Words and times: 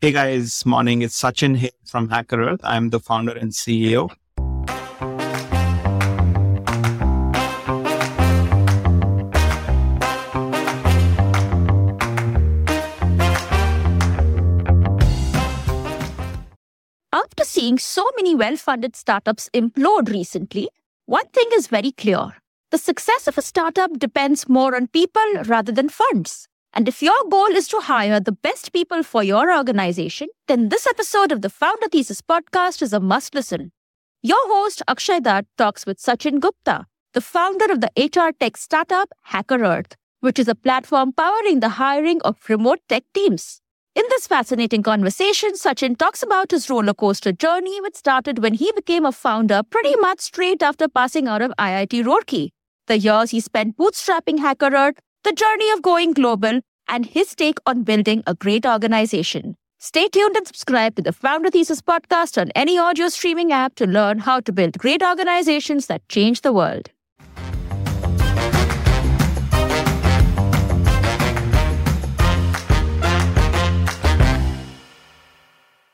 Hey 0.00 0.12
guys, 0.12 0.64
morning. 0.64 1.02
It's 1.02 1.20
Sachin 1.20 1.56
here 1.56 1.70
from 1.84 2.08
HackerEarth. 2.08 2.60
I'm 2.62 2.90
the 2.90 3.00
founder 3.00 3.32
and 3.32 3.50
CEO. 3.50 4.08
After 17.12 17.42
seeing 17.42 17.78
so 17.78 18.08
many 18.14 18.36
well 18.36 18.56
funded 18.56 18.94
startups 18.94 19.50
implode 19.52 20.10
recently, 20.10 20.68
one 21.06 21.26
thing 21.30 21.48
is 21.54 21.66
very 21.66 21.90
clear. 21.90 22.36
The 22.70 22.78
success 22.78 23.26
of 23.26 23.36
a 23.36 23.42
startup 23.42 23.98
depends 23.98 24.48
more 24.48 24.76
on 24.76 24.86
people 24.86 25.42
rather 25.46 25.72
than 25.72 25.88
funds. 25.88 26.46
And 26.78 26.86
if 26.86 27.02
your 27.02 27.24
goal 27.28 27.56
is 27.56 27.66
to 27.68 27.80
hire 27.80 28.20
the 28.20 28.30
best 28.30 28.72
people 28.72 29.02
for 29.02 29.24
your 29.24 29.52
organization, 29.52 30.28
then 30.46 30.68
this 30.68 30.86
episode 30.86 31.32
of 31.32 31.42
the 31.42 31.50
Founder 31.50 31.88
Thesis 31.88 32.22
podcast 32.22 32.82
is 32.82 32.92
a 32.92 33.00
must 33.00 33.34
listen. 33.34 33.72
Your 34.22 34.38
host, 34.46 34.82
Akshay 34.86 35.18
Datt, 35.18 35.46
talks 35.56 35.86
with 35.86 35.98
Sachin 35.98 36.38
Gupta, 36.38 36.86
the 37.14 37.20
founder 37.20 37.64
of 37.72 37.80
the 37.80 37.90
HR 37.98 38.30
tech 38.30 38.56
startup 38.56 39.08
HackerEarth, 39.30 39.94
which 40.20 40.38
is 40.38 40.46
a 40.46 40.54
platform 40.54 41.12
powering 41.12 41.58
the 41.58 41.70
hiring 41.80 42.22
of 42.22 42.36
remote 42.48 42.78
tech 42.88 43.02
teams. 43.12 43.60
In 43.96 44.04
this 44.10 44.28
fascinating 44.28 44.84
conversation, 44.84 45.54
Sachin 45.54 45.98
talks 45.98 46.22
about 46.22 46.52
his 46.52 46.70
roller 46.70 46.94
coaster 46.94 47.32
journey, 47.32 47.80
which 47.80 47.96
started 47.96 48.40
when 48.40 48.54
he 48.54 48.70
became 48.70 49.04
a 49.04 49.10
founder 49.10 49.64
pretty 49.68 49.96
much 49.96 50.20
straight 50.20 50.62
after 50.62 50.86
passing 50.86 51.26
out 51.26 51.42
of 51.42 51.50
IIT 51.58 52.04
Roorkee. 52.04 52.50
The 52.86 52.98
years 52.98 53.32
he 53.32 53.40
spent 53.40 53.76
bootstrapping 53.76 54.38
HackerEarth, 54.38 54.98
the 55.24 55.32
journey 55.32 55.70
of 55.70 55.82
going 55.82 56.12
global, 56.12 56.60
and 56.88 57.06
his 57.06 57.34
take 57.34 57.58
on 57.66 57.82
building 57.82 58.22
a 58.26 58.34
great 58.34 58.66
organization. 58.66 59.56
Stay 59.78 60.08
tuned 60.08 60.36
and 60.36 60.46
subscribe 60.46 60.96
to 60.96 61.02
the 61.02 61.12
Founder 61.12 61.50
Thesis 61.50 61.80
podcast 61.80 62.40
on 62.40 62.50
any 62.56 62.76
audio 62.76 63.08
streaming 63.08 63.52
app 63.52 63.76
to 63.76 63.86
learn 63.86 64.18
how 64.18 64.40
to 64.40 64.52
build 64.52 64.76
great 64.78 65.02
organizations 65.02 65.86
that 65.86 66.08
change 66.08 66.40
the 66.40 66.52
world. 66.52 66.90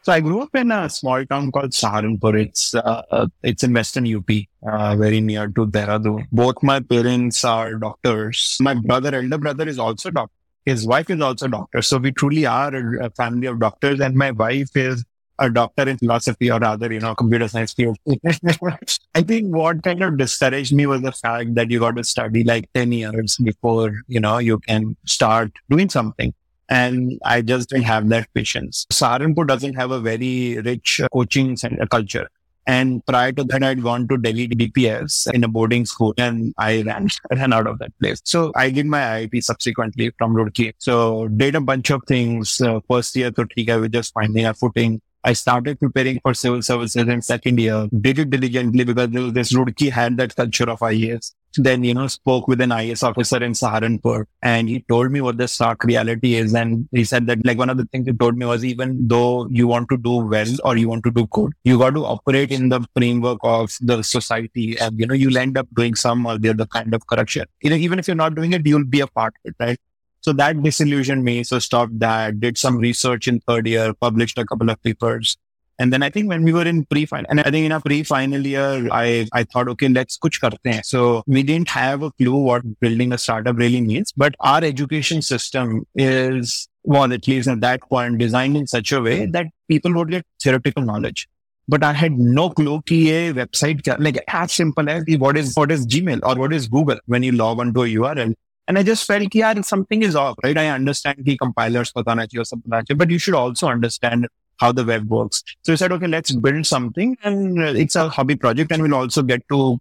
So 0.05 0.13
I 0.13 0.21
grew 0.21 0.43
up 0.43 0.55
in 0.55 0.71
a 0.71 0.89
small 0.91 1.25
town 1.25 1.51
called 1.51 1.71
Saharanpur. 1.71 2.39
It's 2.39 2.75
uh, 2.75 3.03
uh, 3.11 3.27
it's 3.43 3.63
in 3.65 3.73
Western 3.73 4.07
UP, 4.15 4.29
uh, 4.63 4.97
very 4.97 5.23
near 5.23 5.49
to 5.49 5.67
Dehradun. 5.67 6.27
Both 6.31 6.63
my 6.63 6.81
parents 6.81 7.43
are 7.43 7.75
doctors. 7.77 8.59
My 8.61 8.75
brother, 8.75 9.15
elder 9.15 9.39
brother, 9.39 9.67
is 9.67 9.79
also 9.79 10.11
doctor. 10.11 10.44
His 10.65 10.87
wife 10.87 11.11
is 11.11 11.21
also 11.21 11.47
a 11.47 11.49
doctor. 11.51 11.83
So 11.83 11.99
we 11.99 12.13
truly 12.13 12.47
are 12.47 12.75
a, 12.75 13.07
a 13.07 13.11
family 13.11 13.47
of 13.47 13.61
doctors. 13.61 14.01
And 14.01 14.15
my 14.15 14.31
wife 14.31 14.77
is 14.77 15.05
a 15.39 15.51
doctor 15.51 15.89
in 15.89 15.99
philosophy 15.99 16.51
or 16.51 16.59
rather, 16.59 16.93
you 16.93 17.01
know, 17.01 17.15
computer 17.15 17.49
science 17.49 17.73
field. 17.75 17.99
I 19.15 19.23
think 19.23 19.55
what 19.55 19.83
kind 19.83 20.03
of 20.03 20.17
discouraged 20.17 20.73
me 20.73 20.87
was 20.87 21.03
the 21.03 21.13
fact 21.13 21.55
that 21.55 21.71
you 21.71 21.81
got 21.81 21.97
to 21.97 22.05
study 22.05 22.45
like 22.45 22.73
10 22.73 22.93
years 22.93 23.37
before, 23.43 23.93
you 24.07 24.21
know, 24.21 24.39
you 24.39 24.59
can 24.61 24.97
start 25.07 25.53
doing 25.69 25.89
something. 25.89 26.33
And 26.69 27.19
I 27.25 27.43
just 27.43 27.69
didn't 27.69 27.85
have 27.85 28.09
that 28.09 28.33
patience. 28.33 28.87
Saharanpur 28.91 29.47
doesn't 29.47 29.75
have 29.75 29.91
a 29.91 30.01
very 30.01 30.59
rich 30.61 31.01
coaching 31.13 31.57
center 31.57 31.87
culture. 31.87 32.29
And 32.67 33.05
prior 33.07 33.33
to 33.33 33.45
that, 33.45 33.63
I'd 33.63 33.83
gone 33.83 34.09
to 34.09 34.17
Delhi 34.17 34.49
DPS 34.49 35.31
in 35.33 35.45
a 35.45 35.49
boarding 35.49 35.85
school 35.85 36.15
and 36.17 36.55
I 36.59 36.83
ran, 36.83 37.09
ran 37.31 37.53
out 37.53 37.67
of 37.67 37.79
that 37.79 37.93
place. 38.01 38.21
So 38.25 38.53
I 38.57 38.71
did 38.71 38.87
my 38.87 39.01
IIT 39.01 39.45
subsequently 39.45 40.11
from 40.19 40.35
Roorkee. 40.35 40.73
So 40.79 41.29
did 41.29 41.55
a 41.55 41.61
bunch 41.61 41.91
of 41.91 42.03
things. 42.07 42.61
Uh, 42.61 42.81
first 42.89 43.15
year, 43.17 43.31
so 43.37 43.47
I 43.69 43.77
was 43.77 43.91
just 43.91 44.15
finding 44.15 44.47
a 44.47 44.55
footing. 44.55 45.01
I 45.27 45.33
started 45.33 45.81
preparing 45.81 46.21
for 46.21 46.35
civil 46.35 46.61
services 46.61 47.09
in 47.09 47.23
second 47.23 47.59
year, 47.59 47.89
did 47.99 48.19
it 48.19 48.31
diligently 48.31 48.85
because 48.85 49.11
this 49.33 49.53
Roorkee 49.55 49.91
had 49.91 50.19
that 50.19 50.37
culture 50.37 50.69
of 50.69 50.81
IAS. 50.81 51.33
Then, 51.57 51.85
you 51.85 51.95
know, 51.95 52.07
spoke 52.09 52.49
with 52.49 52.61
an 52.61 52.73
IS 52.73 53.03
officer 53.03 53.43
in 53.43 53.53
Saharanpur 53.53 54.25
and 54.43 54.69
he 54.69 54.85
told 54.89 55.11
me 55.13 55.21
what 55.21 55.39
the 55.39 55.47
stark 55.47 55.85
reality 55.85 56.35
is. 56.35 56.55
And 56.55 56.89
he 56.93 57.05
said 57.05 57.27
that 57.29 57.45
like 57.45 57.59
one 57.59 57.71
of 57.71 57.77
the 57.77 57.85
things 57.87 58.07
he 58.07 58.13
told 58.13 58.37
me 58.37 58.47
was 58.47 58.65
even 58.65 59.07
though 59.07 59.47
you 59.49 59.67
want 59.67 59.89
to 59.91 59.97
do 59.97 60.17
well 60.17 60.49
or 60.65 60.77
you 60.77 60.89
want 60.89 61.05
to 61.05 61.11
do 61.11 61.27
good, 61.29 61.53
you 61.65 61.79
got 61.79 61.95
to 61.95 62.05
operate 62.05 62.51
in 62.51 62.69
the 62.69 62.85
framework 62.97 63.39
of 63.43 63.71
the 63.81 64.03
society 64.03 64.79
and, 64.79 64.99
you 64.99 65.07
know, 65.07 65.15
you'll 65.15 65.39
end 65.39 65.57
up 65.57 65.69
doing 65.75 65.95
some 65.95 66.27
or 66.27 66.39
the 66.39 66.51
other 66.51 66.67
kind 66.67 66.95
of 66.95 67.07
corruption. 67.07 67.47
You 67.63 67.71
know, 67.71 67.77
even 67.77 67.99
if 67.99 68.09
you're 68.09 68.17
not 68.17 68.35
doing 68.35 68.53
it, 68.53 68.67
you'll 68.67 68.85
be 68.85 69.01
a 69.01 69.07
part 69.07 69.35
of 69.45 69.51
it, 69.51 69.57
right? 69.61 69.79
So 70.21 70.33
that 70.33 70.63
disillusioned 70.63 71.23
me. 71.23 71.45
So 71.45 71.59
stopped 71.59 71.99
that, 71.99 72.41
did 72.41 72.57
some 72.57 72.79
research 72.79 73.29
in 73.29 73.41
third 73.41 73.67
year, 73.67 73.93
published 73.93 74.39
a 74.39 74.47
couple 74.47 74.71
of 74.71 74.83
papers. 74.83 75.37
And 75.80 75.94
then 75.94 76.04
I 76.04 76.10
think 76.10 76.28
when 76.28 76.44
we 76.44 76.52
were 76.52 76.68
in 76.68 76.84
pre-final, 76.86 77.26
and 77.30 77.40
I 77.40 77.44
think 77.44 77.66
in 77.66 77.72
a 77.72 77.80
pre-final 77.80 78.46
year, 78.46 78.90
I, 78.92 79.28
I 79.32 79.46
thought, 79.46 79.70
okay, 79.70 79.88
let's 79.88 80.18
kuch 80.18 80.42
karte 80.42 80.58
hain. 80.66 80.84
So 80.84 81.24
we 81.26 81.42
didn't 81.42 81.70
have 81.70 82.04
a 82.04 82.12
clue 82.12 82.36
what 82.36 82.64
building 82.82 83.14
a 83.14 83.18
startup 83.18 83.56
really 83.56 83.80
means, 83.80 84.12
but 84.12 84.36
our 84.42 84.62
education 84.62 85.22
system 85.22 85.86
is, 85.96 86.68
well, 86.84 87.14
at 87.14 87.30
least 87.30 87.48
at 87.48 87.62
that 87.62 87.82
point, 87.84 88.18
designed 88.18 88.58
in 88.58 88.68
such 88.68 88.92
a 88.92 89.02
way 89.02 89.26
that 89.28 89.48
people 89.70 89.94
would 89.94 90.10
get 90.10 90.26
theoretical 90.44 90.84
knowledge. 90.84 91.30
But 91.70 91.84
I 91.84 91.94
had 91.94 92.20
no 92.20 92.50
clue 92.50 92.82
कि 92.82 93.06
ये 93.06 93.34
website 93.36 93.88
like 94.00 94.22
as 94.28 94.52
simple 94.52 94.90
as 94.90 95.04
what 95.18 95.38
is 95.38 95.56
what 95.56 95.72
is 95.72 95.86
Gmail 95.88 96.20
or 96.24 96.36
what 96.36 96.52
is 96.52 96.68
Google 96.68 96.98
when 97.06 97.24
you 97.24 97.32
log 97.32 97.60
onto 97.60 97.84
a 97.84 97.88
URL. 97.88 98.34
And 98.68 98.78
I 98.78 98.84
just 98.84 99.06
felt 99.06 99.30
कि 99.30 99.42
यार 99.42 99.64
something 99.64 100.02
is 100.02 100.16
off, 100.16 100.36
right? 100.44 100.58
I 100.58 100.70
understand 100.70 101.20
कि 101.20 101.38
compilers 101.38 101.94
पता 101.94 102.28
चाहिए 102.28 102.98
but 102.98 103.12
you 103.12 103.20
should 103.20 103.36
also 103.36 103.68
understand 103.68 104.28
how 104.59 104.73
the 104.73 104.85
web 104.85 105.09
works. 105.09 105.43
So 105.63 105.73
we 105.73 105.77
said, 105.77 105.93
okay, 105.93 106.07
let's 106.07 106.33
build 106.33 106.67
something, 106.67 107.17
and 107.23 107.59
it's 107.59 107.97
a 107.97 108.09
hobby 108.09 108.37
project, 108.37 108.73
and 108.73 108.83
we'll 108.83 108.95
also 108.95 109.23
get 109.23 109.43
to 109.51 109.79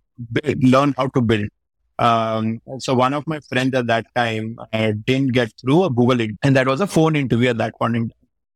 learn 0.62 0.94
how 0.98 1.08
to 1.08 1.22
build. 1.22 1.48
Um, 2.00 2.60
so 2.80 2.96
one 2.96 3.14
of 3.14 3.26
my 3.28 3.40
friends 3.42 3.76
at 3.76 3.88
that 3.88 4.06
time 4.16 4.58
uh, 4.74 4.94
didn't 5.06 5.34
get 5.34 5.52
through 5.62 5.84
a 5.84 5.90
Google, 5.90 6.28
and 6.44 6.56
that 6.56 6.68
was 6.68 6.82
a 6.82 6.88
phone 6.88 7.16
interview 7.16 7.50
at 7.50 7.58
that 7.60 7.76
point. 7.78 8.12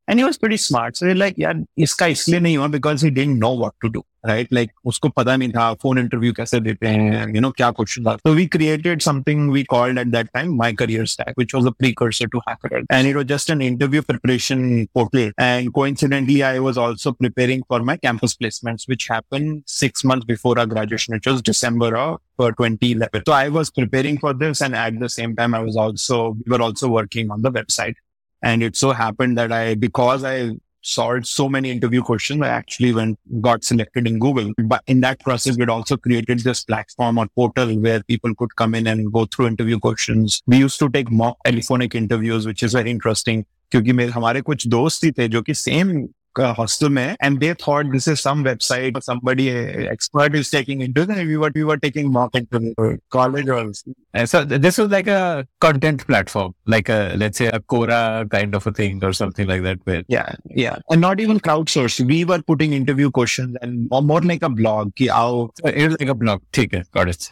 And 0.07 0.19
he 0.19 0.23
was 0.23 0.37
pretty 0.37 0.57
smart. 0.57 0.95
So 0.95 1.07
like, 1.07 1.37
yeah, 1.37 1.53
iska 1.77 2.05
isliye 2.11 2.39
nahi 2.39 2.57
hua 2.57 2.69
because 2.69 3.01
he 3.01 3.09
didn't 3.09 3.39
know 3.39 3.51
what 3.51 3.73
to 3.83 3.89
do, 3.89 4.03
right? 4.25 4.49
Like 4.57 4.69
usko 4.85 5.13
pata 5.13 5.31
nahi 5.31 5.51
tha 5.51 5.65
phone 5.81 5.97
interview 5.97 6.31
kaise 6.31 6.63
dete 6.63 6.77
hain, 6.81 7.35
you 7.35 7.41
know, 7.41 7.51
kya 7.51 7.73
questions 7.75 8.07
are. 8.07 8.17
So 8.25 8.33
we 8.33 8.47
created 8.47 9.01
something 9.01 9.49
we 9.49 9.65
called 9.65 9.97
at 9.97 10.11
that 10.11 10.33
time 10.33 10.55
My 10.55 10.71
Career 10.71 11.05
Stack, 11.05 11.33
which 11.35 11.53
was 11.53 11.65
a 11.65 11.73
precursor 11.73 12.27
to 12.27 12.41
Hacker. 12.47 12.83
And 12.89 13.05
it 13.05 13.17
was 13.17 13.25
just 13.25 13.49
an 13.49 13.61
interview 13.61 14.01
preparation 14.01 14.87
portal. 14.93 15.31
And 15.37 15.73
coincidentally, 15.73 16.41
I 16.41 16.59
was 16.59 16.77
also 16.77 17.11
preparing 17.11 17.63
for 17.63 17.81
my 17.81 17.97
campus 17.97 18.33
placements, 18.35 18.87
which 18.87 19.09
happened 19.09 19.63
six 19.65 20.05
months 20.05 20.25
before 20.25 20.57
our 20.57 20.65
graduation, 20.65 21.15
which 21.15 21.27
was 21.27 21.41
December 21.41 21.97
of 21.97 22.21
uh, 22.39 22.51
2011. 22.51 23.23
So 23.27 23.33
I 23.33 23.49
was 23.49 23.69
preparing 23.69 24.19
for 24.19 24.33
this. 24.33 24.61
And 24.61 24.73
at 24.73 24.99
the 24.99 25.09
same 25.09 25.35
time, 25.35 25.53
I 25.53 25.59
was 25.59 25.75
also, 25.75 26.37
we 26.45 26.57
were 26.57 26.61
also 26.61 26.87
working 26.87 27.29
on 27.29 27.41
the 27.41 27.51
website. 27.51 27.95
And 28.42 28.62
it 28.62 28.76
so 28.76 28.92
happened 28.92 29.38
that 29.38 29.52
I, 29.52 29.74
because 29.74 30.24
I 30.24 30.52
solved 30.82 31.26
so 31.26 31.48
many 31.48 31.70
interview 31.70 32.02
questions, 32.02 32.42
I 32.42 32.48
actually 32.48 32.92
went, 32.92 33.18
got 33.40 33.64
selected 33.64 34.06
in 34.06 34.18
Google. 34.18 34.52
But 34.58 34.82
in 34.86 35.00
that 35.00 35.20
process, 35.20 35.56
we'd 35.56 35.70
also 35.70 35.96
created 35.96 36.40
this 36.40 36.64
platform 36.64 37.18
or 37.18 37.28
portal 37.36 37.78
where 37.78 38.02
people 38.02 38.34
could 38.34 38.56
come 38.56 38.74
in 38.74 38.86
and 38.86 39.12
go 39.12 39.26
through 39.26 39.46
interview 39.46 39.78
questions. 39.78 40.42
We 40.46 40.58
used 40.58 40.78
to 40.80 40.88
take 40.88 41.10
mock 41.10 41.36
telephonic 41.44 41.94
interviews, 41.94 42.46
which 42.46 42.62
is 42.62 42.72
very 42.72 42.90
interesting. 42.90 43.44
क्योंकि 43.72 43.92
मेरे 43.92 44.10
हमारे 44.12 44.40
कुछ 44.40 44.66
दोस्त 44.66 45.04
ही 45.04 45.10
थे 45.10 45.28
जो 45.28 45.42
कि 45.42 45.54
same 45.54 46.08
hostel 46.39 46.89
mein, 46.89 47.15
and 47.19 47.39
they 47.39 47.53
thought 47.53 47.91
this 47.91 48.07
is 48.07 48.19
some 48.19 48.43
website 48.43 48.97
or 48.97 49.01
somebody 49.01 49.51
uh, 49.51 49.89
expert 49.91 50.35
is 50.35 50.49
taking 50.49 50.81
into 50.81 51.01
it. 51.01 51.09
And 51.09 51.27
we 51.27 51.37
were 51.37 51.51
we 51.53 51.63
were 51.63 51.77
taking 51.77 52.11
mock 52.11 52.35
into 52.35 52.97
college 53.09 53.49
also. 53.49 53.93
So 54.25 54.43
this 54.43 54.77
was 54.77 54.89
like 54.89 55.07
a 55.07 55.47
content 55.59 56.05
platform, 56.07 56.55
like 56.65 56.89
a 56.89 57.13
let's 57.17 57.37
say 57.37 57.47
a 57.47 57.59
Quora 57.59 58.29
kind 58.29 58.55
of 58.55 58.65
a 58.65 58.71
thing 58.71 59.03
or 59.03 59.13
something 59.13 59.47
like 59.47 59.63
that. 59.63 59.79
Where 59.83 60.03
yeah, 60.07 60.35
yeah, 60.49 60.77
and 60.89 61.01
not 61.01 61.19
even 61.19 61.39
crowdsourced. 61.39 62.05
We 62.05 62.25
were 62.25 62.41
putting 62.41 62.73
interview 62.73 63.11
questions 63.11 63.57
and 63.61 63.87
more 63.89 64.21
like 64.21 64.43
a 64.43 64.49
blog. 64.49 64.95
Ki 64.95 65.07
how 65.07 65.51
it 65.63 65.89
was 65.89 65.99
like 65.99 66.09
a 66.09 66.15
blog. 66.15 66.41
Okay, 66.57 66.83
got 66.91 67.09
it. 67.09 67.29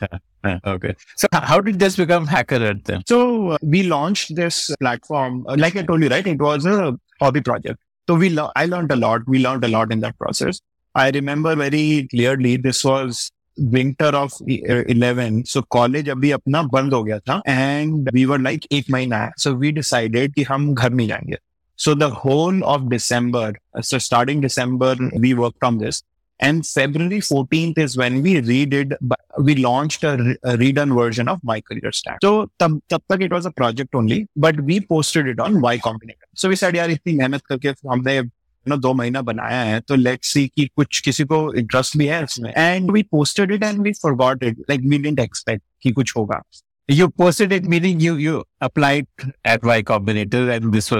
Okay. 0.63 0.95
So 1.15 1.27
how 1.33 1.59
did 1.59 1.79
this 1.79 1.95
become 1.95 2.27
HackerEarth 2.27 2.83
then? 2.83 3.01
So 3.07 3.49
uh, 3.51 3.57
we 3.63 3.81
launched 3.81 4.35
this 4.35 4.69
platform. 4.79 5.43
Uh, 5.47 5.55
like 5.57 5.75
I 5.75 5.81
told 5.81 6.03
you, 6.03 6.09
right? 6.09 6.25
It 6.25 6.39
was 6.39 6.67
a 6.67 6.95
hobby 7.19 7.41
project. 7.41 7.79
So 8.08 8.14
we, 8.14 8.30
lo- 8.30 8.50
I 8.56 8.66
learned 8.66 8.92
a 8.92 8.96
lot. 8.96 9.22
We 9.26 9.38
learned 9.38 9.64
a 9.64 9.68
lot 9.68 9.92
in 9.92 10.00
that 10.00 10.18
process. 10.18 10.60
I 10.94 11.10
remember 11.10 11.54
very 11.54 12.08
clearly 12.10 12.56
this 12.56 12.84
was 12.84 13.30
winter 13.56 14.06
of 14.06 14.32
11 14.48 15.44
so 15.44 15.60
college 15.62 16.06
abhi 16.06 16.34
apna 16.36 16.70
band 16.70 16.92
ho 16.92 17.02
gaya 17.02 17.20
tha 17.26 17.42
and 17.46 18.08
we 18.12 18.24
were 18.26 18.38
like 18.38 18.66
एक 18.72 18.90
महीना 18.90 19.18
है 19.24 19.30
so 19.36 19.52
we 19.62 19.72
decided 19.72 20.34
कि 20.34 20.42
हम 20.50 20.74
घर 20.74 20.90
नहीं 20.90 21.08
जाएंगे 21.08 21.36
so 21.76 21.94
the 21.94 22.08
whole 22.10 22.62
of 22.64 22.88
December 22.88 23.52
so 23.80 23.98
starting 23.98 24.40
December 24.40 24.96
we 25.18 25.34
worked 25.34 25.62
on 25.62 25.78
this 25.78 26.02
And 26.40 26.66
February 26.66 27.20
14th 27.20 27.76
is 27.76 27.96
when 27.98 28.22
we 28.22 28.40
redid, 28.40 28.94
we 29.38 29.56
launched 29.56 30.04
a, 30.04 30.14
a 30.42 30.56
redone 30.56 30.94
version 30.94 31.28
of 31.28 31.38
My 31.44 31.60
Career 31.60 31.92
Stack. 31.92 32.18
So 32.22 32.50
tab, 32.58 32.80
tab 32.88 33.02
tak 33.10 33.20
it 33.20 33.30
was 33.30 33.44
a 33.44 33.50
project 33.50 33.94
only, 33.94 34.26
but 34.34 34.58
we 34.62 34.80
posted 34.80 35.26
it 35.26 35.38
on 35.38 35.60
Y 35.60 35.78
Combinator. 35.78 36.28
So 36.34 36.48
we 36.48 36.56
said, 36.56 36.74
यार 36.74 36.90
इतनी 36.90 37.16
मेहनत 37.16 37.42
करके 37.50 37.74
हमने 37.88 38.30
you 38.66 38.70
know, 38.70 38.78
दो 38.78 38.92
महीना 38.94 39.22
बनाया 39.22 39.62
है 39.62 39.80
तो 39.80 39.96
let's 39.96 40.32
see 40.36 40.48
कि 40.48 40.66
कुछ 40.76 41.00
किसी 41.00 41.24
को 41.24 41.42
इंटरेस्ट 41.60 41.96
भी 41.98 42.06
है 42.06 42.22
इसमें 42.24 42.52
and 42.54 42.90
we 42.90 43.02
posted 43.02 43.50
it 43.50 43.62
and 43.62 43.82
we 43.86 43.92
forgot 44.00 44.42
it 44.42 44.56
like 44.68 44.80
we 44.82 44.98
didn't 44.98 45.20
expect 45.20 45.62
कि 45.82 45.92
कुछ 45.92 46.16
होगा 46.16 46.42
you 46.90 47.08
posted 47.08 47.52
it 47.52 47.64
meaning 47.64 48.00
you 48.00 48.14
you 48.16 48.42
applied 48.60 49.06
at 49.44 49.62
Y 49.62 49.82
Combinator 49.82 50.42
and 50.56 50.72
this 50.72 50.90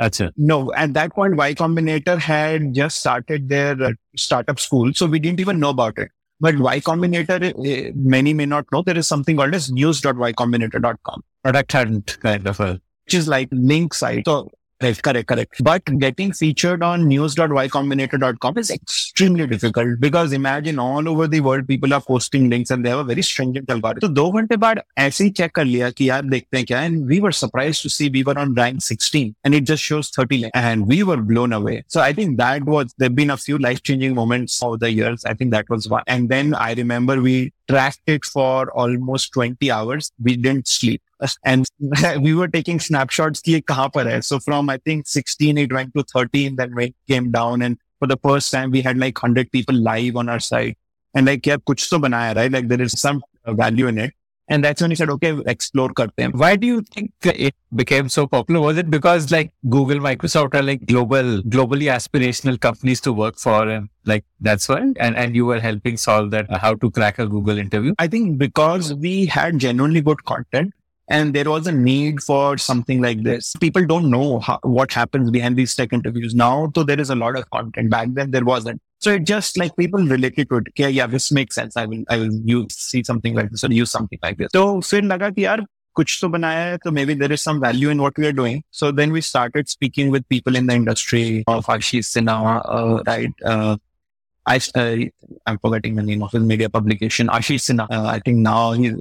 was 0.00 0.10
Achha. 0.10 0.32
No, 0.36 0.72
at 0.74 0.94
that 0.94 1.12
point, 1.12 1.36
Y 1.36 1.54
Combinator 1.54 2.18
had 2.18 2.74
just 2.74 2.98
started 2.98 3.48
their 3.48 3.82
uh, 3.82 3.92
startup 4.16 4.58
school. 4.58 4.92
So 4.94 5.06
we 5.06 5.18
didn't 5.18 5.40
even 5.40 5.60
know 5.60 5.70
about 5.70 5.98
it. 5.98 6.10
But 6.40 6.58
Y 6.58 6.80
Combinator, 6.80 7.50
uh, 7.50 7.92
many 7.94 8.32
may 8.32 8.46
not 8.46 8.66
know, 8.72 8.82
there 8.82 8.96
is 8.96 9.06
something 9.06 9.36
called 9.36 9.54
as 9.54 9.70
news.ycombinator.com. 9.70 11.22
Product 11.42 11.72
hunt 11.72 12.18
kind 12.20 12.46
of 12.46 12.60
a. 12.60 12.80
Which 13.04 13.14
is 13.14 13.28
like 13.28 13.48
link 13.50 13.92
site. 13.92 14.24
So 14.26 14.50
Correct, 14.81 15.01
correct, 15.03 15.27
correct. 15.27 15.63
But 15.63 15.85
getting 15.99 16.33
featured 16.33 16.83
on 16.83 17.07
news.ycombinator.com 17.07 18.57
is 18.57 18.69
extremely 18.69 19.47
difficult 19.47 20.01
because 20.01 20.33
imagine 20.33 20.79
all 20.79 21.07
over 21.07 21.27
the 21.27 21.39
world 21.39 21.65
people 21.65 21.93
are 21.93 22.01
posting 22.01 22.49
links 22.49 22.71
and 22.71 22.83
they 22.83 22.89
have 22.89 22.99
a 22.99 23.03
very 23.05 23.21
stringent 23.21 23.69
algorithm. 23.69 24.01
So 24.01 24.09
दो 24.13 24.29
घंटे 24.31 24.57
बाद 24.57 24.81
ऐसे 24.97 25.23
ही 25.23 25.29
check 25.29 25.51
कर 25.55 25.65
लिया 25.65 25.89
कि 25.91 26.09
यार 26.09 26.25
देखते 26.29 26.57
हैं 26.57 26.65
क्या 26.65 26.81
and 26.87 27.07
we 27.07 27.21
were 27.21 27.31
surprised 27.31 27.83
to 27.83 27.89
see 27.89 28.09
we 28.09 28.23
were 28.23 28.37
on 28.37 28.53
rank 28.53 28.81
16 28.81 29.33
and 29.45 29.55
it 29.55 29.63
just 29.63 29.81
shows 29.81 30.09
30 30.09 30.41
links 30.41 30.59
and 30.61 30.85
we 30.87 31.01
were 31.03 31.21
blown 31.31 31.53
away. 31.53 31.83
So 31.87 32.01
I 32.01 32.11
think 32.11 32.37
that 32.37 32.65
was 32.65 32.93
there've 32.97 33.15
been 33.15 33.29
a 33.29 33.37
few 33.37 33.57
life 33.57 33.81
changing 33.81 34.13
moments 34.13 34.61
over 34.61 34.77
the 34.77 34.91
years. 34.91 35.23
I 35.23 35.35
think 35.35 35.51
that 35.51 35.69
was 35.69 35.87
one. 35.87 36.03
And 36.07 36.27
then 36.27 36.53
I 36.53 36.73
remember 36.73 37.21
we 37.21 37.53
tracked 37.70 38.00
it 38.06 38.24
for 38.24 38.70
almost 38.72 39.32
20 39.32 39.70
hours. 39.70 40.12
We 40.22 40.36
didn't 40.36 40.68
sleep 40.68 41.02
and 41.44 41.66
we 42.20 42.34
were 42.34 42.48
taking 42.48 42.80
snapshots. 42.80 43.42
So 43.44 44.40
from 44.40 44.70
I 44.70 44.78
think 44.78 45.06
16 45.06 45.58
it 45.58 45.72
went 45.72 45.94
to 45.94 46.04
13, 46.04 46.56
then 46.56 46.78
it 46.78 46.94
came 47.08 47.30
down, 47.30 47.62
and 47.62 47.78
for 47.98 48.06
the 48.06 48.18
first 48.22 48.50
time 48.50 48.70
we 48.70 48.82
had 48.82 48.98
like 48.98 49.20
100 49.22 49.50
people 49.50 49.74
live 49.74 50.16
on 50.16 50.28
our 50.28 50.40
site, 50.40 50.78
and 51.14 51.26
like 51.26 51.46
yeah, 51.46 51.56
kuch 51.56 51.88
to 51.90 51.98
banaya, 51.98 52.34
right? 52.34 52.50
Like 52.50 52.68
there 52.68 52.80
is 52.80 52.98
some 53.00 53.22
value 53.46 53.88
in 53.88 53.98
it. 53.98 54.14
And 54.50 54.64
that's 54.64 54.82
when 54.82 54.90
he 54.90 54.96
said, 54.96 55.08
okay, 55.10 55.40
explore. 55.46 55.90
Why 56.32 56.56
do 56.56 56.66
you 56.66 56.82
think 56.82 57.12
it 57.22 57.54
became 57.74 58.08
so 58.08 58.26
popular? 58.26 58.60
Was 58.60 58.78
it 58.78 58.90
because 58.90 59.30
like 59.30 59.52
Google, 59.68 59.98
Microsoft 59.98 60.54
are 60.54 60.62
like 60.62 60.84
global, 60.86 61.40
globally 61.42 61.84
aspirational 61.84 62.60
companies 62.60 63.00
to 63.02 63.12
work 63.12 63.38
for 63.38 63.68
and 63.68 63.88
like 64.04 64.24
that's 64.40 64.68
why? 64.68 64.80
And, 64.80 65.16
and 65.16 65.36
you 65.36 65.46
were 65.46 65.60
helping 65.60 65.96
solve 65.96 66.32
that, 66.32 66.50
uh, 66.50 66.58
how 66.58 66.74
to 66.74 66.90
crack 66.90 67.20
a 67.20 67.28
Google 67.28 67.58
interview? 67.58 67.94
I 68.00 68.08
think 68.08 68.38
because 68.38 68.92
we 68.92 69.26
had 69.26 69.58
genuinely 69.58 70.00
good 70.00 70.24
content 70.24 70.74
and 71.09 71.33
there 71.33 71.49
was 71.49 71.67
a 71.67 71.71
need 71.71 72.21
for 72.21 72.57
something 72.57 73.01
like 73.01 73.21
this. 73.23 73.53
People 73.59 73.85
don't 73.85 74.09
know 74.09 74.39
how, 74.39 74.59
what 74.63 74.91
happens 74.91 75.29
behind 75.29 75.55
these 75.55 75.75
tech 75.75 75.93
interviews 75.93 76.33
now. 76.33 76.71
So 76.75 76.83
there 76.83 76.99
is 76.99 77.09
a 77.11 77.15
lot 77.15 77.37
of 77.37 77.49
content. 77.51 77.91
Back 77.91 78.09
then 78.13 78.31
there 78.31 78.43
wasn't. 78.43 78.81
So 78.99 79.11
it 79.11 79.23
just 79.23 79.57
like 79.57 79.75
people 79.77 80.03
related 80.03 80.49
to 80.49 80.57
it. 80.57 80.67
Okay, 80.69 80.89
yeah, 80.89 81.05
this 81.05 81.31
makes 81.31 81.53
sense. 81.53 81.77
I 81.77 81.85
will, 81.85 82.03
I 82.09 82.17
will 82.17 82.33
use, 82.43 82.73
see 82.73 83.03
something 83.03 83.35
like 83.35 83.51
this 83.51 83.63
or 83.63 83.71
use 83.71 83.91
something 83.91 84.19
like 84.23 84.37
this. 84.37 84.49
So 84.51 84.81
फिर 84.81 85.03
लगा 85.03 85.29
कि 85.29 85.45
यार 85.45 85.65
कुछ 85.95 86.19
तो 86.21 86.29
बनाया 86.29 86.65
है 86.65 86.77
तो 86.83 86.91
maybe 86.91 87.13
there 87.13 87.31
is 87.31 87.41
some 87.41 87.59
value 87.59 87.89
in 87.89 88.01
what 88.01 88.17
we 88.17 88.25
are 88.25 88.33
doing. 88.33 88.63
So 88.71 88.91
then 88.91 89.11
we 89.11 89.21
started 89.21 89.69
speaking 89.69 90.09
with 90.09 90.27
people 90.27 90.55
in 90.55 90.65
the 90.65 90.73
industry 90.73 91.43
of 91.47 91.65
Ashish 91.67 92.09
Sinha, 92.15 92.61
uh, 92.65 93.03
right? 93.05 93.31
Uh, 93.45 93.77
I, 94.47 94.59
uh, 94.75 94.97
I'm 95.45 95.59
forgetting 95.59 95.95
the 95.95 96.03
name 96.03 96.23
of 96.23 96.31
his 96.31 96.43
media 96.43 96.69
publication, 96.69 97.27
Ashish 97.27 97.69
Sinha. 97.69 97.87
Uh, 97.89 98.07
I 98.07 98.19
think 98.19 98.37
now 98.37 98.73
he's 98.73 98.95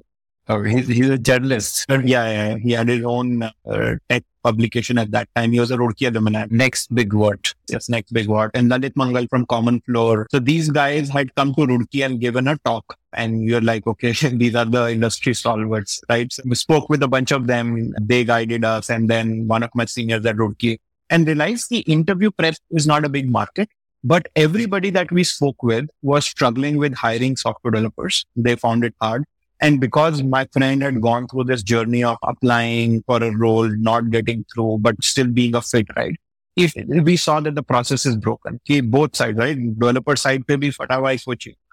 Oh, 0.50 0.64
he's, 0.64 0.88
he's 0.88 1.10
a 1.10 1.18
journalist. 1.18 1.86
Yeah, 1.90 2.04
yeah, 2.04 2.58
he 2.58 2.72
had 2.72 2.90
his 2.90 3.06
own 3.06 3.44
uh, 3.44 3.96
tech 4.10 4.24
publication 4.44 4.98
at 4.98 5.12
that 5.12 5.30
time. 5.36 5.52
He 5.52 5.60
was 5.60 5.70
a 5.70 5.78
Roorkee 5.78 6.08
alumni. 6.08 6.48
Next 6.50 6.94
big 6.94 7.14
what? 7.14 7.54
Yes, 7.70 7.88
next 7.88 8.12
big 8.12 8.28
what. 8.28 8.50
And 8.56 8.72
Lalit 8.72 8.94
Mangal 8.96 9.28
from 9.28 9.46
CommonFloor. 9.46 10.26
So 10.32 10.40
these 10.40 10.72
guys 10.72 11.08
had 11.10 11.36
come 11.36 11.54
to 11.54 11.62
Roorkee 11.62 12.04
and 12.04 12.20
given 12.20 12.48
a 12.48 12.58
talk. 12.66 12.98
And 13.14 13.44
you're 13.44 13.62
like, 13.62 13.86
okay, 13.86 14.12
these 14.34 14.56
are 14.56 14.66
the 14.66 14.92
industry 14.92 15.36
stalwarts, 15.36 16.02
right? 16.10 16.34
So 16.34 16.42
we 16.46 16.56
spoke 16.56 16.90
with 16.90 17.04
a 17.04 17.08
bunch 17.08 17.32
of 17.32 17.46
them. 17.46 17.94
They 18.02 18.24
guided 18.24 18.66
us. 18.66 18.90
And 18.90 19.08
then 19.08 19.48
one 19.48 19.62
of 19.62 19.70
my 19.76 19.86
seniors 19.86 20.26
at 20.26 20.38
Roorkee 20.38 20.80
and 21.12 21.28
realized 21.28 21.70
the 21.70 21.82
interview 21.82 22.32
prep 22.32 22.56
is 22.72 22.88
not 22.88 23.06
a 23.06 23.10
big 23.10 23.30
market. 23.30 23.70
But 24.04 24.30
everybody 24.36 24.90
that 24.92 25.12
we 25.12 25.26
spoke 25.26 25.62
with 25.62 25.90
was 26.02 26.26
struggling 26.26 26.78
with 26.78 26.96
hiring 26.96 27.36
software 27.36 27.72
developers. 27.72 28.26
They 28.36 28.56
found 28.56 28.84
it 28.84 28.96
hard. 29.00 29.26
And 29.62 29.80
because 29.82 30.24
my 30.24 30.48
friend 30.54 30.82
had 30.82 31.02
gone 31.02 31.28
through 31.28 31.46
this 31.46 31.64
journey 31.64 32.04
of 32.04 32.18
applying 32.24 33.04
for 33.04 33.22
a 33.22 33.36
role, 33.36 33.68
not 33.68 34.10
getting 34.10 34.46
through, 34.54 34.80
but 34.80 35.04
still 35.04 35.28
being 35.28 35.56
a 35.56 35.62
fit, 35.62 35.88
right? 35.96 36.16
If 36.56 36.74
we 36.76 37.16
saw 37.18 37.40
that 37.42 37.56
the 37.56 37.64
process 37.64 38.06
is 38.06 38.18
broken, 38.18 38.60
okay, 38.66 38.82
both 38.82 39.16
sides, 39.16 39.38
right? 39.38 39.58
Developer 39.58 40.16
side 40.16 40.46
pe 40.48 40.56
bhi 40.56 40.74
fata 40.74 40.96
hua 40.96 41.16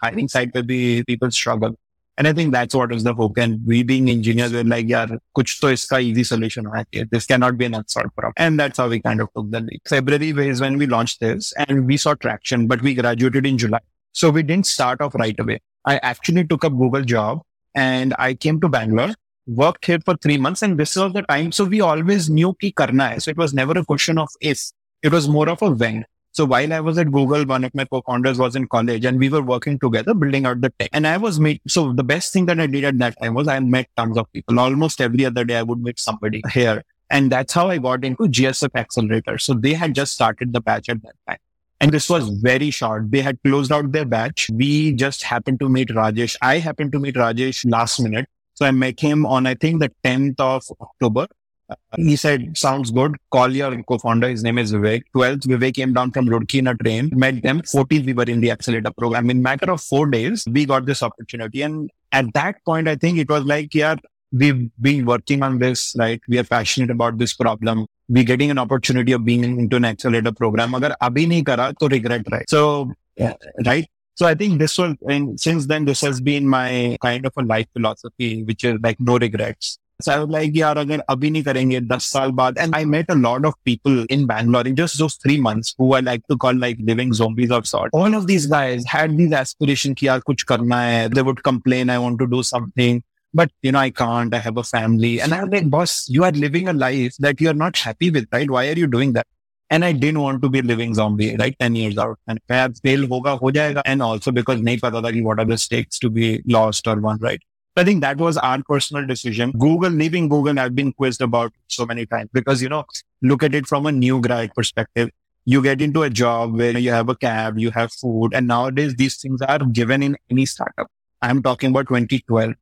hiring 0.03 0.29
side 0.29 0.53
pe 0.53 0.63
bhi 0.63 1.07
people 1.07 1.31
struggle. 1.31 1.77
And 2.19 2.27
I 2.27 2.33
think 2.33 2.53
that's 2.53 2.75
what 2.75 2.93
is 2.93 3.05
the 3.05 3.13
hook. 3.15 3.37
And 3.37 3.61
we 3.67 3.83
being 3.83 4.09
engineers, 4.09 4.53
we're 4.53 4.65
like, 4.65 4.89
yeah, 4.89 5.07
kuch 5.37 5.61
to 5.61 5.67
iska 5.67 6.03
easy 6.03 6.25
solution 6.25 6.65
hai. 6.65 6.85
This 7.11 7.27
cannot 7.27 7.59
be 7.59 7.67
an 7.67 7.75
unsolved 7.75 8.15
problem. 8.17 8.33
And 8.37 8.59
that's 8.59 8.79
how 8.79 8.89
we 8.89 9.01
kind 9.01 9.21
of 9.21 9.29
took 9.35 9.51
the 9.51 9.61
lead. 9.61 9.81
February 9.87 10.31
is 10.49 10.61
when 10.61 10.79
we 10.79 10.87
launched 10.87 11.21
this 11.21 11.53
and 11.69 11.87
we 11.87 11.97
saw 11.97 12.15
traction, 12.15 12.67
but 12.67 12.81
we 12.81 12.95
graduated 12.95 13.45
in 13.45 13.59
July. 13.59 13.81
So 14.13 14.31
we 14.31 14.43
didn't 14.43 14.67
start 14.67 15.01
off 15.01 15.15
right 15.15 15.39
away. 15.39 15.61
I 15.85 15.99
actually 15.99 16.47
took 16.47 16.65
a 16.65 16.71
Google 16.71 17.03
job 17.03 17.43
and 17.77 18.15
I 18.19 18.35
came 18.35 18.61
to 18.63 18.69
Bangalore, 18.69 19.15
worked 19.47 19.85
here 19.85 20.01
for 20.05 20.17
three 20.17 20.39
months, 20.39 20.63
and 20.63 20.77
this 20.77 20.97
was 20.97 21.13
the 21.13 21.23
time. 21.23 21.53
So 21.53 21.65
we 21.65 21.81
always 21.81 22.29
knew 22.29 22.57
ki 22.61 22.73
karna 22.73 23.09
hai. 23.11 23.19
So 23.19 23.31
it 23.31 23.37
was 23.37 23.55
never 23.55 23.79
a 23.79 23.85
question 23.85 24.19
of 24.19 24.29
if. 24.41 24.61
It 25.03 25.13
was 25.13 25.29
more 25.29 25.49
of 25.49 25.63
a 25.63 25.71
when. 25.71 26.07
So 26.33 26.45
while 26.45 26.73
I 26.73 26.81
was 26.81 26.99
at 26.99 27.13
Google, 27.13 27.47
one 27.47 27.65
of 27.65 27.75
my 27.75 27.85
co-founders 27.85 28.39
was 28.39 28.57
in 28.57 28.67
college 28.69 29.05
and 29.07 29.19
we 29.19 29.29
were 29.31 29.41
working 29.41 29.79
together 29.79 30.13
building 30.13 30.45
out 30.45 30.61
the 30.61 30.71
tech. 30.79 30.91
And 30.93 31.07
I 31.07 31.17
was 31.17 31.39
meet. 31.41 31.63
So 31.67 31.93
the 31.93 32.05
best 32.05 32.33
thing 32.33 32.45
that 32.47 32.61
I 32.61 32.67
did 32.67 32.85
at 32.85 32.99
that 32.99 33.19
time 33.21 33.33
was 33.33 33.49
I 33.49 33.59
met 33.61 33.89
tons 33.97 34.19
of 34.19 34.31
people. 34.33 34.61
Almost 34.61 35.01
every 35.01 35.25
other 35.25 35.45
day 35.45 35.57
I 35.57 35.63
would 35.63 35.83
meet 35.83 35.99
somebody 35.99 36.43
here. 36.53 36.83
And 37.09 37.33
that's 37.33 37.55
how 37.55 37.71
I 37.71 37.79
got 37.79 38.05
into 38.05 38.25
GSF 38.25 38.71
Accelerator. 38.75 39.39
So 39.39 39.55
they 39.55 39.73
had 39.73 39.95
just 39.95 40.13
started 40.13 40.53
the 40.53 40.61
batch 40.61 40.91
at 40.91 41.03
that 41.05 41.15
time. 41.27 41.39
And 41.81 41.93
this 41.93 42.09
was 42.09 42.29
very 42.29 42.71
short. 42.71 43.11
They 43.11 43.21
had 43.21 43.39
closed 43.45 43.71
out 43.71 43.93
their 43.93 44.07
batch. 44.07 44.49
We 44.53 44.93
just 44.93 45.23
happened 45.23 45.61
to 45.61 45.69
meet 45.69 45.89
Rajesh. 45.89 46.37
I 46.41 46.59
happened 46.59 46.93
to 46.93 46.99
meet 46.99 47.17
Rajesh 47.17 47.71
last 47.71 48.01
minute. 48.01 48.27
So 48.55 48.65
I 48.65 48.71
met 48.71 48.99
him 48.99 49.27
on, 49.27 49.47
I 49.47 49.55
think, 49.55 49.81
the 49.81 49.93
10th 50.03 50.41
of 50.41 50.65
October. 50.81 51.27
Uh, 51.69 51.75
he 51.97 52.17
said, 52.17 52.57
sounds 52.57 52.91
good. 52.91 53.17
Call 53.31 53.55
your 53.55 53.83
co-founder. 53.83 54.29
His 54.29 54.43
name 54.43 54.57
is 54.57 54.73
Vivek. 54.73 55.03
12th, 55.15 55.47
Vivek 55.47 55.75
came 55.75 55.93
down 55.93 56.13
from 56.13 56.27
Roorkee 56.27 56.61
in 56.61 56.69
a 56.69 56.75
train, 56.75 57.11
met 57.13 57.43
them. 57.43 57.61
14th, 57.61 58.07
we 58.07 58.13
were 58.13 58.23
in 58.23 58.41
the 58.41 58.51
accelerator 58.51 58.93
program. 58.97 59.29
In 59.31 59.43
matter 59.43 59.71
of 59.71 59.83
four 59.83 60.07
days, 60.07 60.45
we 60.51 60.65
got 60.65 60.87
this 60.87 61.03
opportunity. 61.03 61.63
And 61.63 61.91
at 62.13 62.33
that 62.35 62.65
point, 62.65 62.89
I 62.89 62.97
think 62.97 63.19
it 63.19 63.29
was 63.29 63.45
like, 63.45 63.75
yeah, 63.75 63.97
we've 64.33 64.71
been 64.81 65.05
working 65.05 65.43
on 65.43 65.59
this, 65.59 65.95
right? 65.99 66.21
We 66.29 66.39
are 66.39 66.45
passionate 66.45 66.91
about 66.91 67.19
this 67.19 67.35
problem. 67.35 67.87
We're 68.09 68.25
getting 68.25 68.51
an 68.51 68.59
opportunity 68.59 69.13
of 69.13 69.25
being 69.25 69.45
into 69.45 69.77
an 69.77 69.85
accelerator 69.85 70.33
program. 70.33 70.75
Agar 70.75 70.97
abhi 71.03 71.27
nahi 71.27 71.45
kara, 71.45 71.75
to 71.81 71.89
regret, 71.89 72.27
right? 72.31 72.49
So, 72.49 72.93
yeah, 73.17 73.35
right? 73.65 73.87
So 74.15 74.27
I 74.27 74.35
think 74.35 74.59
this 74.59 74.79
was, 74.79 74.95
and 75.09 75.39
since 75.39 75.67
then, 75.67 75.85
this 75.85 76.01
has 76.01 76.21
been 76.21 76.49
my 76.49 76.97
kind 77.03 77.27
of 77.27 77.33
a 77.37 77.43
life 77.43 77.67
philosophy, 77.73 78.45
which 78.45 78.65
is 78.65 78.79
like 78.83 78.99
no 79.01 79.19
regrets. 79.19 79.79
So 80.03 80.13
I 80.13 80.19
was 80.19 80.29
like, 80.29 80.53
yaar, 80.53 80.77
agar 80.77 81.03
abhi 81.09 81.31
nahi 81.33 81.43
karenge, 81.43 81.89
10 81.89 82.01
saal 82.01 82.33
baad. 82.33 82.55
And 82.59 82.75
I 82.75 82.85
met 82.85 83.07
a 83.09 83.15
lot 83.15 83.45
of 83.45 83.55
people 83.65 84.05
in 84.05 84.27
Bangalore 84.27 84.67
in 84.67 84.77
just 84.77 84.99
those 84.99 85.15
three 85.15 85.41
months 85.41 85.75
who 85.79 85.95
I 85.95 86.01
like 86.01 86.27
to 86.29 86.37
call 86.37 86.55
like 86.55 86.79
living 86.81 87.13
zombies 87.13 87.51
of 87.51 87.67
sort. 87.67 87.91
All 87.93 88.15
of 88.15 88.27
these 88.27 88.47
guys 88.47 88.85
had 88.87 89.17
these 89.17 89.33
aspirations 89.33 89.97
ki 89.97 90.07
yaar 90.07 90.23
kuch 90.23 90.45
karna 90.47 90.77
hai. 90.77 91.09
They 91.09 91.23
would 91.23 91.43
complain, 91.43 91.91
I 91.91 91.99
want 91.99 92.19
to 92.19 92.27
do 92.27 92.43
something 92.43 93.03
but 93.37 93.51
you 93.63 93.73
know, 93.73 93.79
I 93.79 93.91
can't, 93.91 94.35
I 94.35 94.39
have 94.39 94.57
a 94.57 94.65
family. 94.65 95.21
And 95.21 95.35
I'm 95.35 95.51
like, 95.51 95.71
boss, 95.71 96.09
you 96.09 96.25
are 96.25 96.33
living 96.33 96.69
a 96.69 96.73
life 96.73 97.17
that 97.19 97.41
you're 97.41 97.55
not 97.55 97.77
happy 97.77 98.11
with, 98.11 98.27
right? 98.33 98.51
Why 98.51 98.69
are 98.69 98.79
you 98.85 98.87
doing 98.87 99.13
that? 99.13 99.27
And 99.69 99.85
I 99.85 99.93
didn't 99.93 100.21
want 100.21 100.43
to 100.43 100.49
be 100.49 100.63
living 100.63 100.95
zombie, 100.95 101.37
right? 101.37 101.55
10 101.59 101.75
years 101.75 101.99
out. 101.99 102.19
And 102.27 102.41
I 102.49 102.69
fail 102.83 103.01
hoga, 103.01 103.39
ho 103.39 103.51
jayega. 103.59 103.83
And 103.85 104.03
also 104.03 104.31
because 104.31 104.61
nahi 104.61 104.81
pata 104.81 105.01
tha 105.01 105.13
ki 105.13 105.23
what 105.23 105.41
are 105.41 105.45
the 105.45 105.59
stakes 105.59 105.99
to 106.01 106.11
be 106.11 106.43
lost 106.47 106.87
or 106.87 106.97
won, 107.01 107.19
right? 107.21 107.41
I 107.79 107.85
think 107.85 108.01
that 108.01 108.17
was 108.17 108.39
our 108.39 108.63
personal 108.63 109.07
decision. 109.07 109.53
Google, 109.53 109.91
leaving 109.91 110.29
Google, 110.31 110.59
I've 110.59 110.75
been 110.75 110.93
quizzed 110.93 111.21
about 111.21 111.53
so 111.69 111.85
many 111.85 112.07
times 112.07 112.31
because, 112.33 112.63
you 112.63 112.71
know, 112.71 112.85
look 113.21 113.43
at 113.43 113.55
it 113.55 113.67
from 113.67 113.85
a 113.85 113.93
new 113.93 114.21
grad 114.23 114.55
perspective. 114.55 115.11
You 115.45 115.63
get 115.63 115.83
into 115.83 116.03
a 116.03 116.09
job 116.09 116.57
where 116.57 116.79
you 116.79 116.91
have 116.91 117.11
a 117.11 117.15
cab, 117.15 117.59
you 117.59 117.71
have 117.73 117.93
food, 117.93 118.33
and 118.33 118.49
nowadays 118.49 118.95
these 118.95 119.17
things 119.19 119.43
are 119.43 119.59
given 119.59 120.03
in 120.03 120.17
any 120.31 120.47
startup. 120.47 120.89
I'm 121.21 121.43
talking 121.43 121.71
about 121.71 121.89
2012. 121.89 122.55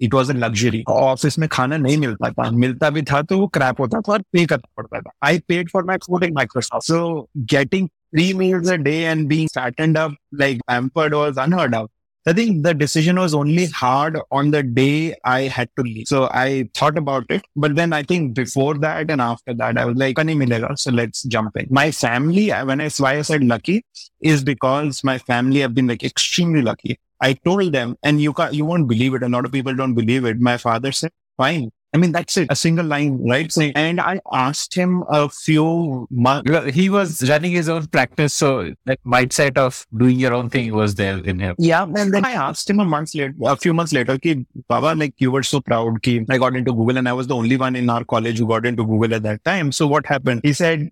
it 0.00 0.14
was 0.14 0.30
a 0.30 0.34
luxury 0.34 0.82
office 0.88 1.38
में 1.38 1.48
खाना 1.52 1.76
नहीं 1.76 1.96
मिलता 1.98 2.30
था 2.30 2.50
मिलता 2.50 2.90
भी 2.90 3.02
था 3.10 3.20
तो 3.22 3.38
वो 3.38 3.46
क्रैप 3.56 3.80
होता 3.80 4.00
था 4.00 4.12
और 4.12 4.22
पे 4.32 4.46
करना 4.46 4.72
पड़ता 4.76 5.00
था 5.00 5.10
I 5.28 5.38
paid 5.48 5.70
for 5.72 5.84
my 5.84 5.96
food 6.06 6.24
in 6.24 6.34
Microsoft 6.34 6.86
so 6.86 7.28
getting 7.54 7.88
three 8.14 8.32
meals 8.32 8.68
a 8.68 8.78
day 8.78 9.04
and 9.06 9.28
being 9.28 9.48
fattened 9.54 9.96
up 10.02 10.12
like 10.32 10.60
pampered 10.68 11.14
was 11.14 11.36
unheard 11.36 11.74
of. 11.74 11.88
I 12.28 12.32
think 12.32 12.64
the 12.64 12.74
decision 12.74 13.20
was 13.20 13.34
only 13.34 13.66
hard 13.66 14.18
on 14.32 14.50
the 14.50 14.62
day 14.64 15.14
I 15.24 15.42
had 15.42 15.68
to 15.76 15.82
leave. 15.84 16.08
So 16.08 16.28
I 16.32 16.68
thought 16.74 16.98
about 16.98 17.26
it. 17.30 17.42
But 17.54 17.76
then 17.76 17.92
I 17.92 18.02
think 18.02 18.34
before 18.34 18.74
that 18.78 19.12
and 19.12 19.20
after 19.20 19.54
that, 19.54 19.78
I 19.78 19.84
was 19.84 19.96
like, 19.96 20.16
Kani 20.16 20.34
milega. 20.34 20.76
So 20.76 20.90
let's 20.90 21.22
jump 21.22 21.56
in. 21.56 21.68
My 21.70 21.92
family, 21.92 22.48
when 22.50 22.80
I, 22.80 22.90
why 22.98 23.18
I 23.18 23.22
said 23.22 23.44
lucky 23.44 23.84
is 24.20 24.42
because 24.42 25.04
my 25.04 25.18
family 25.18 25.60
have 25.60 25.72
been 25.72 25.86
like 25.86 26.02
extremely 26.02 26.62
lucky. 26.62 26.98
I 27.21 27.33
told 27.33 27.71
them, 27.71 27.97
and 28.03 28.19
you 28.19 28.33
can't, 28.33 28.53
you 28.53 28.65
won't 28.65 28.87
believe 28.87 29.13
it. 29.13 29.23
A 29.23 29.29
lot 29.29 29.45
of 29.45 29.51
people 29.51 29.75
don't 29.75 29.93
believe 29.93 30.25
it. 30.25 30.39
My 30.39 30.57
father 30.57 30.91
said, 30.91 31.11
fine. 31.37 31.71
I 31.93 31.97
mean, 31.97 32.13
that's 32.13 32.37
it. 32.37 32.47
A 32.49 32.55
single 32.55 32.85
line, 32.85 33.19
right? 33.27 33.53
And 33.75 33.99
I 33.99 34.21
asked 34.31 34.73
him 34.73 35.03
a 35.09 35.27
few 35.27 36.07
months. 36.09 36.73
He 36.73 36.89
was 36.89 37.29
running 37.29 37.51
his 37.51 37.67
own 37.67 37.87
practice. 37.87 38.33
So 38.33 38.73
that 38.85 39.03
mindset 39.05 39.57
of 39.57 39.85
doing 39.97 40.17
your 40.17 40.33
own 40.33 40.49
thing 40.49 40.73
was 40.73 40.95
there 40.95 41.17
in 41.17 41.39
him. 41.39 41.55
Yeah. 41.59 41.83
And 41.83 42.13
then 42.13 42.23
I 42.23 42.31
asked 42.31 42.69
him 42.69 42.79
a 42.79 42.85
month 42.85 43.13
later, 43.13 43.35
a 43.43 43.57
few 43.57 43.73
months 43.73 43.91
later, 43.91 44.17
ki, 44.17 44.45
Baba, 44.69 44.97
like 44.97 45.15
you 45.17 45.31
were 45.31 45.43
so 45.43 45.59
proud 45.59 46.01
ki 46.01 46.25
I 46.29 46.37
got 46.37 46.55
into 46.55 46.71
Google 46.71 46.97
and 46.97 47.09
I 47.09 47.13
was 47.13 47.27
the 47.27 47.35
only 47.35 47.57
one 47.57 47.75
in 47.75 47.89
our 47.89 48.05
college 48.05 48.39
who 48.39 48.47
got 48.47 48.65
into 48.65 48.85
Google 48.85 49.13
at 49.13 49.23
that 49.23 49.43
time. 49.43 49.73
So 49.73 49.85
what 49.85 50.05
happened? 50.05 50.41
He 50.45 50.53
said, 50.53 50.91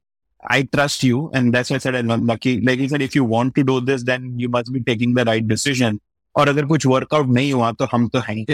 I 0.49 0.63
trust 0.63 1.03
you. 1.03 1.31
And 1.33 1.53
that's 1.53 1.69
why 1.69 1.77
I 1.77 1.79
said 1.79 1.95
I'm 1.95 2.25
lucky. 2.25 2.59
Like 2.59 2.79
he 2.79 2.89
said, 2.89 3.01
if 3.01 3.15
you 3.15 3.23
want 3.23 3.55
to 3.55 3.63
do 3.63 3.79
this, 3.79 4.03
then 4.03 4.37
you 4.37 4.49
must 4.49 4.73
be 4.73 4.81
taking 4.81 5.13
the 5.13 5.23
right 5.23 5.47
decision. 5.47 6.01
और 6.38 6.48
अगर 6.48 6.64
कुछ 6.66 6.86
workout 6.86 7.28
नहीं 7.34 7.52
हुआ 7.52 7.70
तो 7.80 7.84
हम 7.92 8.06
तो 8.14 8.20
हैं 8.28 8.44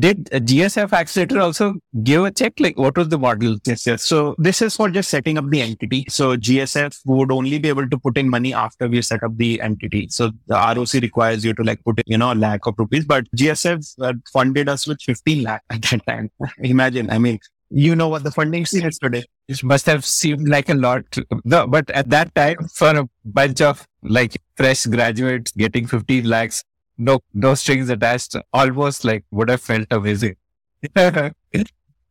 did 0.00 0.28
GSF 0.48 0.92
accelerator 0.98 1.38
also 1.44 1.68
give 2.08 2.26
a 2.28 2.30
check 2.40 2.62
like 2.64 2.80
what 2.84 2.98
was 3.00 3.08
the 3.14 3.18
model 3.22 3.54
yes 3.70 3.86
yes 3.90 4.08
so 4.10 4.18
this 4.46 4.60
is 4.66 4.76
for 4.80 4.88
just 4.96 5.14
setting 5.16 5.40
up 5.42 5.48
the 5.54 5.62
entity 5.66 6.00
so 6.16 6.28
GSF 6.48 6.98
would 7.12 7.32
only 7.36 7.60
be 7.66 7.70
able 7.74 7.88
to 7.94 7.98
put 8.08 8.18
in 8.22 8.28
money 8.34 8.52
after 8.64 8.88
we 8.88 9.02
set 9.10 9.24
up 9.28 9.38
the 9.38 9.50
entity 9.68 10.02
so 10.18 10.30
the 10.48 10.58
ROC 10.80 10.92
requires 11.06 11.44
you 11.44 11.54
to 11.54 11.68
like 11.70 11.82
put 11.84 12.02
in 12.04 12.12
you 12.14 12.18
know 12.24 12.32
a 12.32 12.38
lakh 12.42 12.66
of 12.72 12.84
rupees 12.84 13.06
but 13.14 13.32
GSF 13.44 13.94
uh, 14.02 14.12
funded 14.32 14.68
us 14.68 14.86
with 14.86 15.00
15 15.02 15.42
lakh 15.42 15.62
at 15.70 15.82
that 15.90 16.06
time 16.06 16.30
imagine 16.74 17.10
I 17.10 17.18
mean 17.18 17.40
you 17.70 17.94
know 17.94 18.08
what 18.08 18.24
the 18.24 18.32
funding 18.32 18.66
scene 18.66 18.84
is 18.84 18.98
today. 18.98 19.24
It 19.46 19.62
must 19.62 19.86
have 19.86 20.04
seemed 20.04 20.48
like 20.48 20.68
a 20.68 20.74
lot. 20.74 21.04
No, 21.44 21.68
but 21.68 21.88
at 21.90 22.10
that 22.10 22.34
time, 22.34 22.56
for 22.74 22.88
a 22.88 23.08
bunch 23.24 23.60
of 23.60 23.86
like 24.02 24.36
fresh 24.56 24.86
graduates 24.86 25.52
getting 25.52 25.86
15 25.86 26.24
lakhs, 26.24 26.64
no 26.97 27.19
no 27.33 27.53
strings 27.55 27.89
attached 27.89 28.35
almost 28.53 29.03
like 29.05 29.25
would 29.31 29.49
have 29.49 29.61
felt 29.61 29.87
amazing. 29.91 30.35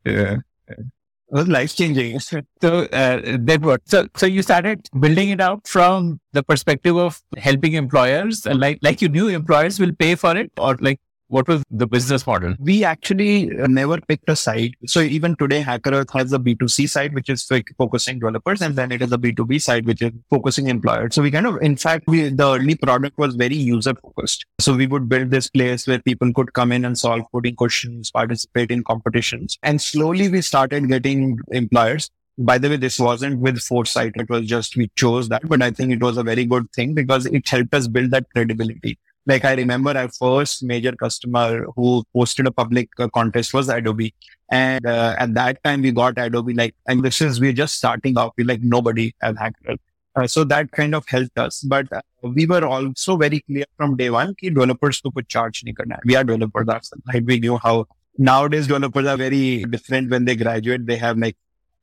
Yeah. 0.06 0.36
It 0.68 0.86
was 1.30 1.48
life 1.48 1.74
changing 1.74 2.20
so 2.20 2.40
uh, 2.62 3.38
then 3.38 3.62
what? 3.62 3.80
So 3.86 4.06
so 4.14 4.26
you 4.26 4.42
started 4.42 4.88
building 5.00 5.30
it 5.30 5.40
out 5.40 5.66
from 5.66 6.20
the 6.32 6.42
perspective 6.42 6.96
of 6.96 7.22
helping 7.38 7.72
employers 7.72 8.46
and 8.46 8.60
like 8.60 8.78
like 8.82 9.00
you 9.00 9.08
knew 9.08 9.28
employers 9.28 9.80
will 9.80 9.92
pay 9.92 10.14
for 10.14 10.36
it 10.36 10.52
or 10.58 10.76
like 10.80 11.00
what 11.28 11.48
was 11.48 11.62
the 11.70 11.86
business 11.86 12.26
model? 12.26 12.54
We 12.58 12.84
actually 12.84 13.58
uh, 13.58 13.66
never 13.66 14.00
picked 14.00 14.28
a 14.28 14.36
side. 14.36 14.74
So 14.86 15.00
even 15.00 15.36
today, 15.36 15.62
HackerEarth 15.62 16.12
has 16.12 16.32
a 16.32 16.38
B2C 16.38 16.88
side, 16.88 17.14
which 17.14 17.28
is 17.28 17.48
focusing 17.78 18.18
developers, 18.18 18.62
and 18.62 18.76
then 18.76 18.92
it 18.92 19.02
is 19.02 19.12
a 19.12 19.18
B2B 19.18 19.60
side, 19.60 19.86
which 19.86 20.02
is 20.02 20.12
focusing 20.30 20.68
employers. 20.68 21.14
So 21.14 21.22
we 21.22 21.30
kind 21.30 21.46
of, 21.46 21.60
in 21.62 21.76
fact, 21.76 22.04
we, 22.06 22.28
the 22.28 22.54
early 22.54 22.74
product 22.74 23.18
was 23.18 23.34
very 23.34 23.56
user 23.56 23.94
focused. 23.94 24.44
So 24.60 24.74
we 24.74 24.86
would 24.86 25.08
build 25.08 25.30
this 25.30 25.48
place 25.48 25.86
where 25.86 25.98
people 25.98 26.32
could 26.32 26.52
come 26.52 26.72
in 26.72 26.84
and 26.84 26.98
solve 26.98 27.22
coding 27.32 27.56
questions, 27.56 28.10
participate 28.10 28.70
in 28.70 28.84
competitions. 28.84 29.58
And 29.62 29.80
slowly 29.80 30.28
we 30.28 30.42
started 30.42 30.88
getting 30.88 31.38
employers 31.50 32.10
by 32.36 32.58
the 32.58 32.68
way, 32.68 32.76
this 32.76 32.98
wasn't 32.98 33.38
with 33.38 33.60
foresight. 33.60 34.12
It 34.16 34.28
was 34.28 34.46
just 34.46 34.76
we 34.76 34.90
chose 34.96 35.28
that, 35.28 35.48
but 35.48 35.62
I 35.62 35.70
think 35.70 35.92
it 35.92 36.02
was 36.02 36.16
a 36.16 36.24
very 36.24 36.44
good 36.44 36.70
thing 36.72 36.92
because 36.92 37.26
it 37.26 37.48
helped 37.48 37.72
us 37.74 37.86
build 37.86 38.10
that 38.10 38.26
credibility. 38.32 38.98
Like 39.26 39.44
I 39.44 39.54
remember 39.54 39.96
our 39.96 40.08
first 40.08 40.62
major 40.62 40.92
customer 40.92 41.66
who 41.76 42.04
posted 42.14 42.46
a 42.46 42.50
public 42.50 42.90
uh, 42.98 43.08
contest 43.08 43.54
was 43.54 43.68
Adobe. 43.68 44.14
And 44.50 44.86
uh, 44.86 45.16
at 45.18 45.34
that 45.34 45.64
time 45.64 45.82
we 45.82 45.92
got 45.92 46.18
Adobe 46.18 46.52
like, 46.52 46.74
and 46.86 47.02
this 47.02 47.20
is, 47.20 47.40
we're 47.40 47.54
just 47.54 47.76
starting 47.76 48.18
off. 48.18 48.32
We 48.36 48.44
like 48.44 48.60
nobody 48.62 49.14
has 49.22 49.36
Hacker. 49.38 49.76
Uh, 50.16 50.26
so 50.26 50.44
that 50.44 50.70
kind 50.70 50.94
of 50.94 51.08
helped 51.08 51.38
us. 51.38 51.62
But 51.62 51.92
uh, 51.92 52.02
we 52.22 52.46
were 52.46 52.64
also 52.64 53.16
very 53.16 53.40
clear 53.40 53.64
from 53.76 53.96
day 53.96 54.10
one 54.10 54.34
that 54.40 54.50
developers 54.54 55.00
to 55.00 55.10
put 55.10 55.28
charge 55.28 55.64
We 56.04 56.16
are 56.16 56.24
developers 56.24 56.68
ourselves? 56.68 57.02
We 57.24 57.40
knew 57.40 57.58
how 57.58 57.86
nowadays 58.18 58.66
developers 58.66 59.06
are 59.06 59.16
very 59.16 59.64
different 59.64 60.10
when 60.10 60.24
they 60.24 60.36
graduate. 60.36 60.86
They 60.86 60.96
have 60.96 61.18
like 61.18 61.36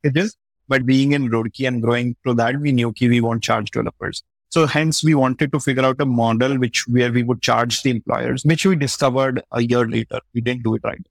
packages. 0.03 0.38
But 0.67 0.86
being 0.86 1.12
in 1.12 1.29
Roorkee 1.29 1.67
and 1.67 1.81
growing 1.81 2.15
through 2.24 2.36
that, 2.36 2.57
we 2.57 2.71
knew 2.71 2.93
that 2.98 3.10
we 3.10 3.19
won't 3.19 3.43
charge 3.43 3.71
developers. 3.71 4.24
So 4.51 4.67
hence 4.67 5.01
we 5.01 5.15
wanted 5.15 5.53
to 5.53 5.60
figure 5.62 5.86
out 5.86 6.01
a 6.01 6.05
model 6.05 6.58
which 6.60 6.86
where 6.88 7.12
we 7.12 7.24
would 7.24 7.41
charge 7.41 7.84
the 7.84 7.91
employers, 7.91 8.43
which 8.43 8.65
we 8.65 8.75
discovered 8.75 9.41
a 9.53 9.63
year 9.63 9.88
later. 9.88 10.20
We 10.34 10.41
didn't 10.41 10.63
do 10.63 10.75
it 10.75 10.81
right. 10.84 11.01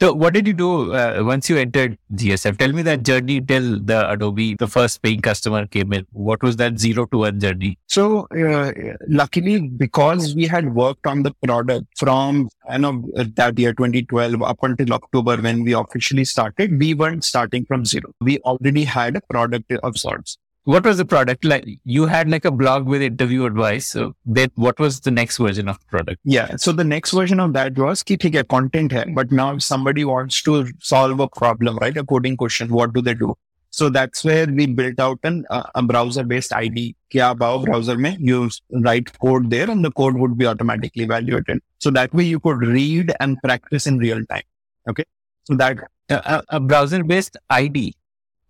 So 0.00 0.12
what 0.14 0.32
did 0.32 0.46
you 0.46 0.52
do 0.52 0.94
uh, 0.94 1.22
once 1.24 1.50
you 1.50 1.56
entered 1.56 1.98
GSF? 2.14 2.56
Tell 2.56 2.72
me 2.72 2.82
that 2.82 3.02
journey 3.04 3.40
till 3.40 3.80
the 3.80 4.08
Adobe, 4.08 4.54
the 4.54 4.68
first 4.68 5.02
paying 5.02 5.20
customer 5.20 5.66
came 5.66 5.92
in. 5.92 6.06
What 6.12 6.40
was 6.40 6.54
that 6.56 6.78
zero 6.78 7.06
to 7.06 7.18
one 7.18 7.40
journey? 7.40 7.78
So 7.86 8.28
uh, 8.28 8.72
luckily, 9.08 9.60
because 9.60 10.36
we 10.36 10.46
had 10.46 10.72
worked 10.74 11.06
on 11.06 11.24
the 11.24 11.32
product 11.44 11.86
from 11.96 12.48
you 12.70 12.78
know 12.78 13.08
that 13.14 13.58
year 13.58 13.72
2012 13.74 14.42
up 14.42 14.58
until 14.62 14.92
October 14.92 15.36
when 15.36 15.64
we 15.64 15.72
officially 15.72 16.24
started, 16.24 16.78
we 16.78 16.94
weren't 16.94 17.24
starting 17.24 17.64
from 17.64 17.84
zero. 17.84 18.12
We 18.20 18.38
already 18.40 18.84
had 18.84 19.16
a 19.16 19.20
product 19.20 19.72
of 19.82 19.98
sorts 19.98 20.38
what 20.68 20.84
was 20.84 20.98
the 20.98 21.04
product? 21.06 21.46
Like 21.46 21.66
you 21.84 22.04
had 22.04 22.28
like 22.28 22.44
a 22.44 22.50
blog 22.50 22.86
with 22.86 23.00
interview 23.00 23.46
advice 23.46 23.86
so 23.86 24.14
then 24.26 24.50
what 24.54 24.78
was 24.78 25.00
the 25.00 25.10
next 25.10 25.38
version 25.38 25.66
of 25.66 25.78
the 25.78 25.86
product? 25.86 26.20
Yeah 26.24 26.56
so 26.56 26.72
the 26.72 26.84
next 26.84 27.12
version 27.12 27.40
of 27.40 27.54
that 27.54 27.78
was 27.78 28.02
ki 28.02 28.18
theek 28.24 28.34
hai 28.38 28.42
content 28.54 28.92
hai 28.92 29.04
but 29.18 29.32
now 29.38 29.46
if 29.54 29.62
somebody 29.62 30.04
wants 30.04 30.42
to 30.48 30.56
solve 30.88 31.20
a 31.26 31.28
problem 31.28 31.78
right 31.84 31.96
a 32.02 32.04
coding 32.10 32.36
question 32.42 32.74
what 32.80 32.92
do 32.92 33.02
they 33.06 33.14
do? 33.14 33.34
So 33.70 33.88
that's 33.88 34.24
where 34.24 34.46
we 34.58 34.66
built 34.66 35.00
out 35.06 35.18
an, 35.30 35.44
uh, 35.50 35.62
a 35.74 35.82
browser 35.82 36.24
based 36.32 36.52
IDE 36.58 36.84
ki 37.14 37.22
aap 37.28 37.46
aao 37.48 37.64
browser 37.64 37.96
mein 38.06 38.20
you 38.32 38.42
write 38.88 39.14
code 39.24 39.48
there 39.54 39.70
and 39.76 39.88
the 39.88 39.92
code 40.02 40.20
would 40.24 40.36
be 40.42 40.50
automatically 40.52 41.04
evaluated 41.04 41.62
so 41.86 41.94
that 42.00 42.18
way 42.20 42.26
you 42.32 42.42
could 42.48 42.66
read 42.74 43.14
and 43.20 43.40
practice 43.48 43.86
in 43.86 44.02
real 44.04 44.22
time 44.34 44.46
okay? 44.92 45.08
So 45.44 45.58
that 45.64 45.82
a, 46.10 46.42
a 46.60 46.60
browser 46.60 47.02
based 47.14 47.42
IDE 47.62 47.88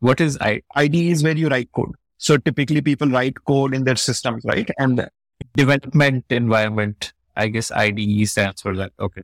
what 0.00 0.20
is 0.20 0.36
I- 0.40 0.62
id 0.76 1.08
is 1.12 1.24
where 1.24 1.36
you 1.36 1.48
write 1.56 1.70
code 1.72 1.96
so 2.18 2.36
typically 2.36 2.80
people 2.82 3.08
write 3.08 3.42
code 3.44 3.74
in 3.74 3.84
their 3.84 3.96
systems, 3.96 4.44
right? 4.44 4.68
And 4.78 5.08
development 5.54 6.24
environment, 6.30 7.12
I 7.36 7.48
guess 7.48 7.70
IDE 7.70 8.28
stands 8.28 8.60
for 8.60 8.76
that. 8.76 8.92
Okay. 9.00 9.22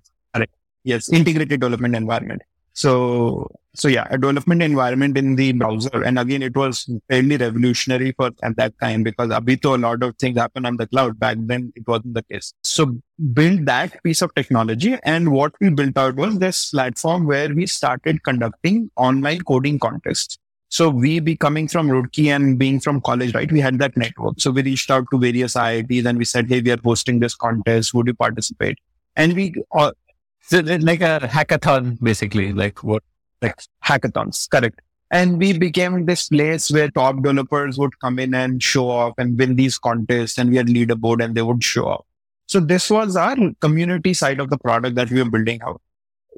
Yes. 0.84 1.10
Integrated 1.10 1.60
development 1.60 1.96
environment. 1.96 2.42
So, 2.74 3.50
so 3.74 3.88
yeah, 3.88 4.06
a 4.10 4.18
development 4.18 4.62
environment 4.62 5.16
in 5.16 5.36
the 5.36 5.52
browser. 5.52 6.02
And 6.02 6.18
again, 6.18 6.42
it 6.42 6.56
was 6.56 6.90
fairly 7.08 7.36
revolutionary 7.36 8.12
for 8.12 8.32
at 8.42 8.56
that 8.56 8.74
time 8.80 9.02
because 9.02 9.30
abito 9.30 9.74
a 9.74 9.78
lot 9.78 10.02
of 10.02 10.16
things 10.16 10.36
happen 10.36 10.66
on 10.66 10.76
the 10.76 10.86
cloud. 10.86 11.18
Back 11.18 11.38
then 11.40 11.72
it 11.74 11.86
wasn't 11.86 12.14
the 12.14 12.22
case. 12.24 12.52
So 12.62 13.00
build 13.32 13.66
that 13.66 14.02
piece 14.02 14.22
of 14.22 14.34
technology. 14.34 14.96
And 15.04 15.32
what 15.32 15.52
we 15.60 15.70
built 15.70 15.96
out 15.96 16.16
was 16.16 16.38
this 16.38 16.70
platform 16.70 17.26
where 17.26 17.54
we 17.54 17.66
started 17.66 18.22
conducting 18.24 18.90
online 18.96 19.40
coding 19.42 19.78
contests. 19.78 20.38
So 20.74 20.88
we 20.88 21.20
be 21.20 21.36
coming 21.36 21.68
from 21.68 21.88
Roorkee 21.88 22.34
and 22.34 22.58
being 22.58 22.80
from 22.80 23.00
college, 23.00 23.32
right? 23.32 23.50
We 23.50 23.60
had 23.60 23.78
that 23.78 23.96
network. 23.96 24.40
So 24.40 24.50
we 24.50 24.62
reached 24.62 24.90
out 24.90 25.06
to 25.12 25.18
various 25.20 25.54
IITs 25.54 26.04
and 26.04 26.18
we 26.18 26.24
said, 26.24 26.48
Hey, 26.48 26.60
we 26.62 26.72
are 26.72 26.80
hosting 26.82 27.20
this 27.20 27.36
contest. 27.36 27.94
Would 27.94 28.08
you 28.08 28.14
participate? 28.14 28.78
And 29.14 29.34
we, 29.34 29.54
uh, 29.70 29.92
so 30.40 30.58
like 30.58 31.00
a 31.00 31.20
hackathon, 31.30 32.02
basically, 32.02 32.52
like 32.52 32.82
what? 32.82 33.04
Like 33.40 33.54
hackathons, 33.84 34.50
correct. 34.50 34.80
And 35.12 35.38
we 35.38 35.56
became 35.56 36.06
this 36.06 36.28
place 36.28 36.72
where 36.72 36.90
top 36.90 37.22
developers 37.22 37.78
would 37.78 37.96
come 38.00 38.18
in 38.18 38.34
and 38.34 38.60
show 38.60 38.90
off 38.90 39.14
and 39.16 39.38
win 39.38 39.54
these 39.54 39.78
contests 39.78 40.38
and 40.38 40.50
we 40.50 40.56
had 40.56 40.66
leaderboard 40.66 41.22
and 41.24 41.36
they 41.36 41.42
would 41.42 41.62
show 41.62 41.86
up. 41.86 42.04
So 42.46 42.58
this 42.58 42.90
was 42.90 43.14
our 43.14 43.36
community 43.60 44.12
side 44.12 44.40
of 44.40 44.50
the 44.50 44.58
product 44.58 44.96
that 44.96 45.12
we 45.12 45.22
were 45.22 45.30
building 45.30 45.62
out. 45.62 45.80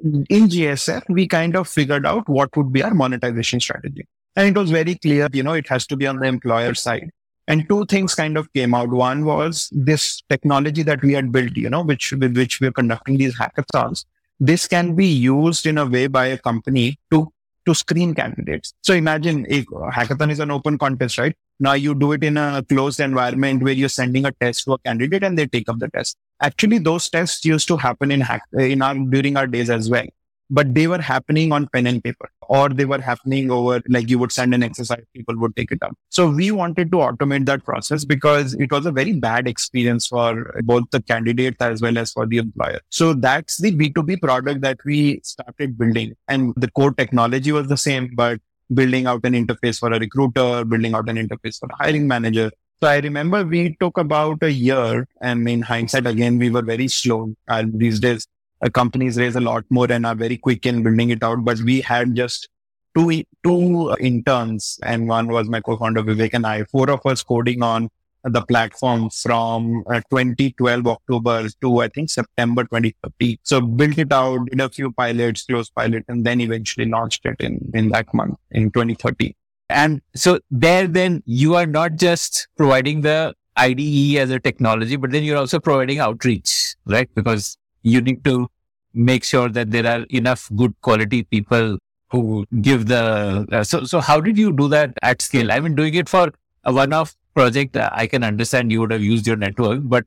In 0.03 0.47
GSF, 0.47 1.09
we 1.09 1.27
kind 1.27 1.55
of 1.55 1.67
figured 1.67 2.05
out 2.05 2.29
what 2.29 2.55
would 2.55 2.71
be 2.71 2.83
our 2.83 2.93
monetization 2.93 3.59
strategy. 3.59 4.05
And 4.37 4.47
it 4.47 4.57
was 4.57 4.69
very 4.69 4.93
clear, 4.93 5.27
you 5.33 5.41
know, 5.41 5.53
it 5.53 5.67
has 5.67 5.87
to 5.87 5.97
be 5.97 6.05
on 6.05 6.19
the 6.19 6.27
employer 6.27 6.75
side. 6.75 7.09
And 7.47 7.67
two 7.67 7.85
things 7.87 8.13
kind 8.13 8.37
of 8.37 8.53
came 8.53 8.75
out. 8.75 8.89
One 8.89 9.25
was 9.25 9.67
this 9.71 10.21
technology 10.29 10.83
that 10.83 11.01
we 11.01 11.13
had 11.13 11.31
built, 11.31 11.57
you 11.57 11.71
know, 11.71 11.81
which 11.81 12.11
with 12.11 12.37
which 12.37 12.61
we're 12.61 12.71
conducting 12.71 13.17
these 13.17 13.35
hackathons. 13.35 14.05
This 14.39 14.67
can 14.67 14.93
be 14.95 15.07
used 15.07 15.65
in 15.65 15.79
a 15.79 15.87
way 15.87 16.05
by 16.05 16.27
a 16.27 16.37
company 16.37 16.99
to 17.11 17.33
to 17.65 17.73
screen 17.73 18.13
candidates. 18.13 18.73
So 18.81 18.93
imagine 18.93 19.45
a 19.49 19.63
hackathon 19.91 20.31
is 20.31 20.39
an 20.39 20.51
open 20.51 20.77
contest, 20.77 21.17
right? 21.17 21.35
Now 21.59 21.73
you 21.73 21.95
do 21.95 22.11
it 22.13 22.23
in 22.23 22.37
a 22.37 22.63
closed 22.69 22.99
environment 22.99 23.63
where 23.63 23.73
you're 23.73 23.89
sending 23.89 24.25
a 24.25 24.31
test 24.31 24.65
to 24.65 24.73
a 24.73 24.77
candidate 24.79 25.23
and 25.23 25.37
they 25.37 25.47
take 25.47 25.67
up 25.67 25.79
the 25.79 25.89
test. 25.89 26.15
Actually, 26.41 26.77
those 26.77 27.09
tests 27.09 27.43
used 27.43 27.67
to 27.69 27.77
happen 27.77 28.11
in 28.11 28.21
hack 28.21 28.43
in 28.53 28.81
our 28.81 28.93
during 28.93 29.35
our 29.35 29.47
days 29.47 29.69
as 29.69 29.89
well. 29.89 30.05
But 30.49 30.73
they 30.73 30.87
were 30.87 31.01
happening 31.01 31.51
on 31.51 31.67
pen 31.67 31.87
and 31.87 32.03
paper 32.03 32.29
or 32.49 32.69
they 32.69 32.85
were 32.85 33.01
happening 33.01 33.51
over 33.51 33.81
like 33.89 34.09
you 34.09 34.17
would 34.17 34.31
send 34.31 34.53
an 34.53 34.63
exercise, 34.63 35.03
people 35.13 35.37
would 35.37 35.55
take 35.55 35.71
it 35.71 35.83
up. 35.83 35.93
So 36.09 36.29
we 36.29 36.51
wanted 36.51 36.91
to 36.91 36.97
automate 36.97 37.45
that 37.45 37.63
process 37.65 38.05
because 38.05 38.53
it 38.53 38.71
was 38.71 38.85
a 38.85 38.91
very 38.91 39.13
bad 39.13 39.47
experience 39.47 40.07
for 40.07 40.59
both 40.63 40.85
the 40.91 41.01
candidates 41.01 41.57
as 41.59 41.81
well 41.81 41.97
as 41.97 42.11
for 42.11 42.25
the 42.25 42.37
employer. 42.37 42.79
So 42.89 43.13
that's 43.13 43.57
the 43.57 43.71
B2B 43.71 44.21
product 44.21 44.61
that 44.61 44.77
we 44.85 45.19
started 45.23 45.77
building 45.77 46.15
and 46.27 46.53
the 46.55 46.71
core 46.71 46.93
technology 46.93 47.51
was 47.51 47.67
the 47.67 47.77
same, 47.77 48.11
but 48.15 48.39
building 48.73 49.07
out 49.07 49.21
an 49.23 49.33
interface 49.33 49.79
for 49.79 49.91
a 49.91 49.99
recruiter, 49.99 50.65
building 50.65 50.93
out 50.93 51.09
an 51.09 51.17
interface 51.17 51.59
for 51.59 51.69
a 51.71 51.83
hiring 51.83 52.07
manager. 52.07 52.51
So 52.79 52.87
I 52.87 52.97
remember 52.99 53.43
we 53.43 53.75
took 53.79 53.97
about 53.97 54.43
a 54.43 54.51
year 54.51 55.07
and 55.21 55.49
in 55.49 55.63
hindsight, 55.63 56.05
again, 56.05 56.37
we 56.37 56.49
were 56.51 56.61
very 56.61 56.87
slow. 56.87 57.33
And 57.47 57.79
these 57.79 57.99
days, 57.99 58.27
uh, 58.65 58.69
companies 58.69 59.17
raise 59.17 59.35
a 59.35 59.41
lot 59.41 59.63
more 59.69 59.91
and 59.91 60.05
are 60.05 60.15
very 60.15 60.37
quick 60.37 60.65
in 60.65 60.83
building 60.83 61.09
it 61.09 61.23
out. 61.23 61.43
But 61.43 61.59
we 61.59 61.81
had 61.81 62.15
just 62.15 62.49
two, 62.95 63.23
two 63.43 63.95
interns 63.99 64.79
and 64.83 65.07
one 65.07 65.27
was 65.27 65.49
my 65.49 65.61
co-founder 65.61 66.03
Vivek 66.03 66.33
and 66.33 66.45
I, 66.45 66.63
four 66.65 66.89
of 66.89 67.05
us 67.05 67.23
coding 67.23 67.61
on 67.61 67.89
the 68.23 68.41
platform 68.41 69.09
from 69.09 69.83
uh, 69.87 70.01
2012 70.09 70.87
October 70.87 71.47
to 71.61 71.79
I 71.79 71.87
think 71.87 72.09
September 72.09 72.63
2030. 72.63 73.39
So 73.43 73.61
built 73.61 73.97
it 73.97 74.11
out, 74.11 74.45
did 74.49 74.59
a 74.59 74.69
few 74.69 74.91
pilots, 74.91 75.45
closed 75.45 75.73
pilot, 75.75 76.03
and 76.07 76.25
then 76.25 76.41
eventually 76.41 76.87
launched 76.87 77.25
it 77.25 77.39
in, 77.39 77.71
in 77.73 77.89
that 77.89 78.13
month 78.13 78.37
in 78.51 78.71
2030. 78.71 79.35
And 79.69 80.01
so 80.15 80.39
there, 80.49 80.87
then 80.87 81.23
you 81.25 81.55
are 81.55 81.65
not 81.65 81.95
just 81.95 82.47
providing 82.57 83.01
the 83.01 83.35
IDE 83.57 84.17
as 84.17 84.29
a 84.29 84.39
technology, 84.39 84.95
but 84.95 85.11
then 85.11 85.23
you're 85.23 85.37
also 85.37 85.59
providing 85.59 85.99
outreach, 85.99 86.75
right? 86.85 87.09
Because 87.15 87.57
you 87.87 88.01
need 88.01 88.23
to 88.25 88.47
make 88.93 89.23
sure 89.23 89.49
that 89.49 89.71
there 89.71 89.85
are 89.85 90.05
enough 90.09 90.49
good 90.55 90.73
quality 90.81 91.23
people 91.23 91.77
who 92.09 92.45
give 92.61 92.87
the, 92.87 93.45
uh, 93.51 93.63
so, 93.63 93.83
so 93.83 93.99
how 93.99 94.19
did 94.21 94.37
you 94.37 94.51
do 94.53 94.67
that 94.69 94.93
at 95.01 95.21
scale? 95.21 95.51
I 95.51 95.59
mean, 95.59 95.75
doing 95.75 95.93
it 95.93 96.09
for 96.09 96.31
a 96.63 96.73
one-off 96.73 97.15
project, 97.33 97.75
uh, 97.75 97.89
I 97.91 98.07
can 98.07 98.23
understand 98.23 98.71
you 98.71 98.79
would 98.81 98.91
have 98.91 99.01
used 99.01 99.27
your 99.27 99.35
network, 99.35 99.81
but 99.83 100.05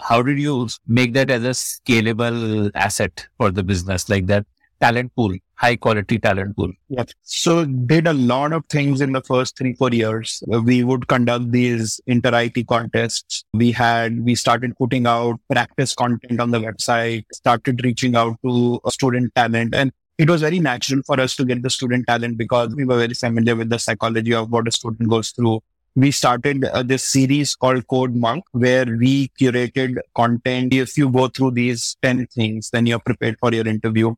how 0.00 0.22
did 0.22 0.38
you 0.38 0.68
make 0.86 1.12
that 1.14 1.30
as 1.30 1.44
a 1.44 1.50
scalable 1.50 2.70
asset 2.74 3.26
for 3.38 3.50
the 3.50 3.62
business 3.62 4.08
like 4.08 4.26
that 4.26 4.44
talent 4.80 5.14
pool, 5.14 5.34
high 5.54 5.76
quality 5.76 6.18
talent 6.18 6.56
pool? 6.56 6.72
Yes. 6.88 7.12
So 7.22 7.64
did 7.64 8.06
a 8.06 8.12
lot 8.12 8.52
of 8.52 8.64
things 8.66 9.00
in 9.00 9.12
the 9.12 9.22
first 9.22 9.56
three, 9.56 9.74
four 9.74 9.90
years. 9.90 10.42
We 10.46 10.84
would 10.84 11.08
conduct 11.08 11.50
these 11.52 12.00
inter 12.06 12.30
IIT 12.30 12.66
contests. 12.66 13.44
We 13.52 13.72
had, 13.72 14.24
we 14.24 14.34
started 14.34 14.76
putting 14.76 15.06
out 15.06 15.40
practice 15.50 15.94
content 15.94 16.40
on 16.40 16.50
the 16.50 16.58
website, 16.58 17.24
started 17.32 17.84
reaching 17.84 18.16
out 18.16 18.36
to 18.44 18.80
student 18.88 19.34
talent 19.34 19.74
and 19.74 19.92
it 20.18 20.30
was 20.30 20.40
very 20.40 20.60
natural 20.60 21.02
for 21.06 21.20
us 21.20 21.36
to 21.36 21.44
get 21.44 21.62
the 21.62 21.68
student 21.68 22.06
talent 22.06 22.38
because 22.38 22.74
we 22.74 22.86
were 22.86 22.96
very 22.96 23.12
familiar 23.12 23.54
with 23.54 23.68
the 23.68 23.78
psychology 23.78 24.32
of 24.32 24.50
what 24.50 24.66
a 24.66 24.70
student 24.70 25.10
goes 25.10 25.30
through. 25.30 25.60
We 25.94 26.10
started 26.10 26.64
uh, 26.64 26.82
this 26.82 27.04
series 27.04 27.54
called 27.54 27.86
Code 27.88 28.14
Monk, 28.14 28.44
where 28.52 28.84
we 28.84 29.28
curated 29.40 29.96
content. 30.14 30.72
If 30.72 30.96
you 30.96 31.10
go 31.10 31.28
through 31.28 31.52
these 31.52 31.96
10 32.02 32.26
things, 32.28 32.70
then 32.70 32.86
you're 32.86 32.98
prepared 32.98 33.38
for 33.38 33.52
your 33.52 33.66
interview. 33.66 34.14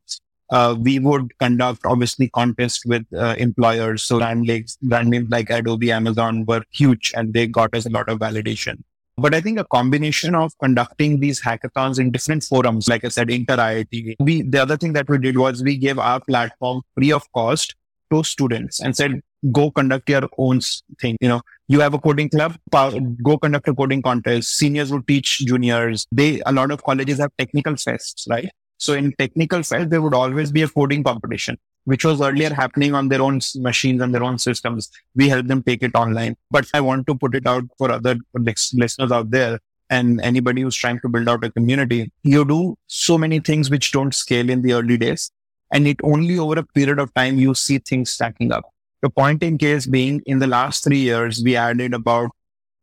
Uh, 0.51 0.75
we 0.79 0.99
would 0.99 1.37
conduct 1.37 1.85
obviously 1.85 2.29
contests 2.29 2.85
with 2.85 3.05
uh, 3.15 3.35
employers. 3.37 4.03
So 4.03 4.17
brand, 4.17 4.47
like, 4.47 4.67
brand 4.81 5.09
names 5.09 5.29
like 5.29 5.49
Adobe, 5.49 5.91
Amazon 5.91 6.45
were 6.45 6.63
huge 6.71 7.13
and 7.15 7.33
they 7.33 7.47
got 7.47 7.75
us 7.75 7.85
a 7.85 7.89
lot 7.89 8.09
of 8.09 8.19
validation. 8.19 8.83
But 9.17 9.35
I 9.35 9.41
think 9.41 9.59
a 9.59 9.65
combination 9.65 10.33
of 10.33 10.57
conducting 10.59 11.19
these 11.19 11.41
hackathons 11.41 11.99
in 11.99 12.11
different 12.11 12.43
forums, 12.43 12.87
like 12.87 13.03
I 13.03 13.09
said, 13.09 13.29
inter 13.29 13.57
IIT, 13.57 14.15
we, 14.19 14.43
the 14.43 14.61
other 14.61 14.77
thing 14.77 14.93
that 14.93 15.09
we 15.09 15.17
did 15.17 15.37
was 15.37 15.61
we 15.61 15.77
gave 15.77 15.99
our 15.99 16.21
platform 16.21 16.81
free 16.95 17.11
of 17.11 17.29
cost 17.33 17.75
to 18.11 18.23
students 18.23 18.79
and 18.79 18.95
said, 18.95 19.21
go 19.51 19.71
conduct 19.71 20.09
your 20.09 20.27
own 20.37 20.61
thing. 20.99 21.17
You 21.21 21.29
know, 21.29 21.41
you 21.67 21.79
have 21.81 21.93
a 21.93 21.99
coding 21.99 22.29
club, 22.29 22.57
go 22.71 23.37
conduct 23.37 23.67
a 23.67 23.73
coding 23.73 24.01
contest. 24.01 24.55
Seniors 24.55 24.91
would 24.91 25.07
teach 25.07 25.39
juniors. 25.39 26.07
They, 26.11 26.41
a 26.45 26.51
lot 26.51 26.71
of 26.71 26.83
colleges 26.83 27.19
have 27.19 27.31
technical 27.37 27.73
fests, 27.73 28.29
right? 28.29 28.49
So 28.79 28.93
in 28.93 29.11
technical 29.19 29.61
fest, 29.61 29.89
there 29.89 30.01
would 30.01 30.13
always 30.13 30.51
be 30.53 30.61
a 30.63 30.67
coding 30.67 31.03
competition, 31.03 31.57
which 31.83 32.05
was 32.05 32.21
earlier 32.21 32.53
happening 32.53 32.95
on 32.95 33.09
their 33.09 33.21
own 33.21 33.41
machines 33.55 34.01
and 34.01 34.15
their 34.15 34.23
own 34.23 34.39
systems. 34.39 34.89
We 35.15 35.27
help 35.27 35.47
them 35.47 35.61
take 35.63 35.83
it 35.83 35.95
online. 35.95 36.37
But 36.49 36.65
I 36.73 36.79
want 36.79 37.05
to 37.07 37.15
put 37.15 37.35
it 37.35 37.45
out 37.45 37.65
for 37.77 37.91
other 37.91 38.17
listeners 38.33 39.11
out 39.11 39.31
there 39.31 39.59
and 39.89 40.21
anybody 40.21 40.61
who's 40.61 40.77
trying 40.77 41.01
to 41.01 41.09
build 41.09 41.27
out 41.27 41.43
a 41.43 41.51
community. 41.51 42.09
You 42.23 42.45
do 42.45 42.77
so 42.87 43.17
many 43.17 43.39
things 43.39 43.69
which 43.69 43.91
don't 43.91 44.15
scale 44.15 44.49
in 44.49 44.61
the 44.61 44.73
early 44.73 44.97
days. 44.97 45.29
And 45.73 45.85
it 45.85 45.97
only 46.01 46.39
over 46.39 46.59
a 46.59 46.63
period 46.63 46.99
of 46.99 47.13
time, 47.13 47.37
you 47.37 47.53
see 47.55 47.79
things 47.79 48.11
stacking 48.11 48.53
up. 48.53 48.63
The 49.01 49.09
point 49.09 49.43
in 49.43 49.57
case 49.57 49.85
being 49.85 50.21
in 50.25 50.39
the 50.39 50.47
last 50.47 50.85
three 50.85 50.99
years, 50.99 51.41
we 51.43 51.57
added 51.57 51.93
about 51.93 52.31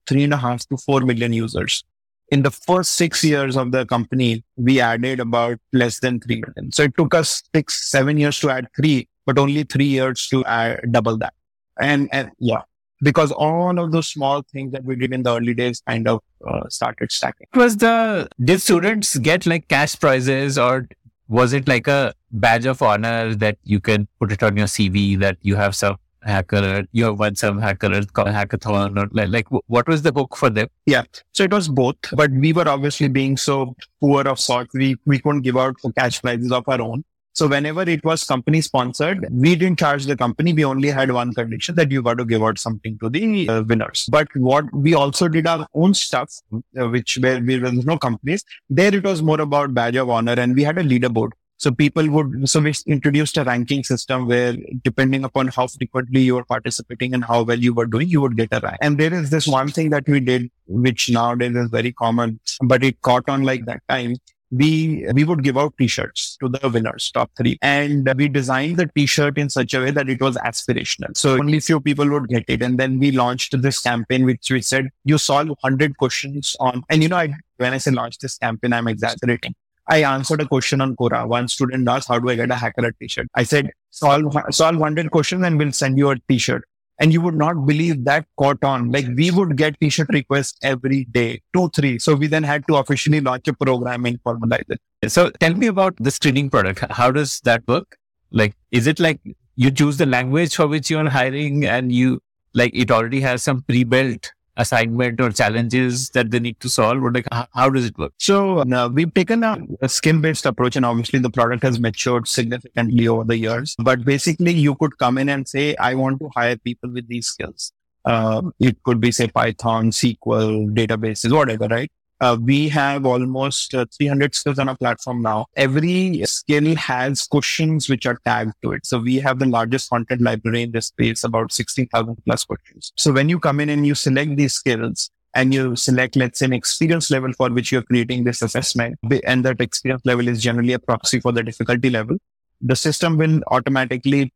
three 0.06 0.24
and 0.24 0.34
a 0.34 0.36
half 0.36 0.66
to 0.68 0.76
four 0.76 1.00
million 1.00 1.32
users 1.32 1.84
in 2.30 2.42
the 2.42 2.50
first 2.50 2.92
six 2.92 3.22
years 3.22 3.56
of 3.56 3.72
the 3.72 3.86
company, 3.86 4.44
we 4.56 4.80
added 4.80 5.20
about 5.20 5.58
less 5.72 6.00
than 6.00 6.20
3 6.20 6.42
million. 6.42 6.72
So 6.72 6.84
it 6.84 6.96
took 6.96 7.14
us 7.14 7.42
six, 7.54 7.90
seven 7.90 8.18
years 8.18 8.38
to 8.40 8.50
add 8.50 8.68
three, 8.76 9.08
but 9.24 9.38
only 9.38 9.62
three 9.62 9.86
years 9.86 10.26
to 10.28 10.44
add 10.44 10.92
double 10.92 11.16
that. 11.18 11.34
And, 11.80 12.08
and 12.12 12.30
yeah, 12.38 12.62
because 13.00 13.30
all 13.30 13.78
of 13.78 13.92
those 13.92 14.08
small 14.08 14.42
things 14.52 14.72
that 14.72 14.84
we 14.84 14.96
did 14.96 15.12
in 15.12 15.22
the 15.22 15.36
early 15.36 15.54
days 15.54 15.82
kind 15.86 16.08
of 16.08 16.20
uh, 16.46 16.68
started 16.68 17.12
stacking. 17.12 17.46
Was 17.54 17.76
the, 17.76 18.28
did 18.42 18.60
students 18.60 19.16
get 19.18 19.46
like 19.46 19.68
cash 19.68 19.98
prizes 19.98 20.58
or 20.58 20.88
was 21.28 21.52
it 21.52 21.68
like 21.68 21.86
a 21.86 22.14
badge 22.30 22.66
of 22.66 22.82
honor 22.82 23.34
that 23.34 23.58
you 23.64 23.80
can 23.80 24.08
put 24.20 24.32
it 24.32 24.42
on 24.42 24.56
your 24.56 24.66
CV 24.66 25.18
that 25.18 25.36
you 25.42 25.56
have 25.56 25.76
some 25.76 25.96
hacker 26.26 26.84
you 26.92 27.04
have 27.04 27.18
won 27.18 27.34
some 27.34 27.58
hacker 27.58 27.88
hackathon 27.88 28.98
or 29.02 29.08
like, 29.12 29.28
like 29.28 29.46
what 29.66 29.88
was 29.88 30.02
the 30.02 30.12
hook 30.12 30.36
for 30.36 30.50
them 30.50 30.68
yeah 30.86 31.02
so 31.32 31.44
it 31.44 31.52
was 31.52 31.68
both 31.68 31.96
but 32.12 32.30
we 32.30 32.52
were 32.52 32.68
obviously 32.68 33.08
being 33.08 33.36
so 33.36 33.74
poor 34.00 34.26
of 34.28 34.38
sort 34.38 34.68
we 34.74 34.96
we 35.06 35.18
couldn't 35.18 35.42
give 35.42 35.56
out 35.56 35.74
cash 35.96 36.20
prizes 36.20 36.52
of 36.52 36.64
our 36.68 36.80
own 36.80 37.04
so 37.36 37.46
whenever 37.46 37.82
it 37.82 38.02
was 38.02 38.24
company 38.24 38.62
sponsored, 38.62 39.26
we 39.30 39.56
didn't 39.56 39.78
charge 39.78 40.06
the 40.06 40.16
company. 40.16 40.54
We 40.54 40.64
only 40.64 40.88
had 40.88 41.12
one 41.12 41.34
condition 41.34 41.74
that 41.74 41.90
you 41.90 42.00
got 42.00 42.16
to 42.16 42.24
give 42.24 42.42
out 42.42 42.58
something 42.58 42.98
to 43.00 43.10
the 43.10 43.46
uh, 43.46 43.62
winners. 43.62 44.08
But 44.10 44.28
what 44.36 44.72
we 44.72 44.94
also 44.94 45.28
did 45.28 45.46
our 45.46 45.66
own 45.74 45.92
stuff, 45.92 46.32
uh, 46.50 46.88
which 46.88 47.18
where, 47.20 47.38
where 47.42 47.60
there 47.60 47.72
was 47.72 47.84
no 47.84 47.98
companies. 47.98 48.42
There 48.70 48.94
it 48.94 49.04
was 49.04 49.20
more 49.20 49.38
about 49.38 49.74
badge 49.74 49.96
of 49.96 50.08
honor 50.08 50.32
and 50.32 50.56
we 50.56 50.62
had 50.62 50.78
a 50.78 50.82
leaderboard. 50.82 51.32
So 51.58 51.70
people 51.70 52.08
would, 52.10 52.48
so 52.48 52.60
we 52.60 52.74
introduced 52.86 53.36
a 53.38 53.44
ranking 53.44 53.82
system 53.82 54.26
where 54.26 54.56
depending 54.82 55.24
upon 55.24 55.48
how 55.48 55.66
frequently 55.66 56.20
you 56.20 56.34
were 56.34 56.44
participating 56.44 57.14
and 57.14 57.24
how 57.24 57.42
well 57.44 57.58
you 57.58 57.72
were 57.72 57.86
doing, 57.86 58.08
you 58.08 58.20
would 58.20 58.36
get 58.36 58.48
a 58.52 58.60
rank. 58.60 58.76
And 58.82 58.98
there 58.98 59.14
is 59.14 59.30
this 59.30 59.46
one 59.46 59.68
thing 59.68 59.90
that 59.90 60.06
we 60.06 60.20
did, 60.20 60.50
which 60.66 61.08
nowadays 61.08 61.56
is 61.56 61.70
very 61.70 61.92
common, 61.92 62.40
but 62.60 62.84
it 62.84 63.00
caught 63.00 63.28
on 63.28 63.42
like 63.42 63.64
that 63.66 63.80
time. 63.88 64.16
We, 64.52 65.04
we 65.12 65.24
would 65.24 65.42
give 65.42 65.58
out 65.58 65.74
t-shirts 65.76 66.36
to 66.40 66.48
the 66.48 66.68
winners, 66.68 67.10
top 67.10 67.30
three. 67.36 67.58
And 67.62 68.08
we 68.16 68.28
designed 68.28 68.76
the 68.76 68.88
t-shirt 68.94 69.38
in 69.38 69.50
such 69.50 69.74
a 69.74 69.80
way 69.80 69.90
that 69.90 70.08
it 70.08 70.20
was 70.20 70.36
aspirational. 70.36 71.16
So 71.16 71.32
only 71.32 71.58
few 71.58 71.80
people 71.80 72.08
would 72.10 72.28
get 72.28 72.44
it. 72.46 72.62
And 72.62 72.78
then 72.78 73.00
we 73.00 73.10
launched 73.10 73.60
this 73.60 73.80
campaign, 73.80 74.24
which 74.24 74.48
we 74.50 74.62
said, 74.62 74.90
you 75.04 75.18
solve 75.18 75.48
100 75.48 75.96
questions 75.96 76.54
on, 76.60 76.84
and 76.90 77.02
you 77.02 77.08
know, 77.08 77.16
I, 77.16 77.34
when 77.56 77.72
I 77.72 77.78
say 77.78 77.90
launch 77.90 78.18
this 78.18 78.38
campaign, 78.38 78.72
I'm 78.72 78.86
exaggerating 78.86 79.54
I 79.88 80.02
answered 80.02 80.40
a 80.40 80.46
question 80.46 80.80
on 80.80 80.96
Quora. 80.96 81.26
One 81.26 81.48
student 81.48 81.88
asked, 81.88 82.08
how 82.08 82.18
do 82.18 82.28
I 82.28 82.34
get 82.34 82.50
a 82.50 82.54
hacker 82.54 82.90
t-shirt? 83.00 83.28
I 83.34 83.44
said, 83.44 83.70
solve, 83.90 84.34
solve 84.50 84.76
100 84.76 85.10
questions 85.10 85.44
and 85.44 85.58
we'll 85.58 85.72
send 85.72 85.98
you 85.98 86.10
a 86.10 86.16
t-shirt. 86.28 86.64
And 86.98 87.12
you 87.12 87.20
would 87.20 87.34
not 87.34 87.66
believe 87.66 88.04
that 88.06 88.26
caught 88.38 88.64
on. 88.64 88.90
Like 88.90 89.06
we 89.14 89.30
would 89.30 89.56
get 89.56 89.78
t-shirt 89.80 90.08
requests 90.08 90.58
every 90.62 91.04
day, 91.04 91.42
two, 91.54 91.68
three. 91.74 91.98
So 91.98 92.14
we 92.14 92.26
then 92.26 92.42
had 92.42 92.66
to 92.68 92.76
officially 92.76 93.20
launch 93.20 93.46
a 93.48 93.52
program 93.52 94.06
and 94.06 94.22
formalize 94.22 94.64
it. 94.68 94.80
So 95.12 95.30
tell 95.40 95.54
me 95.54 95.66
about 95.66 95.94
the 95.98 96.10
screening 96.10 96.48
product. 96.48 96.84
How 96.90 97.10
does 97.10 97.40
that 97.40 97.62
work? 97.68 97.98
Like, 98.30 98.54
is 98.70 98.86
it 98.86 98.98
like 98.98 99.20
you 99.56 99.70
choose 99.70 99.98
the 99.98 100.06
language 100.06 100.56
for 100.56 100.66
which 100.66 100.90
you're 100.90 101.08
hiring 101.08 101.64
and 101.66 101.92
you 101.92 102.20
like 102.54 102.72
it 102.74 102.90
already 102.90 103.20
has 103.20 103.42
some 103.42 103.62
pre-built 103.62 104.32
assignment 104.56 105.20
or 105.20 105.30
challenges 105.30 106.10
that 106.10 106.30
they 106.30 106.38
need 106.38 106.58
to 106.60 106.68
solve 106.68 107.02
or 107.02 107.12
like 107.12 107.26
how, 107.52 107.70
does 107.70 107.84
it 107.84 107.98
work? 107.98 108.12
So 108.18 108.60
uh, 108.60 108.88
we've 108.92 109.12
taken 109.12 109.44
a, 109.44 109.58
a 109.80 109.88
skill 109.88 110.18
based 110.20 110.46
approach 110.46 110.76
and 110.76 110.84
obviously 110.84 111.18
the 111.18 111.30
product 111.30 111.62
has 111.62 111.78
matured 111.78 112.28
significantly 112.28 113.08
over 113.08 113.24
the 113.24 113.36
years. 113.36 113.74
But 113.78 114.04
basically 114.04 114.52
you 114.52 114.74
could 114.76 114.98
come 114.98 115.18
in 115.18 115.28
and 115.28 115.46
say 115.46 115.76
i 115.76 115.94
want 115.94 116.20
to 116.20 116.30
hire 116.34 116.56
people 116.56 116.90
with 116.90 117.08
these 117.08 117.26
skills. 117.26 117.72
Uh, 118.04 118.42
it 118.60 118.80
could 118.84 119.00
be 119.00 119.10
say 119.10 119.26
python 119.26 119.90
sql 119.90 120.72
databases 120.72 121.32
whatever 121.36 121.66
right 121.66 121.90
uh, 122.20 122.36
we 122.40 122.68
have 122.68 123.04
almost 123.04 123.74
uh, 123.74 123.86
300 123.96 124.34
skills 124.34 124.58
on 124.58 124.68
our 124.68 124.76
platform 124.76 125.22
now. 125.22 125.46
Every 125.56 126.22
skill 126.24 126.74
has 126.76 127.26
questions 127.26 127.88
which 127.88 128.06
are 128.06 128.18
tagged 128.24 128.54
to 128.62 128.72
it. 128.72 128.86
So 128.86 128.98
we 128.98 129.16
have 129.16 129.38
the 129.38 129.46
largest 129.46 129.90
content 129.90 130.22
library 130.22 130.62
in 130.62 130.72
this 130.72 130.86
space, 130.86 131.24
about 131.24 131.52
60,000 131.52 132.16
plus 132.24 132.44
questions. 132.44 132.92
So 132.96 133.12
when 133.12 133.28
you 133.28 133.38
come 133.38 133.60
in 133.60 133.68
and 133.68 133.86
you 133.86 133.94
select 133.94 134.36
these 134.36 134.54
skills, 134.54 135.10
and 135.34 135.52
you 135.52 135.76
select, 135.76 136.16
let's 136.16 136.38
say, 136.38 136.46
an 136.46 136.54
experience 136.54 137.10
level 137.10 137.30
for 137.34 137.50
which 137.50 137.70
you're 137.70 137.82
creating 137.82 138.24
this 138.24 138.40
assessment, 138.40 138.98
and 139.24 139.44
that 139.44 139.60
experience 139.60 140.00
level 140.06 140.28
is 140.28 140.42
generally 140.42 140.72
a 140.72 140.78
proxy 140.78 141.20
for 141.20 141.30
the 141.30 141.42
difficulty 141.42 141.90
level. 141.90 142.16
the 142.62 142.76
system 142.76 143.16
will 143.18 143.40
automatically 143.50 144.32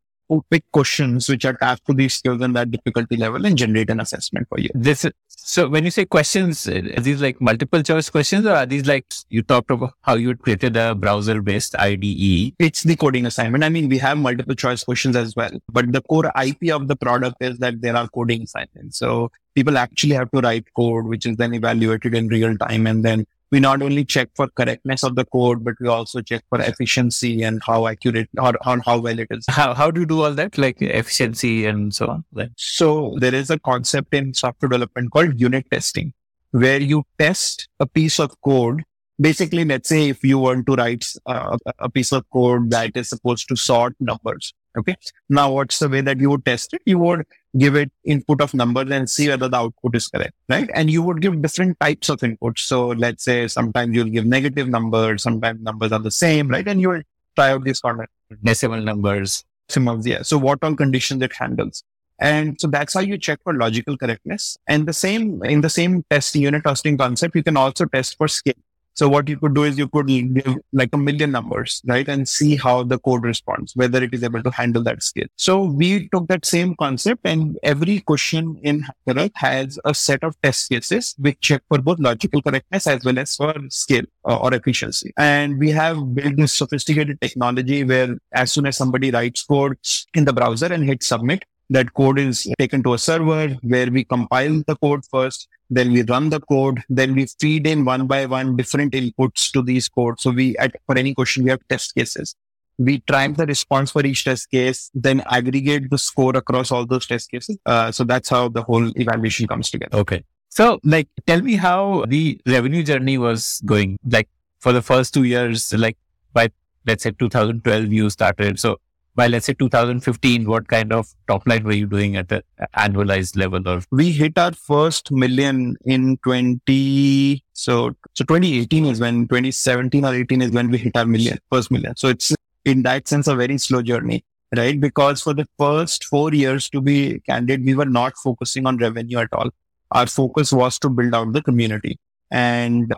pick 0.49 0.63
questions 0.71 1.27
which 1.27 1.43
are 1.43 1.53
tagged 1.53 1.85
to 1.87 1.93
these 1.93 2.13
skills 2.13 2.41
and 2.41 2.55
that 2.55 2.71
difficulty 2.71 3.17
level 3.17 3.45
and 3.45 3.57
generate 3.57 3.89
an 3.89 3.99
assessment 3.99 4.47
for 4.47 4.59
you. 4.59 4.69
This 4.73 5.03
is, 5.03 5.11
so 5.27 5.67
when 5.67 5.83
you 5.83 5.91
say 5.91 6.05
questions, 6.05 6.67
are 6.67 6.81
these 6.81 7.21
like 7.21 7.41
multiple 7.41 7.83
choice 7.83 8.09
questions 8.09 8.45
or 8.45 8.53
are 8.53 8.65
these 8.65 8.85
like 8.85 9.05
you 9.29 9.41
talked 9.41 9.71
about 9.71 9.93
how 10.01 10.15
you 10.15 10.35
created 10.35 10.77
a 10.77 10.95
browser 10.95 11.41
based 11.41 11.75
IDE? 11.77 12.53
It's 12.59 12.83
the 12.83 12.95
coding 12.95 13.25
assignment. 13.25 13.63
I 13.63 13.69
mean, 13.69 13.89
we 13.89 13.97
have 13.97 14.17
multiple 14.17 14.55
choice 14.55 14.83
questions 14.83 15.15
as 15.15 15.35
well, 15.35 15.51
but 15.69 15.91
the 15.91 16.01
core 16.01 16.31
IP 16.41 16.71
of 16.71 16.87
the 16.87 16.95
product 16.95 17.35
is 17.41 17.57
that 17.59 17.81
there 17.81 17.97
are 17.97 18.07
coding 18.07 18.43
assignments. 18.43 18.97
So 18.97 19.31
people 19.55 19.77
actually 19.77 20.15
have 20.15 20.31
to 20.31 20.39
write 20.39 20.67
code, 20.75 21.05
which 21.05 21.25
is 21.25 21.35
then 21.35 21.53
evaluated 21.53 22.15
in 22.15 22.29
real 22.29 22.57
time 22.57 22.87
and 22.87 23.03
then 23.03 23.25
we 23.51 23.59
not 23.59 23.81
only 23.81 24.05
check 24.05 24.29
for 24.35 24.47
correctness 24.47 25.03
of 25.03 25.15
the 25.15 25.25
code, 25.25 25.63
but 25.63 25.75
we 25.79 25.87
also 25.87 26.21
check 26.21 26.43
for 26.49 26.61
efficiency 26.61 27.43
and 27.43 27.61
how 27.65 27.85
accurate 27.85 28.29
or, 28.37 28.53
or 28.65 28.79
how 28.85 28.97
well 28.99 29.19
it 29.19 29.27
is. 29.29 29.45
How, 29.49 29.73
how 29.73 29.91
do 29.91 29.99
you 30.01 30.05
do 30.05 30.21
all 30.23 30.31
that? 30.33 30.57
Like 30.57 30.81
efficiency 30.81 31.65
and 31.65 31.93
so 31.93 32.07
on? 32.07 32.23
Like, 32.31 32.51
so 32.55 33.15
there 33.19 33.35
is 33.35 33.49
a 33.49 33.59
concept 33.59 34.13
in 34.13 34.33
software 34.33 34.69
development 34.69 35.11
called 35.11 35.39
unit 35.39 35.69
testing, 35.69 36.13
where 36.51 36.79
you 36.79 37.03
test 37.19 37.67
a 37.79 37.85
piece 37.85 38.19
of 38.19 38.39
code. 38.41 38.83
Basically, 39.19 39.65
let's 39.65 39.89
say 39.89 40.09
if 40.09 40.23
you 40.23 40.39
want 40.39 40.65
to 40.65 40.73
write 40.75 41.05
uh, 41.25 41.57
a 41.77 41.89
piece 41.89 42.11
of 42.11 42.23
code 42.31 42.71
that 42.71 42.95
is 42.95 43.09
supposed 43.09 43.47
to 43.49 43.55
sort 43.55 43.95
numbers. 43.99 44.53
Okay. 44.77 44.95
Now, 45.29 45.51
what's 45.51 45.79
the 45.79 45.89
way 45.89 46.01
that 46.01 46.19
you 46.19 46.29
would 46.29 46.45
test 46.45 46.73
it? 46.73 46.81
You 46.85 46.97
would 46.99 47.25
give 47.57 47.75
it 47.75 47.91
input 48.05 48.41
of 48.41 48.53
numbers 48.53 48.89
and 48.91 49.09
see 49.09 49.27
whether 49.27 49.49
the 49.49 49.57
output 49.57 49.95
is 49.95 50.07
correct, 50.07 50.33
right? 50.47 50.69
And 50.73 50.89
you 50.89 51.01
would 51.03 51.21
give 51.21 51.41
different 51.41 51.79
types 51.79 52.09
of 52.09 52.19
inputs. 52.19 52.59
So 52.59 52.87
let's 52.87 53.23
say 53.23 53.47
sometimes 53.47 53.95
you'll 53.95 54.09
give 54.09 54.25
negative 54.25 54.69
numbers, 54.69 55.23
sometimes 55.23 55.61
numbers 55.61 55.91
are 55.91 55.99
the 55.99 56.11
same, 56.11 56.47
right? 56.47 56.67
And 56.67 56.79
you'll 56.79 57.01
try 57.35 57.51
out 57.51 57.63
these 57.63 57.81
kind 57.81 58.01
decimal 58.43 58.81
numbers. 58.81 59.43
Decimals, 59.67 60.07
yeah. 60.07 60.21
So 60.21 60.37
what 60.37 60.59
all 60.63 60.75
conditions 60.75 61.21
it 61.21 61.33
handles. 61.33 61.83
And 62.19 62.59
so 62.61 62.67
that's 62.67 62.93
how 62.93 62.99
you 62.99 63.17
check 63.17 63.39
for 63.43 63.53
logical 63.53 63.97
correctness. 63.97 64.57
And 64.67 64.87
the 64.87 64.93
same, 64.93 65.43
in 65.43 65.61
the 65.61 65.69
same 65.69 66.05
test 66.09 66.35
unit 66.35 66.63
testing 66.63 66.97
concept, 66.97 67.35
you 67.35 67.43
can 67.43 67.57
also 67.57 67.85
test 67.85 68.17
for 68.17 68.27
scale. 68.27 68.53
So 69.01 69.09
what 69.09 69.27
you 69.27 69.35
could 69.35 69.55
do 69.55 69.63
is 69.63 69.79
you 69.79 69.87
could 69.87 70.05
give 70.05 70.57
like 70.73 70.89
a 70.93 70.97
million 70.97 71.31
numbers, 71.31 71.81
right? 71.87 72.07
And 72.07 72.29
see 72.29 72.55
how 72.55 72.83
the 72.83 72.99
code 72.99 73.23
responds, 73.23 73.75
whether 73.75 74.03
it 74.03 74.13
is 74.13 74.23
able 74.23 74.43
to 74.43 74.51
handle 74.51 74.83
that 74.83 75.01
scale. 75.01 75.25
So 75.37 75.63
we 75.63 76.07
took 76.09 76.27
that 76.27 76.45
same 76.45 76.75
concept 76.75 77.21
and 77.25 77.57
every 77.63 78.01
question 78.01 78.59
in 78.61 78.85
HackerEarth 79.07 79.31
has 79.37 79.79
a 79.85 79.95
set 79.95 80.23
of 80.23 80.39
test 80.43 80.69
cases 80.69 81.15
which 81.17 81.39
check 81.39 81.63
for 81.67 81.79
both 81.79 81.97
logical 81.99 82.43
correctness 82.43 82.85
as 82.85 83.03
well 83.03 83.17
as 83.17 83.35
for 83.35 83.55
scale 83.69 84.05
uh, 84.29 84.37
or 84.37 84.53
efficiency. 84.53 85.11
And 85.17 85.57
we 85.57 85.71
have 85.71 86.13
built 86.13 86.35
this 86.37 86.53
sophisticated 86.53 87.19
technology 87.21 87.83
where 87.83 88.19
as 88.33 88.51
soon 88.51 88.67
as 88.67 88.77
somebody 88.77 89.09
writes 89.09 89.41
code 89.41 89.79
in 90.13 90.25
the 90.25 90.33
browser 90.33 90.71
and 90.71 90.83
hits 90.83 91.07
submit, 91.07 91.43
that 91.71 91.93
code 91.93 92.19
is 92.19 92.47
taken 92.59 92.83
to 92.83 92.93
a 92.93 92.97
server 92.97 93.49
where 93.73 93.89
we 93.89 94.03
compile 94.03 94.61
the 94.67 94.75
code 94.75 95.03
first 95.09 95.47
then 95.71 95.93
we 95.93 96.03
run 96.03 96.29
the 96.29 96.41
code, 96.41 96.83
then 96.89 97.15
we 97.15 97.25
feed 97.39 97.65
in 97.65 97.85
one 97.85 98.05
by 98.05 98.25
one 98.25 98.57
different 98.57 98.91
inputs 98.91 99.51
to 99.53 99.61
these 99.61 99.87
codes. 99.87 100.21
So 100.21 100.31
we, 100.31 100.55
at, 100.57 100.75
for 100.85 100.97
any 100.97 101.15
question, 101.15 101.45
we 101.45 101.49
have 101.49 101.61
test 101.69 101.95
cases. 101.95 102.35
We 102.77 102.99
track 102.99 103.37
the 103.37 103.45
response 103.45 103.91
for 103.91 104.05
each 104.05 104.25
test 104.25 104.51
case, 104.51 104.91
then 104.93 105.21
aggregate 105.31 105.89
the 105.89 105.97
score 105.97 106.35
across 106.35 106.71
all 106.71 106.85
those 106.85 107.07
test 107.07 107.31
cases. 107.31 107.57
Uh, 107.65 107.91
so 107.91 108.03
that's 108.03 108.27
how 108.27 108.49
the 108.49 108.63
whole 108.63 108.91
evaluation 108.99 109.47
comes 109.47 109.71
together. 109.71 109.97
Okay. 109.97 110.23
So 110.49 110.79
like, 110.83 111.07
tell 111.25 111.41
me 111.41 111.55
how 111.55 112.03
the 112.07 112.41
revenue 112.45 112.83
journey 112.83 113.17
was 113.17 113.61
going. 113.65 113.97
Like 114.05 114.27
for 114.59 114.73
the 114.73 114.81
first 114.81 115.13
two 115.13 115.23
years, 115.23 115.73
like 115.73 115.97
by, 116.33 116.49
let's 116.85 117.03
say 117.03 117.11
2012, 117.11 117.93
you 117.93 118.09
started. 118.09 118.59
So 118.59 118.81
by 119.15 119.27
let's 119.27 119.45
say 119.45 119.53
2015 119.53 120.47
what 120.47 120.67
kind 120.67 120.93
of 120.93 121.07
top 121.27 121.45
line 121.45 121.63
were 121.63 121.73
you 121.73 121.85
doing 121.85 122.15
at 122.15 122.29
the 122.29 122.43
annualized 122.77 123.35
level 123.35 123.67
or? 123.67 123.81
We 123.91 124.11
hit 124.11 124.37
our 124.37 124.53
first 124.53 125.11
million 125.11 125.75
in 125.85 126.17
20 126.17 127.43
so 127.53 127.95
so 128.13 128.23
2018 128.23 128.85
is 128.85 128.99
when 128.99 129.27
2017 129.27 130.05
or 130.05 130.15
18 130.15 130.41
is 130.41 130.51
when 130.51 130.69
we 130.69 130.77
hit 130.77 130.95
our 130.95 131.05
million 131.05 131.39
first 131.51 131.71
million. 131.71 131.95
So 131.95 132.07
it's 132.07 132.33
in 132.65 132.83
that 132.83 133.07
sense 133.07 133.27
a 133.27 133.35
very 133.35 133.57
slow 133.57 133.81
journey 133.81 134.23
right? 134.55 134.79
Because 134.79 135.21
for 135.21 135.33
the 135.33 135.47
first 135.57 136.05
4 136.05 136.33
years 136.33 136.69
to 136.69 136.81
be 136.81 137.19
candid 137.21 137.65
we 137.65 137.75
were 137.75 137.85
not 137.85 138.13
focusing 138.17 138.65
on 138.65 138.77
revenue 138.77 139.19
at 139.19 139.29
all. 139.33 139.49
Our 139.91 140.07
focus 140.07 140.53
was 140.53 140.79
to 140.79 140.89
build 140.89 141.13
out 141.13 141.33
the 141.33 141.41
community. 141.41 141.99
And 142.31 142.93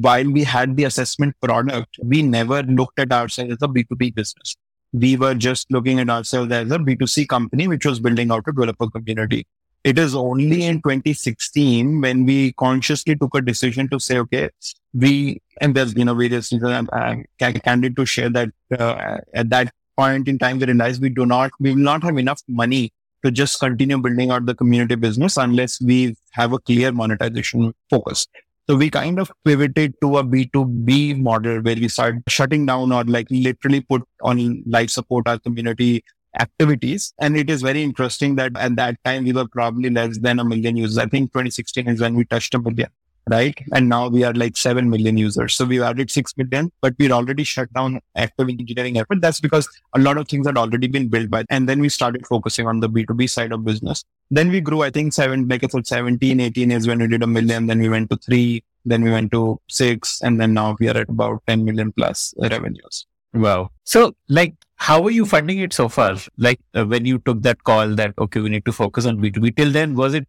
while 0.00 0.30
we 0.30 0.44
had 0.44 0.76
the 0.76 0.84
assessment 0.84 1.34
product 1.40 1.98
we 2.04 2.22
never 2.22 2.62
looked 2.62 3.00
at 3.00 3.10
ourselves 3.10 3.52
as 3.52 3.58
a 3.62 3.66
b2b 3.66 4.14
business 4.14 4.56
we 4.92 5.16
were 5.16 5.34
just 5.34 5.70
looking 5.70 6.00
at 6.00 6.10
ourselves 6.10 6.52
as 6.52 6.70
a 6.70 6.78
B2C 6.78 7.28
company, 7.28 7.68
which 7.68 7.84
was 7.84 8.00
building 8.00 8.30
out 8.30 8.44
a 8.46 8.52
developer 8.52 8.88
community. 8.88 9.46
It 9.84 9.98
is 9.98 10.14
only 10.14 10.64
in 10.64 10.76
2016 10.76 12.00
when 12.00 12.24
we 12.24 12.52
consciously 12.54 13.14
took 13.14 13.34
a 13.36 13.40
decision 13.40 13.88
to 13.90 14.00
say, 14.00 14.18
okay, 14.18 14.50
we, 14.92 15.40
and 15.60 15.74
there's, 15.74 15.94
you 15.94 16.04
know, 16.04 16.14
various 16.14 16.52
reasons 16.52 16.72
I'm, 16.72 16.88
I'm 16.92 17.24
candid 17.38 17.94
to 17.96 18.04
share 18.04 18.30
that 18.30 18.48
uh, 18.76 19.18
at 19.32 19.50
that 19.50 19.72
point 19.96 20.28
in 20.28 20.38
time, 20.38 20.58
we 20.58 20.66
realized 20.66 21.00
we 21.00 21.08
do 21.08 21.24
not, 21.24 21.52
we 21.60 21.70
will 21.70 21.82
not 21.82 22.02
have 22.02 22.18
enough 22.18 22.42
money 22.48 22.92
to 23.24 23.30
just 23.30 23.58
continue 23.60 23.98
building 23.98 24.30
out 24.30 24.46
the 24.46 24.54
community 24.54 24.94
business 24.94 25.36
unless 25.36 25.80
we 25.80 26.16
have 26.32 26.52
a 26.52 26.58
clear 26.58 26.92
monetization 26.92 27.72
focus. 27.90 28.26
So 28.68 28.74
we 28.76 28.90
kind 28.90 29.20
of 29.20 29.30
pivoted 29.44 29.94
to 30.00 30.18
a 30.18 30.24
B2B 30.24 31.20
model 31.22 31.60
where 31.60 31.76
we 31.76 31.88
started 31.88 32.24
shutting 32.28 32.66
down 32.66 32.90
or 32.90 33.04
like 33.04 33.28
literally 33.30 33.80
put 33.80 34.02
on 34.22 34.64
life 34.66 34.90
support 34.90 35.28
our 35.28 35.38
community 35.38 36.02
activities. 36.40 37.14
And 37.20 37.36
it 37.36 37.48
is 37.48 37.62
very 37.62 37.82
interesting 37.84 38.34
that 38.36 38.56
at 38.56 38.74
that 38.74 39.02
time 39.04 39.24
we 39.24 39.32
were 39.32 39.46
probably 39.46 39.88
less 39.90 40.18
than 40.18 40.40
a 40.40 40.44
million 40.44 40.76
users. 40.76 40.98
I 40.98 41.06
think 41.06 41.32
2016 41.32 41.86
is 41.88 42.00
when 42.00 42.16
we 42.16 42.24
touched 42.24 42.54
a 42.54 42.58
million 42.58 42.88
right? 43.28 43.58
And 43.72 43.88
now 43.88 44.08
we 44.08 44.24
are 44.24 44.32
like 44.32 44.56
7 44.56 44.88
million 44.88 45.16
users. 45.16 45.54
So 45.54 45.64
we've 45.64 45.82
added 45.82 46.10
6 46.10 46.36
million, 46.36 46.70
but 46.80 46.94
we're 46.98 47.12
already 47.12 47.44
shut 47.44 47.72
down 47.72 48.00
active 48.14 48.48
engineering 48.48 48.98
effort. 48.98 49.20
That's 49.20 49.40
because 49.40 49.68
a 49.94 49.98
lot 49.98 50.16
of 50.16 50.28
things 50.28 50.46
had 50.46 50.56
already 50.56 50.86
been 50.86 51.08
built 51.08 51.30
by, 51.30 51.44
and 51.50 51.68
then 51.68 51.80
we 51.80 51.88
started 51.88 52.26
focusing 52.26 52.66
on 52.66 52.80
the 52.80 52.88
B2B 52.88 53.28
side 53.28 53.52
of 53.52 53.64
business. 53.64 54.04
Then 54.30 54.50
we 54.50 54.60
grew, 54.60 54.82
I 54.82 54.90
think 54.90 55.12
seven, 55.12 55.48
like 55.48 55.64
I 55.64 55.68
said, 55.68 55.86
17, 55.86 56.40
18 56.40 56.70
is 56.70 56.86
when 56.86 56.98
we 56.98 57.06
did 57.08 57.22
a 57.22 57.26
million. 57.26 57.66
Then 57.66 57.80
we 57.80 57.88
went 57.88 58.10
to 58.10 58.16
three, 58.16 58.62
then 58.84 59.02
we 59.02 59.10
went 59.10 59.32
to 59.32 59.60
six, 59.68 60.20
and 60.22 60.40
then 60.40 60.54
now 60.54 60.76
we 60.78 60.88
are 60.88 60.96
at 60.96 61.08
about 61.08 61.42
10 61.46 61.64
million 61.64 61.92
plus 61.92 62.34
revenues. 62.38 63.06
Wow. 63.34 63.70
So 63.84 64.14
like, 64.28 64.54
how 64.76 65.02
are 65.04 65.10
you 65.10 65.26
funding 65.26 65.58
it 65.58 65.72
so 65.72 65.88
far? 65.88 66.16
Like 66.38 66.60
uh, 66.74 66.84
when 66.84 67.04
you 67.04 67.18
took 67.18 67.42
that 67.42 67.64
call 67.64 67.94
that, 67.96 68.14
okay, 68.18 68.40
we 68.40 68.48
need 68.48 68.64
to 68.66 68.72
focus 68.72 69.06
on 69.06 69.18
B2B 69.18 69.56
till 69.56 69.70
then, 69.70 69.94
was 69.94 70.14
it 70.14 70.26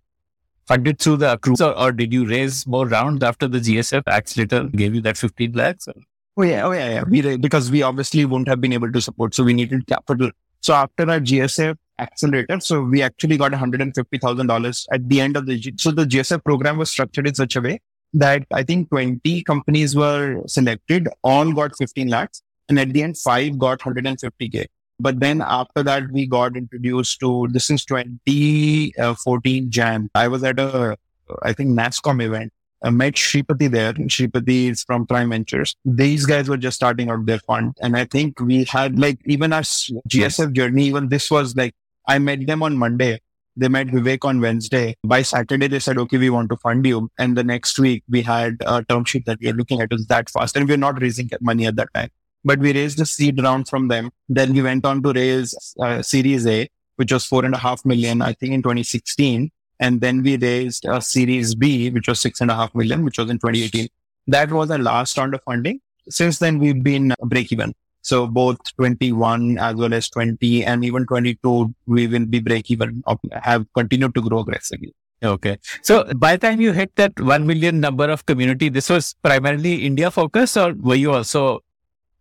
funded 0.68 1.00
through 1.00 1.18
the 1.18 1.38
accruals 1.38 1.66
or, 1.66 1.78
or, 1.78 1.92
did 1.92 2.12
you 2.12 2.26
raise 2.28 2.68
more 2.68 2.86
rounds 2.88 3.24
after 3.24 3.48
the 3.48 3.60
GSF 3.60 4.04
accelerator 4.08 4.66
gave 4.66 4.94
you 4.94 5.02
that 5.02 5.18
15 5.18 5.54
lakhs? 5.54 5.88
Or? 5.88 5.94
Oh 6.38 6.44
yeah, 6.44 6.66
oh 6.66 6.72
yeah, 6.72 6.90
yeah. 6.90 7.04
We, 7.08 7.38
because 7.38 7.72
we 7.72 7.82
obviously 7.82 8.26
wouldn't 8.26 8.48
have 8.48 8.62
been 8.62 8.74
able 8.74 8.92
to 8.92 9.02
support, 9.02 9.34
so 9.34 9.44
we 9.44 9.54
needed 9.54 9.88
capital. 9.88 10.30
So 10.62 10.74
after 10.74 11.10
our 11.10 11.20
GSF 11.20 11.76
accelerator, 12.00 12.60
so 12.60 12.82
we 12.82 13.02
actually 13.02 13.38
got 13.38 13.52
$150,000 13.52 14.86
at 14.92 15.10
the 15.10 15.22
end 15.22 15.38
of 15.38 15.46
the, 15.46 15.58
G- 15.58 15.74
so 15.78 15.92
the 15.92 16.06
GSF 16.06 16.44
program 16.44 16.78
was 16.78 16.92
structured 16.92 17.28
in 17.28 17.34
such 17.34 17.56
a 17.56 17.62
way 17.62 17.80
that 18.14 18.46
I 18.54 18.64
think 18.64 18.90
20 18.90 19.44
companies 19.44 19.96
were 19.96 20.42
selected, 20.48 21.08
all 21.24 21.52
got 21.54 21.76
15 21.78 22.08
lakhs. 22.08 22.42
And 22.70 22.80
at 22.80 22.92
the 22.92 23.02
end, 23.04 23.18
five 23.18 23.58
got 23.58 23.80
150K. 23.80 24.66
But 25.00 25.20
then 25.20 25.42
after 25.42 25.84
that, 25.84 26.12
we 26.12 26.26
got 26.26 26.58
introduced 26.58 27.20
to 27.20 27.48
this 27.52 27.70
is 27.70 27.86
2014 27.86 29.64
uh, 29.64 29.70
Jan. 29.70 30.10
I 30.16 30.28
was 30.28 30.44
at 30.44 30.60
a, 30.60 30.98
I 31.44 31.54
think 31.54 31.78
NASSCOM 31.78 32.24
event. 32.24 32.52
I 32.84 32.90
met 32.90 33.14
Shripati 33.14 33.70
there. 33.70 33.94
Shripati 33.94 34.72
is 34.72 34.84
from 34.84 35.06
Prime 35.06 35.30
Ventures. 35.30 35.76
These 35.86 36.26
guys 36.26 36.50
were 36.50 36.58
just 36.58 36.76
starting 36.76 37.10
out 37.10 37.26
their 37.26 37.40
fund. 37.40 37.76
And 37.82 37.96
I 37.98 38.06
think 38.06 38.40
we 38.40 38.66
had 38.66 39.00
like 39.00 39.20
even 39.26 39.54
our 39.54 39.62
GSF 39.62 40.54
journey, 40.54 40.86
even 40.86 41.10
this 41.10 41.30
was 41.30 41.56
like, 41.56 41.76
I 42.08 42.20
met 42.20 42.46
them 42.48 42.64
on 42.64 42.78
Monday. 42.78 43.20
They 43.56 43.68
met 43.68 43.88
Vivek 43.88 44.24
on 44.24 44.40
Wednesday. 44.40 44.96
By 45.04 45.24
Saturday, 45.24 45.68
they 45.68 45.80
said, 45.80 45.98
okay, 45.98 46.18
we 46.18 46.30
want 46.30 46.50
to 46.52 46.58
fund 46.58 46.86
you. 46.86 47.10
And 47.18 47.36
the 47.36 47.44
next 47.44 47.80
week 47.80 48.04
we 48.08 48.22
had 48.22 48.58
a 48.66 48.84
term 48.84 49.06
sheet 49.06 49.26
that 49.26 49.40
we 49.42 49.50
are 49.50 49.54
looking 49.54 49.82
at. 49.82 49.92
Was 49.92 50.06
that 50.08 50.30
fast. 50.30 50.56
And 50.56 50.68
we 50.68 50.76
are 50.76 50.78
not 50.78 51.02
raising 51.02 51.30
money 51.42 51.66
at 51.66 51.76
that 51.76 51.92
time 51.94 52.10
but 52.48 52.60
we 52.60 52.74
raised 52.80 53.00
a 53.02 53.06
seed 53.06 53.42
round 53.44 53.68
from 53.68 53.90
them. 53.90 54.10
Then 54.30 54.54
we 54.54 54.62
went 54.62 54.86
on 54.86 55.04
to 55.04 55.12
raise 55.12 55.54
uh, 55.80 56.02
Series 56.02 56.48
A, 56.48 56.70
which 56.96 57.12
was 57.12 57.26
four 57.26 57.44
and 57.44 57.54
a 57.54 57.58
half 57.58 57.86
million, 57.86 58.22
I 58.22 58.34
think 58.34 58.54
in 58.54 58.62
2016. 58.64 59.52
And 59.80 60.02
then 60.02 60.24
we 60.24 60.38
raised 60.38 60.86
a 60.86 61.02
Series 61.02 61.56
B, 61.56 61.90
which 61.90 62.08
was 62.08 62.22
six 62.22 62.40
and 62.42 62.50
a 62.50 62.56
half 62.56 62.74
million, 62.74 63.04
which 63.04 63.18
was 63.18 63.30
in 63.30 63.38
2018. 63.38 63.90
That 64.28 64.52
was 64.52 64.72
our 64.72 64.78
last 64.78 65.18
round 65.18 65.36
of 65.36 65.44
funding. 65.44 65.82
Since 66.10 66.40
then, 66.40 66.58
we've 66.58 66.82
been 66.82 67.14
break 67.22 67.52
even. 67.52 67.74
So 68.02 68.26
both 68.26 68.58
21 68.78 69.58
as 69.58 69.76
well 69.76 69.94
as 69.94 70.10
20 70.10 70.64
and 70.64 70.86
even 70.86 71.06
22, 71.06 71.76
we 71.86 72.08
will 72.08 72.26
be 72.26 72.40
break 72.40 72.72
even, 72.72 73.04
or 73.06 73.18
have 73.34 73.66
continued 73.74 74.16
to 74.16 74.22
grow 74.22 74.40
aggressively. 74.40 74.94
Okay. 75.22 75.58
So 75.82 76.06
by 76.16 76.38
the 76.38 76.48
time 76.48 76.62
you 76.62 76.72
hit 76.72 76.96
that 76.96 77.20
1 77.20 77.46
million 77.46 77.82
number 77.82 78.10
of 78.10 78.26
community, 78.26 78.70
this 78.70 78.90
was 78.90 79.16
primarily 79.22 79.86
India 79.86 80.10
focused 80.12 80.56
or 80.58 80.74
were 80.74 80.96
you 80.96 81.12
also 81.12 81.62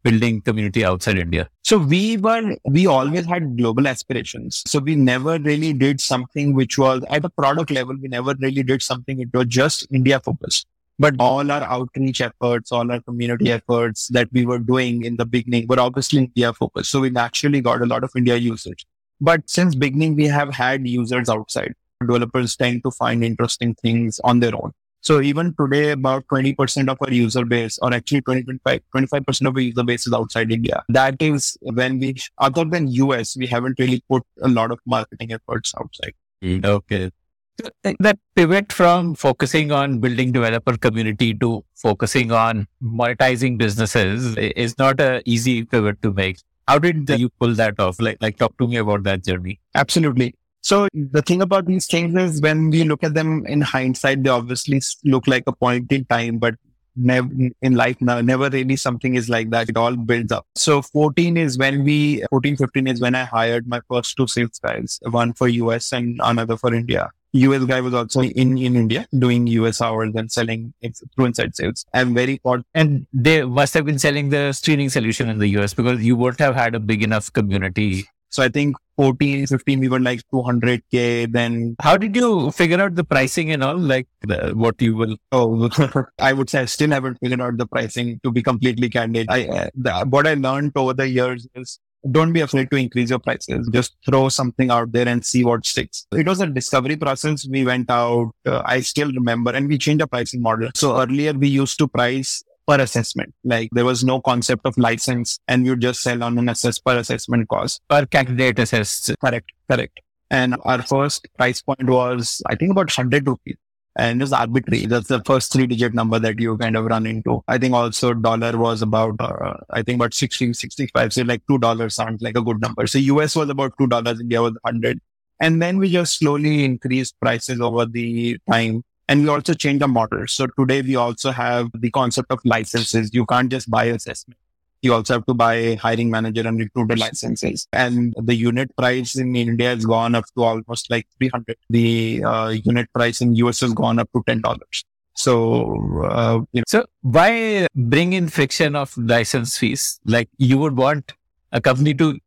building 0.06 0.40
community 0.40 0.84
outside 0.84 1.18
India? 1.18 1.48
So 1.62 1.78
we 1.78 2.16
were, 2.16 2.56
we 2.64 2.86
always 2.86 3.26
had 3.26 3.56
global 3.56 3.88
aspirations. 3.88 4.62
So 4.66 4.78
we 4.78 4.94
never 4.94 5.38
really 5.38 5.72
did 5.72 6.00
something 6.00 6.54
which 6.54 6.78
was 6.78 7.04
at 7.10 7.24
a 7.24 7.30
product 7.30 7.70
level. 7.70 7.96
We 8.00 8.08
never 8.08 8.34
really 8.38 8.62
did 8.62 8.82
something. 8.82 9.20
It 9.20 9.28
was 9.32 9.46
just 9.46 9.86
India 9.90 10.20
focused. 10.20 10.66
But 10.98 11.14
all 11.18 11.50
our 11.52 11.62
outreach 11.62 12.20
efforts, 12.22 12.72
all 12.72 12.90
our 12.90 13.00
community 13.00 13.50
efforts 13.52 14.08
that 14.08 14.28
we 14.32 14.46
were 14.46 14.58
doing 14.58 15.04
in 15.04 15.16
the 15.16 15.26
beginning 15.26 15.66
were 15.68 15.78
obviously 15.78 16.20
India 16.20 16.52
focused. 16.52 16.90
So 16.90 17.00
we 17.00 17.10
naturally 17.10 17.60
got 17.60 17.82
a 17.82 17.86
lot 17.86 18.02
of 18.02 18.10
India 18.16 18.36
usage. 18.36 18.86
But 19.20 19.48
since 19.56 19.74
beginning, 19.74 20.16
we 20.16 20.24
have 20.26 20.54
had 20.54 20.86
users 20.86 21.28
outside. 21.28 21.74
Developers 22.00 22.56
tend 22.56 22.82
to 22.84 22.90
find 22.90 23.24
interesting 23.24 23.74
things 23.74 24.20
on 24.24 24.40
their 24.40 24.54
own. 24.54 24.72
So 25.06 25.20
even 25.20 25.54
today, 25.54 25.92
about 25.92 26.26
20% 26.26 26.88
of 26.88 26.98
our 27.00 27.12
user 27.12 27.44
base, 27.44 27.78
or 27.80 27.94
actually 27.94 28.22
20, 28.22 28.42
25, 28.42 28.80
25% 28.92 29.46
of 29.46 29.54
our 29.54 29.60
user 29.60 29.84
base 29.84 30.04
is 30.04 30.12
outside 30.12 30.50
India. 30.50 30.82
That 30.88 31.14
is 31.20 31.56
when 31.60 32.00
we, 32.00 32.16
other 32.38 32.64
than 32.64 32.88
US, 32.88 33.36
we 33.36 33.46
haven't 33.46 33.78
really 33.78 34.02
put 34.10 34.24
a 34.42 34.48
lot 34.48 34.72
of 34.72 34.80
marketing 34.84 35.30
efforts 35.32 35.72
outside. 35.80 36.14
Mm, 36.42 36.66
okay. 36.66 37.12
So 37.60 37.70
uh, 37.84 37.92
that 38.00 38.18
pivot 38.34 38.72
from 38.72 39.14
focusing 39.14 39.70
on 39.70 40.00
building 40.00 40.32
developer 40.32 40.76
community 40.76 41.34
to 41.34 41.64
focusing 41.76 42.32
on 42.32 42.66
monetizing 42.82 43.58
businesses 43.58 44.36
is 44.36 44.76
not 44.76 45.00
a 45.00 45.22
easy 45.24 45.64
pivot 45.64 46.02
to 46.02 46.12
make. 46.12 46.40
How 46.66 46.80
did 46.80 47.08
you 47.08 47.28
pull 47.38 47.54
that 47.54 47.78
off? 47.78 48.00
Like, 48.00 48.18
like 48.20 48.38
talk 48.38 48.58
to 48.58 48.66
me 48.66 48.78
about 48.78 49.04
that 49.04 49.22
journey. 49.22 49.60
Absolutely. 49.76 50.34
So 50.66 50.88
the 50.92 51.22
thing 51.22 51.42
about 51.42 51.66
these 51.66 51.86
things 51.86 52.12
is 52.16 52.40
when 52.40 52.70
we 52.70 52.82
look 52.82 53.04
at 53.04 53.14
them 53.14 53.46
in 53.46 53.60
hindsight, 53.60 54.24
they 54.24 54.30
obviously 54.30 54.80
look 55.04 55.28
like 55.28 55.44
a 55.46 55.52
point 55.52 55.92
in 55.92 56.04
time, 56.06 56.38
but 56.38 56.56
never 56.96 57.28
in 57.62 57.74
life 57.76 58.00
now, 58.00 58.20
never 58.20 58.50
really 58.50 58.74
something 58.74 59.14
is 59.14 59.28
like 59.28 59.50
that. 59.50 59.68
It 59.68 59.76
all 59.76 59.94
builds 59.94 60.32
up. 60.32 60.44
So 60.56 60.82
14 60.82 61.36
is 61.36 61.56
when 61.56 61.84
we, 61.84 62.24
14, 62.30 62.56
15 62.56 62.88
is 62.88 63.00
when 63.00 63.14
I 63.14 63.22
hired 63.22 63.68
my 63.68 63.80
first 63.88 64.16
two 64.16 64.26
sales 64.26 64.58
guys, 64.58 64.98
one 65.08 65.34
for 65.34 65.46
US 65.46 65.92
and 65.92 66.20
another 66.24 66.56
for 66.56 66.74
India. 66.74 67.12
US 67.32 67.64
guy 67.64 67.80
was 67.80 67.94
also 67.94 68.22
in, 68.22 68.58
in 68.58 68.74
India 68.74 69.06
doing 69.16 69.46
US 69.46 69.80
hours 69.80 70.16
and 70.16 70.32
selling 70.32 70.74
through 71.14 71.26
inside 71.26 71.54
sales. 71.54 71.86
I'm 71.94 72.12
very. 72.12 72.40
And 72.74 73.06
they 73.12 73.44
must 73.44 73.72
have 73.74 73.84
been 73.84 74.00
selling 74.00 74.30
the 74.30 74.52
streaming 74.52 74.88
solution 74.88 75.28
in 75.28 75.38
the 75.38 75.46
US 75.58 75.74
because 75.74 76.02
you 76.02 76.16
would 76.16 76.40
have 76.40 76.56
had 76.56 76.74
a 76.74 76.80
big 76.80 77.04
enough 77.04 77.32
community. 77.32 78.08
So 78.30 78.42
I 78.42 78.48
think 78.48 78.76
14, 78.96 79.46
15, 79.46 79.80
we 79.80 79.88
were 79.88 80.00
like 80.00 80.22
200K. 80.32 81.32
Then 81.32 81.76
how 81.80 81.96
did 81.96 82.16
you 82.16 82.50
figure 82.50 82.80
out 82.80 82.94
the 82.94 83.04
pricing 83.04 83.52
and 83.52 83.62
all? 83.62 83.76
Like 83.76 84.08
the, 84.22 84.52
what 84.54 84.80
you 84.80 84.96
will? 84.96 85.16
Oh, 85.32 85.68
I 86.18 86.32
would 86.32 86.50
say 86.50 86.60
I 86.60 86.64
still 86.64 86.90
haven't 86.90 87.18
figured 87.20 87.40
out 87.40 87.56
the 87.56 87.66
pricing 87.66 88.20
to 88.24 88.30
be 88.30 88.42
completely 88.42 88.88
candid. 88.88 89.26
I, 89.30 89.46
uh, 89.46 89.70
the, 89.74 90.06
what 90.08 90.26
I 90.26 90.34
learned 90.34 90.72
over 90.76 90.94
the 90.94 91.08
years 91.08 91.46
is 91.54 91.78
don't 92.10 92.32
be 92.32 92.40
afraid 92.40 92.70
to 92.70 92.76
increase 92.76 93.10
your 93.10 93.18
prices. 93.18 93.68
Just 93.72 93.96
throw 94.04 94.28
something 94.28 94.70
out 94.70 94.92
there 94.92 95.08
and 95.08 95.24
see 95.24 95.44
what 95.44 95.66
sticks. 95.66 96.06
It 96.12 96.26
was 96.26 96.40
a 96.40 96.46
discovery 96.46 96.96
process. 96.96 97.46
We 97.48 97.64
went 97.64 97.90
out. 97.90 98.32
Uh, 98.44 98.62
I 98.64 98.80
still 98.80 99.12
remember 99.12 99.52
and 99.52 99.68
we 99.68 99.78
changed 99.78 100.02
the 100.02 100.06
pricing 100.06 100.42
model. 100.42 100.70
So 100.74 101.00
earlier 101.00 101.32
we 101.32 101.48
used 101.48 101.78
to 101.78 101.88
price 101.88 102.44
per 102.66 102.80
assessment. 102.80 103.34
Like 103.44 103.70
there 103.72 103.84
was 103.84 104.04
no 104.04 104.20
concept 104.20 104.66
of 104.66 104.76
license 104.76 105.38
and 105.48 105.66
you 105.66 105.76
just 105.76 106.02
sell 106.02 106.22
on 106.22 106.38
an 106.38 106.48
assess 106.48 106.78
per 106.78 106.96
assessment 106.98 107.48
cost. 107.48 107.82
Per 107.88 108.06
candidate 108.06 108.58
assessed. 108.58 109.12
Correct. 109.20 109.50
Correct. 109.70 110.00
And 110.30 110.56
our 110.64 110.82
first 110.82 111.28
price 111.36 111.62
point 111.62 111.84
was, 111.84 112.42
I 112.46 112.56
think 112.56 112.72
about 112.72 112.90
100 112.96 113.26
rupees 113.26 113.56
and 113.96 114.20
it's 114.20 114.32
arbitrary. 114.32 114.86
That's 114.86 115.08
the 115.08 115.22
first 115.24 115.52
three 115.52 115.66
digit 115.66 115.94
number 115.94 116.18
that 116.18 116.38
you 116.38 116.56
kind 116.58 116.76
of 116.76 116.84
run 116.84 117.06
into. 117.06 117.42
I 117.48 117.58
think 117.58 117.74
also 117.74 118.12
dollar 118.12 118.56
was 118.56 118.82
about, 118.82 119.16
uh, 119.20 119.54
I 119.70 119.82
think 119.82 119.96
about 119.96 120.14
60, 120.14 120.52
65. 120.52 121.12
So 121.12 121.22
like 121.22 121.42
$2 121.48 121.92
sounds 121.92 122.22
like 122.22 122.36
a 122.36 122.42
good 122.42 122.60
number. 122.60 122.86
So 122.86 122.98
US 122.98 123.36
was 123.36 123.48
about 123.48 123.76
$2. 123.78 124.20
India 124.20 124.42
was 124.42 124.52
100. 124.62 125.00
And 125.40 125.60
then 125.60 125.78
we 125.78 125.90
just 125.90 126.18
slowly 126.18 126.64
increased 126.64 127.14
prices 127.20 127.60
over 127.60 127.86
the 127.86 128.38
time. 128.50 128.82
And 129.08 129.22
we 129.22 129.28
also 129.28 129.54
changed 129.54 129.82
the 129.82 129.88
model. 129.88 130.26
So 130.26 130.46
today 130.58 130.82
we 130.82 130.96
also 130.96 131.30
have 131.30 131.70
the 131.74 131.90
concept 131.90 132.30
of 132.30 132.40
licenses. 132.44 133.10
You 133.12 133.24
can't 133.26 133.50
just 133.50 133.70
buy 133.70 133.84
assessment. 133.84 134.38
You 134.82 134.94
also 134.94 135.14
have 135.14 135.26
to 135.26 135.34
buy 135.34 135.76
hiring 135.76 136.10
manager 136.10 136.46
and 136.46 136.58
recruiter 136.58 136.96
licenses. 136.96 137.66
And 137.72 138.14
the 138.18 138.34
unit 138.34 138.74
price 138.76 139.16
in 139.16 139.34
India 139.34 139.70
has 139.70 139.86
gone 139.86 140.14
up 140.14 140.24
to 140.36 140.42
almost 140.42 140.90
like 140.90 141.06
300. 141.18 141.56
The 141.70 142.24
uh, 142.24 142.48
unit 142.48 142.92
price 142.92 143.20
in 143.20 143.34
US 143.36 143.60
has 143.60 143.72
gone 143.72 143.98
up 143.98 144.10
to 144.12 144.22
$10. 144.22 144.84
So, 145.14 146.04
uh, 146.04 146.40
you 146.52 146.60
know. 146.60 146.64
so 146.66 146.84
why 147.00 147.66
bring 147.74 148.12
in 148.12 148.28
friction 148.28 148.76
of 148.76 148.96
license 148.98 149.56
fees? 149.56 149.98
Like 150.04 150.28
you 150.36 150.58
would 150.58 150.76
want 150.76 151.14
a 151.52 151.60
company 151.60 151.94
to 151.94 152.18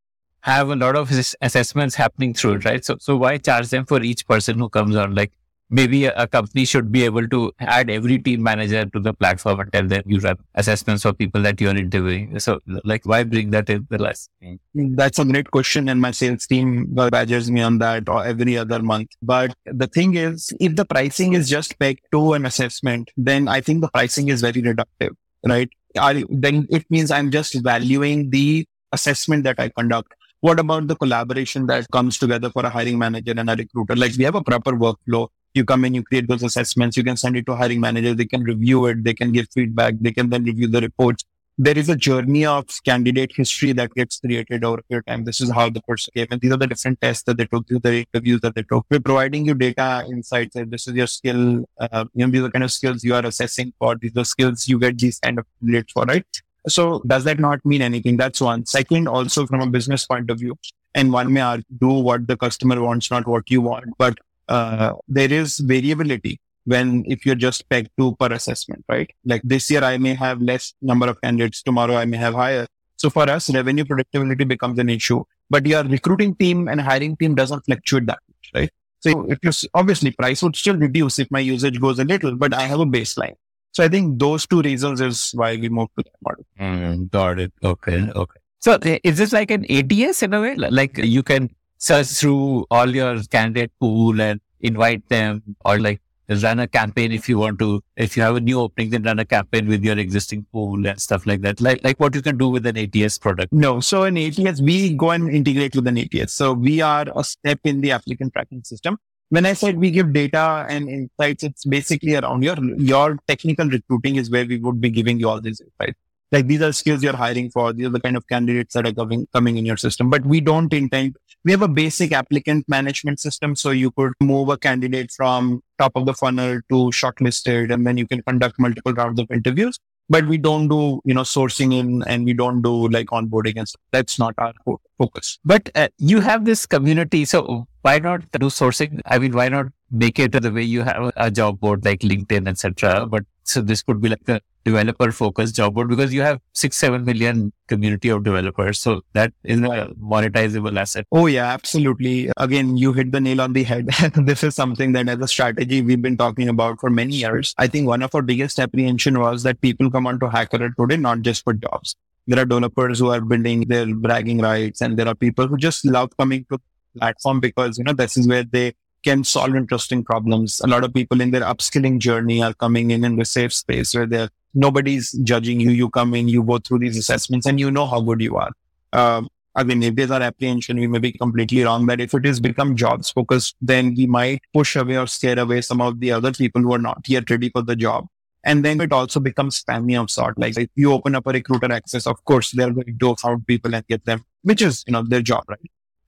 have 0.41 0.69
a 0.69 0.75
lot 0.75 0.95
of 0.95 1.11
assessments 1.41 1.95
happening 1.95 2.33
through 2.33 2.53
it, 2.53 2.65
right? 2.65 2.83
So, 2.83 2.97
so 2.99 3.15
why 3.15 3.37
charge 3.37 3.69
them 3.69 3.85
for 3.85 4.01
each 4.01 4.25
person 4.25 4.57
who 4.57 4.69
comes 4.69 4.95
on? 4.95 5.13
Like 5.13 5.31
maybe 5.69 6.05
a, 6.05 6.13
a, 6.15 6.27
company 6.27 6.65
should 6.65 6.91
be 6.91 7.03
able 7.05 7.27
to 7.27 7.51
add 7.59 7.89
every 7.89 8.17
team 8.17 8.41
manager 8.41 8.85
to 8.85 8.99
the 8.99 9.13
platform 9.13 9.59
and 9.59 9.71
tell 9.71 9.87
them 9.87 10.03
you 10.05 10.19
run 10.19 10.37
assessments 10.55 11.03
for 11.03 11.13
people 11.13 11.41
that 11.41 11.61
you're 11.61 11.75
interviewing. 11.75 12.39
So 12.39 12.59
like, 12.83 13.05
why 13.05 13.23
bring 13.23 13.51
that 13.51 13.69
in 13.69 13.87
the 13.89 13.97
list? 13.97 14.29
That's 14.73 15.19
a 15.19 15.25
great 15.25 15.51
question. 15.51 15.89
And 15.89 16.01
my 16.01 16.11
sales 16.11 16.47
team 16.47 16.87
badgers 16.93 17.51
me 17.51 17.61
on 17.61 17.77
that 17.79 18.09
or 18.09 18.25
every 18.25 18.57
other 18.57 18.81
month. 18.81 19.09
But 19.21 19.53
the 19.65 19.87
thing 19.87 20.15
is, 20.15 20.51
if 20.59 20.75
the 20.75 20.85
pricing 20.85 21.33
is 21.33 21.49
just 21.49 21.77
pegged 21.79 22.01
to 22.11 22.33
an 22.33 22.45
assessment, 22.45 23.11
then 23.15 23.47
I 23.47 23.61
think 23.61 23.81
the 23.81 23.89
pricing 23.89 24.29
is 24.29 24.41
very 24.41 24.61
reductive, 24.61 25.15
right? 25.45 25.69
I, 25.97 26.23
then 26.29 26.67
it 26.69 26.85
means 26.89 27.11
I'm 27.11 27.31
just 27.31 27.61
valuing 27.63 28.29
the 28.29 28.65
assessment 28.91 29.43
that 29.43 29.59
I 29.59 29.69
conduct. 29.69 30.13
What 30.41 30.59
about 30.59 30.87
the 30.87 30.95
collaboration 30.95 31.65
that 31.67 31.89
comes 31.91 32.17
together 32.17 32.49
for 32.49 32.65
a 32.65 32.69
hiring 32.69 32.97
manager 32.97 33.33
and 33.35 33.49
a 33.49 33.55
recruiter? 33.55 33.95
Like 33.95 34.13
we 34.17 34.23
have 34.23 34.35
a 34.35 34.43
proper 34.43 34.71
workflow 34.71 35.27
you 35.53 35.65
come 35.65 35.85
in, 35.85 35.93
you 35.93 36.03
create 36.03 36.27
those 36.27 36.43
assessments, 36.43 36.97
you 36.97 37.03
can 37.03 37.17
send 37.17 37.37
it 37.37 37.45
to 37.47 37.55
hiring 37.55 37.79
manager, 37.79 38.13
they 38.13 38.25
can 38.25 38.43
review 38.43 38.85
it, 38.87 39.03
they 39.03 39.13
can 39.13 39.31
give 39.31 39.47
feedback, 39.53 39.95
they 39.99 40.11
can 40.11 40.29
then 40.29 40.43
review 40.43 40.67
the 40.67 40.81
reports. 40.81 41.23
There 41.61 41.77
is 41.77 41.89
a 41.89 41.95
journey 41.95 42.45
of 42.45 42.67
candidate 42.85 43.33
history 43.35 43.73
that 43.73 43.93
gets 43.93 44.19
created 44.21 44.63
over 44.63 44.81
your 44.87 45.01
time. 45.01 45.25
This 45.25 45.41
is 45.41 45.51
how 45.51 45.69
the 45.69 45.81
person 45.81 46.13
came. 46.15 46.27
And 46.31 46.39
these 46.39 46.53
are 46.53 46.57
the 46.57 46.67
different 46.67 47.01
tests 47.01 47.23
that 47.23 47.35
they 47.35 47.45
took, 47.45 47.67
these 47.67 47.81
the 47.81 48.05
interviews 48.13 48.39
that 48.41 48.55
they 48.55 48.63
took. 48.63 48.85
We're 48.89 49.01
providing 49.01 49.45
you 49.45 49.55
data 49.55 50.05
insights. 50.09 50.55
And 50.55 50.71
this 50.71 50.87
is 50.87 50.93
your 50.93 51.07
skill. 51.07 51.65
Uh, 51.77 52.05
you 52.13 52.25
know, 52.25 52.31
these 52.31 52.39
are 52.39 52.43
the 52.43 52.51
kind 52.51 52.63
of 52.63 52.71
skills 52.71 53.03
you 53.03 53.13
are 53.13 53.25
assessing 53.25 53.73
for. 53.77 53.97
These 53.97 54.15
are 54.15 54.23
skills 54.23 54.69
you 54.69 54.79
get 54.79 54.99
these 54.99 55.19
kind 55.19 55.37
of 55.37 55.45
candidates 55.59 55.91
for, 55.91 56.05
right? 56.05 56.25
So 56.69 57.01
does 57.05 57.25
that 57.25 57.39
not 57.39 57.65
mean 57.65 57.81
anything? 57.81 58.15
That's 58.15 58.39
one. 58.39 58.65
Second, 58.65 59.09
also 59.09 59.45
from 59.45 59.59
a 59.59 59.67
business 59.67 60.05
point 60.05 60.29
of 60.29 60.39
view, 60.39 60.57
and 60.95 61.11
one 61.11 61.33
may 61.33 61.61
do 61.77 61.89
what 61.89 62.27
the 62.27 62.37
customer 62.37 62.81
wants, 62.81 63.11
not 63.11 63.27
what 63.27 63.49
you 63.49 63.61
want. 63.61 63.97
But 63.97 64.17
uh, 64.49 64.93
there 65.07 65.31
is 65.31 65.59
variability 65.59 66.39
when 66.65 67.03
if 67.07 67.25
you're 67.25 67.35
just 67.35 67.67
pegged 67.69 67.89
to 67.97 68.15
per 68.15 68.27
assessment, 68.33 68.83
right? 68.89 69.09
Like 69.25 69.41
this 69.43 69.69
year, 69.71 69.83
I 69.83 69.97
may 69.97 70.13
have 70.13 70.41
less 70.41 70.73
number 70.81 71.07
of 71.07 71.21
candidates. 71.21 71.63
Tomorrow, 71.63 71.95
I 71.95 72.05
may 72.05 72.17
have 72.17 72.33
higher. 72.33 72.67
So 72.97 73.09
for 73.09 73.29
us, 73.29 73.53
revenue 73.53 73.85
predictability 73.85 74.47
becomes 74.47 74.77
an 74.77 74.89
issue. 74.89 75.23
But 75.49 75.65
your 75.65 75.83
recruiting 75.83 76.35
team 76.35 76.67
and 76.67 76.81
hiring 76.81 77.15
team 77.15 77.33
doesn't 77.33 77.65
fluctuate 77.65 78.05
that 78.07 78.19
much, 78.27 78.51
right? 78.53 78.69
So 78.99 79.25
if 79.29 79.39
you 79.41 79.51
obviously 79.73 80.11
price 80.11 80.43
would 80.43 80.55
still 80.55 80.75
reduce 80.75 81.19
if 81.19 81.31
my 81.31 81.39
usage 81.39 81.79
goes 81.79 81.99
a 81.99 82.03
little, 82.03 82.35
but 82.35 82.53
I 82.53 82.63
have 82.63 82.81
a 82.81 82.85
baseline. 82.85 83.35
So 83.71 83.83
I 83.83 83.87
think 83.87 84.19
those 84.19 84.45
two 84.45 84.61
reasons 84.61 84.99
is 84.99 85.31
why 85.33 85.55
we 85.55 85.69
moved 85.69 85.91
to 85.97 86.03
that 86.03 86.15
model. 86.21 86.45
Mm, 86.59 87.09
got 87.09 87.39
it. 87.39 87.53
Okay. 87.63 88.09
Okay. 88.13 88.39
So 88.59 88.77
is 88.83 89.17
this 89.17 89.31
like 89.31 89.51
an 89.51 89.65
ATS 89.71 90.21
in 90.21 90.33
a 90.33 90.41
way? 90.41 90.55
Like 90.55 90.97
you 90.97 91.23
can 91.23 91.49
search 91.79 92.07
through 92.07 92.67
all 92.69 92.93
your 92.93 93.23
candidate 93.23 93.71
pool 93.79 94.21
and 94.21 94.39
invite 94.59 95.07
them 95.09 95.55
or 95.65 95.79
like 95.79 96.01
run 96.43 96.59
a 96.59 96.67
campaign 96.67 97.11
if 97.11 97.27
you 97.27 97.39
want 97.39 97.57
to. 97.59 97.81
If 97.95 98.15
you 98.15 98.23
have 98.23 98.35
a 98.35 98.41
new 98.41 98.59
opening 98.59 98.91
then 98.91 99.03
run 99.03 99.19
a 99.19 99.25
campaign 99.25 99.67
with 99.67 99.83
your 99.83 99.97
existing 99.97 100.45
pool 100.51 100.85
and 100.85 101.01
stuff 101.01 101.25
like 101.25 101.41
that. 101.41 101.59
Like 101.61 101.83
like 101.83 101.99
what 101.99 102.13
you 102.13 102.21
can 102.21 102.37
do 102.37 102.49
with 102.49 102.65
an 102.65 102.77
ats 102.77 103.17
product. 103.17 103.51
No 103.51 103.79
so 103.79 104.03
an 104.03 104.17
ats 104.17 104.61
we 104.61 104.93
go 104.93 105.11
and 105.11 105.29
integrate 105.29 105.75
with 105.75 105.87
an 105.87 105.97
ats 105.97 106.33
so 106.33 106.53
we 106.53 106.81
are 106.81 107.05
a 107.15 107.23
step 107.23 107.59
in 107.63 107.81
the 107.81 107.91
applicant 107.91 108.33
tracking 108.33 108.63
system. 108.63 108.97
When 109.29 109.45
i 109.45 109.53
said 109.53 109.77
we 109.77 109.91
give 109.91 110.11
data 110.11 110.65
and 110.67 110.89
insights 110.89 111.43
it's 111.43 111.63
basically 111.63 112.15
around 112.15 112.43
your 112.43 112.57
your 112.91 113.17
technical 113.27 113.67
recruiting 113.67 114.15
is 114.15 114.29
where 114.29 114.45
we 114.45 114.57
would 114.57 114.81
be 114.81 114.89
giving 114.89 115.19
you 115.19 115.29
all 115.29 115.39
these 115.39 115.61
insights 115.61 115.99
like 116.31 116.47
these 116.47 116.61
are 116.61 116.71
skills 116.71 117.03
you're 117.03 117.15
hiring 117.15 117.49
for. 117.49 117.73
These 117.73 117.87
are 117.87 117.91
the 117.91 117.99
kind 117.99 118.17
of 118.17 118.27
candidates 118.27 118.73
that 118.73 118.85
are 118.85 118.93
coming 118.93 119.27
coming 119.33 119.57
in 119.57 119.65
your 119.65 119.77
system. 119.77 120.09
But 120.09 120.25
we 120.25 120.41
don't 120.41 120.71
intend 120.73 121.15
we 121.45 121.51
have 121.51 121.61
a 121.61 121.67
basic 121.67 122.11
applicant 122.11 122.67
management 122.67 123.19
system 123.19 123.55
so 123.55 123.71
you 123.71 123.91
could 123.91 124.13
move 124.19 124.49
a 124.49 124.57
candidate 124.57 125.11
from 125.11 125.63
top 125.77 125.93
of 125.95 126.05
the 126.05 126.13
funnel 126.13 126.59
to 126.69 126.75
shortlisted 126.91 127.73
and 127.73 127.87
then 127.87 127.97
you 127.97 128.05
can 128.05 128.21
conduct 128.23 128.59
multiple 128.59 128.93
rounds 128.93 129.19
of 129.19 129.31
interviews. 129.31 129.79
But 130.11 130.25
we 130.25 130.37
don't 130.37 130.67
do 130.67 131.01
you 131.05 131.13
know 131.13 131.21
sourcing 131.21 131.73
in 131.73 132.03
and 132.03 132.25
we 132.25 132.33
don't 132.33 132.61
do 132.61 132.87
like 132.89 133.07
onboarding 133.07 133.57
and 133.57 133.67
stuff. 133.67 133.81
that's 133.91 134.19
not 134.19 134.33
our 134.37 134.53
focus. 134.97 135.39
But 135.45 135.69
uh, 135.75 135.89
you 135.97 136.19
have 136.19 136.45
this 136.45 136.65
community 136.65 137.25
so 137.25 137.67
why 137.81 137.99
not 137.99 138.29
do 138.31 138.47
sourcing? 138.47 139.01
I 139.05 139.19
mean 139.19 139.33
why 139.33 139.49
not 139.49 139.67
make 139.91 140.19
it 140.19 140.31
the 140.31 140.51
way 140.51 140.63
you 140.63 140.81
have 140.81 141.11
a 141.15 141.31
job 141.31 141.59
board 141.59 141.85
like 141.85 142.01
linkedin 142.01 142.47
etc 142.47 143.07
but 143.07 143.23
So 143.49 143.61
this 143.61 143.81
could 143.81 144.01
be 144.01 144.09
like 144.09 144.27
a 144.27 144.41
developer 144.63 145.11
focused 145.11 145.55
job 145.55 145.73
board 145.73 145.89
because 145.89 146.13
you 146.13 146.21
have 146.21 146.39
six, 146.53 146.77
seven 146.77 147.03
million 147.05 147.51
community 147.67 148.09
of 148.09 148.23
developers. 148.23 148.79
So 148.79 149.01
that 149.13 149.33
is 149.43 149.59
a 149.59 149.93
monetizable 150.01 150.79
asset. 150.79 151.05
Oh 151.11 151.25
yeah, 151.25 151.45
absolutely. 151.45 152.31
Again, 152.37 152.77
you 152.77 152.93
hit 152.93 153.11
the 153.11 153.21
nail 153.21 153.41
on 153.41 153.53
the 153.53 153.63
head. 153.63 153.87
this 154.15 154.43
is 154.43 154.55
something 154.55 154.91
that 154.93 155.09
as 155.09 155.19
a 155.19 155.27
strategy 155.27 155.81
we've 155.81 156.01
been 156.01 156.17
talking 156.17 156.49
about 156.49 156.79
for 156.79 156.89
many 156.89 157.15
years. 157.15 157.55
I 157.57 157.67
think 157.67 157.87
one 157.87 158.03
of 158.03 158.13
our 158.13 158.21
biggest 158.21 158.59
apprehension 158.59 159.19
was 159.19 159.43
that 159.43 159.61
people 159.61 159.89
come 159.89 160.05
onto 160.05 160.29
HackerEarth 160.29 160.75
today, 160.75 160.97
not 160.97 161.21
just 161.21 161.43
for 161.43 161.53
jobs. 161.53 161.95
There 162.27 162.39
are 162.39 162.45
developers 162.45 162.99
who 162.99 163.09
are 163.09 163.21
building 163.21 163.61
their 163.61 163.87
bragging 163.87 164.39
rights 164.39 164.81
and 164.81 164.97
there 164.97 165.07
are 165.07 165.15
people 165.15 165.47
who 165.47 165.57
just 165.57 165.83
love 165.85 166.15
coming 166.17 166.45
to 166.51 166.59
platform 166.97 167.39
because, 167.39 167.77
you 167.77 167.83
know, 167.83 167.93
this 167.93 168.17
is 168.17 168.27
where 168.27 168.43
they 168.43 168.73
can 169.03 169.23
solve 169.23 169.55
interesting 169.55 170.03
problems. 170.03 170.61
A 170.63 170.67
lot 170.67 170.83
of 170.83 170.93
people 170.93 171.21
in 171.21 171.31
their 171.31 171.41
upskilling 171.41 171.99
journey 171.99 172.41
are 172.43 172.53
coming 172.53 172.91
in 172.91 173.03
in 173.03 173.15
the 173.15 173.25
safe 173.25 173.53
space 173.53 173.93
where 173.93 174.05
they're 174.05 174.29
nobody's 174.53 175.11
judging 175.23 175.59
you. 175.59 175.71
You 175.71 175.89
come 175.89 176.13
in, 176.15 176.27
you 176.27 176.43
go 176.43 176.57
through 176.59 176.79
these 176.79 176.97
assessments 176.97 177.45
and 177.45 177.59
you 177.59 177.71
know 177.71 177.85
how 177.85 178.01
good 178.01 178.21
you 178.21 178.35
are. 178.35 178.51
Um, 178.93 179.29
I 179.55 179.63
mean, 179.63 179.83
if 179.83 179.95
there's 179.95 180.11
our 180.11 180.21
apprehension, 180.21 180.79
we 180.79 180.87
may 180.87 180.99
be 180.99 181.11
completely 181.11 181.63
wrong 181.63 181.85
But 181.85 181.99
if 181.99 182.13
it 182.13 182.25
is 182.25 182.39
become 182.39 182.75
jobs 182.75 183.09
focused, 183.09 183.55
then 183.61 183.93
we 183.95 184.05
might 184.05 184.41
push 184.53 184.75
away 184.75 184.97
or 184.97 185.07
scare 185.07 185.39
away 185.39 185.61
some 185.61 185.81
of 185.81 185.99
the 185.99 186.11
other 186.11 186.31
people 186.31 186.61
who 186.61 186.73
are 186.73 186.79
not 186.79 187.07
yet 187.07 187.29
ready 187.29 187.49
for 187.49 187.61
the 187.61 187.75
job. 187.75 188.07
And 188.45 188.63
then 188.63 188.79
it 188.79 188.93
also 188.93 189.19
becomes 189.19 189.61
spammy 189.61 190.01
of 190.01 190.09
sort. 190.09 190.39
Like 190.39 190.57
if 190.57 190.69
you 190.75 190.93
open 190.93 191.13
up 191.15 191.27
a 191.27 191.31
recruiter 191.31 191.71
access, 191.71 192.07
of 192.07 192.23
course, 192.25 192.51
they're 192.51 192.71
going 192.71 192.97
to 192.97 193.15
found 193.15 193.45
people 193.47 193.75
and 193.75 193.85
get 193.87 194.05
them, 194.05 194.23
which 194.43 194.61
is, 194.61 194.83
you 194.87 194.93
know, 194.93 195.03
their 195.03 195.21
job, 195.21 195.43
right? 195.49 195.59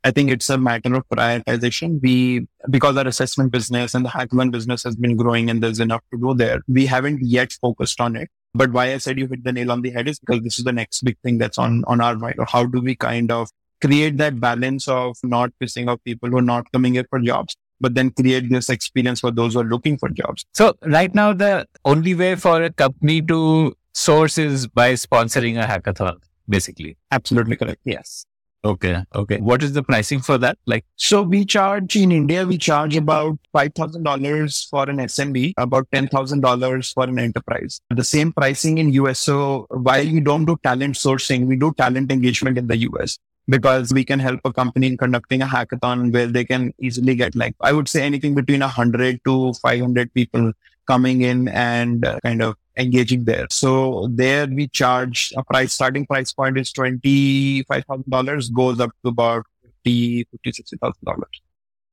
I 0.03 0.11
think 0.11 0.31
it's 0.31 0.49
a 0.49 0.57
matter 0.57 0.95
of 0.95 1.07
prioritization. 1.09 2.01
We, 2.01 2.47
because 2.69 2.97
our 2.97 3.07
assessment 3.07 3.51
business 3.51 3.93
and 3.93 4.03
the 4.03 4.09
hackathon 4.09 4.51
business 4.51 4.83
has 4.83 4.95
been 4.95 5.15
growing 5.15 5.49
and 5.49 5.61
there's 5.61 5.79
enough 5.79 6.01
to 6.11 6.19
do 6.19 6.33
there, 6.33 6.61
we 6.67 6.85
haven't 6.85 7.19
yet 7.21 7.53
focused 7.53 8.01
on 8.01 8.15
it. 8.15 8.29
But 8.53 8.71
why 8.71 8.93
I 8.93 8.97
said 8.97 9.17
you 9.17 9.27
hit 9.27 9.43
the 9.43 9.51
nail 9.53 9.71
on 9.71 9.81
the 9.81 9.91
head 9.91 10.07
is 10.07 10.19
because 10.19 10.43
this 10.43 10.57
is 10.59 10.65
the 10.65 10.73
next 10.73 11.03
big 11.03 11.17
thing 11.23 11.37
that's 11.37 11.57
on, 11.57 11.83
on 11.87 12.01
our 12.01 12.15
mind. 12.15 12.35
Or 12.39 12.45
how 12.45 12.65
do 12.65 12.81
we 12.81 12.95
kind 12.95 13.31
of 13.31 13.49
create 13.79 14.17
that 14.17 14.39
balance 14.39 14.87
of 14.87 15.17
not 15.23 15.51
pissing 15.61 15.87
off 15.89 15.99
people 16.03 16.29
who 16.29 16.37
are 16.37 16.41
not 16.41 16.71
coming 16.71 16.93
here 16.93 17.05
for 17.09 17.19
jobs, 17.19 17.55
but 17.79 17.95
then 17.95 18.11
create 18.11 18.49
this 18.49 18.69
experience 18.69 19.19
for 19.19 19.31
those 19.31 19.53
who 19.53 19.61
are 19.61 19.65
looking 19.65 19.97
for 19.97 20.09
jobs. 20.09 20.45
So 20.53 20.75
right 20.83 21.13
now, 21.13 21.33
the 21.33 21.67
only 21.85 22.13
way 22.13 22.35
for 22.35 22.61
a 22.61 22.71
company 22.71 23.21
to 23.23 23.75
source 23.93 24.37
is 24.37 24.67
by 24.67 24.93
sponsoring 24.93 25.61
a 25.61 25.65
hackathon, 25.65 26.17
basically. 26.47 26.97
Absolutely 27.11 27.55
correct. 27.55 27.81
Yes. 27.85 28.25
Okay. 28.63 29.03
Okay. 29.15 29.37
What 29.37 29.63
is 29.63 29.73
the 29.73 29.81
pricing 29.81 30.21
for 30.21 30.37
that? 30.37 30.57
Like, 30.67 30.85
so 30.95 31.23
we 31.23 31.45
charge 31.45 31.95
in 31.95 32.11
India, 32.11 32.45
we 32.45 32.59
charge 32.59 32.95
about 32.95 33.39
$5,000 33.55 34.69
for 34.69 34.87
an 34.87 34.97
SMB, 34.97 35.53
about 35.57 35.89
$10,000 35.91 36.93
for 36.93 37.03
an 37.05 37.17
enterprise. 37.17 37.81
The 37.89 38.03
same 38.03 38.31
pricing 38.31 38.77
in 38.77 38.93
US. 38.93 39.17
So 39.17 39.65
while 39.69 40.05
we 40.05 40.19
don't 40.19 40.45
do 40.45 40.57
talent 40.63 40.95
sourcing, 40.95 41.47
we 41.47 41.55
do 41.55 41.73
talent 41.75 42.11
engagement 42.11 42.59
in 42.59 42.67
the 42.67 42.77
US 42.89 43.17
because 43.47 43.91
we 43.91 44.05
can 44.05 44.19
help 44.19 44.39
a 44.45 44.53
company 44.53 44.87
in 44.87 44.97
conducting 44.97 45.41
a 45.41 45.47
hackathon 45.47 46.13
where 46.13 46.27
they 46.27 46.45
can 46.45 46.71
easily 46.79 47.15
get 47.15 47.35
like, 47.35 47.55
I 47.61 47.73
would 47.73 47.89
say 47.89 48.03
anything 48.03 48.35
between 48.35 48.61
a 48.61 48.67
100 48.67 49.21
to 49.25 49.53
500 49.55 50.13
people 50.13 50.53
coming 50.85 51.21
in 51.21 51.47
and 51.47 52.05
uh, 52.05 52.19
kind 52.23 52.41
of 52.43 52.55
engaging 52.77 53.25
there. 53.25 53.47
So 53.49 54.07
there 54.11 54.47
we 54.47 54.67
charge 54.67 55.33
a 55.35 55.43
price, 55.43 55.73
starting 55.73 56.05
price 56.05 56.31
point 56.31 56.57
is 56.57 56.71
$25,000 56.73 58.53
goes 58.53 58.79
up 58.79 58.91
to 59.03 59.09
about 59.09 59.45
50, 59.83 60.27
50, 60.43 60.63
$60,000. 60.77 61.23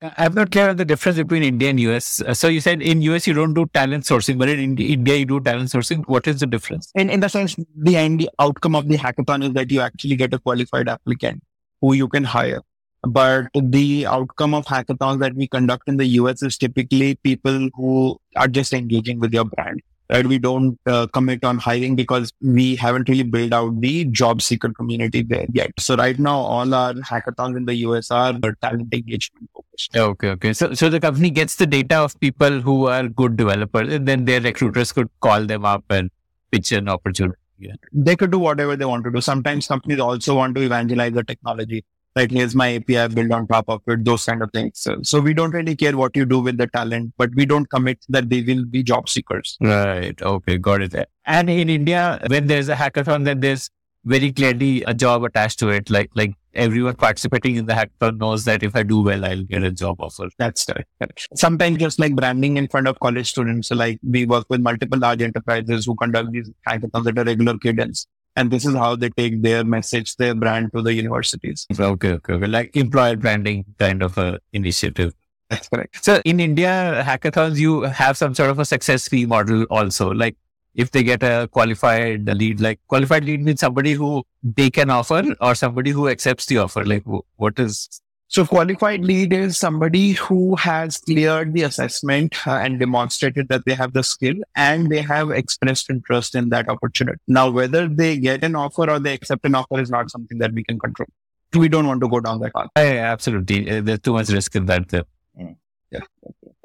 I'm 0.01 0.33
not 0.33 0.53
clear 0.53 0.69
on 0.69 0.77
the 0.77 0.85
difference 0.85 1.19
between 1.19 1.43
India 1.43 1.71
and 1.71 1.81
US. 1.81 2.23
Uh, 2.23 2.33
so 2.33 2.47
you 2.47 2.61
said 2.61 2.81
in 2.81 3.03
US 3.03 3.27
you 3.27 3.35
don't 3.35 3.53
do 3.53 3.67
talent 3.75 4.05
sourcing, 4.05 4.38
but 4.38 4.49
in 4.49 4.79
India 4.79 5.17
you 5.17 5.27
do 5.27 5.41
talent 5.41 5.71
sourcing. 5.71 6.07
What 6.07 6.29
is 6.29 6.38
the 6.38 6.47
difference? 6.47 6.93
In, 6.95 7.11
in 7.11 7.19
the 7.19 7.29
sense, 7.29 7.57
the 7.77 7.97
end 7.97 8.29
outcome 8.38 8.77
of 8.77 8.88
the 8.88 8.97
hackathon 8.97 9.43
is 9.45 9.53
that 9.55 9.73
you 9.73 9.81
actually 9.81 10.14
get 10.14 10.33
a 10.33 10.38
qualified 10.38 10.88
applicant 10.88 11.43
who 11.81 11.95
you 11.95 12.07
can 12.07 12.23
hire. 12.23 12.61
But 13.03 13.49
the 13.55 14.07
outcome 14.07 14.55
of 14.55 14.67
hackathons 14.67 15.19
that 15.19 15.35
we 15.35 15.49
conduct 15.49 15.88
in 15.88 15.97
the 15.97 16.07
US 16.07 16.43
is 16.45 16.57
typically 16.57 17.17
people 17.17 17.69
who 17.75 18.21
are 18.37 18.49
just 18.49 18.73
engaging 18.73 19.19
with 19.19 19.33
your 19.35 19.47
brand 19.47 19.83
right? 20.11 20.27
We 20.27 20.38
don't 20.38 20.79
uh, 20.87 21.07
commit 21.09 21.44
on 21.44 21.59
hiring 21.59 21.97
because 21.97 22.33
we 22.40 22.77
haven't 22.77 23.09
really 23.09 23.23
built 23.23 23.53
out 23.53 23.81
the 23.81 24.05
job 24.07 24.42
seeker 24.42 24.73
community 24.73 25.23
there 25.23 25.47
yet. 25.53 25.71
So 25.79 25.97
right 25.97 26.18
now, 26.18 26.38
all 26.38 26.75
our 26.75 26.94
hackathons 26.94 27.57
in 27.57 27.66
the 27.66 27.75
US 27.77 28.11
are 28.11 28.33
talent 28.62 28.92
engagement 28.92 29.51
focused. 29.55 29.97
Okay, 29.97 30.29
okay. 30.31 30.53
So, 30.53 30.75
so 30.75 30.88
the 30.88 31.01
company 31.01 31.31
gets 31.31 31.57
the 31.57 31.66
data 31.66 31.97
of 31.97 32.18
people 32.21 32.61
who 32.61 32.87
are 32.87 33.09
good 33.09 33.37
developers, 33.37 33.92
and 33.92 34.07
then 34.07 34.25
their 34.25 34.40
recruiters 34.40 34.92
could 34.92 35.09
call 35.21 35.44
them 35.44 35.64
up 35.64 35.85
and 35.90 36.11
pitch 36.51 36.73
an 36.73 36.88
opportunity. 36.88 37.38
Yeah. 37.59 37.75
They 37.92 38.14
could 38.14 38.31
do 38.31 38.38
whatever 38.38 38.77
they 38.77 38.85
want 38.85 39.05
to 39.05 39.11
do. 39.11 39.21
Sometimes 39.21 39.66
companies 39.66 39.99
also 39.99 40.37
want 40.37 40.55
to 40.55 40.62
evangelize 40.62 41.12
the 41.12 41.25
technology 41.25 41.85
like 42.16 42.31
here's 42.31 42.55
my 42.55 42.75
API 42.77 43.09
built 43.14 43.33
on 43.33 43.47
top 43.47 43.66
of 43.68 43.83
it, 43.87 44.05
those 44.05 44.25
kind 44.25 44.42
of 44.42 44.51
things. 44.53 44.73
So, 44.81 44.97
so, 45.03 45.21
we 45.21 45.35
don't 45.35 45.53
really 45.53 45.77
care 45.77 45.97
what 45.97 46.16
you 46.16 46.25
do 46.25 46.40
with 46.40 46.59
the 46.59 46.66
talent, 46.66 47.14
but 47.16 47.35
we 47.35 47.47
don't 47.47 47.68
commit 47.71 48.05
that 48.09 48.29
they 48.29 48.42
will 48.42 48.64
be 48.64 48.83
job 48.83 49.09
seekers. 49.09 49.57
Right. 49.61 50.21
Okay. 50.21 50.59
Got 50.59 50.83
it. 50.83 51.09
And 51.27 51.51
in 51.51 51.68
India, 51.68 52.21
when 52.27 52.47
there's 52.47 52.68
a 52.68 52.75
hackathon, 52.75 53.25
then 53.25 53.40
there's 53.40 53.71
very 54.05 54.33
clearly 54.33 54.83
a 54.85 54.94
job 54.94 55.25
attached 55.25 55.59
to 55.61 55.68
it. 55.68 55.90
Like, 55.90 56.11
like 56.14 56.33
everyone 56.55 56.94
participating 56.97 57.57
in 57.57 57.66
the 57.66 57.75
hackathon 57.75 58.18
knows 58.18 58.44
that 58.44 58.62
if 58.62 58.75
I 58.75 58.83
do 58.83 59.03
well, 59.03 59.25
I'll 59.25 59.44
get 59.44 59.62
a 59.62 59.71
job 59.71 60.01
offer. 60.01 60.29
That's 60.38 60.64
correct. 60.64 61.29
Sometimes 61.35 61.79
just 61.79 61.99
like 62.01 62.14
branding 62.14 62.57
in 62.57 62.68
front 62.68 62.88
of 62.88 62.99
college 63.01 63.29
students. 63.29 63.68
So 63.68 63.75
like 63.75 63.99
we 64.03 64.27
work 64.27 64.47
with 64.49 64.61
multiple 64.61 64.99
large 64.99 65.23
enterprises 65.23 65.87
who 65.87 65.94
conduct 65.94 66.33
these 66.33 66.51
hackathons 66.66 67.07
at 67.09 67.18
a 67.18 67.25
regular 67.25 67.59
cadence. 67.59 68.07
And 68.37 68.51
this 68.51 68.64
is 68.64 68.75
how 68.75 68.95
they 68.95 69.11
take 69.11 69.43
their 69.43 69.64
message, 69.64 70.17
their 70.17 70.35
brand 70.35 70.71
to 70.75 70.83
the 70.83 70.95
universities. 70.95 71.67
Okay, 71.73 72.12
okay, 72.12 72.35
okay. 72.35 72.47
Like 72.47 72.77
employer 72.77 73.17
branding 73.17 73.64
kind 73.79 74.03
of 74.03 74.17
a 74.17 74.38
initiative. 74.53 75.12
That's 75.51 75.69
correct. 75.69 76.05
So 76.05 76.21
in 76.25 76.41
India, 76.41 77.03
hackathons, 77.05 77.57
you 77.57 77.83
have 77.83 78.17
some 78.17 78.35
sort 78.35 78.51
of 78.51 78.59
a 78.59 78.64
success 78.64 79.09
fee 79.09 79.27
model 79.27 79.64
also. 79.71 80.12
Like 80.12 80.37
if 80.75 80.93
they 80.93 81.03
get 81.03 81.23
a 81.23 81.49
qualified 81.51 82.27
lead, 82.29 82.61
like 82.61 82.79
qualified 82.87 83.25
lead 83.25 83.43
means 83.43 83.61
somebody 83.61 83.95
who 83.95 84.23
they 84.43 84.71
can 84.71 84.91
offer 84.91 85.25
or 85.41 85.55
somebody 85.55 85.91
who 85.91 86.07
accepts 86.09 86.47
the 86.47 86.59
offer. 86.59 86.85
Like 86.85 87.03
what 87.37 87.59
is 87.59 88.01
so 88.31 88.45
qualified 88.45 89.05
lead 89.07 89.33
is 89.33 89.57
somebody 89.57 90.12
who 90.12 90.55
has 90.57 90.99
cleared 90.99 91.55
the 91.55 91.62
assessment 91.62 92.47
uh, 92.47 92.57
and 92.57 92.79
demonstrated 92.79 93.49
that 93.49 93.64
they 93.64 93.73
have 93.73 93.95
the 93.95 94.03
skill 94.03 94.35
and 94.55 94.91
they 94.91 95.01
have 95.01 95.31
expressed 95.31 95.88
interest 95.88 96.35
in 96.35 96.51
that 96.51 96.69
opportunity. 96.69 97.19
Now, 97.27 97.51
whether 97.51 97.88
they 97.88 98.19
get 98.19 98.45
an 98.45 98.55
offer 98.55 98.91
or 98.91 98.99
they 98.99 99.14
accept 99.14 99.47
an 99.47 99.55
offer 99.55 99.81
is 99.81 99.91
not 99.91 100.11
something 100.11 100.37
that 100.38 100.53
we 100.53 100.62
can 100.62 100.79
control. 100.79 101.09
We 101.55 101.71
don't 101.71 101.87
want 101.87 102.03
to 102.03 102.09
go 102.09 102.21
down 102.21 102.41
that 102.41 102.53
path. 102.53 102.69
Yeah, 102.77 103.11
absolutely. 103.11 103.71
Uh, 103.71 103.81
there's 103.81 104.01
too 104.01 104.12
much 104.12 104.29
risk 104.29 104.55
in 104.57 104.67
that. 104.67 104.88
Mm. 104.88 105.57
Yeah. 105.91 106.01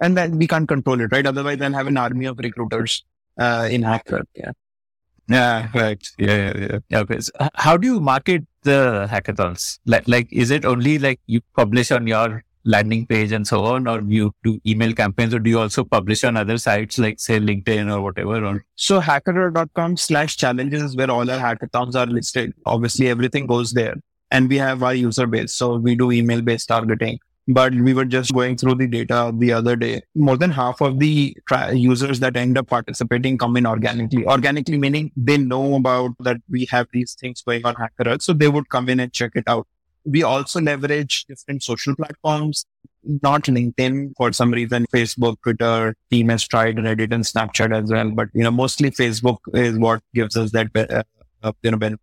And 0.02 0.17
then 0.17 0.38
we 0.38 0.47
can't 0.47 0.67
control 0.67 0.99
it, 0.99 1.13
right? 1.13 1.26
Otherwise, 1.26 1.60
then 1.60 1.71
have 1.71 1.88
an 1.88 1.95
army 1.95 2.26
of 2.26 2.38
recruiters 2.39 3.06
uh, 3.39 3.69
in 3.71 3.84
hacker. 3.84 4.23
Yeah. 4.36 4.52
Yeah, 5.29 5.69
right. 5.73 6.05
Yeah, 6.17 6.53
yeah, 6.57 6.79
yeah. 6.89 6.99
Okay. 6.99 7.19
So 7.19 7.31
how 7.55 7.77
do 7.77 7.88
you 7.88 7.99
market 7.99 8.45
the 8.63 9.07
hackathons? 9.09 9.79
Like, 9.86 10.07
like, 10.07 10.27
is 10.31 10.51
it 10.51 10.65
only 10.65 10.99
like 10.99 11.19
you 11.27 11.41
publish 11.55 11.91
on 11.91 12.07
your 12.07 12.43
landing 12.65 13.05
page 13.05 13.31
and 13.31 13.45
so 13.45 13.63
on, 13.65 13.88
or 13.88 14.01
you 14.01 14.33
do 14.43 14.59
email 14.65 14.93
campaigns, 14.93 15.33
or 15.33 15.39
do 15.39 15.49
you 15.49 15.59
also 15.59 15.83
publish 15.83 16.23
on 16.23 16.38
other 16.38 16.57
sites 16.57 16.97
like 16.97 17.19
say 17.19 17.39
LinkedIn 17.39 17.93
or 17.93 18.01
whatever? 18.01 18.43
Or 18.45 18.65
so 18.75 19.01
hackerearth.com 19.01 19.97
slash 19.97 20.38
challenges 20.38 20.81
is 20.81 20.95
where 20.95 21.12
all 21.12 21.29
our 21.29 21.39
hackathons 21.39 21.95
are 21.95 22.05
listed. 22.05 22.53
Obviously, 22.65 23.07
everything 23.07 23.47
goes 23.47 23.73
there, 23.73 23.95
and 24.31 24.49
we 24.49 24.57
have 24.57 24.83
our 24.83 24.93
user 24.93 25.27
base. 25.27 25.53
So 25.53 25.77
we 25.77 25.95
do 25.95 26.12
email 26.12 26.41
based 26.41 26.67
targeting. 26.67 27.19
But 27.45 27.73
we 27.75 27.93
were 27.93 28.06
just 28.06 28.34
going 28.34 28.56
through 28.56 28.75
the 28.75 28.88
data 28.88 29.34
the 29.38 29.51
other 29.51 29.75
day. 29.75 30.03
More 30.15 30.38
than 30.38 30.49
half 30.49 30.79
of 30.79 30.99
the 30.99 31.36
tra- 31.45 31.73
users 31.73 32.21
that 32.21 32.38
end 32.38 32.58
up 32.58 32.67
participating 32.67 33.38
come 33.38 33.58
in 33.58 33.65
organically. 33.65 34.25
Organically 34.25 34.77
meaning 34.77 35.12
they 35.17 35.38
know 35.38 35.75
about 35.75 36.12
that 36.21 36.38
we 36.49 36.65
have 36.71 36.88
these 36.93 37.15
things 37.19 37.41
going 37.41 37.65
on 37.65 37.75
HackerEarth. 37.75 38.21
So 38.21 38.32
they 38.32 38.47
would 38.47 38.69
come 38.69 38.88
in 38.88 39.01
and 39.01 39.12
check 39.12 39.32
it 39.36 39.43
out. 39.47 39.67
We 40.06 40.23
also 40.23 40.62
leverage 40.62 41.25
different 41.25 41.63
social 41.63 41.95
platforms, 41.95 42.65
not 43.21 43.43
LinkedIn 43.43 44.13
for 44.15 44.32
some 44.32 44.51
reason, 44.51 44.86
Facebook, 44.93 45.36
Twitter, 45.43 45.95
team 46.10 46.29
has 46.29 46.47
tried 46.47 46.77
Reddit 46.77 47.13
and 47.13 47.25
Snapchat 47.25 47.75
as 47.75 47.91
well. 47.91 48.10
But, 48.12 48.29
you 48.34 48.43
know, 48.43 48.51
mostly 48.51 48.91
Facebook 48.91 49.38
is 49.53 49.77
what 49.77 50.01
gives 50.13 50.38
us 50.38 50.51
that, 50.51 50.67
uh, 50.75 51.03
uh, 51.41 51.51
you 51.62 51.71
know, 51.71 51.77
benefit. 51.77 51.99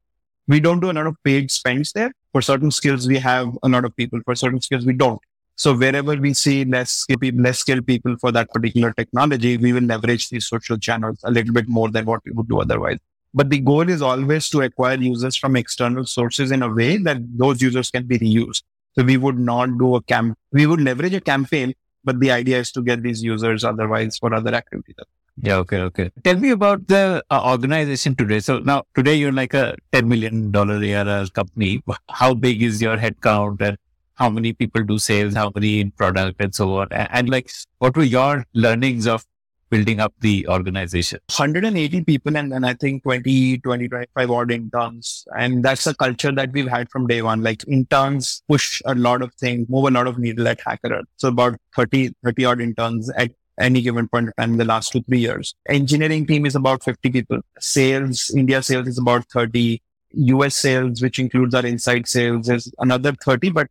We 0.48 0.60
don't 0.60 0.80
do 0.80 0.90
a 0.90 0.92
lot 0.92 1.06
of 1.06 1.16
paid 1.24 1.50
spends 1.50 1.92
there. 1.92 2.12
For 2.32 2.42
certain 2.42 2.70
skills, 2.70 3.08
we 3.08 3.18
have 3.18 3.56
a 3.62 3.68
lot 3.68 3.84
of 3.84 3.96
people. 3.96 4.20
For 4.24 4.34
certain 4.34 4.60
skills, 4.60 4.84
we 4.84 4.92
don't. 4.92 5.20
So 5.60 5.74
wherever 5.74 6.16
we 6.16 6.32
see 6.32 6.64
less 6.64 7.04
less 7.20 7.58
skilled 7.58 7.86
people 7.86 8.16
for 8.18 8.32
that 8.32 8.48
particular 8.48 8.94
technology, 8.94 9.58
we 9.58 9.74
will 9.74 9.82
leverage 9.82 10.30
these 10.30 10.46
social 10.46 10.78
channels 10.78 11.18
a 11.22 11.30
little 11.30 11.52
bit 11.52 11.68
more 11.68 11.90
than 11.90 12.06
what 12.06 12.20
we 12.24 12.32
would 12.32 12.48
do 12.48 12.60
otherwise. 12.62 12.96
But 13.34 13.50
the 13.50 13.58
goal 13.58 13.90
is 13.90 14.00
always 14.00 14.48
to 14.52 14.62
acquire 14.62 14.96
users 14.96 15.36
from 15.36 15.56
external 15.56 16.06
sources 16.06 16.50
in 16.50 16.62
a 16.62 16.70
way 16.72 16.96
that 16.96 17.18
those 17.36 17.60
users 17.60 17.90
can 17.90 18.06
be 18.06 18.18
reused. 18.18 18.62
So 18.94 19.04
we 19.04 19.18
would 19.18 19.38
not 19.38 19.76
do 19.76 19.96
a 19.96 20.02
camp. 20.02 20.38
We 20.50 20.64
would 20.64 20.80
leverage 20.80 21.12
a 21.12 21.20
campaign, 21.20 21.74
but 22.04 22.20
the 22.20 22.30
idea 22.30 22.60
is 22.60 22.72
to 22.72 22.82
get 22.82 23.02
these 23.02 23.22
users 23.22 23.62
otherwise 23.62 24.16
for 24.16 24.32
other 24.32 24.54
activities. 24.54 24.96
Yeah. 25.42 25.56
Okay. 25.56 25.80
Okay. 25.80 26.10
Tell 26.24 26.36
me 26.36 26.52
about 26.52 26.86
the 26.86 27.22
uh, 27.30 27.50
organization 27.52 28.16
today. 28.16 28.40
So 28.40 28.60
now 28.60 28.84
today 28.94 29.16
you're 29.16 29.38
like 29.42 29.52
a 29.52 29.76
$10 29.92 30.06
million 30.06 30.56
ARR 30.56 31.26
company. 31.34 31.82
How 32.08 32.32
big 32.32 32.62
is 32.62 32.80
your 32.80 32.96
headcount 32.96 33.60
and 33.60 33.76
how 34.20 34.28
many 34.28 34.52
people 34.52 34.84
do 34.84 34.98
sales, 34.98 35.34
how 35.34 35.50
many 35.54 35.80
in 35.80 35.90
product 35.92 36.40
and 36.40 36.54
so 36.54 36.76
on? 36.76 36.88
And, 36.92 37.08
and 37.10 37.30
like, 37.30 37.50
what 37.78 37.96
were 37.96 38.04
your 38.04 38.44
learnings 38.52 39.06
of 39.06 39.24
building 39.70 39.98
up 39.98 40.12
the 40.20 40.46
organization? 40.46 41.20
180 41.34 42.04
people 42.04 42.36
and 42.36 42.52
then 42.52 42.62
I 42.62 42.74
think 42.74 43.02
20, 43.02 43.58
20, 43.58 43.88
25 43.88 44.30
odd 44.30 44.52
interns. 44.52 45.26
And 45.36 45.64
that's 45.64 45.86
a 45.86 45.94
culture 45.94 46.32
that 46.32 46.52
we've 46.52 46.68
had 46.68 46.90
from 46.90 47.06
day 47.06 47.22
one. 47.22 47.42
Like 47.42 47.66
interns 47.66 48.42
push 48.46 48.82
a 48.84 48.94
lot 48.94 49.22
of 49.22 49.32
things, 49.34 49.68
move 49.70 49.86
a 49.86 49.90
lot 49.90 50.06
of 50.06 50.18
needle 50.18 50.46
at 50.46 50.60
Hacker. 50.60 51.02
So 51.16 51.28
about 51.28 51.58
30, 51.74 52.14
30 52.22 52.44
odd 52.44 52.60
interns 52.60 53.10
at 53.16 53.30
any 53.58 53.80
given 53.80 54.06
point 54.06 54.30
in 54.36 54.58
the 54.58 54.64
last 54.66 54.92
two, 54.92 55.02
three 55.02 55.20
years. 55.20 55.54
Engineering 55.68 56.26
team 56.26 56.44
is 56.44 56.54
about 56.54 56.84
50 56.84 57.10
people. 57.10 57.40
Sales, 57.58 58.30
India 58.36 58.62
sales 58.62 58.86
is 58.86 58.98
about 58.98 59.24
30. 59.30 59.82
US 60.12 60.56
sales, 60.56 61.00
which 61.00 61.20
includes 61.20 61.54
our 61.54 61.64
inside 61.64 62.08
sales 62.08 62.48
is 62.48 62.72
another 62.80 63.12
30, 63.12 63.50
but 63.50 63.68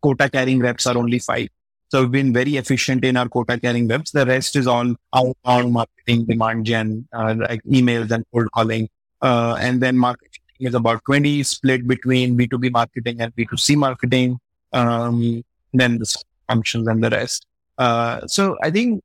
quota 0.00 0.28
carrying 0.30 0.60
reps 0.60 0.86
are 0.86 0.96
only 0.96 1.18
five. 1.18 1.48
So 1.88 2.00
we've 2.02 2.10
been 2.10 2.32
very 2.32 2.56
efficient 2.56 3.04
in 3.04 3.16
our 3.16 3.28
quota 3.28 3.58
carrying 3.60 3.86
reps. 3.86 4.12
The 4.12 4.24
rest 4.24 4.56
is 4.56 4.66
all 4.66 4.94
outbound 5.14 5.72
marketing, 5.72 6.24
demand 6.24 6.64
gen, 6.64 7.06
uh, 7.12 7.34
like 7.38 7.62
emails 7.64 8.10
and 8.10 8.24
cold 8.32 8.50
calling. 8.52 8.88
Uh, 9.20 9.56
and 9.60 9.80
then 9.80 9.96
marketing 9.98 10.40
is 10.60 10.74
about 10.74 11.04
20 11.04 11.42
split 11.42 11.86
between 11.86 12.36
B2B 12.38 12.72
marketing 12.72 13.20
and 13.20 13.34
B2C 13.36 13.76
marketing. 13.76 14.38
Um, 14.72 15.44
then 15.74 15.98
the 15.98 16.14
functions 16.48 16.88
and 16.88 17.04
the 17.04 17.10
rest. 17.10 17.46
Uh, 17.78 18.26
so 18.26 18.56
I 18.62 18.70
think 18.70 19.02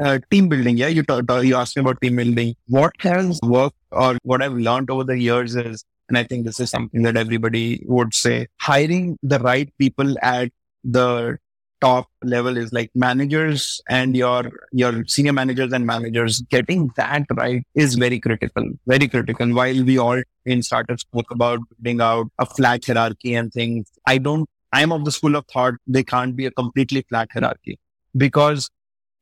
uh, 0.00 0.18
team 0.30 0.48
building. 0.48 0.76
Yeah, 0.76 0.88
you 0.88 1.02
talk, 1.02 1.24
you 1.42 1.56
asked 1.56 1.76
me 1.76 1.80
about 1.80 2.00
team 2.00 2.16
building. 2.16 2.54
What 2.68 2.92
has 3.00 3.40
worked 3.42 3.76
or 3.90 4.18
what 4.22 4.42
I've 4.42 4.52
learned 4.52 4.90
over 4.90 5.04
the 5.04 5.18
years 5.18 5.56
is, 5.56 5.84
and 6.08 6.18
I 6.18 6.24
think 6.24 6.44
this 6.44 6.60
is 6.60 6.70
something 6.70 7.02
that 7.02 7.16
everybody 7.16 7.82
would 7.86 8.14
say, 8.14 8.48
hiring 8.60 9.18
the 9.22 9.38
right 9.38 9.72
people 9.78 10.16
at 10.22 10.50
the 10.82 11.38
top 11.80 12.08
level 12.22 12.56
is 12.56 12.72
like 12.72 12.90
managers 12.94 13.80
and 13.88 14.16
your 14.16 14.50
your 14.72 15.04
senior 15.06 15.32
managers 15.32 15.72
and 15.72 15.86
managers. 15.86 16.40
Getting 16.42 16.90
that 16.96 17.24
right 17.36 17.62
is 17.74 17.94
very 17.94 18.20
critical 18.20 18.70
very 18.86 19.08
critical. 19.08 19.52
While 19.52 19.84
we 19.84 19.98
all 19.98 20.22
in 20.44 20.62
startups 20.62 21.02
spoke 21.02 21.30
about 21.30 21.60
building 21.80 22.00
out 22.00 22.26
a 22.38 22.46
flat 22.46 22.84
hierarchy 22.84 23.34
and 23.34 23.52
things 23.52 23.90
i 24.06 24.18
don't 24.18 24.48
i'm 24.72 24.92
of 24.92 25.04
the 25.04 25.12
school 25.12 25.36
of 25.36 25.44
thought 25.52 25.74
they 25.86 26.04
can't 26.04 26.36
be 26.36 26.46
a 26.46 26.50
completely 26.50 27.04
flat 27.08 27.28
hierarchy 27.32 27.78
because 28.16 28.70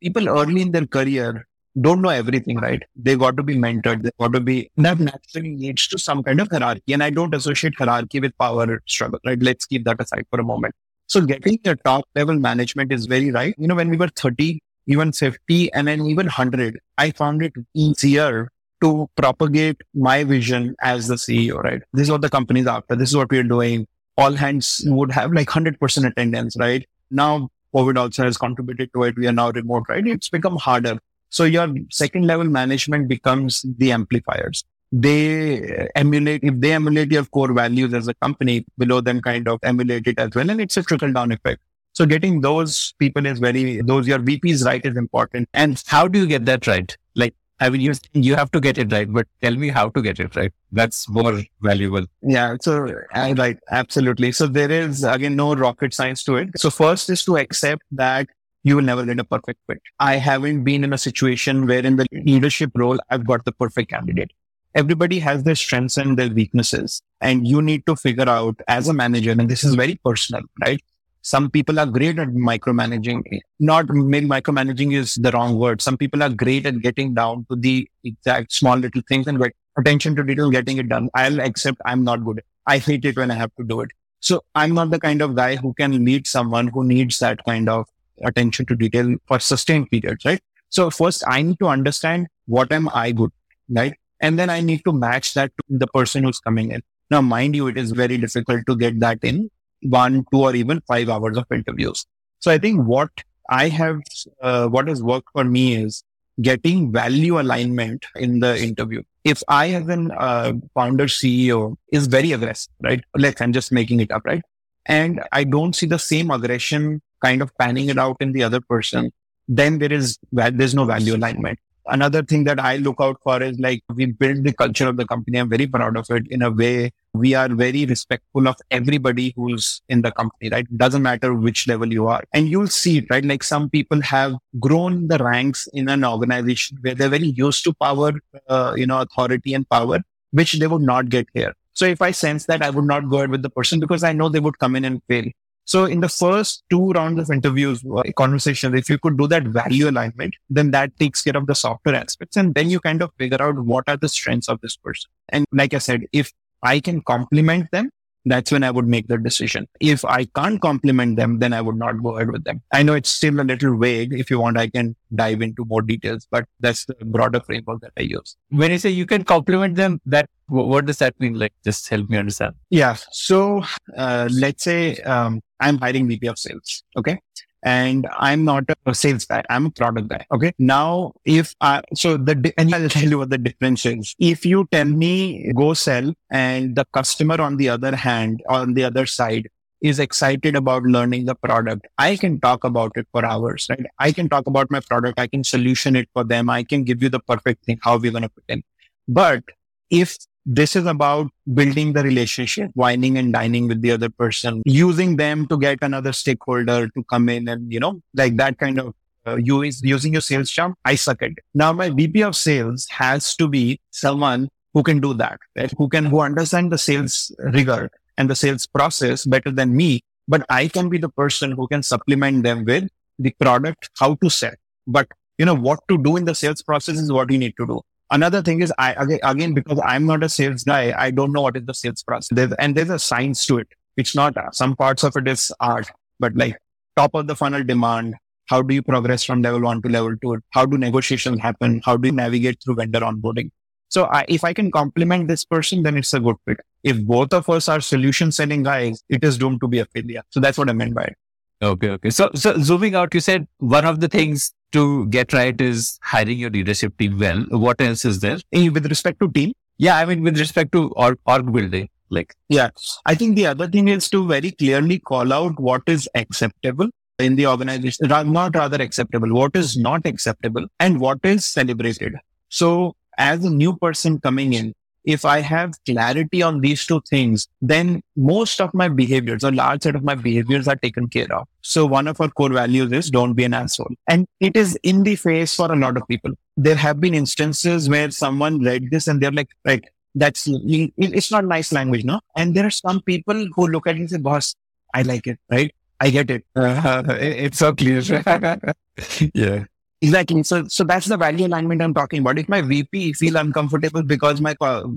people 0.01 0.29
early 0.29 0.63
in 0.63 0.73
their 0.73 0.87
career 0.87 1.47
don't 1.81 2.03
know 2.03 2.11
everything, 2.11 2.59
right? 2.59 2.83
They 2.97 3.17
got 3.17 3.37
to 3.37 3.43
be 3.43 3.57
mentored. 3.57 4.03
They 4.03 4.11
got 4.21 4.33
to 4.33 4.41
be, 4.41 4.71
that 4.77 4.99
naturally 4.99 5.57
leads 5.57 5.89
to 5.89 5.99
some 5.99 6.23
kind 6.23 6.41
of 6.41 6.49
hierarchy. 6.51 6.93
And 6.93 7.03
I 7.03 7.11
don't 7.11 7.35
associate 7.35 7.75
hierarchy 7.79 8.21
with 8.21 8.37
power 8.39 8.83
struggle, 8.87 9.21
right? 9.25 9.43
Let's 9.43 9.65
keep 9.65 9.85
that 9.85 10.01
aside 10.01 10.27
for 10.31 10.41
a 10.41 10.45
moment. 10.45 10.75
So 11.07 11.21
getting 11.23 11.59
the 11.65 11.77
top 11.77 12.05
level 12.15 12.39
management 12.39 12.93
is 12.93 13.07
very 13.07 13.31
right. 13.31 13.55
You 13.59 13.69
know, 13.69 13.75
when 13.75 13.91
we 13.91 13.97
were 13.97 14.09
30, 14.09 14.63
even 14.87 15.13
50 15.13 15.73
and 15.73 15.89
then 15.89 16.03
even 16.03 16.27
100, 16.27 16.79
I 16.99 17.11
found 17.11 17.43
it 17.43 17.53
easier 17.75 18.51
to 18.83 19.09
propagate 19.17 19.81
my 19.95 20.25
vision 20.25 20.75
as 20.83 21.09
the 21.09 21.15
CEO, 21.15 21.63
right? 21.63 21.83
This 21.93 22.05
is 22.05 22.11
what 22.11 22.21
the 22.21 22.29
company's 22.29 22.67
after. 22.67 22.97
This 22.97 23.11
is 23.11 23.17
what 23.17 23.31
we're 23.31 23.45
doing. 23.45 23.87
All 24.19 24.33
hands 24.33 24.83
would 24.87 25.13
have 25.13 25.33
like 25.33 25.49
100% 25.49 26.07
attendance, 26.07 26.57
right? 26.59 26.87
Now, 27.11 27.49
COVID 27.75 27.97
also 27.97 28.25
has 28.25 28.37
contributed 28.37 28.91
to 28.95 29.05
it. 29.05 29.17
We 29.17 29.27
are 29.27 29.33
now 29.33 29.51
remote, 29.51 29.85
right? 29.89 30.07
It's 30.07 30.29
become 30.29 30.57
harder. 30.57 30.99
So 31.33 31.45
your 31.45 31.69
second 31.91 32.27
level 32.27 32.47
management 32.47 33.09
becomes 33.09 33.65
the 33.79 33.91
amplifiers 33.93 34.65
they 34.93 35.89
emulate, 35.97 36.45
if 36.45 36.61
they 36.61 36.73
emulate 36.73 37.11
your 37.11 37.25
core 37.25 37.53
values 37.53 37.95
as 37.95 38.09
a 38.09 38.15
company, 38.15 38.65
below 38.77 39.01
them 39.01 39.23
kind 39.23 39.49
of 39.49 39.59
emulate 39.63 40.07
it 40.07 40.19
as 40.19 40.31
well. 40.35 40.49
And 40.49 40.61
it's 40.61 40.77
a 40.77 40.83
trickle 40.83 41.13
down 41.13 41.33
effect. 41.33 41.63
So 41.95 42.07
getting 42.07 42.41
those 42.41 42.95
people 42.99 43.27
is 43.27 43.39
very, 43.39 43.81
those 43.81 44.07
your 44.07 44.19
VPs 44.19 44.65
right 44.65 44.85
is 44.85 44.97
important. 44.97 45.49
And 45.55 45.83
how 45.87 46.09
do 46.09 46.19
you 46.19 46.27
get 46.27 46.45
that 46.45 46.67
right? 46.67 46.95
Like, 47.15 47.35
I 47.61 47.71
mean, 47.71 47.81
you, 47.81 47.95
you 48.13 48.35
have 48.35 48.51
to 48.53 48.61
get 48.61 48.77
it 48.77 48.93
right, 48.93 49.11
but 49.11 49.27
tell 49.41 49.55
me 49.55 49.69
how 49.69 49.89
to 49.91 50.03
get 50.03 50.21
it 50.21 50.37
right. 50.37 50.53
That's 50.73 51.09
more 51.09 51.43
valuable. 51.61 52.07
Yeah. 52.23 52.57
So, 52.61 52.89
uh, 53.15 53.35
right. 53.39 53.59
Absolutely. 53.71 54.33
So 54.33 54.47
there 54.47 54.71
is 54.71 55.05
again, 55.05 55.37
no 55.37 55.55
rocket 55.55 55.95
science 55.95 56.23
to 56.25 56.37
it. 56.37 56.51
So 56.59 56.71
first 56.71 57.09
is 57.09 57.25
to 57.25 57.39
accept 57.39 57.83
that 57.93 58.29
you 58.63 58.77
will 58.77 58.83
never 58.83 59.05
get 59.05 59.19
a 59.19 59.25
perfect 59.25 59.61
fit. 59.67 59.81
I 59.99 60.17
haven't 60.17 60.65
been 60.65 60.85
in 60.85 60.93
a 60.93 60.99
situation 60.99 61.67
where 61.67 61.85
in 61.85 61.97
the 61.97 62.07
leadership 62.13 62.71
role, 62.75 62.99
I've 63.11 63.27
got 63.27 63.45
the 63.45 63.53
perfect 63.53 63.91
candidate 63.91 64.31
everybody 64.75 65.19
has 65.19 65.43
their 65.45 65.55
strengths 65.55 65.97
and 65.97 66.19
their 66.19 66.31
weaknesses. 66.31 67.03
And 67.21 67.47
you 67.47 67.63
need 67.63 67.87
to 67.87 67.97
figure 67.97 68.29
out 68.29 68.61
as 68.69 68.89
a 68.89 68.95
manager, 68.95 69.33
and 69.33 69.49
this 69.49 69.65
is 69.65 69.75
very 69.75 70.01
personal, 70.05 70.43
right? 70.61 70.83
Some 71.25 71.51
people 71.51 71.79
are 71.79 71.87
great 71.87 72.19
at 72.19 72.29
micromanaging. 72.29 73.23
Not 73.61 73.89
maybe 73.89 74.27
micromanaging 74.27 74.93
is 74.95 75.15
the 75.15 75.31
wrong 75.31 75.57
word. 75.57 75.81
Some 75.81 75.97
people 75.97 76.23
are 76.23 76.31
great 76.31 76.67
at 76.67 76.81
getting 76.81 77.15
down 77.15 77.47
to 77.49 77.57
the 77.57 77.89
exact 78.03 78.53
small 78.53 78.77
little 78.77 79.03
things 79.09 79.29
and 79.29 79.41
attention 79.79 80.17
to 80.17 80.25
detail, 80.25 80.51
getting 80.51 80.79
it 80.79 80.89
done. 80.89 81.11
I'll 81.15 81.41
accept 81.41 81.81
I'm 81.85 82.03
not 82.03 82.25
good. 82.25 82.43
I 82.67 82.79
hate 82.79 83.05
it 83.05 83.17
when 83.17 83.31
I 83.31 83.35
have 83.35 83.55
to 83.57 83.65
do 83.65 83.83
it. 83.83 83.91
So 84.19 84.43
I'm 84.57 84.75
not 84.75 84.91
the 84.91 84.99
kind 84.99 85.23
of 85.23 85.37
guy 85.37 85.57
who 85.57 85.75
can 85.75 86.05
lead 86.05 86.27
someone 86.27 86.69
who 86.69 86.85
needs 86.85 87.21
that 87.21 87.45
kind 87.45 87.69
of 87.69 87.87
attention 88.25 88.67
to 88.67 88.77
detail 88.77 89.17
for 89.27 89.39
sustained 89.39 89.91
periods, 89.91 90.25
right? 90.25 90.41
So 90.69 90.91
first 90.91 91.23
I 91.27 91.43
need 91.43 91.59
to 91.59 91.67
understand 91.67 92.29
what 92.47 92.73
am 92.73 92.89
I 92.95 93.13
good, 93.13 93.31
right? 93.69 93.95
And 94.21 94.39
then 94.39 94.51
I 94.51 94.61
need 94.61 94.83
to 94.85 94.93
match 94.93 95.35
that 95.35 95.53
to 95.57 95.79
the 95.79 95.87
person 95.89 96.25
who's 96.25 96.39
coming 96.39 96.71
in. 96.71 96.83
Now, 97.11 97.21
mind 97.21 97.55
you, 97.55 97.67
it 97.67 97.77
is 97.77 97.91
very 97.91 98.17
difficult 98.17 98.63
to 98.69 98.77
get 98.77 99.01
that 99.01 99.19
in 99.23 99.51
one, 99.83 100.25
two, 100.33 100.41
or 100.41 100.55
even 100.55 100.81
five 100.87 101.09
hours 101.09 101.37
of 101.37 101.45
interviews. 101.53 102.07
So 102.39 102.51
I 102.51 102.59
think 102.59 102.87
what 102.87 103.11
I 103.51 103.69
have, 103.69 104.01
uh, 104.41 104.69
what 104.69 104.89
has 104.89 105.03
worked 105.03 105.29
for 105.33 105.45
me 105.45 105.75
is 105.75 106.05
getting 106.41 106.91
value 106.93 107.39
alignment 107.41 108.07
in 108.17 108.41
the 108.41 108.59
interview. 108.59 109.03
If 109.25 109.43
I, 109.49 109.71
as 109.71 109.89
an 109.89 110.11
uh, 110.13 110.53
founder 110.75 111.07
CEO, 111.07 111.77
is 111.93 112.07
very 112.07 112.33
aggressive, 112.33 112.73
right? 112.83 113.03
Like 113.15 113.41
I'm 113.41 113.53
just 113.53 113.73
making 113.73 114.01
it 114.01 114.11
up, 114.11 114.23
right? 114.25 114.43
And 114.87 115.23
I 115.33 115.45
don't 115.45 115.77
see 115.77 115.87
the 115.87 115.99
same 115.99 116.31
aggression 116.31 117.03
kind 117.25 117.43
of 117.43 117.57
panning 117.59 117.89
it 117.89 117.99
out 117.99 118.17
in 118.21 118.33
the 118.33 118.43
other 118.43 118.61
person, 118.61 119.13
then 119.49 119.79
there 119.79 119.93
is 119.93 120.19
there's 120.33 120.75
no 120.75 120.85
value 120.85 121.17
alignment. 121.17 121.59
Another 121.87 122.23
thing 122.23 122.45
that 122.45 122.61
I 122.61 122.77
look 122.77 122.97
out 123.01 123.17
for 123.25 123.43
is 123.43 123.59
like 123.59 123.83
we 123.93 124.07
build 124.07 124.45
the 124.45 124.53
culture 124.53 124.87
of 124.89 124.97
the 124.97 125.05
company. 125.05 125.39
I'm 125.39 125.49
very 125.49 125.67
proud 125.67 125.97
of 125.97 126.09
it 126.11 126.29
in 126.31 126.41
a 126.43 126.51
way. 126.51 126.93
We 127.13 127.35
are 127.35 127.49
very 127.49 127.87
respectful 127.87 128.47
of 128.47 128.55
everybody 128.71 129.33
who's 129.35 129.83
in 129.89 130.03
the 130.03 130.13
company, 130.13 130.49
right? 130.49 130.67
Doesn't 130.77 131.03
matter 131.03 131.35
which 131.35 131.67
level 131.67 131.93
you 131.93 132.07
are. 132.07 132.23
And 132.33 132.49
you'll 132.49 132.69
see 132.69 132.99
it, 132.99 133.07
right? 133.11 133.25
Like 133.25 133.43
some 133.43 133.69
people 133.69 134.01
have 134.01 134.35
grown 134.61 135.09
the 135.09 135.19
ranks 135.19 135.67
in 135.73 135.89
an 135.89 136.05
organization 136.05 136.79
where 136.83 136.95
they're 136.95 137.09
very 137.09 137.27
used 137.27 137.65
to 137.65 137.75
power, 137.75 138.13
uh, 138.49 138.75
you 138.77 138.87
know, 138.87 139.01
authority 139.01 139.53
and 139.53 139.69
power, 139.69 139.99
which 140.31 140.53
they 140.53 140.69
would 140.69 140.83
not 140.83 141.09
get 141.09 141.27
here. 141.35 141.53
So 141.75 141.85
if 141.87 142.01
I 142.01 142.13
sense 142.13 142.47
that 142.47 142.63
I 142.63 142.71
would 142.71 142.85
not 142.85 143.09
go 143.09 143.17
ahead 143.19 143.31
with 143.31 143.43
the 143.43 143.51
person 143.51 143.81
because 143.81 144.05
I 144.05 144.13
know 144.13 144.29
they 144.29 144.41
would 144.41 144.59
come 144.59 144.77
in 144.77 144.85
and 144.85 145.03
fail. 145.09 145.25
So 145.65 145.85
in 145.85 146.01
the 146.01 146.09
first 146.09 146.65
two 146.71 146.91
rounds 146.91 147.21
of 147.21 147.35
interviews, 147.35 147.85
uh, 147.85 148.03
conversations, 148.17 148.75
if 148.75 148.91
you 148.91 148.99
could 148.99 149.17
do 149.17 149.27
that 149.29 149.45
value 149.45 149.89
alignment, 149.89 150.35
then 150.51 150.71
that 150.73 150.97
takes 150.99 151.23
care 151.23 151.37
of 151.37 151.47
the 151.47 151.55
software 151.55 151.95
aspects. 151.95 152.37
And 152.37 152.55
then 152.55 152.69
you 152.69 152.81
kind 152.81 153.01
of 153.01 153.11
figure 153.19 153.41
out 153.41 153.59
what 153.59 153.85
are 153.87 153.97
the 153.97 154.09
strengths 154.09 154.49
of 154.49 154.61
this 154.61 154.77
person. 154.77 155.11
And 155.29 155.47
like 155.53 155.73
I 155.73 155.79
said, 155.79 156.07
if 156.13 156.33
I 156.63 156.81
can 156.81 157.01
complement 157.03 157.71
them, 157.71 157.91
that's 158.25 158.53
when 158.53 158.65
I 158.65 158.71
would 158.71 158.87
make 158.87 159.09
the 159.09 159.19
decision. 159.19 159.69
If 159.81 160.05
I 160.05 160.25
can't 160.25 160.61
complement 160.61 161.17
them, 161.17 161.39
then 161.39 161.53
I 161.53 161.61
would 161.61 161.77
not 161.77 162.03
go 162.03 162.17
ahead 162.17 162.31
with 162.31 162.45
them. 162.45 162.63
I 162.73 162.83
know 162.83 162.95
it's 162.95 163.11
still 163.11 163.41
a 163.41 163.43
little 163.43 163.77
vague. 163.79 164.13
If 164.13 164.31
you 164.31 164.41
want, 164.41 164.59
I 164.59 164.69
can 164.69 164.97
dive 165.15 165.43
into 165.43 165.65
more 165.65 165.83
details, 165.83 166.27
but 166.31 166.47
that's 166.61 166.85
the 166.85 166.95
broader 167.05 167.41
framework 167.41 167.81
that 167.81 167.93
I 167.97 168.03
use. 168.03 168.37
When 168.51 168.71
you 168.71 168.79
say 168.79 168.91
you 168.91 169.07
can 169.07 169.25
complement 169.25 169.77
them, 169.77 170.01
that 170.07 170.29
what 170.49 170.87
does 170.87 170.99
that 170.99 171.19
mean? 171.19 171.39
Like, 171.39 171.53
just 171.65 171.89
help 171.89 172.09
me 172.11 172.19
understand. 172.19 172.55
Yeah. 172.71 172.97
So, 173.11 173.63
uh, 173.97 174.29
let's 174.33 174.65
say 174.65 174.97
um, 174.99 175.41
I'm 175.61 175.79
hiring 175.79 176.09
VP 176.09 176.27
of 176.27 176.39
sales. 176.39 176.85
Okay 176.97 177.19
and 177.63 178.09
I'm 178.19 178.45
not 178.45 178.65
a 178.87 178.95
sales 178.95 179.25
guy. 179.25 179.43
I'm 179.49 179.67
a 179.67 179.71
product 179.71 180.09
guy. 180.09 180.27
Okay. 180.33 180.53
Now, 180.59 181.13
if 181.25 181.55
I, 181.61 181.83
so 181.95 182.17
the, 182.17 182.53
and 182.59 182.75
I'll 182.75 182.89
tell 182.97 183.09
you 183.09 183.19
what 183.19 183.31
the 183.31 183.39
difference 183.39 183.87
is. 183.87 184.15
If 184.19 184.45
you 184.45 184.67
tell 184.73 184.85
me 184.85 185.53
go 185.55 185.75
sell 185.75 186.13
and 186.31 186.77
the 186.77 186.85
customer 186.93 187.41
on 187.41 187.57
the 187.57 187.69
other 187.69 187.95
hand, 187.95 188.43
on 188.49 188.75
the 188.75 188.85
other 188.85 189.07
side 189.07 189.49
is 189.81 189.99
excited 189.99 190.55
about 190.55 190.83
learning 190.85 191.27
the 191.27 191.35
product, 191.35 191.87
I 191.99 192.17
can 192.17 192.41
talk 192.41 192.65
about 192.65 192.93
it 192.97 193.07
for 193.13 193.25
hours, 193.25 193.67
right? 193.69 193.85
I 193.99 194.13
can 194.13 194.29
talk 194.29 194.47
about 194.47 194.71
my 194.71 194.81
product. 194.81 195.19
I 195.19 195.27
can 195.27 195.45
solution 195.45 195.97
it 195.97 196.09
for 196.13 196.25
them. 196.25 196.51
I 196.51 196.63
can 196.63 196.85
give 196.85 197.03
you 197.03 197.09
the 197.09 197.21
perfect 197.21 197.65
thing, 197.65 197.79
how 197.83 197.97
we're 197.97 198.13
going 198.13 198.23
to 198.23 198.29
put 198.29 198.45
in. 198.49 198.63
But 199.09 199.43
if 199.91 200.17
this 200.45 200.75
is 200.75 200.87
about 200.87 201.31
building 201.55 201.93
the 201.93 202.03
relationship, 202.03 202.71
wining 202.75 203.17
and 203.19 203.33
dining 203.33 203.69
with 203.69 203.81
the 203.81 203.93
other 203.93 204.09
person, 204.09 204.63
using 204.65 205.17
them 205.17 205.47
to 205.47 205.57
get 205.59 205.79
another 205.83 206.13
stakeholder 206.13 206.89
to 206.89 207.05
come 207.05 207.29
in 207.29 207.49
and, 207.49 207.73
you 207.73 207.81
know, 207.81 208.01
like 208.15 208.37
that 208.37 208.59
kind 208.59 208.81
of 208.81 208.95
uh, 209.27 209.37
you 209.37 209.63
is 209.63 209.81
using 209.83 210.13
your 210.13 210.21
sales 210.21 210.51
charm. 210.51 210.75
I 210.85 210.97
suck 210.97 211.23
at 211.23 211.31
it. 211.31 211.39
Now 211.55 211.73
my 211.73 211.91
VP 211.91 212.23
of 212.23 212.35
sales 212.35 212.89
has 212.91 213.37
to 213.37 213.47
be 213.47 213.81
someone 213.91 214.49
who 214.75 214.83
can 214.83 215.01
do 215.01 215.15
that, 215.15 215.39
right? 215.57 215.73
Who 215.79 215.89
can, 215.89 216.07
who 216.07 216.21
understand 216.21 216.73
the 216.73 216.79
sales 216.79 217.31
rigor 217.39 217.91
and 218.19 218.29
the 218.29 218.35
sales 218.35 218.67
process 218.67 219.25
better 219.25 219.51
than 219.51 219.77
me. 219.77 220.01
But 220.27 220.45
I 220.49 220.69
can 220.69 220.89
be 220.89 220.99
the 220.99 221.09
person 221.09 221.53
who 221.53 221.69
can 221.69 221.83
supplement 221.83 222.43
them 222.43 222.65
with 222.65 222.89
the 223.19 223.31
product, 223.39 223.91
how 223.99 224.15
to 224.17 224.31
sell. 224.31 224.55
But 224.87 225.09
you 225.39 225.47
know, 225.47 225.55
what 225.55 225.81
to 225.89 225.99
do 225.99 226.17
in 226.17 226.25
the 226.25 226.35
sales 226.35 226.63
process 226.63 226.99
is 226.99 227.11
what 227.11 227.31
you 227.31 227.39
need 227.39 227.55
to 227.59 227.67
do. 227.67 227.81
Another 228.13 228.43
thing 228.43 228.63
is 228.63 228.73
I, 228.79 228.93
again, 229.25 229.55
because 229.55 229.81
I'm 229.85 230.07
not 230.07 230.23
a 230.23 230.29
sales 230.29 230.63
guy, 230.63 230.95
I 230.97 231.11
don't 231.11 231.33
know 231.33 231.43
what 231.43 231.57
is 231.57 231.65
the 231.65 231.75
sales 231.75 232.03
process. 232.03 232.29
There's, 232.31 232.53
and 232.61 232.77
there's 232.77 232.91
a 232.91 232.99
science 232.99 233.45
to 233.47 233.59
it. 233.59 233.69
It's 233.97 234.15
not, 234.15 234.37
uh, 234.37 234.51
some 234.53 234.77
parts 234.77 235.03
of 235.03 235.17
it 235.17 235.27
is 235.27 235.51
art, 235.61 235.91
but 236.21 236.37
like 236.37 236.57
top 236.97 237.15
of 237.15 237.27
the 237.27 237.35
funnel 237.35 237.65
demand, 237.65 238.15
how 238.47 238.61
do 238.61 238.75
you 238.75 238.83
progress 238.83 239.25
from 239.25 239.41
level 239.41 239.63
one 239.63 239.81
to 239.83 239.89
level 239.89 240.15
two? 240.23 240.39
How 240.51 240.67
do 240.67 240.77
negotiations 240.77 241.41
happen? 241.41 241.81
How 241.85 241.97
do 241.97 242.09
you 242.09 242.13
navigate 242.13 242.63
through 242.63 242.75
vendor 242.75 243.01
onboarding? 243.01 243.51
So 243.89 244.05
I, 244.05 244.25
if 244.29 244.45
I 244.45 244.53
can 244.53 244.71
complement 244.71 245.29
this 245.29 245.45
person, 245.45 245.83
then 245.83 245.97
it's 245.97 246.13
a 246.13 246.21
good 246.21 246.37
fit. 246.47 246.61
If 246.83 247.03
both 247.05 247.33
of 247.33 247.49
us 247.49 247.69
are 247.69 247.81
solution 247.81 248.33
selling 248.33 248.63
guys, 248.63 249.03
it 249.09 249.25
is 249.25 249.39
doomed 249.39 249.61
to 249.61 249.69
be 249.69 249.79
a 249.81 249.87
failure. 249.87 250.23
So 250.31 250.41
that's 250.41 250.59
what 250.59 250.71
I 250.71 250.73
meant 250.73 250.95
by 250.95 251.05
it. 251.05 251.17
Okay. 251.63 251.91
Okay. 251.91 252.11
So, 252.11 252.31
so 252.35 252.59
zooming 252.59 252.95
out, 252.95 253.15
you 253.15 253.21
said 253.21 253.47
one 253.59 253.85
of 253.85 254.01
the 254.01 254.09
things 254.09 254.53
to 254.73 255.07
get 255.07 255.33
right 255.33 255.61
is 255.61 255.99
hiring 256.03 256.39
your 256.39 256.51
leadership 256.51 256.97
team 256.99 257.19
well. 257.19 257.45
What 257.51 257.81
else 257.81 258.05
is 258.05 258.21
there? 258.21 258.39
With 258.53 258.87
respect 258.87 259.21
to 259.21 259.31
team? 259.31 259.53
Yeah. 259.79 259.97
I 259.97 260.05
mean, 260.05 260.23
with 260.23 260.39
respect 260.39 260.73
to 260.73 260.91
org, 260.91 261.19
org 261.27 261.53
building, 261.53 261.89
like. 262.11 262.35
Yeah. 262.49 262.71
I 263.07 263.15
think 263.15 263.37
the 263.37 263.47
other 263.47 263.69
thing 263.69 263.89
is 263.89 264.09
to 264.11 264.27
very 264.27 264.51
clearly 264.51 264.99
call 264.99 265.33
out 265.33 265.59
what 265.59 265.83
is 265.87 266.09
acceptable 266.15 266.89
in 267.19 267.37
the 267.37 267.47
organization, 267.47 268.09
not 268.09 268.55
rather 268.57 268.83
acceptable, 268.83 269.33
what 269.33 269.55
is 269.55 269.77
not 269.77 270.07
acceptable 270.07 270.67
and 270.81 271.01
what 271.01 271.19
is 271.23 271.45
celebrated. 271.45 272.15
So 272.49 272.97
as 273.19 273.45
a 273.45 273.51
new 273.51 273.77
person 273.77 274.19
coming 274.21 274.55
in, 274.55 274.75
if 275.05 275.25
I 275.25 275.41
have 275.41 275.75
clarity 275.85 276.43
on 276.43 276.61
these 276.61 276.87
two 276.87 277.01
things, 277.09 277.49
then 277.61 278.03
most 278.17 278.61
of 278.61 278.73
my 278.75 278.89
behaviors, 278.89 279.43
a 279.43 279.51
large 279.51 279.83
set 279.83 279.97
of 279.97 280.05
my 280.05 280.15
behaviors 280.15 280.69
are 280.69 280.77
taken 280.77 281.09
care 281.09 281.33
of. 281.33 281.49
So 281.63 281.87
one 281.87 282.09
of 282.09 282.21
our 282.21 282.29
core 282.29 282.53
values 282.53 282.93
is 282.93 283.11
don't 283.11 283.35
be 283.35 283.45
an 283.45 283.55
asshole. 283.55 283.95
And 284.09 284.27
it 284.41 284.57
is 284.57 284.79
in 284.83 285.03
the 285.03 285.17
face 285.17 285.55
for 285.55 285.71
a 285.73 285.77
lot 285.77 285.97
of 285.97 286.07
people. 286.09 286.33
There 286.57 286.77
have 286.77 287.01
been 287.01 287.15
instances 287.15 287.89
where 287.89 288.11
someone 288.11 288.63
read 288.63 288.91
this 288.91 289.09
and 289.09 289.21
they're 289.21 289.33
like, 289.33 289.49
right, 289.65 289.85
that's, 290.15 290.47
it's 290.47 291.31
not 291.31 291.45
nice 291.45 291.73
language, 291.73 292.05
no? 292.05 292.21
And 292.37 292.55
there 292.55 292.67
are 292.67 292.71
some 292.71 293.01
people 293.03 293.47
who 293.55 293.67
look 293.69 293.87
at 293.87 293.97
it 293.97 294.01
and 294.01 294.11
say, 294.11 294.19
boss, 294.19 294.55
I 294.95 295.03
like 295.03 295.27
it, 295.27 295.39
right? 295.51 295.75
I 296.01 296.11
get 296.11 296.31
it. 296.31 296.45
Uh, 296.57 297.05
it's 297.09 297.59
so 297.59 297.73
clear. 297.73 298.01
yeah. 299.35 299.65
Exactly. 300.03 300.43
So, 300.43 300.67
so 300.67 300.83
that's 300.83 301.07
the 301.07 301.17
value 301.17 301.47
alignment 301.47 301.81
I'm 301.81 301.95
talking 301.95 302.21
about. 302.21 302.37
If 302.37 302.49
my 302.49 302.61
VP 302.61 303.13
feel 303.13 303.37
uncomfortable 303.37 304.03
because 304.03 304.41
my 304.41 304.57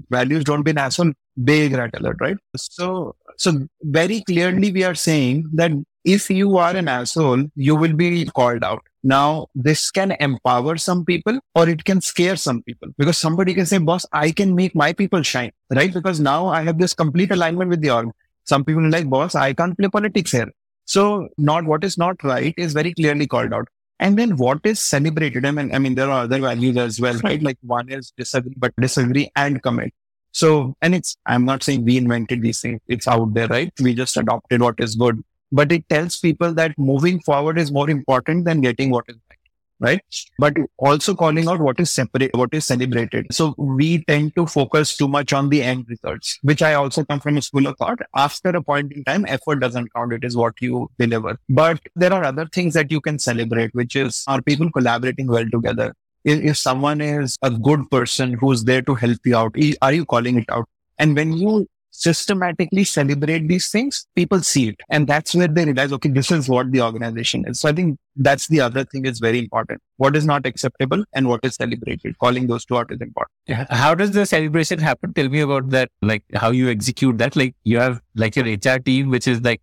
values 0.10 0.43
don't 0.43 0.64
be 0.64 0.72
an 0.72 0.80
asshole, 0.80 1.12
big 1.43 1.74
red 1.74 1.91
alert, 1.93 2.18
right? 2.20 2.38
So, 2.58 3.16
so 3.38 3.68
very 3.84 4.22
clearly 4.22 4.72
we 4.72 4.84
are 4.84 4.95
saying 4.95 5.45
that 5.53 5.72
if 6.03 6.32
you 6.32 6.58
are 6.58 6.76
an 6.76 6.88
asshole, 6.88 7.45
you 7.56 7.76
will 7.76 7.93
be 7.93 8.26
called 8.26 8.64
out. 8.64 8.82
Now, 9.03 9.45
this 9.53 9.91
can 9.91 10.14
empower 10.20 10.76
some 10.78 11.06
people 11.06 11.38
or 11.53 11.70
it 11.70 11.86
can 11.86 12.01
scare 12.01 12.36
some 12.36 12.64
people 12.64 12.89
because 12.97 13.20
somebody 13.20 13.53
can 13.53 13.68
say, 13.68 13.78
boss, 13.78 14.08
I 14.12 14.32
can 14.32 14.56
make 14.56 14.74
my 14.74 14.91
people 14.91 15.22
shine, 15.22 15.51
right? 15.70 15.93
Because 15.93 16.20
now 16.20 16.47
I 16.47 16.64
have 16.64 16.80
this 16.80 16.95
complete 16.95 17.32
alignment 17.32 17.70
with 17.70 17.82
the 17.82 17.91
org. 17.91 18.10
Some 18.45 18.66
people 18.66 18.89
like, 18.89 19.08
boss, 19.08 19.36
I 19.36 19.53
can't 19.53 19.78
play 19.78 19.88
politics 19.88 20.32
here. 20.32 20.51
So 20.86 21.28
not 21.38 21.66
what 21.66 21.84
is 21.84 21.95
not 21.95 22.24
right 22.24 22.56
is 22.58 22.74
very 22.74 22.93
clearly 22.93 23.28
called 23.28 23.53
out. 23.53 23.68
And 23.99 24.17
then 24.17 24.35
what 24.37 24.59
is 24.63 24.79
celebrated? 24.81 25.45
I 25.45 25.51
mean, 25.51 25.73
I 25.73 25.79
mean, 25.79 25.95
there 25.95 26.09
are 26.09 26.23
other 26.23 26.39
values 26.39 26.77
as 26.77 26.99
well, 26.99 27.17
right? 27.23 27.41
Like 27.41 27.57
one 27.61 27.89
is 27.89 28.11
disagree, 28.17 28.53
but 28.57 28.73
disagree 28.77 29.31
and 29.35 29.61
commit. 29.63 29.93
So, 30.31 30.75
and 30.81 30.93
it's, 30.93 31.15
I'm 31.25 31.45
not 31.45 31.63
saying 31.63 31.85
we 31.85 31.97
invented 31.97 32.41
these 32.41 32.59
things. 32.59 32.81
It's 32.87 33.07
out 33.07 33.33
there, 33.33 33.47
right? 33.47 33.71
We 33.79 33.93
just 33.93 34.17
adopted 34.17 34.61
what 34.61 34.75
is 34.79 34.95
good, 34.95 35.23
but 35.51 35.71
it 35.71 35.87
tells 35.87 36.17
people 36.17 36.53
that 36.55 36.77
moving 36.77 37.21
forward 37.21 37.57
is 37.57 37.71
more 37.71 37.89
important 37.89 38.43
than 38.43 38.59
getting 38.59 38.89
what 38.89 39.05
is 39.07 39.15
right? 39.80 40.01
But 40.39 40.53
also 40.78 41.15
calling 41.15 41.47
out 41.47 41.59
what 41.59 41.80
is 41.80 41.91
separate, 41.91 42.36
what 42.36 42.53
is 42.53 42.65
celebrated. 42.65 43.28
So 43.32 43.53
we 43.57 44.03
tend 44.05 44.36
to 44.36 44.45
focus 44.45 44.95
too 44.97 45.07
much 45.07 45.34
on 45.34 45.49
the 45.49 45.61
end 45.61 45.86
results, 45.88 46.39
which 46.41 46.61
I 46.61 46.73
also 46.73 47.03
come 47.03 47.19
from 47.19 47.38
a 47.38 47.41
school 47.41 47.67
of 47.67 47.78
thought. 47.78 47.99
After 48.15 48.49
a 48.49 48.61
point 48.61 48.93
in 48.93 49.03
time, 49.03 49.26
effort 49.28 49.59
doesn't 49.59 49.93
count. 49.93 50.13
It 50.13 50.23
is 50.23 50.36
what 50.36 50.53
you 50.61 50.89
deliver. 50.99 51.38
But 51.49 51.80
there 51.95 52.13
are 52.13 52.23
other 52.23 52.47
things 52.47 52.73
that 52.73 52.91
you 52.91 53.01
can 53.01 53.19
celebrate, 53.19 53.73
which 53.73 53.95
is 53.95 54.23
are 54.28 54.41
people 54.41 54.71
collaborating 54.71 55.28
well 55.28 55.49
together? 55.49 55.93
If, 56.23 56.43
if 56.43 56.57
someone 56.57 57.01
is 57.01 57.38
a 57.41 57.51
good 57.51 57.89
person 57.91 58.34
who's 58.34 58.63
there 58.63 58.82
to 58.82 58.95
help 58.95 59.19
you 59.26 59.36
out, 59.36 59.55
are 59.82 59.93
you 59.93 60.05
calling 60.05 60.39
it 60.39 60.45
out? 60.49 60.67
And 60.97 61.15
when 61.15 61.34
you 61.34 61.67
systematically 62.01 62.83
celebrate 62.83 63.47
these 63.47 63.69
things, 63.69 64.05
people 64.15 64.41
see 64.41 64.69
it. 64.69 64.75
And 64.89 65.07
that's 65.07 65.33
where 65.33 65.47
they 65.47 65.65
realize, 65.65 65.91
okay, 65.93 66.09
this 66.09 66.31
is 66.31 66.49
what 66.49 66.71
the 66.71 66.81
organization 66.81 67.45
is. 67.47 67.59
So 67.59 67.69
I 67.69 67.73
think 67.73 67.97
that's 68.15 68.47
the 68.47 68.61
other 68.61 68.83
thing 68.83 69.05
is 69.05 69.19
very 69.19 69.39
important. 69.39 69.81
What 69.97 70.15
is 70.15 70.25
not 70.25 70.45
acceptable 70.45 71.03
and 71.13 71.27
what 71.27 71.41
is 71.43 71.55
celebrated. 71.55 72.17
Calling 72.19 72.47
those 72.47 72.65
two 72.65 72.77
out 72.77 72.91
is 72.91 73.01
important. 73.01 73.31
Yeah. 73.47 73.65
How 73.69 73.95
does 73.95 74.11
the 74.11 74.25
celebration 74.25 74.79
happen? 74.79 75.13
Tell 75.13 75.29
me 75.29 75.39
about 75.39 75.69
that. 75.69 75.89
Like 76.01 76.23
how 76.33 76.51
you 76.51 76.69
execute 76.69 77.17
that. 77.19 77.35
Like 77.35 77.55
you 77.63 77.79
have 77.79 78.01
like 78.15 78.35
your 78.35 78.45
HR 78.45 78.79
team, 78.79 79.09
which 79.09 79.27
is 79.27 79.41
like 79.41 79.61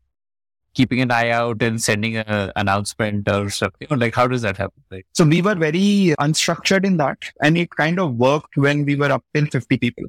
keeping 0.74 1.00
an 1.00 1.10
eye 1.10 1.30
out 1.30 1.62
and 1.62 1.82
sending 1.82 2.16
an 2.16 2.50
announcement 2.56 3.28
or 3.28 3.50
something? 3.50 3.88
Or 3.90 3.96
like, 3.96 4.14
how 4.14 4.26
does 4.26 4.42
that 4.42 4.56
happen? 4.56 4.82
Like, 4.90 5.06
so 5.12 5.24
we 5.24 5.42
were 5.42 5.54
very 5.54 6.14
unstructured 6.18 6.84
in 6.84 6.96
that 6.96 7.18
and 7.42 7.58
it 7.58 7.70
kind 7.70 7.98
of 7.98 8.14
worked 8.14 8.56
when 8.56 8.84
we 8.84 8.96
were 8.96 9.12
up 9.12 9.24
till 9.34 9.46
50 9.46 9.76
people. 9.78 10.04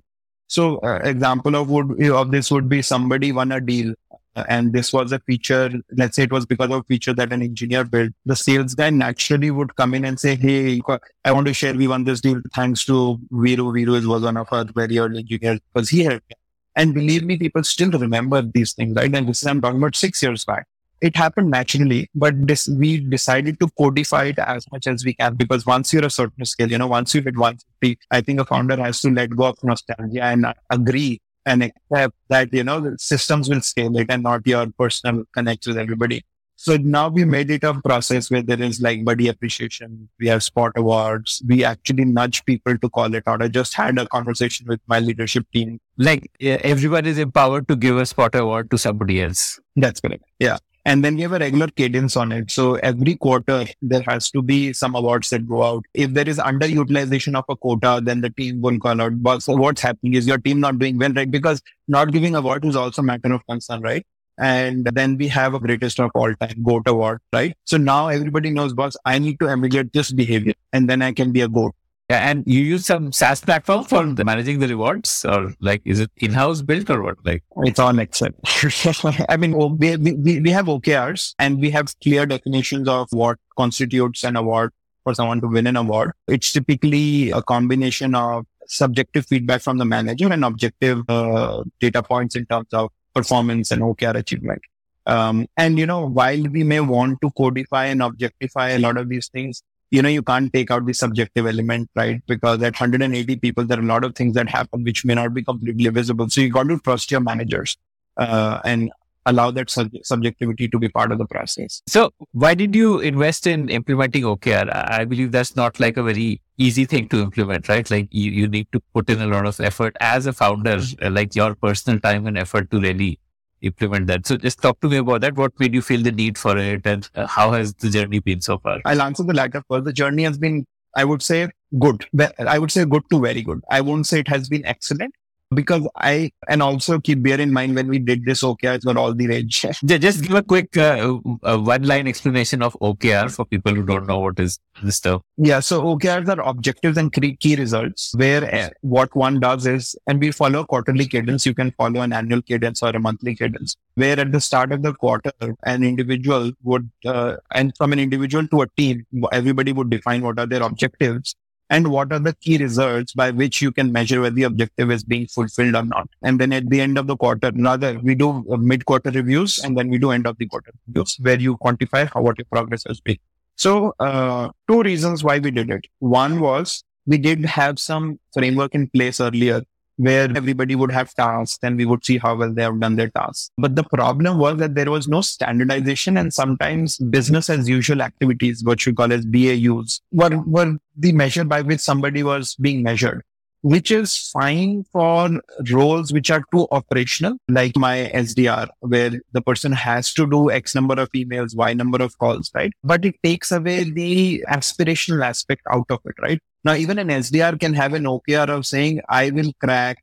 So 0.47 0.77
uh, 0.77 0.99
example 1.03 1.55
of 1.55 1.69
would 1.69 2.03
of 2.05 2.31
this 2.31 2.51
would 2.51 2.69
be 2.69 2.81
somebody 2.81 3.31
won 3.31 3.51
a 3.51 3.61
deal 3.61 3.93
uh, 4.35 4.43
and 4.47 4.73
this 4.73 4.91
was 4.91 5.11
a 5.11 5.19
feature. 5.19 5.71
Let's 5.95 6.15
say 6.15 6.23
it 6.23 6.31
was 6.31 6.45
because 6.45 6.69
of 6.71 6.79
a 6.79 6.83
feature 6.83 7.13
that 7.13 7.31
an 7.33 7.41
engineer 7.41 7.83
built. 7.83 8.11
The 8.25 8.35
sales 8.35 8.75
guy 8.75 8.89
naturally 8.89 9.51
would 9.51 9.75
come 9.75 9.93
in 9.93 10.05
and 10.05 10.19
say, 10.19 10.35
"Hey, 10.35 10.81
I 11.25 11.31
want 11.31 11.47
to 11.47 11.53
share. 11.53 11.73
We 11.73 11.87
won 11.87 12.03
this 12.03 12.21
deal 12.21 12.41
thanks 12.55 12.85
to 12.85 13.19
Viru. 13.31 13.71
Viru 13.73 14.05
was 14.05 14.23
one 14.23 14.37
of 14.37 14.47
our 14.51 14.65
very 14.65 14.97
early 14.99 15.19
engineers 15.19 15.59
because 15.73 15.89
he 15.89 16.03
helped." 16.03 16.33
And 16.75 16.93
believe 16.93 17.23
me, 17.23 17.37
people 17.37 17.63
still 17.63 17.91
remember 17.91 18.41
these 18.41 18.73
things, 18.73 18.95
right? 18.95 19.13
And 19.13 19.27
this 19.27 19.41
is 19.41 19.47
I'm 19.47 19.61
talking 19.61 19.77
about 19.77 19.95
six 19.95 20.23
years 20.23 20.43
back 20.45 20.67
it 21.01 21.15
happened 21.15 21.51
naturally, 21.51 22.09
but 22.15 22.47
this, 22.47 22.67
we 22.67 22.99
decided 22.99 23.59
to 23.59 23.67
codify 23.77 24.25
it 24.25 24.39
as 24.39 24.65
much 24.71 24.87
as 24.87 25.03
we 25.03 25.13
can 25.13 25.35
because 25.35 25.65
once 25.65 25.91
you're 25.91 26.05
a 26.05 26.09
certain 26.09 26.45
scale, 26.45 26.71
you 26.71 26.77
know, 26.77 26.87
once 26.87 27.13
you 27.13 27.21
hit 27.21 27.37
150, 27.37 27.99
I 28.11 28.21
think 28.21 28.39
a 28.39 28.45
founder 28.45 28.77
has 28.77 29.01
to 29.01 29.09
let 29.09 29.35
go 29.35 29.45
of 29.45 29.57
nostalgia 29.63 30.23
and 30.23 30.45
agree 30.69 31.21
and 31.45 31.63
accept 31.63 32.15
that, 32.29 32.53
you 32.53 32.63
know, 32.63 32.79
the 32.79 32.97
systems 32.97 33.49
will 33.49 33.61
scale 33.61 33.97
it 33.97 34.07
and 34.09 34.23
not 34.23 34.47
your 34.47 34.67
personal 34.77 35.25
connect 35.33 35.67
with 35.67 35.77
everybody. 35.77 36.23
So 36.55 36.77
now 36.77 37.09
we 37.09 37.25
made 37.25 37.51
it 37.51 37.65
a 37.65 37.73
process 37.73 38.31
where 38.31 38.41
there 38.41 38.61
is 38.61 38.79
like 38.79 39.03
buddy 39.03 39.27
appreciation. 39.27 40.07
We 40.19 40.27
have 40.27 40.43
spot 40.43 40.71
awards. 40.77 41.43
We 41.45 41.65
actually 41.65 42.05
nudge 42.05 42.45
people 42.45 42.77
to 42.77 42.89
call 42.89 43.13
it 43.13 43.23
out. 43.27 43.41
I 43.41 43.49
just 43.49 43.73
had 43.73 43.97
a 43.97 44.07
conversation 44.07 44.67
with 44.69 44.79
my 44.87 44.99
leadership 44.99 45.45
team. 45.51 45.81
Like 45.97 46.31
everyone 46.39 47.05
is 47.05 47.17
empowered 47.17 47.67
to 47.67 47.75
give 47.75 47.97
a 47.97 48.05
spot 48.05 48.35
award 48.35 48.71
to 48.71 48.77
somebody 48.77 49.21
else. 49.21 49.59
That's 49.75 49.99
correct. 49.99 50.23
Yeah. 50.39 50.59
And 50.85 51.03
then 51.03 51.15
we 51.15 51.21
have 51.21 51.31
a 51.31 51.39
regular 51.39 51.67
cadence 51.67 52.17
on 52.17 52.33
it. 52.33 52.51
So 52.51 52.75
every 52.75 53.15
quarter, 53.15 53.65
there 53.81 54.01
has 54.01 54.29
to 54.31 54.41
be 54.41 54.73
some 54.73 54.95
awards 54.95 55.29
that 55.29 55.47
go 55.47 55.63
out. 55.63 55.85
If 55.93 56.13
there 56.13 56.27
is 56.27 56.39
underutilization 56.39 57.35
of 57.35 57.45
a 57.47 57.55
quota, 57.55 58.01
then 58.03 58.19
the 58.19 58.29
team 58.29 58.61
will 58.61 58.77
call 58.79 59.01
out. 59.01 59.23
But 59.23 59.43
so 59.43 59.55
what's 59.55 59.81
happening 59.81 60.13
is 60.15 60.27
your 60.27 60.39
team 60.39 60.59
not 60.59 60.79
doing 60.79 60.97
well, 60.97 61.13
right? 61.13 61.31
Because 61.31 61.61
not 61.87 62.11
giving 62.11 62.35
award 62.35 62.65
is 62.65 62.75
also 62.75 63.01
a 63.01 63.05
matter 63.05 63.31
of 63.33 63.45
concern, 63.47 63.81
right? 63.81 64.05
And 64.37 64.85
then 64.85 65.15
we 65.17 65.27
have 65.29 65.53
a 65.53 65.59
greatest 65.59 65.99
of 65.99 66.11
all 66.15 66.33
time 66.35 66.63
GOAT 66.63 66.87
award, 66.87 67.19
right? 67.31 67.55
So 67.65 67.77
now 67.77 68.07
everybody 68.09 68.49
knows, 68.49 68.73
boss, 68.73 68.97
I 69.05 69.19
need 69.19 69.39
to 69.39 69.47
emulate 69.47 69.93
this 69.93 70.11
behavior 70.11 70.53
and 70.73 70.89
then 70.89 71.01
I 71.01 71.13
can 71.13 71.31
be 71.31 71.41
a 71.41 71.47
GOAT. 71.47 71.73
And 72.15 72.43
you 72.45 72.61
use 72.61 72.85
some 72.85 73.11
SaaS 73.11 73.41
platform 73.41 73.85
for 73.85 74.05
managing 74.05 74.59
the 74.59 74.67
rewards, 74.67 75.25
or 75.25 75.53
like 75.59 75.81
is 75.85 75.99
it 75.99 76.11
in-house 76.17 76.61
built 76.61 76.89
or 76.89 77.01
what? 77.01 77.17
Like 77.25 77.43
it's 77.57 77.79
all 77.79 77.97
Excel. 77.99 78.29
I 79.29 79.37
mean, 79.37 79.57
we, 79.77 79.97
we 79.97 80.39
we 80.39 80.49
have 80.49 80.65
OKRs 80.65 81.35
and 81.39 81.59
we 81.59 81.69
have 81.71 81.93
clear 82.01 82.25
definitions 82.25 82.87
of 82.87 83.07
what 83.11 83.37
constitutes 83.57 84.23
an 84.23 84.35
award 84.35 84.71
for 85.03 85.13
someone 85.13 85.41
to 85.41 85.47
win 85.47 85.67
an 85.67 85.75
award. 85.75 86.11
It's 86.27 86.51
typically 86.51 87.31
a 87.31 87.41
combination 87.41 88.15
of 88.15 88.45
subjective 88.67 89.25
feedback 89.25 89.61
from 89.61 89.77
the 89.77 89.85
manager 89.85 90.31
and 90.31 90.45
objective 90.45 91.03
uh, 91.09 91.63
data 91.79 92.01
points 92.01 92.35
in 92.35 92.45
terms 92.45 92.67
of 92.73 92.89
performance 93.13 93.71
and 93.71 93.81
OKR 93.81 94.15
achievement. 94.15 94.61
Um, 95.05 95.47
and 95.57 95.77
you 95.77 95.85
know, 95.85 96.07
while 96.07 96.41
we 96.43 96.63
may 96.63 96.79
want 96.79 97.19
to 97.21 97.31
codify 97.31 97.85
and 97.87 98.01
objectify 98.01 98.69
a 98.69 98.79
lot 98.79 98.97
of 98.97 99.09
these 99.09 99.27
things, 99.27 99.61
you 99.93 100.01
know, 100.01 100.09
you 100.09 100.23
can't 100.23 100.51
take 100.51 100.71
out 100.71 100.87
the 100.87 100.93
subjective 100.93 101.45
element, 101.45 101.87
right? 101.95 102.19
Because 102.25 102.63
at 102.63 102.73
180 102.73 103.35
people, 103.35 103.63
there 103.63 103.77
are 103.77 103.81
a 103.81 103.85
lot 103.85 104.03
of 104.03 104.15
things 104.15 104.33
that 104.33 104.49
happen 104.49 104.83
which 104.83 105.05
may 105.05 105.13
not 105.13 105.35
be 105.35 105.43
completely 105.43 105.87
visible. 105.89 106.27
So 106.29 106.41
you 106.41 106.49
got 106.49 106.67
to 106.69 106.79
trust 106.79 107.11
your 107.11 107.21
managers. 107.21 107.77
Uh, 108.17 108.59
and 108.63 108.91
allow 109.25 109.51
that 109.51 109.69
sub- 109.69 109.95
subjectivity 110.03 110.67
to 110.67 110.79
be 110.79 110.89
part 110.89 111.11
of 111.11 111.17
the 111.17 111.25
process. 111.25 111.81
So 111.87 112.11
why 112.31 112.55
did 112.55 112.75
you 112.75 112.99
invest 112.99 113.47
in 113.47 113.69
implementing 113.69 114.23
OKR? 114.23 114.69
I 114.91 115.05
believe 115.05 115.31
that's 115.31 115.55
not 115.55 115.79
like 115.79 115.97
a 115.97 116.03
very 116.03 116.41
easy 116.57 116.85
thing 116.85 117.07
to 117.09 117.21
implement, 117.21 117.69
right? 117.69 117.89
Like 117.89 118.07
you, 118.11 118.31
you 118.31 118.47
need 118.47 118.67
to 118.71 118.81
put 118.93 119.09
in 119.09 119.21
a 119.21 119.27
lot 119.27 119.45
of 119.45 119.59
effort 119.59 119.95
as 119.99 120.25
a 120.25 120.33
founder, 120.33 120.79
uh, 121.01 121.09
like 121.09 121.35
your 121.35 121.55
personal 121.55 121.99
time 121.99 122.27
and 122.27 122.37
effort 122.37 122.69
to 122.71 122.79
really 122.79 123.19
implement 123.63 124.07
that. 124.07 124.27
So 124.27 124.37
just 124.37 124.61
talk 124.61 124.79
to 124.81 124.89
me 124.89 124.97
about 124.97 125.21
that. 125.21 125.35
What 125.35 125.59
made 125.59 125.73
you 125.73 125.81
feel 125.81 126.01
the 126.01 126.11
need 126.11 126.37
for 126.37 126.57
it 126.57 126.85
and 126.85 127.09
uh, 127.15 127.27
how 127.27 127.51
has 127.51 127.73
the 127.73 127.89
journey 127.89 128.19
been 128.19 128.41
so 128.41 128.59
far? 128.59 128.79
I'll 128.85 129.01
answer 129.01 129.23
the 129.23 129.33
latter 129.33 129.63
first. 129.67 129.85
The 129.85 129.93
journey 129.93 130.23
has 130.23 130.37
been, 130.37 130.65
I 130.95 131.05
would 131.05 131.21
say, 131.21 131.49
good. 131.79 132.05
I 132.39 132.59
would 132.59 132.71
say 132.71 132.85
good 132.85 133.03
to 133.11 133.19
very 133.19 133.41
good. 133.41 133.61
I 133.69 133.81
won't 133.81 134.05
say 134.05 134.19
it 134.19 134.27
has 134.27 134.49
been 134.49 134.65
excellent 134.65 135.15
because 135.53 135.87
I, 135.95 136.31
and 136.47 136.61
also 136.61 136.99
keep 136.99 137.23
bear 137.23 137.39
in 137.39 137.53
mind 137.53 137.75
when 137.75 137.87
we 137.87 137.99
did 137.99 138.25
this 138.25 138.43
OKRs 138.43 138.85
were 138.85 138.97
all 138.97 139.13
the 139.13 139.27
rage. 139.27 139.65
Just 139.85 140.23
give 140.23 140.33
a 140.33 140.43
quick 140.43 140.75
uh, 140.77 141.17
uh, 141.43 141.57
one 141.57 141.83
line 141.83 142.07
explanation 142.07 142.61
of 142.61 142.77
OKR 142.81 143.33
for 143.33 143.45
people 143.45 143.73
who 143.73 143.85
don't 143.85 144.07
know 144.07 144.19
what 144.19 144.39
is 144.39 144.59
this 144.81 144.97
stuff. 144.97 145.21
Yeah. 145.37 145.59
So 145.59 145.81
OKRs 145.81 146.27
are 146.29 146.41
objectives 146.41 146.97
and 146.97 147.11
key 147.13 147.55
results 147.55 148.13
where 148.15 148.43
uh, 148.53 148.69
what 148.81 149.15
one 149.15 149.39
does 149.39 149.65
is, 149.65 149.95
and 150.07 150.19
we 150.19 150.31
follow 150.31 150.61
a 150.61 150.65
quarterly 150.65 151.07
cadence. 151.07 151.45
You 151.45 151.53
can 151.53 151.71
follow 151.71 152.01
an 152.01 152.13
annual 152.13 152.41
cadence 152.41 152.81
or 152.83 152.89
a 152.89 152.99
monthly 152.99 153.35
cadence 153.35 153.75
where 153.95 154.19
at 154.19 154.31
the 154.31 154.41
start 154.41 154.71
of 154.71 154.81
the 154.81 154.93
quarter, 154.93 155.31
an 155.63 155.83
individual 155.83 156.51
would, 156.63 156.89
uh, 157.05 157.35
and 157.53 157.75
from 157.77 157.93
an 157.93 157.99
individual 157.99 158.47
to 158.47 158.61
a 158.61 158.67
team, 158.75 159.05
everybody 159.31 159.71
would 159.71 159.89
define 159.89 160.21
what 160.21 160.39
are 160.39 160.47
their 160.47 160.63
objectives 160.63 161.35
and 161.73 161.87
what 161.87 162.13
are 162.13 162.19
the 162.19 162.35
key 162.35 162.57
results 162.57 163.13
by 163.13 163.31
which 163.31 163.59
you 163.59 163.71
can 163.71 163.91
measure 163.91 164.21
whether 164.21 164.35
the 164.35 164.43
objective 164.43 164.91
is 164.91 165.03
being 165.03 165.25
fulfilled 165.25 165.75
or 165.75 165.83
not. 165.83 166.07
And 166.21 166.39
then 166.39 166.53
at 166.53 166.69
the 166.69 166.79
end 166.79 166.99
of 166.99 167.07
the 167.07 167.17
quarter, 167.17 167.51
rather, 167.55 167.99
we 167.99 168.13
do 168.13 168.43
mid 168.59 168.85
quarter 168.85 169.09
reviews 169.09 169.59
and 169.63 169.75
then 169.75 169.89
we 169.89 169.97
do 169.97 170.11
end 170.11 170.27
of 170.27 170.37
the 170.37 170.47
quarter 170.47 170.71
reviews 170.87 171.17
where 171.19 171.39
you 171.39 171.57
quantify 171.57 172.07
how 172.13 172.21
what 172.21 172.37
your 172.37 172.45
progress 172.51 172.83
has 172.87 173.01
been. 173.01 173.17
So, 173.55 173.95
uh, 173.99 174.49
two 174.67 174.83
reasons 174.83 175.23
why 175.23 175.39
we 175.39 175.49
did 175.49 175.71
it. 175.71 175.87
One 175.99 176.39
was 176.39 176.83
we 177.07 177.17
did 177.17 177.43
have 177.45 177.79
some 177.79 178.19
framework 178.33 178.75
in 178.75 178.87
place 178.89 179.19
earlier 179.19 179.63
where 179.97 180.29
everybody 180.35 180.75
would 180.75 180.91
have 180.91 181.13
tasks 181.13 181.59
and 181.63 181.77
we 181.77 181.85
would 181.85 182.03
see 182.03 182.17
how 182.17 182.35
well 182.35 182.53
they 182.53 182.63
have 182.63 182.79
done 182.79 182.95
their 182.95 183.09
tasks. 183.09 183.51
But 183.57 183.75
the 183.75 183.83
problem 183.83 184.37
was 184.37 184.57
that 184.57 184.75
there 184.75 184.91
was 184.91 185.07
no 185.07 185.21
standardization 185.21 186.17
and 186.17 186.33
sometimes 186.33 186.97
business 186.97 187.49
as 187.49 187.69
usual 187.69 188.01
activities, 188.01 188.63
what 188.63 188.85
you 188.85 188.93
call 188.93 189.13
as 189.13 189.25
BAUs, 189.25 190.01
were, 190.11 190.41
were 190.45 190.77
the 190.97 191.11
measure 191.11 191.43
by 191.43 191.61
which 191.61 191.79
somebody 191.79 192.23
was 192.23 192.55
being 192.55 192.83
measured 192.83 193.23
which 193.63 193.91
is 193.91 194.29
fine 194.33 194.83
for 194.91 195.29
roles 195.71 196.11
which 196.11 196.29
are 196.29 196.43
too 196.53 196.67
operational, 196.71 197.37
like 197.47 197.75
my 197.77 198.11
SDR, 198.13 198.67
where 198.81 199.21
the 199.31 199.41
person 199.41 199.71
has 199.71 200.13
to 200.13 200.29
do 200.29 200.51
X 200.51 200.75
number 200.75 200.99
of 200.99 201.09
emails, 201.13 201.55
Y 201.55 201.73
number 201.73 202.03
of 202.03 202.17
calls, 202.17 202.51
right? 202.53 202.73
But 202.83 203.05
it 203.05 203.15
takes 203.23 203.51
away 203.53 203.85
the 203.85 204.43
aspirational 204.49 205.25
aspect 205.25 205.61
out 205.71 205.85
of 205.89 205.99
it, 206.05 206.15
right? 206.21 206.39
Now, 206.65 206.75
even 206.75 206.99
an 206.99 207.07
SDR 207.07 207.57
can 207.57 207.73
have 207.73 207.93
an 207.93 208.03
OKR 208.03 208.49
of 208.49 208.65
saying, 208.65 208.99
I 209.07 209.29
will 209.29 209.51
crack 209.61 209.97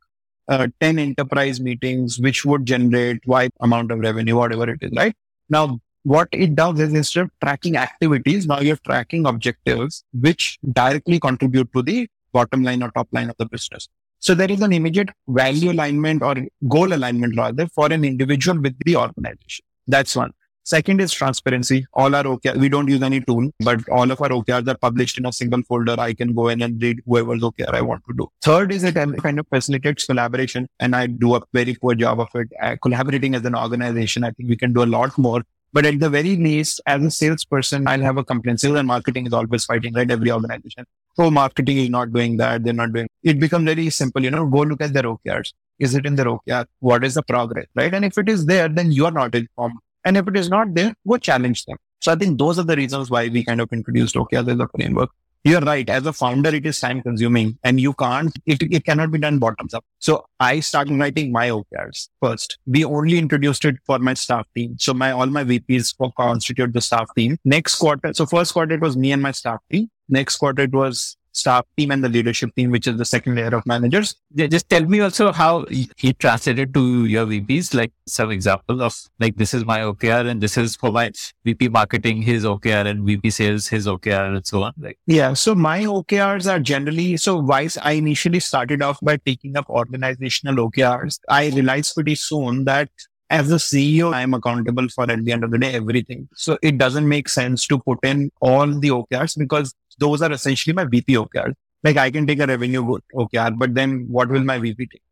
uh, 0.49 0.69
10 0.81 0.99
enterprise 0.99 1.61
meetings, 1.61 2.19
which 2.19 2.47
would 2.47 2.65
generate 2.65 3.27
Y 3.27 3.51
amount 3.61 3.93
of 3.93 3.99
revenue, 3.99 4.37
whatever 4.37 4.71
it 4.71 4.79
is, 4.81 4.91
right? 4.97 5.15
Now, 5.51 5.81
what 6.03 6.29
it 6.33 6.55
does 6.55 6.81
is 6.81 6.95
instead 6.95 7.25
of 7.25 7.31
tracking 7.43 7.77
activities, 7.77 8.47
now 8.47 8.61
you're 8.61 8.77
tracking 8.77 9.27
objectives, 9.27 10.03
which 10.19 10.59
directly 10.73 11.21
contribute 11.21 11.71
to 11.75 11.83
the 11.83 12.09
bottom 12.33 12.63
line 12.63 12.83
or 12.83 12.91
top 12.91 13.09
line 13.13 13.31
of 13.31 13.37
the 13.39 13.47
business. 13.47 13.89
So 14.19 14.35
there 14.35 14.51
is 14.51 14.61
an 14.61 14.73
immediate 14.73 15.09
value 15.29 15.73
alignment 15.73 16.23
or 16.23 16.35
goal 16.69 16.93
alignment 16.93 17.39
rather 17.39 17.67
for 17.69 17.91
an 17.91 18.05
individual 18.05 18.61
with 18.61 18.77
the 18.85 18.97
organization. 18.97 19.65
That's 19.87 20.15
one. 20.15 20.33
Second 20.65 21.01
is 21.01 21.11
transparency. 21.11 21.87
All 21.95 22.15
our 22.15 22.25
OKR, 22.25 22.57
we 22.59 22.69
don't 22.69 22.87
use 22.87 23.03
any 23.03 23.23
tool, 23.23 23.51
but 23.61 23.81
all 23.89 24.11
of 24.11 24.21
our 24.21 24.29
OKRs 24.29 24.69
are 24.69 24.77
published 24.77 25.17
in 25.19 25.25
a 25.25 25.33
single 25.33 25.63
folder. 25.63 25.97
I 25.99 26.13
can 26.13 26.35
go 26.35 26.49
in 26.49 26.61
and 26.61 26.81
read 26.83 27.01
whoever's 27.07 27.41
OKR 27.41 27.73
I 27.73 27.81
want 27.81 28.03
to 28.09 28.15
do. 28.17 28.29
Third 28.43 28.73
is 28.73 28.85
it 28.85 28.95
kind 28.95 29.41
of 29.41 29.47
facilitates 29.49 30.05
collaboration 30.05 30.69
and 30.79 30.95
I 30.95 31.07
do 31.07 31.35
a 31.35 31.41
very 31.55 31.75
poor 31.75 31.95
job 31.95 32.21
of 32.21 32.29
it. 32.35 32.49
Uh, 32.63 32.77
collaborating 32.83 33.35
as 33.35 33.45
an 33.47 33.57
organization, 33.57 34.23
I 34.23 34.33
think 34.33 34.51
we 34.51 34.57
can 34.57 34.75
do 34.75 34.83
a 34.83 34.91
lot 34.99 35.17
more. 35.17 35.43
But 35.73 35.87
at 35.87 35.99
the 35.99 36.11
very 36.11 36.37
least, 36.37 36.81
as 36.87 37.03
a 37.03 37.11
salesperson, 37.11 37.89
I'll 37.89 38.01
have 38.01 38.19
a 38.19 38.25
complaint. 38.25 38.61
Sales 38.61 38.77
and 38.77 38.89
marketing 38.89 39.27
is 39.27 39.33
always 39.33 39.65
fighting, 39.65 39.95
right? 39.95 40.11
Every 40.11 40.31
organization 40.31 40.85
oh, 41.21 41.31
marketing 41.31 41.79
is 41.79 41.91
not 41.91 42.13
doing 42.13 42.37
that. 42.39 42.65
They're 42.65 42.73
not 42.73 42.93
doing 42.93 43.09
it. 43.23 43.39
Becomes 43.39 43.65
very 43.65 43.91
simple. 43.91 44.23
You 44.23 44.31
know, 44.31 44.47
go 44.47 44.61
look 44.61 44.81
at 44.81 44.93
their 44.93 45.05
OKRs. 45.05 45.53
Is 45.79 45.95
it 45.95 46.07
in 46.07 46.17
their 46.17 46.27
OKR? 46.27 46.67
What 46.81 47.05
is 47.05 47.15
the 47.15 47.23
progress? 47.23 47.67
Right. 47.75 47.93
And 47.93 48.05
if 48.05 48.19
it 48.19 48.29
is 48.29 48.47
there, 48.47 48.69
then 48.69 48.93
you 48.93 49.07
are 49.07 49.13
not 49.13 49.35
informed. 49.35 49.77
And 50.05 50.17
if 50.17 50.27
it 50.29 50.37
is 50.37 50.49
not 50.49 50.75
there, 50.75 50.95
go 51.07 51.19
challenge 51.19 51.65
them. 51.67 51.77
So 52.01 52.13
I 52.13 52.15
think 52.15 52.39
those 52.39 52.59
are 52.59 52.63
the 52.65 52.77
reasons 52.77 53.11
why 53.11 53.29
we 53.29 53.45
kind 53.45 53.61
of 53.61 53.73
introduced 53.73 54.15
OKR 54.15 54.49
as 54.49 54.59
a 54.59 54.69
framework. 54.69 55.11
You're 55.43 55.63
right. 55.63 55.89
As 55.89 56.05
a 56.05 56.13
founder, 56.13 56.55
it 56.55 56.67
is 56.67 56.79
time 56.81 57.01
consuming 57.03 57.59
and 57.65 57.81
you 57.81 57.95
can't, 57.95 58.31
it, 58.45 58.63
it 58.63 58.85
cannot 58.85 59.11
be 59.11 59.19
done 59.19 59.39
bottoms 59.39 59.73
up. 59.73 59.85
So 59.99 60.27
I 60.39 60.61
started 60.61 60.99
writing 60.99 61.33
my 61.33 61.49
OKRs 61.49 62.09
first. 62.21 62.59
We 62.67 62.85
only 62.85 63.17
introduced 63.17 63.65
it 63.65 63.77
for 63.87 63.99
my 63.99 64.13
staff 64.13 64.47
team. 64.55 64.77
So 64.79 64.93
my, 64.93 65.13
all 65.13 65.27
my 65.27 65.45
VPs 65.45 65.95
constitute 66.15 66.75
the 66.75 66.83
staff 66.83 67.09
team. 67.17 67.39
Next 67.45 67.77
quarter. 67.77 68.13
So 68.13 68.27
first 68.27 68.53
quarter, 68.53 68.75
it 68.75 68.83
was 68.83 68.99
me 68.99 69.13
and 69.13 69.23
my 69.23 69.31
staff 69.31 69.61
team. 69.73 69.91
Next 70.11 70.37
quarter, 70.37 70.65
it 70.65 70.73
was 70.73 71.17
staff 71.33 71.65
team 71.77 71.91
and 71.91 72.03
the 72.03 72.09
leadership 72.09 72.55
team, 72.55 72.71
which 72.71 72.87
is 72.87 72.97
the 72.97 73.05
second 73.05 73.37
layer 73.37 73.55
of 73.55 73.65
managers. 73.67 74.17
Just 74.35 74.69
tell 74.69 74.85
me 74.85 75.01
also 75.01 75.33
how 75.33 75.65
he 75.97 76.13
translated 76.15 76.75
to 76.75 77.05
your 77.05 77.27
VPs, 77.27 77.75
like 77.75 77.93
some 78.07 78.31
example 78.31 78.83
of 78.83 78.97
like, 79.19 79.37
this 79.37 79.55
is 79.55 79.65
my 79.65 79.81
OKR 79.81 80.29
and 80.29 80.41
this 80.41 80.57
is 80.57 80.77
for 80.77 80.91
my 80.91 81.13
VP 81.45 81.69
marketing, 81.69 82.23
his 82.23 82.45
OKR 82.45 82.87
and 82.87 83.05
VP 83.05 83.31
sales, 83.31 83.69
his 83.69 83.87
OKR 83.87 84.37
and 84.37 84.47
so 84.47 84.63
on. 84.63 84.73
Like, 84.79 84.99
yeah. 85.07 85.33
So 85.35 85.55
my 85.55 85.81
OKRs 85.83 86.51
are 86.51 86.61
generally, 86.61 87.17
so 87.17 87.39
Wise, 87.39 87.79
I 87.79 87.93
initially 87.93 88.41
started 88.41 88.83
off 88.83 88.99
by 89.03 89.17
taking 89.19 89.57
up 89.57 89.69
organizational 89.69 90.71
OKRs. 90.71 91.21
I 91.29 91.49
realized 91.49 91.95
pretty 91.95 92.15
soon 92.15 92.65
that 92.65 92.89
as 93.31 93.51
a 93.53 93.57
CEO, 93.57 94.13
I'm 94.13 94.35
accountable 94.35 94.89
for 94.89 95.09
at 95.09 95.25
the 95.25 95.31
end 95.31 95.45
of 95.45 95.53
the 95.53 95.59
day 95.59 95.73
everything. 95.75 96.29
So 96.35 96.59
it 96.63 96.79
doesn't 96.79 97.09
make 97.09 97.29
sense 97.29 97.65
to 97.69 97.79
put 97.79 98.01
in 98.03 98.33
all 98.41 98.67
the 98.67 98.89
OKRs 98.89 99.39
because 99.39 99.73
those 100.01 100.23
are 100.23 100.33
essentially 100.33 100.75
my 100.75 100.85
VP 100.85 101.15
OKRs. 101.15 101.55
Like 101.85 101.97
I 101.97 102.11
can 102.11 102.27
take 102.27 102.41
a 102.41 102.47
revenue 102.47 102.99
OKR, 103.15 103.57
but 103.59 103.75
then 103.75 104.07
what 104.09 104.29
will 104.29 104.45
my 104.45 104.59
VP 104.59 104.87
take? 104.87 105.03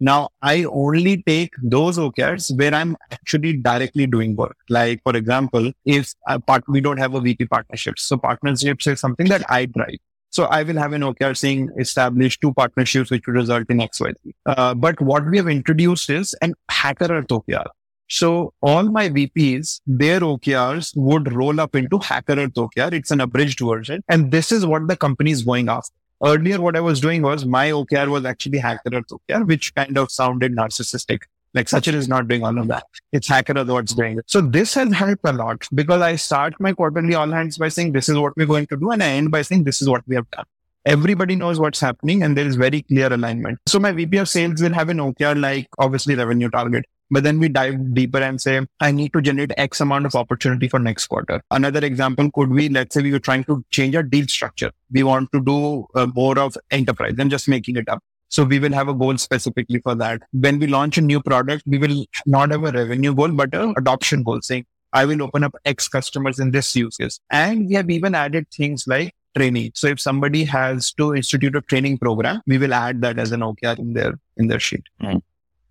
Now 0.00 0.30
I 0.40 0.64
only 0.64 1.22
take 1.22 1.52
those 1.62 1.98
OKRs 1.98 2.56
where 2.58 2.74
I'm 2.74 2.96
actually 3.10 3.58
directly 3.58 4.06
doing 4.06 4.34
work. 4.34 4.56
Like 4.68 5.02
for 5.02 5.14
example, 5.14 5.72
if 5.84 6.14
part, 6.46 6.64
we 6.68 6.80
don't 6.80 6.98
have 6.98 7.14
a 7.14 7.20
VP 7.20 7.46
partnership, 7.46 7.98
so 7.98 8.16
partnerships 8.16 8.86
is 8.86 9.00
something 9.00 9.28
that 9.28 9.44
I 9.50 9.66
drive. 9.66 9.98
So 10.30 10.44
I 10.44 10.62
will 10.62 10.76
have 10.76 10.92
an 10.92 11.02
OKR 11.02 11.36
saying 11.36 11.70
establish 11.76 12.38
two 12.38 12.54
partnerships 12.54 13.10
which 13.10 13.26
will 13.26 13.34
result 13.34 13.68
in 13.68 13.78
XYZ. 13.78 14.14
Uh, 14.46 14.74
but 14.74 15.00
what 15.00 15.28
we 15.28 15.36
have 15.38 15.48
introduced 15.48 16.08
is 16.08 16.34
an 16.40 16.54
HackerEarth 16.70 17.26
OKR. 17.26 17.66
So 18.10 18.52
all 18.60 18.82
my 18.82 19.08
VPs, 19.08 19.82
their 19.86 20.18
OKRs 20.18 20.96
would 20.96 21.32
roll 21.32 21.60
up 21.60 21.76
into 21.76 21.98
HackerEarth 21.98 22.54
OKR. 22.54 22.92
It's 22.92 23.12
an 23.12 23.20
abridged 23.20 23.60
version. 23.60 24.02
And 24.08 24.32
this 24.32 24.50
is 24.50 24.66
what 24.66 24.88
the 24.88 24.96
company 24.96 25.30
is 25.30 25.42
going 25.42 25.68
after. 25.68 25.94
Earlier, 26.22 26.60
what 26.60 26.76
I 26.76 26.80
was 26.80 27.00
doing 27.00 27.22
was 27.22 27.46
my 27.46 27.70
OKR 27.70 28.08
was 28.08 28.24
actually 28.24 28.58
HackerEarth 28.58 29.12
OKR, 29.12 29.46
which 29.46 29.72
kind 29.76 29.96
of 29.96 30.10
sounded 30.10 30.56
narcissistic. 30.56 31.20
Like 31.54 31.66
Sachin 31.66 31.94
is 31.94 32.08
not 32.08 32.26
doing 32.26 32.44
all 32.44 32.58
of 32.58 32.66
that. 32.66 32.84
It's 33.12 33.28
HackerEarth 33.28 33.72
what's 33.72 33.94
doing 33.94 34.18
it. 34.18 34.24
So 34.26 34.40
this 34.40 34.74
has 34.74 34.92
helped 34.92 35.22
a 35.24 35.32
lot 35.32 35.68
because 35.72 36.02
I 36.02 36.16
start 36.16 36.54
my 36.58 36.72
quarterly 36.72 37.14
all 37.14 37.30
hands 37.30 37.58
by 37.58 37.68
saying 37.68 37.92
this 37.92 38.08
is 38.08 38.18
what 38.18 38.36
we're 38.36 38.46
going 38.46 38.66
to 38.66 38.76
do. 38.76 38.90
And 38.90 39.04
I 39.04 39.10
end 39.10 39.30
by 39.30 39.42
saying 39.42 39.62
this 39.62 39.80
is 39.80 39.88
what 39.88 40.02
we 40.08 40.16
have 40.16 40.28
done. 40.32 40.46
Everybody 40.84 41.36
knows 41.36 41.60
what's 41.60 41.78
happening 41.78 42.24
and 42.24 42.36
there 42.36 42.46
is 42.46 42.56
very 42.56 42.82
clear 42.82 43.12
alignment. 43.12 43.60
So 43.68 43.78
my 43.78 43.92
VP 43.92 44.16
of 44.16 44.28
sales 44.28 44.60
will 44.60 44.72
have 44.72 44.88
an 44.88 44.98
OKR 44.98 45.40
like 45.40 45.68
obviously 45.78 46.16
revenue 46.16 46.50
target. 46.50 46.86
But 47.10 47.24
then 47.24 47.38
we 47.38 47.48
dive 47.48 47.94
deeper 47.94 48.18
and 48.18 48.40
say, 48.40 48.60
I 48.78 48.92
need 48.92 49.12
to 49.14 49.20
generate 49.20 49.52
X 49.56 49.80
amount 49.80 50.06
of 50.06 50.14
opportunity 50.14 50.68
for 50.68 50.78
next 50.78 51.06
quarter. 51.08 51.42
Another 51.50 51.84
example 51.84 52.30
could 52.32 52.54
be, 52.54 52.68
let's 52.68 52.94
say 52.94 53.02
we 53.02 53.12
were 53.12 53.18
trying 53.18 53.44
to 53.44 53.64
change 53.70 53.96
our 53.96 54.02
deal 54.02 54.26
structure. 54.26 54.70
We 54.92 55.02
want 55.02 55.32
to 55.32 55.40
do 55.42 55.86
uh, 55.94 56.06
more 56.14 56.38
of 56.38 56.56
enterprise 56.70 57.14
than 57.16 57.28
just 57.28 57.48
making 57.48 57.76
it 57.76 57.88
up. 57.88 58.00
So 58.28 58.44
we 58.44 58.60
will 58.60 58.72
have 58.72 58.86
a 58.86 58.94
goal 58.94 59.18
specifically 59.18 59.80
for 59.80 59.96
that. 59.96 60.22
When 60.32 60.60
we 60.60 60.68
launch 60.68 60.98
a 60.98 61.00
new 61.00 61.20
product, 61.20 61.64
we 61.66 61.78
will 61.78 62.06
not 62.26 62.52
have 62.52 62.62
a 62.62 62.70
revenue 62.70 63.12
goal, 63.12 63.32
but 63.32 63.52
an 63.54 63.74
adoption 63.76 64.22
goal 64.22 64.40
saying, 64.40 64.66
I 64.92 65.04
will 65.04 65.22
open 65.22 65.42
up 65.42 65.54
X 65.64 65.88
customers 65.88 66.38
in 66.38 66.52
this 66.52 66.74
use 66.76 66.96
case. 66.96 67.18
And 67.30 67.66
we 67.66 67.74
have 67.74 67.90
even 67.90 68.14
added 68.14 68.46
things 68.50 68.84
like 68.86 69.14
training. 69.36 69.72
So 69.74 69.88
if 69.88 70.00
somebody 70.00 70.44
has 70.44 70.92
to 70.94 71.14
institute 71.14 71.56
a 71.56 71.60
training 71.60 71.98
program, 71.98 72.40
we 72.46 72.58
will 72.58 72.74
add 72.74 73.00
that 73.02 73.18
as 73.18 73.32
an 73.32 73.40
OKR 73.40 73.78
in 73.78 73.94
their, 73.94 74.14
in 74.36 74.46
their 74.46 74.60
sheet. 74.60 74.84
Mm. 75.02 75.22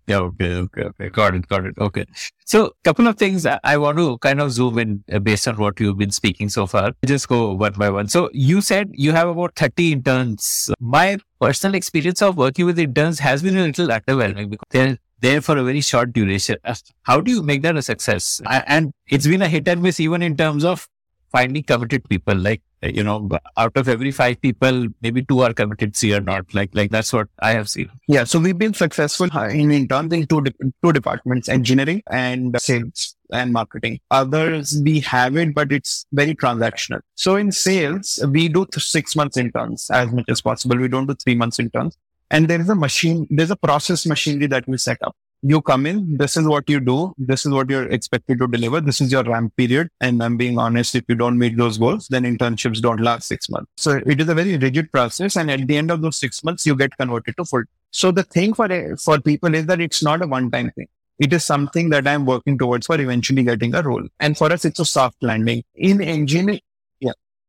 Yeah, 0.06 0.18
okay, 0.18 0.54
okay, 0.54 0.82
okay. 0.82 1.08
Got 1.08 1.34
it, 1.36 1.46
got 1.46 1.64
it. 1.64 1.74
Okay. 1.78 2.04
So, 2.44 2.72
couple 2.82 3.06
of 3.06 3.16
things 3.16 3.46
I, 3.46 3.76
want 3.76 3.98
to 3.98 4.18
kind 4.18 4.40
of 4.40 4.50
zoom 4.50 4.78
in 4.78 5.04
uh, 5.12 5.20
based 5.20 5.46
on 5.46 5.56
what 5.56 5.78
you've 5.78 5.98
been 5.98 6.10
speaking 6.10 6.48
so 6.48 6.66
far. 6.66 6.92
Just 7.06 7.28
go 7.28 7.52
one 7.52 7.74
by 7.74 7.90
one. 7.90 8.08
So, 8.08 8.28
you 8.32 8.60
said 8.60 8.90
you 8.92 9.12
have 9.12 9.28
about 9.28 9.54
30 9.54 9.92
interns. 9.92 10.70
My 10.80 11.18
personal 11.40 11.76
experience 11.76 12.22
of 12.22 12.36
working 12.36 12.66
with 12.66 12.78
interns 12.78 13.20
has 13.20 13.42
been 13.42 13.56
a 13.56 13.62
little 13.66 13.86
underwhelming 13.86 14.50
because 14.50 14.66
they're 14.70 14.98
there 15.20 15.40
for 15.40 15.56
a 15.58 15.62
very 15.62 15.80
short 15.80 16.12
duration. 16.12 16.56
Uh, 16.64 16.74
How 17.02 17.20
do 17.20 17.30
you 17.30 17.42
make 17.42 17.62
that 17.62 17.76
a 17.76 17.82
success? 17.82 18.40
And 18.46 18.92
it's 19.08 19.26
been 19.26 19.42
a 19.42 19.48
hit 19.48 19.68
and 19.68 19.82
miss 19.82 20.00
even 20.00 20.22
in 20.22 20.36
terms 20.36 20.64
of 20.64 20.88
finding 21.30 21.62
committed 21.62 22.08
people. 22.08 22.34
Like, 22.34 22.62
Uh, 22.82 22.88
you 22.88 23.02
know, 23.02 23.28
out 23.56 23.76
of 23.76 23.88
every 23.88 24.10
five 24.10 24.40
people, 24.40 24.86
maybe 25.02 25.22
two 25.22 25.40
are 25.40 25.52
committed, 25.52 25.94
three 25.94 26.14
are 26.14 26.20
not. 26.20 26.54
Like, 26.54 26.70
like 26.72 26.90
that's 26.90 27.12
what 27.12 27.28
I 27.40 27.52
have 27.52 27.68
seen. 27.68 27.90
Yeah, 28.08 28.24
so 28.24 28.38
we've 28.38 28.56
been 28.56 28.74
successful 28.74 29.28
uh, 29.34 29.48
in 29.48 29.70
interns 29.70 30.12
in 30.12 30.26
two, 30.26 30.40
de- 30.42 30.54
two 30.82 30.92
departments, 30.92 31.48
engineering 31.48 32.02
and 32.10 32.58
sales 32.60 33.16
and 33.32 33.52
marketing. 33.52 34.00
Others, 34.10 34.80
we 34.84 35.00
have 35.00 35.36
it, 35.36 35.54
but 35.54 35.72
it's 35.72 36.06
very 36.12 36.34
transactional. 36.34 37.00
So 37.14 37.36
in 37.36 37.52
sales, 37.52 38.18
we 38.28 38.48
do 38.48 38.66
six 38.76 39.14
months 39.14 39.36
interns 39.36 39.90
as 39.90 40.10
much 40.10 40.26
as 40.28 40.40
possible. 40.40 40.78
We 40.78 40.88
don't 40.88 41.06
do 41.06 41.14
three 41.14 41.34
months 41.34 41.58
interns. 41.58 41.96
And 42.30 42.48
there 42.48 42.60
is 42.60 42.68
a 42.68 42.74
machine, 42.74 43.26
there's 43.28 43.50
a 43.50 43.56
process 43.56 44.06
machinery 44.06 44.46
that 44.46 44.66
we 44.66 44.78
set 44.78 44.98
up. 45.02 45.16
You 45.42 45.62
come 45.62 45.86
in, 45.86 46.18
this 46.18 46.36
is 46.36 46.46
what 46.46 46.68
you 46.68 46.80
do, 46.80 47.14
this 47.16 47.46
is 47.46 47.52
what 47.52 47.70
you're 47.70 47.88
expected 47.88 48.38
to 48.40 48.46
deliver, 48.46 48.80
this 48.80 49.00
is 49.00 49.10
your 49.10 49.24
ramp 49.24 49.54
period. 49.56 49.88
And 50.00 50.22
I'm 50.22 50.36
being 50.36 50.58
honest, 50.58 50.94
if 50.94 51.04
you 51.08 51.14
don't 51.14 51.38
meet 51.38 51.56
those 51.56 51.78
goals, 51.78 52.08
then 52.08 52.24
internships 52.24 52.80
don't 52.80 53.00
last 53.00 53.26
six 53.26 53.48
months. 53.48 53.70
So 53.78 54.00
it 54.04 54.20
is 54.20 54.28
a 54.28 54.34
very 54.34 54.58
rigid 54.58 54.92
process. 54.92 55.36
And 55.36 55.50
at 55.50 55.66
the 55.66 55.76
end 55.78 55.90
of 55.90 56.02
those 56.02 56.18
six 56.18 56.44
months, 56.44 56.66
you 56.66 56.76
get 56.76 56.96
converted 56.96 57.36
to 57.38 57.44
full 57.44 57.62
so 57.90 58.12
the 58.12 58.22
thing 58.22 58.54
for 58.54 58.68
for 58.96 59.20
people 59.20 59.54
is 59.54 59.66
that 59.66 59.80
it's 59.80 60.02
not 60.02 60.22
a 60.22 60.26
one 60.26 60.50
time 60.50 60.70
thing. 60.76 60.86
It 61.18 61.32
is 61.32 61.44
something 61.44 61.90
that 61.90 62.06
I'm 62.06 62.24
working 62.24 62.56
towards 62.56 62.86
for 62.86 62.98
eventually 62.98 63.42
getting 63.42 63.74
a 63.74 63.82
role. 63.82 64.06
And 64.20 64.38
for 64.38 64.50
us, 64.52 64.64
it's 64.64 64.78
a 64.78 64.84
soft 64.84 65.22
landing 65.22 65.64
in 65.74 66.00
engineering. 66.00 66.60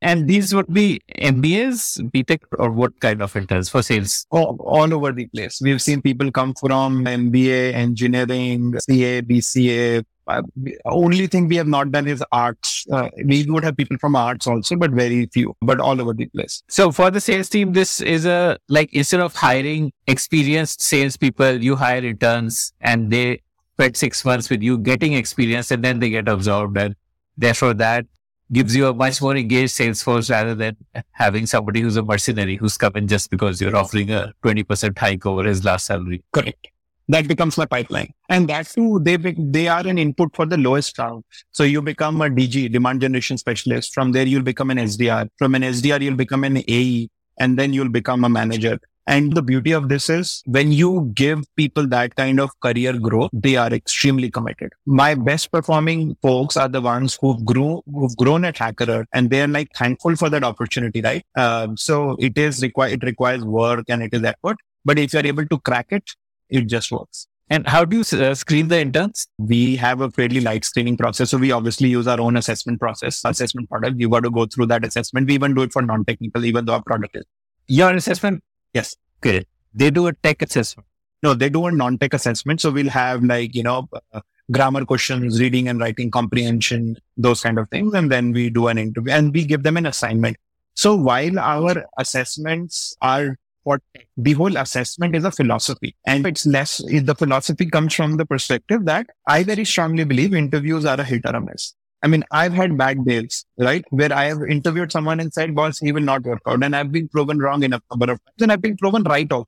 And 0.01 0.27
these 0.27 0.53
would 0.55 0.73
be 0.73 0.99
MBAs, 1.19 2.09
BTech, 2.11 2.41
or 2.57 2.71
what 2.71 2.99
kind 2.99 3.21
of 3.21 3.35
interns 3.35 3.69
for 3.69 3.83
sales? 3.83 4.25
All, 4.31 4.57
all 4.59 4.91
over 4.93 5.11
the 5.11 5.27
place. 5.27 5.61
We've 5.61 5.81
seen 5.81 6.01
people 6.01 6.31
come 6.31 6.55
from 6.55 7.05
MBA, 7.05 7.73
engineering, 7.73 8.79
CA, 8.79 9.21
BCA. 9.21 10.03
Uh, 10.27 10.41
only 10.85 11.27
thing 11.27 11.47
we 11.47 11.55
have 11.55 11.67
not 11.67 11.91
done 11.91 12.07
is 12.07 12.23
arts. 12.31 12.85
Uh, 12.91 13.09
we 13.25 13.45
would 13.45 13.63
have 13.63 13.77
people 13.77 13.97
from 13.99 14.15
arts 14.15 14.47
also, 14.47 14.75
but 14.75 14.91
very 14.91 15.27
few, 15.27 15.55
but 15.61 15.79
all 15.79 15.99
over 16.01 16.13
the 16.13 16.25
place. 16.27 16.63
So 16.67 16.91
for 16.91 17.11
the 17.11 17.21
sales 17.21 17.49
team, 17.49 17.73
this 17.73 18.01
is 18.01 18.25
a 18.25 18.57
like 18.69 18.93
instead 18.93 19.19
of 19.19 19.35
hiring 19.35 19.91
experienced 20.07 20.81
salespeople, 20.81 21.61
you 21.61 21.75
hire 21.75 22.03
interns 22.03 22.73
and 22.81 23.11
they 23.11 23.41
spend 23.73 23.97
six 23.97 24.23
months 24.23 24.49
with 24.49 24.61
you 24.63 24.77
getting 24.77 25.13
experience 25.13 25.69
and 25.69 25.83
then 25.83 25.99
they 25.99 26.09
get 26.09 26.27
absorbed. 26.27 26.77
And 26.77 26.95
therefore 27.37 27.73
that 27.75 28.05
gives 28.53 28.75
you 28.75 28.87
a 28.87 28.93
much 28.93 29.21
more 29.21 29.35
engaged 29.35 29.71
sales 29.71 30.01
force 30.01 30.29
rather 30.29 30.55
than 30.55 30.75
having 31.11 31.45
somebody 31.45 31.81
who's 31.81 31.95
a 31.95 32.03
mercenary 32.03 32.55
who's 32.55 32.77
coming 32.77 33.07
just 33.07 33.29
because 33.29 33.61
you're 33.61 33.75
offering 33.75 34.11
a 34.11 34.33
20% 34.43 34.97
hike 34.97 35.25
over 35.25 35.43
his 35.43 35.63
last 35.63 35.85
salary. 35.85 36.23
Correct. 36.31 36.67
That 37.07 37.27
becomes 37.27 37.57
my 37.57 37.65
pipeline. 37.65 38.13
And 38.29 38.47
that 38.49 38.67
too, 38.67 38.99
they, 39.03 39.17
be, 39.17 39.35
they 39.37 39.67
are 39.67 39.85
an 39.85 39.97
input 39.97 40.35
for 40.35 40.45
the 40.45 40.57
lowest 40.57 40.97
round. 40.97 41.23
So 41.51 41.63
you 41.63 41.81
become 41.81 42.21
a 42.21 42.29
DG, 42.29 42.71
demand 42.71 43.01
generation 43.01 43.37
specialist. 43.37 43.93
From 43.93 44.11
there, 44.13 44.25
you'll 44.25 44.43
become 44.43 44.69
an 44.69 44.77
SDR. 44.77 45.29
From 45.37 45.55
an 45.55 45.63
SDR, 45.63 46.01
you'll 46.01 46.15
become 46.15 46.43
an 46.43 46.57
AE 46.57 47.09
and 47.37 47.57
then 47.57 47.73
you'll 47.73 47.89
become 47.89 48.23
a 48.23 48.29
manager. 48.29 48.79
And 49.07 49.33
the 49.33 49.41
beauty 49.41 49.71
of 49.71 49.89
this 49.89 50.09
is 50.09 50.43
when 50.45 50.71
you 50.71 51.11
give 51.13 51.43
people 51.55 51.87
that 51.87 52.15
kind 52.15 52.39
of 52.39 52.49
career 52.61 52.97
growth, 52.97 53.29
they 53.33 53.55
are 53.55 53.71
extremely 53.73 54.29
committed. 54.29 54.71
My 54.85 55.15
best 55.15 55.51
performing 55.51 56.15
folks 56.21 56.55
are 56.55 56.69
the 56.69 56.81
ones 56.81 57.17
who've 57.19 57.43
grew, 57.43 57.81
who've 57.91 58.15
grown 58.15 58.45
at 58.45 58.55
HackerEarth 58.55 59.05
and 59.13 59.29
they're 59.29 59.47
like 59.47 59.69
thankful 59.75 60.15
for 60.15 60.29
that 60.29 60.43
opportunity, 60.43 61.01
right? 61.01 61.25
Um, 61.35 61.77
so 61.77 62.15
it 62.19 62.37
is 62.37 62.61
required, 62.61 62.93
it 62.93 63.05
requires 63.05 63.43
work 63.43 63.85
and 63.89 64.03
it 64.03 64.13
is 64.13 64.23
effort. 64.23 64.57
But 64.85 64.99
if 64.99 65.13
you're 65.13 65.25
able 65.25 65.45
to 65.45 65.59
crack 65.59 65.87
it, 65.91 66.11
it 66.49 66.67
just 66.67 66.91
works. 66.91 67.27
And 67.49 67.67
how 67.67 67.83
do 67.83 67.97
you 67.97 68.17
uh, 68.17 68.33
screen 68.33 68.69
the 68.69 68.79
interns? 68.79 69.27
We 69.37 69.75
have 69.75 69.99
a 69.99 70.09
fairly 70.09 70.39
light 70.39 70.63
screening 70.63 70.95
process. 70.95 71.31
So 71.31 71.37
we 71.37 71.51
obviously 71.51 71.89
use 71.89 72.07
our 72.07 72.21
own 72.21 72.37
assessment 72.37 72.79
process, 72.79 73.21
assessment 73.25 73.69
product. 73.69 73.99
You 73.99 74.07
got 74.07 74.23
to 74.23 74.31
go 74.31 74.45
through 74.45 74.67
that 74.67 74.85
assessment. 74.85 75.27
We 75.27 75.33
even 75.33 75.53
do 75.53 75.63
it 75.63 75.73
for 75.73 75.81
non-technical, 75.81 76.45
even 76.45 76.63
though 76.63 76.75
our 76.75 76.83
product 76.83 77.17
is. 77.17 77.25
Your 77.67 77.91
assessment? 77.93 78.41
Yes. 78.73 78.95
Okay. 79.19 79.45
They 79.73 79.89
do 79.91 80.07
a 80.07 80.13
tech 80.13 80.41
assessment. 80.41 80.87
No, 81.23 81.33
they 81.33 81.49
do 81.49 81.65
a 81.67 81.71
non-tech 81.71 82.13
assessment. 82.13 82.61
So 82.61 82.71
we'll 82.71 82.89
have 82.89 83.23
like, 83.23 83.53
you 83.53 83.63
know, 83.63 83.87
uh, 84.11 84.21
grammar 84.51 84.85
questions, 84.85 85.39
reading 85.39 85.67
and 85.67 85.79
writing 85.79 86.11
comprehension, 86.11 86.97
those 87.15 87.41
kind 87.41 87.59
of 87.59 87.69
things. 87.69 87.93
And 87.93 88.11
then 88.11 88.31
we 88.31 88.49
do 88.49 88.67
an 88.67 88.77
interview 88.77 89.13
and 89.13 89.33
we 89.33 89.45
give 89.45 89.63
them 89.63 89.77
an 89.77 89.85
assignment. 89.85 90.37
So 90.73 90.95
while 90.95 91.37
our 91.39 91.85
assessments 91.97 92.95
are 93.01 93.37
what 93.63 93.81
the 94.17 94.33
whole 94.33 94.57
assessment 94.57 95.15
is 95.15 95.23
a 95.23 95.31
philosophy 95.31 95.95
and 96.05 96.25
it's 96.25 96.45
less, 96.47 96.77
the 96.77 97.15
philosophy 97.15 97.67
comes 97.67 97.93
from 97.93 98.17
the 98.17 98.25
perspective 98.25 98.85
that 98.85 99.07
I 99.27 99.43
very 99.43 99.65
strongly 99.65 100.03
believe 100.03 100.33
interviews 100.33 100.85
are 100.85 100.99
a 100.99 101.03
hit 101.03 101.21
or 101.25 101.35
a 101.35 101.41
miss. 101.41 101.75
I 102.03 102.07
mean, 102.07 102.23
I've 102.31 102.53
had 102.53 102.77
bad 102.77 103.05
days, 103.05 103.45
right? 103.57 103.85
Where 103.89 104.11
I 104.11 104.25
have 104.25 104.41
interviewed 104.49 104.91
someone 104.91 105.19
and 105.19 105.31
said, 105.31 105.53
boss, 105.53 105.79
he 105.79 105.91
will 105.91 106.01
not 106.01 106.23
work 106.23 106.41
out. 106.47 106.63
And 106.63 106.75
I've 106.75 106.91
been 106.91 107.07
proven 107.07 107.39
wrong 107.39 107.63
enough 107.63 107.83
number 107.91 108.11
of 108.11 108.19
times 108.25 108.41
and 108.41 108.51
I've 108.51 108.61
been 108.61 108.77
proven 108.77 109.03
right 109.03 109.31
also. 109.31 109.47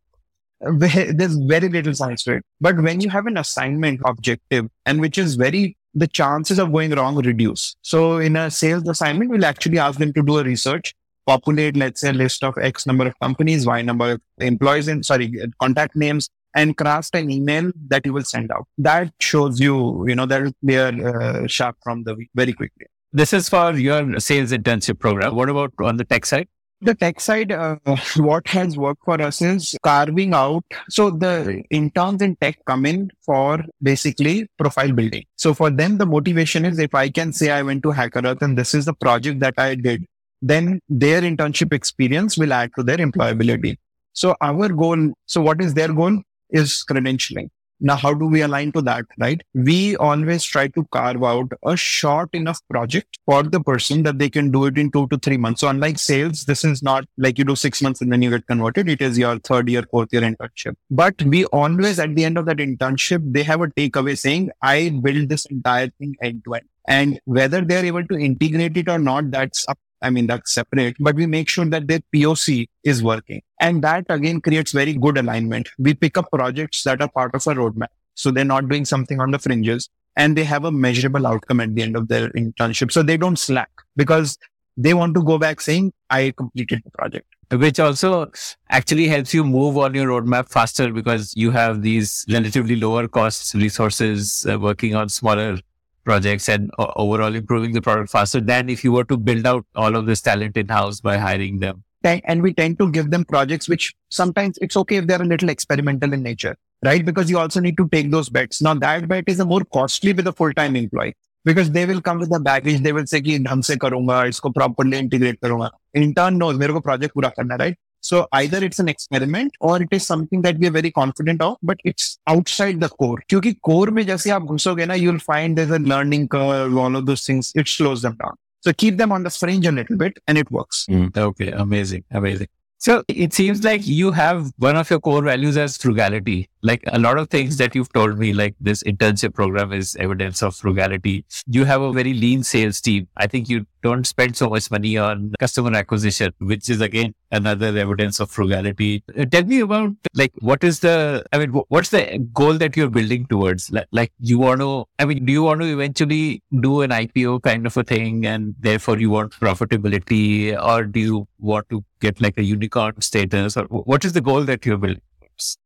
There's 0.62 1.36
very 1.36 1.68
little 1.68 1.93
science 1.93 2.24
to 2.24 2.34
it. 2.36 2.43
But 2.62 2.80
when 2.80 3.01
you 3.01 3.10
have 3.10 3.26
an 3.26 3.38
assignment 3.38 4.01
objective 4.06 4.68
and 4.86 5.01
which 5.01 5.18
is 5.18 5.36
very, 5.36 5.76
the 5.93 6.08
chances 6.08 6.60
of 6.60 6.72
going 6.72 6.91
wrong 6.91 7.16
reduce. 7.18 7.76
So 7.82 8.18
in 8.18 8.36
a 8.36 8.49
sales 8.49 8.88
assignment, 8.88 9.30
we'll 9.30 9.45
actually 9.45 9.80
ask 9.80 9.99
them 9.99 10.14
to 10.14 10.24
do 10.24 10.38
a 10.38 10.43
research, 10.43 10.93
populate, 11.26 11.76
let's 11.76 12.01
say 12.01 12.10
a 12.10 12.14
list 12.14 12.43
of 12.43 12.58
X 12.58 12.86
number 12.86 13.08
of 13.08 13.20
companies, 13.20 13.66
Y 13.66 13.82
number 13.82 14.12
of 14.12 14.22
employees 14.38 14.88
and 14.88 15.06
sorry, 15.06 15.34
contact 15.60 15.95
names 15.95 16.30
and 16.56 16.78
craft 16.78 17.16
an 17.16 17.30
email 17.32 17.72
that 17.88 18.06
you 18.06 18.14
will 18.14 18.24
send 18.24 18.51
out. 18.51 18.66
That 18.78 19.14
shows 19.20 19.60
you, 19.60 20.08
you 20.08 20.16
know, 20.16 20.26
that 20.26 20.43
is 20.43 20.54
clear 20.64 20.88
uh, 20.88 21.47
sharp 21.47 21.78
from 21.84 22.04
the 22.04 22.16
very 22.36 22.54
quickly. 22.54 22.88
This 23.12 23.34
is 23.34 23.47
for 23.49 23.74
your 23.74 24.20
sales 24.20 24.51
internship 24.51 24.99
program. 24.99 25.36
What 25.36 25.49
about 25.49 25.74
on 25.80 25.97
the 25.97 26.04
tech 26.04 26.26
side? 26.26 26.47
The 26.82 26.95
tech 26.95 27.22
side, 27.22 27.51
uh, 27.51 27.78
what 28.18 28.45
has 28.47 28.76
worked 28.76 29.06
for 29.06 29.22
us 29.22 29.41
is 29.41 29.78
carving 29.84 30.34
out. 30.34 30.66
So 30.89 31.12
the 31.12 31.64
interns 31.70 32.22
in 32.22 32.36
tech 32.36 32.58
come 32.66 32.86
in 32.86 33.10
for 33.26 33.64
basically 33.82 34.49
profile 34.58 34.91
building. 34.91 35.24
So 35.38 35.54
for 35.54 35.70
them, 35.70 35.97
the 35.97 36.06
motivation 36.06 36.66
is 36.66 36.80
if 36.80 36.93
I 36.93 37.08
can 37.10 37.32
say 37.32 37.51
I 37.51 37.62
went 37.62 37.84
to 37.84 37.89
HackerEarth 37.89 38.41
and 38.41 38.58
this 38.58 38.74
is 38.74 38.86
the 38.86 38.93
project 38.93 39.39
that 39.39 39.54
I 39.58 39.76
did, 39.76 40.06
then 40.41 40.82
their 40.89 41.22
internship 41.22 41.72
experience 41.72 42.38
will 42.38 42.51
add 42.51 42.72
to 42.76 42.84
their 42.84 42.97
employability. 42.97 43.78
So 44.12 44.36
our 44.41 44.68
goal, 44.68 45.14
so 45.26 45.41
what 45.41 45.62
is 45.62 45.74
their 45.74 45.93
goal? 45.93 46.22
Is 46.54 46.86
credentialing. 46.89 47.49
Now, 47.86 47.97
how 47.97 48.14
do 48.14 48.28
we 48.28 48.41
align 48.41 48.72
to 48.74 48.82
that, 48.84 49.06
right? 49.20 49.41
We 49.54 49.97
always 49.97 50.45
try 50.45 50.70
to 50.70 50.86
carve 50.93 51.22
out 51.22 51.51
a 51.66 51.76
short 51.76 52.30
enough 52.34 52.62
project 52.70 53.20
for 53.26 53.43
the 53.43 53.60
person 53.60 54.04
that 54.04 54.20
they 54.20 54.30
can 54.30 54.51
do 54.51 54.66
it 54.66 54.78
in 54.78 54.89
two 54.89 55.08
to 55.08 55.18
three 55.18 55.36
months. 55.36 55.60
So 55.60 55.68
unlike 55.68 55.99
sales, 55.99 56.45
this 56.45 56.64
is 56.64 56.82
not 56.82 57.04
like 57.18 57.38
you 57.38 57.43
do 57.43 57.58
six 57.58 57.82
months 57.82 57.99
and 57.99 58.10
then 58.10 58.22
you 58.22 58.30
get 58.30 58.47
converted. 58.47 58.88
It 58.88 59.01
is 59.01 59.18
your 59.18 59.38
third 59.39 59.68
year, 59.68 59.84
fourth 59.91 60.14
year 60.14 60.22
internship. 60.22 60.76
But 60.89 61.22
we 61.24 61.43
always, 61.45 61.99
at 61.99 62.16
the 62.16 62.24
end 62.24 62.38
of 62.38 62.45
that 62.45 62.58
internship, 62.58 63.22
they 63.34 63.43
have 63.43 63.60
a 63.62 63.68
takeaway 63.68 64.18
saying, 64.18 64.51
I 64.62 64.89
built 64.89 65.28
this 65.28 65.45
entire 65.47 65.89
thing 65.99 66.16
end 66.22 66.45
to 66.45 66.54
end. 66.54 66.70
And 66.88 67.20
whether 67.26 67.62
they're 67.62 67.86
able 67.86 68.06
to 68.08 68.18
integrate 68.18 68.78
it 68.78 68.88
or 68.88 68.99
not, 68.99 69.32
that's 69.32 69.68
up 69.68 69.80
I 70.04 70.10
mean, 70.10 70.28
that's 70.28 70.54
separate, 70.54 70.97
but 70.99 71.16
we 71.16 71.26
make 71.26 71.49
sure 71.49 71.66
that 71.66 71.88
their 71.88 71.99
POC 72.14 72.68
is 72.84 73.01
working. 73.01 73.41
And 73.60 73.82
that 73.84 74.06
again 74.10 74.41
creates 74.41 74.74
very 74.74 74.93
good 74.93 75.18
alignment. 75.18 75.70
We 75.80 75.93
pick 75.93 76.18
up 76.18 76.30
projects 76.32 76.84
that 76.84 77.01
are 77.01 77.08
part 77.08 77.34
of 77.34 77.47
a 77.47 77.56
roadmap. 77.56 77.88
So 78.16 78.30
they're 78.30 78.45
not 78.45 78.68
doing 78.70 78.86
something 78.86 79.20
on 79.20 79.32
the 79.32 79.39
fringes 79.39 79.89
and 80.16 80.38
they 80.38 80.43
have 80.43 80.66
a 80.66 80.72
measurable 80.72 81.26
outcome 81.26 81.62
at 81.62 81.74
the 81.74 81.82
end 81.82 81.95
of 81.95 82.08
their 82.10 82.30
internship. 82.32 82.91
So 82.91 83.01
they 83.01 83.18
don't 83.18 83.39
slack 83.39 83.72
because 83.95 84.38
they 84.78 84.93
want 84.93 85.16
to 85.16 85.24
go 85.24 85.38
back 85.38 85.62
saying, 85.62 85.93
I 86.10 86.34
completed 86.36 86.82
the 86.84 86.91
project. 86.91 87.28
Which 87.51 87.80
also 87.80 88.32
actually 88.70 89.08
helps 89.08 89.34
you 89.34 89.43
move 89.43 89.78
on 89.78 89.93
your 89.93 90.08
roadmap 90.08 90.49
faster 90.49 90.91
because 90.91 91.34
you 91.36 91.51
have 91.51 91.82
these 91.82 92.26
relatively 92.30 92.76
lower 92.76 93.08
cost 93.08 93.54
resources 93.54 94.45
uh, 94.49 94.60
working 94.60 94.95
on 94.95 95.10
smaller 95.10 95.60
projects 96.05 96.49
and 96.49 96.70
uh, 96.78 96.92
overall 96.96 97.34
improving 97.34 97.72
the 97.72 97.82
product 97.82 98.11
faster 98.11 98.40
than 98.40 98.68
if 98.68 98.82
you 98.82 98.92
were 98.92 99.05
to 99.05 99.16
build 99.16 99.46
out 99.46 99.66
all 99.74 99.94
of 99.94 100.07
this 100.07 100.22
talent 100.22 100.57
in 100.57 100.68
house 100.68 101.01
by 101.01 101.18
hiring 101.18 101.59
them. 101.59 101.84
And 102.05 102.42
we 102.42 102.55
tend 102.55 102.78
to 102.78 102.90
give 102.90 103.11
them 103.11 103.24
projects 103.24 103.68
which 103.68 103.94
sometimes 104.09 104.59
it's 104.62 104.76
okay 104.76 104.96
if 104.96 105.07
they're 105.07 105.20
a 105.20 105.26
little 105.26 105.49
experimental 105.49 106.12
in 106.12 106.22
nature, 106.22 106.57
right? 106.84 107.05
Because 107.05 107.28
you 107.28 107.38
also 107.38 107.61
need 107.61 107.76
to 107.76 107.88
take 107.88 108.11
those 108.11 108.28
bets. 108.28 108.62
Now 108.62 108.74
that 108.74 109.09
bet 109.09 109.24
is 109.26 109.40
a 109.40 109.44
more 109.44 109.62
costly 109.64 110.12
with 110.12 110.26
a 110.26 110.32
full-time 110.32 110.76
employee 110.76 111.14
because 111.44 111.70
they 111.70 111.84
will 111.84 112.01
come 112.01 112.18
with 112.18 112.30
the 112.30 112.40
baggage. 112.40 112.80
They 112.80 112.92
will 112.92 113.07
say 113.07 113.20
कि 113.20 113.38
ढंग 113.44 113.62
से 113.62 113.76
करूंगा, 113.76 114.24
इसको 114.24 114.51
properly 114.51 115.03
integrate 115.03 115.40
करूंगा. 115.44 115.70
Intern 115.96 116.38
knows 116.38 116.57
मेरे 116.59 116.72
को 116.72 116.80
project 116.80 117.12
पूरा 117.14 117.28
करना, 117.28 117.57
right? 117.57 117.76
So 118.03 118.28
either 118.32 118.64
it's 118.64 118.78
an 118.78 118.88
experiment 118.88 119.53
or 119.61 119.82
it 119.82 119.88
is 119.90 120.07
something 120.07 120.42
that 120.42 120.59
we 120.59 120.68
are 120.68 120.70
very 120.70 120.90
confident 120.90 121.42
of, 121.42 121.57
but 121.62 121.78
it's 121.84 122.18
outside 122.26 122.80
the 122.80 122.88
core. 122.88 123.18
क्योंकि 123.28 123.53
core 123.62 123.90
में 123.90 124.07
जैसे 124.07 124.30
आप 124.30 124.42
घुसोगे 124.42 124.86
ना, 124.86 124.94
you'll 124.94 125.18
find 125.18 125.59
there's 125.59 125.70
a 125.70 125.78
learning 125.78 126.28
curve, 126.28 126.76
all 126.76 126.96
of 126.96 127.07
those 127.07 127.24
things. 127.24 127.53
It 127.55 127.68
slows 127.68 128.03
them 128.03 128.16
down. 128.22 128.36
So 128.61 128.72
keep 128.72 128.96
them 128.96 129.12
on 129.12 129.22
the 129.22 129.30
fringe 129.30 129.66
a 129.66 129.72
little 129.72 129.96
bit 129.96 130.18
and 130.26 130.38
it 130.38 130.51
works. 130.51 130.86
Mm, 130.90 131.16
okay. 131.16 131.51
Amazing. 131.53 132.05
Amazing. 132.11 132.49
So 132.78 133.03
it 133.09 133.34
seems 133.34 133.64
like 133.64 133.86
you 133.86 134.12
have 134.12 134.53
one 134.59 134.76
of 134.76 134.88
your 134.88 135.01
core 135.01 135.22
values 135.22 135.57
as 135.57 135.76
frugality. 135.76 136.49
Like 136.64 136.82
a 136.88 136.97
lot 136.97 137.18
of 137.18 137.30
things 137.30 137.57
that 137.57 137.76
you've 137.76 137.91
told 137.91 138.18
me, 138.18 138.34
like 138.34 138.55
this 138.59 138.84
internship 138.84 139.34
program 139.34 139.74
is 139.74 139.95
evidence 139.97 140.41
of 140.41 140.55
frugality. 140.55 141.26
You 141.45 141.66
have 141.66 141.82
a 141.82 141.91
very 141.91 142.14
lean 142.14 142.43
sales 142.43 142.80
team. 142.80 143.09
I 143.18 143.28
think 143.28 143.49
you 143.49 143.66
don't 143.82 144.07
spend 144.07 144.38
so 144.38 144.49
much 144.49 144.72
money 144.72 144.97
on 144.97 145.34
customer 145.39 145.74
acquisition, 145.76 146.32
which 146.39 146.70
is 146.70 146.80
again 146.80 147.14
another 147.32 147.78
evidence 147.78 148.20
of 148.22 148.32
frugality. 148.32 149.03
Uh, 149.18 149.26
tell 149.26 149.43
me 149.43 149.59
about 149.59 149.91
like 150.14 150.32
what 150.39 150.64
is 150.64 150.80
the, 150.80 151.24
I 151.34 151.38
mean, 151.38 151.49
what's 151.49 151.89
the 151.89 152.26
goal 152.32 152.53
that 152.53 152.78
you're 152.78 152.89
building 152.89 153.26
towards? 153.26 153.70
Like, 153.72 153.88
like 153.91 154.14
you 154.20 154.39
want 154.39 154.61
to, 154.61 154.86
I 154.99 155.05
mean, 155.05 155.26
do 155.26 155.34
you 155.34 155.43
want 155.43 155.61
to 155.61 155.68
eventually 155.68 156.41
do 156.61 156.82
an 156.82 156.91
IPO 156.91 157.43
kind 157.43 157.66
of 157.66 157.76
a 157.76 157.84
thing 157.84 158.26
and 158.26 158.55
therefore 158.59 158.97
you 158.99 159.09
want 159.09 159.34
profitability 159.34 160.57
or 160.61 160.86
do 160.86 160.99
you 160.99 161.28
want 161.39 161.68
to 161.70 161.84
get 161.99 162.22
like 162.22 162.38
a 162.38 162.43
unicorn 162.43 163.01
status 163.01 163.57
or 163.57 163.66
what 163.66 164.05
is 164.05 164.14
the 164.14 164.22
goal 164.22 164.43
that 164.43 164.66
you're 164.66 164.78
building? 164.78 165.01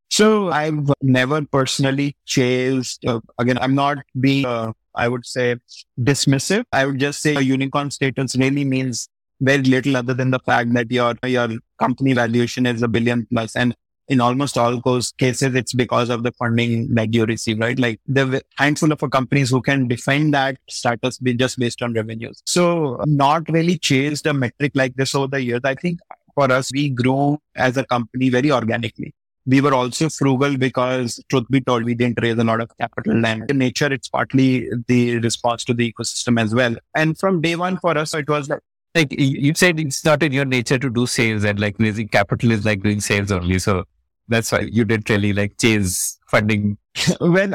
So 0.10 0.50
I've 0.50 0.90
never 1.02 1.42
personally 1.46 2.16
chased, 2.26 3.06
uh, 3.06 3.20
again, 3.38 3.58
I'm 3.60 3.76
not 3.76 3.98
being, 4.20 4.46
uh, 4.46 4.72
I 4.96 5.08
would 5.08 5.26
say 5.26 5.58
dismissive. 6.00 6.64
I 6.72 6.86
would 6.86 7.00
just 7.00 7.22
say 7.22 7.36
a 7.36 7.42
unicorn 7.42 7.92
status 7.92 8.36
really 8.36 8.64
means 8.64 9.10
very 9.42 9.64
little 9.64 9.98
other 9.98 10.14
than 10.14 10.32
the 10.32 10.40
fact 10.40 10.74
that 10.74 10.92
your, 10.92 11.16
your 11.26 11.50
company 11.78 12.14
valuation 12.14 12.66
is 12.66 12.82
a 12.82 12.88
billion 12.88 13.28
plus 13.32 13.56
and 13.56 13.76
in 14.08 14.22
almost 14.22 14.58
all 14.58 14.80
those 14.86 15.12
cases, 15.18 15.54
it's 15.54 15.74
because 15.74 16.10
of 16.10 16.24
the 16.24 16.32
funding 16.32 16.94
that 16.96 17.14
you 17.14 17.26
receive, 17.26 17.60
right? 17.60 17.78
Like 17.78 18.00
the 18.08 18.42
handful 18.58 18.92
of 18.92 19.00
companies 19.12 19.50
who 19.50 19.62
can 19.62 19.88
define 19.88 20.32
that 20.32 20.58
status 20.70 21.20
be 21.20 21.34
just 21.34 21.60
based 21.60 21.82
on 21.82 21.94
revenues. 21.94 22.42
So 22.46 23.02
not 23.06 23.50
really 23.50 23.78
chased 23.78 24.26
a 24.26 24.34
metric 24.34 24.72
like 24.76 24.96
this 24.96 25.14
over 25.14 25.28
the 25.28 25.42
years. 25.42 25.62
I 25.64 25.76
think 25.76 26.00
for 26.36 26.50
us, 26.52 26.72
we 26.74 26.90
grew 26.90 27.40
as 27.56 27.76
a 27.78 27.86
company 27.86 28.30
very 28.30 28.52
organically. 28.52 29.14
We 29.48 29.62
were 29.62 29.74
also 29.74 30.10
frugal 30.10 30.58
because 30.58 31.24
truth 31.30 31.46
be 31.50 31.62
told, 31.62 31.86
we 31.86 31.96
didn't 31.96 32.20
raise 32.22 32.38
a 32.38 32.44
lot 32.44 32.62
of 32.62 32.70
capital 32.78 33.26
and 33.26 33.50
in 33.50 33.58
nature, 33.58 33.92
it's 33.92 34.10
partly 34.10 34.70
the 34.88 35.20
response 35.20 35.64
to 35.66 35.74
the 35.74 35.92
ecosystem 35.92 36.40
as 36.40 36.54
well. 36.54 36.76
And 36.94 37.18
from 37.18 37.42
day 37.42 37.56
one 37.56 37.78
for 37.78 37.98
us, 37.98 38.14
it 38.14 38.30
was 38.30 38.50
like, 38.50 38.60
like 38.94 39.08
you 39.12 39.54
said, 39.56 39.80
it's 39.80 40.04
not 40.04 40.22
in 40.22 40.32
your 40.32 40.46
nature 40.46 40.78
to 40.78 40.90
do 40.90 41.08
sales 41.08 41.44
and 41.44 41.60
like 41.60 41.76
raising 41.80 42.10
capital 42.10 42.52
is 42.52 42.66
like 42.66 42.84
doing 42.84 43.00
sales 43.00 43.32
only. 43.32 43.60
So 43.60 43.86
that's 44.28 44.52
why 44.52 44.62
you 44.62 44.84
didn't 44.84 45.10
really 45.10 45.34
like 45.34 45.58
chase 45.58 46.20
funding. 46.28 46.78
well, 47.22 47.54